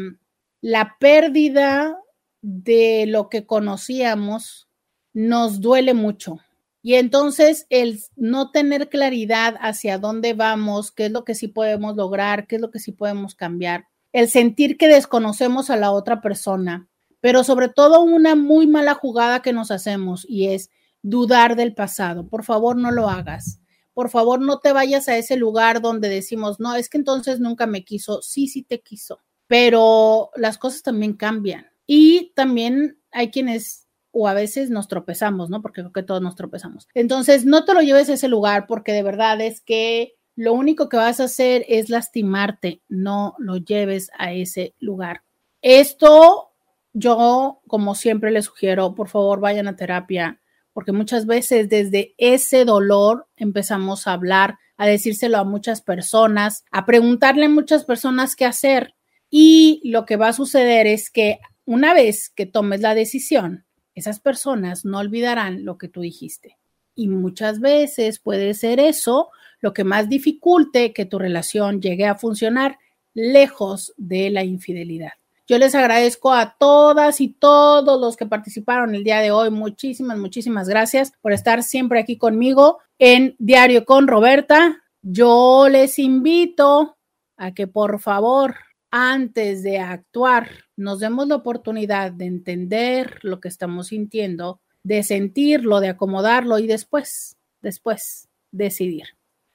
la 0.61 0.97
pérdida 0.99 1.99
de 2.43 3.07
lo 3.07 3.29
que 3.29 3.47
conocíamos 3.47 4.69
nos 5.13 5.61
duele 5.61 5.95
mucho. 5.95 6.39
Y 6.83 6.95
entonces 6.95 7.67
el 7.71 8.01
no 8.17 8.51
tener 8.51 8.89
claridad 8.89 9.57
hacia 9.61 9.99
dónde 9.99 10.35
vamos, 10.35 10.93
qué 10.93 11.07
es 11.07 11.13
lo 11.13 11.25
que 11.25 11.35
sí 11.35 11.49
podemos 11.49 11.97
lograr, 11.97 12.47
qué 12.47 12.57
es 12.57 12.63
lo 12.63 12.71
que 12.71 12.79
sí 12.79 12.93
podemos 12.93 13.35
cambiar, 13.35 13.87
el 14.13 14.29
sentir 14.29 14.77
que 14.79 14.89
desconocemos 14.89 15.71
a 15.71 15.77
la 15.77 15.91
otra 15.91 16.21
persona, 16.21 16.89
pero 17.21 17.45
sobre 17.45 17.69
todo 17.69 18.01
una 18.01 18.37
muy 18.37 18.67
mala 18.67 18.95
jugada 18.95 19.43
que 19.43 19.53
nos 19.53 19.71
hacemos 19.71 20.25
y 20.29 20.49
es 20.49 20.71
dudar 21.03 21.57
del 21.57 21.75
pasado. 21.75 22.29
Por 22.29 22.45
favor, 22.45 22.77
no 22.77 22.91
lo 22.91 23.09
hagas. 23.09 23.61
Por 23.93 24.09
favor, 24.09 24.41
no 24.41 24.61
te 24.61 24.73
vayas 24.73 25.09
a 25.09 25.17
ese 25.17 25.37
lugar 25.37 25.81
donde 25.83 26.09
decimos, 26.09 26.61
no, 26.61 26.77
es 26.77 26.89
que 26.89 26.99
entonces 26.99 27.41
nunca 27.41 27.67
me 27.67 27.85
quiso. 27.85 28.23
Sí, 28.23 28.47
sí 28.47 28.63
te 28.63 28.81
quiso 28.81 29.21
pero 29.49 30.31
las 30.37 30.59
cosas 30.59 30.83
también 30.83 31.15
cambian. 31.15 31.67
Y 31.87 32.33
también 32.37 32.99
hay 33.11 33.31
quienes 33.31 33.87
o 34.11 34.29
a 34.29 34.35
veces 34.35 34.71
nos 34.71 34.89
tropezamos, 34.89 35.51
¿no? 35.51 35.61
Porque 35.61 35.81
creo 35.81 35.93
que 35.93 36.03
todos 36.03 36.23
nos 36.23 36.35
tropezamos. 36.35 36.89
Entonces, 36.95 37.45
no 37.45 37.65
te 37.65 37.75
lo 37.75 37.83
lleves 37.83 38.09
a 38.09 38.15
ese 38.15 38.29
lugar 38.29 38.67
porque 38.67 38.93
de 38.93 39.03
verdad 39.03 39.41
es 39.41 39.61
que 39.61 40.15
lo 40.35 40.53
único 40.53 40.89
que 40.89 40.97
vas 40.97 41.21
a 41.21 41.25
hacer 41.25 41.65
es 41.69 41.89
lastimarte, 41.89 42.83
no 42.89 43.35
lo 43.39 43.57
lleves 43.57 44.11
a 44.17 44.33
ese 44.33 44.75
lugar. 44.79 45.23
Esto 45.63 46.51
yo, 46.93 47.61
como 47.67 47.95
siempre 47.95 48.31
les 48.31 48.47
sugiero, 48.47 48.95
por 48.95 49.09
favor, 49.09 49.41
vayan 49.41 49.69
a 49.69 49.77
terapia, 49.77 50.41
porque 50.73 50.93
muchas 50.93 51.27
veces 51.27 51.69
desde 51.69 52.15
ese 52.19 52.65
dolor 52.65 53.27
empezamos 53.37 54.07
a 54.07 54.13
hablar, 54.13 54.59
a 54.77 54.87
decírselo 54.87 55.39
a 55.39 55.45
muchas 55.45 55.83
personas, 55.83 56.65
a 56.71 56.87
preguntarle 56.87 57.47
a 57.47 57.51
muchas 57.51 57.85
personas 57.85 58.37
qué 58.37 58.45
hacer 58.45 58.95
y 59.31 59.81
lo 59.85 60.07
que 60.07 60.17
va 60.17 60.29
a 60.29 60.33
suceder 60.33 60.87
es 60.87 61.11
que 61.11 61.39
una 61.65 61.95
vez 61.95 62.31
que 62.31 62.47
tomes 62.47 62.81
la 62.81 62.95
decisión, 62.95 63.65
esas 63.95 64.21
personas 64.21 64.85
no 64.85 64.99
olvidarán 64.99 65.65
lo 65.65 65.77
que 65.77 65.89
tú 65.89 66.01
dijiste. 66.01 66.57
Y 66.95 67.09
muchas 67.09 67.61
veces 67.61 68.19
puede 68.19 68.55
ser 68.55 68.81
eso 68.81 69.31
lo 69.61 69.73
que 69.73 69.85
más 69.85 70.09
dificulte 70.09 70.93
que 70.93 71.05
tu 71.05 71.19
relación 71.19 71.81
llegue 71.81 72.07
a 72.07 72.17
funcionar 72.17 72.79
lejos 73.15 73.93
de 73.97 74.31
la 74.31 74.45
infidelidad. 74.45 75.13
Yo 75.47 75.59
les 75.59 75.75
agradezco 75.75 76.33
a 76.33 76.57
todas 76.59 77.21
y 77.21 77.29
todos 77.29 78.01
los 78.01 78.17
que 78.17 78.27
participaron 78.27 78.95
el 78.95 79.03
día 79.03 79.21
de 79.21 79.31
hoy. 79.31 79.51
Muchísimas, 79.51 80.19
muchísimas 80.19 80.69
gracias 80.69 81.13
por 81.23 81.33
estar 81.33 81.63
siempre 81.63 82.01
aquí 82.01 82.19
conmigo 82.19 82.81
en 82.99 83.35
Diario 83.39 83.85
con 83.85 84.09
Roberta. 84.09 84.83
Yo 85.01 85.69
les 85.71 85.99
invito 85.99 86.99
a 87.37 87.55
que 87.55 87.67
por 87.67 87.99
favor, 87.99 88.57
antes 88.91 89.63
de 89.63 89.79
actuar, 89.79 90.51
nos 90.77 91.01
demos 91.01 91.29
la 91.29 91.37
oportunidad 91.37 92.13
de 92.13 92.27
entender 92.27 93.19
lo 93.23 93.41
que 93.41 93.49
estamos 93.49 93.89
sintiendo, 93.89 94.61
de 94.83 95.03
sentirlo, 95.03 95.81
de 95.81 95.89
acomodarlo 95.89 96.59
y 96.59 96.67
después, 96.67 97.37
después, 97.61 98.29
decidir. 98.51 99.05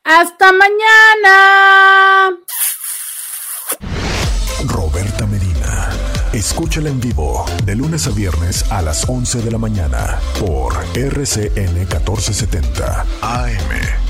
Hasta 0.03 0.51
mañana. 0.51 2.38
Roberta 4.68 5.26
Medina. 5.27 5.89
Escúchala 6.34 6.89
en 6.89 6.99
vivo 6.99 7.45
de 7.65 7.76
lunes 7.76 8.07
a 8.07 8.11
viernes 8.11 8.69
a 8.72 8.81
las 8.81 9.07
11 9.07 9.41
de 9.41 9.51
la 9.51 9.57
mañana 9.57 10.19
por 10.39 10.73
RCN 10.95 11.73
1470 11.73 13.05
AM. 13.22 14.02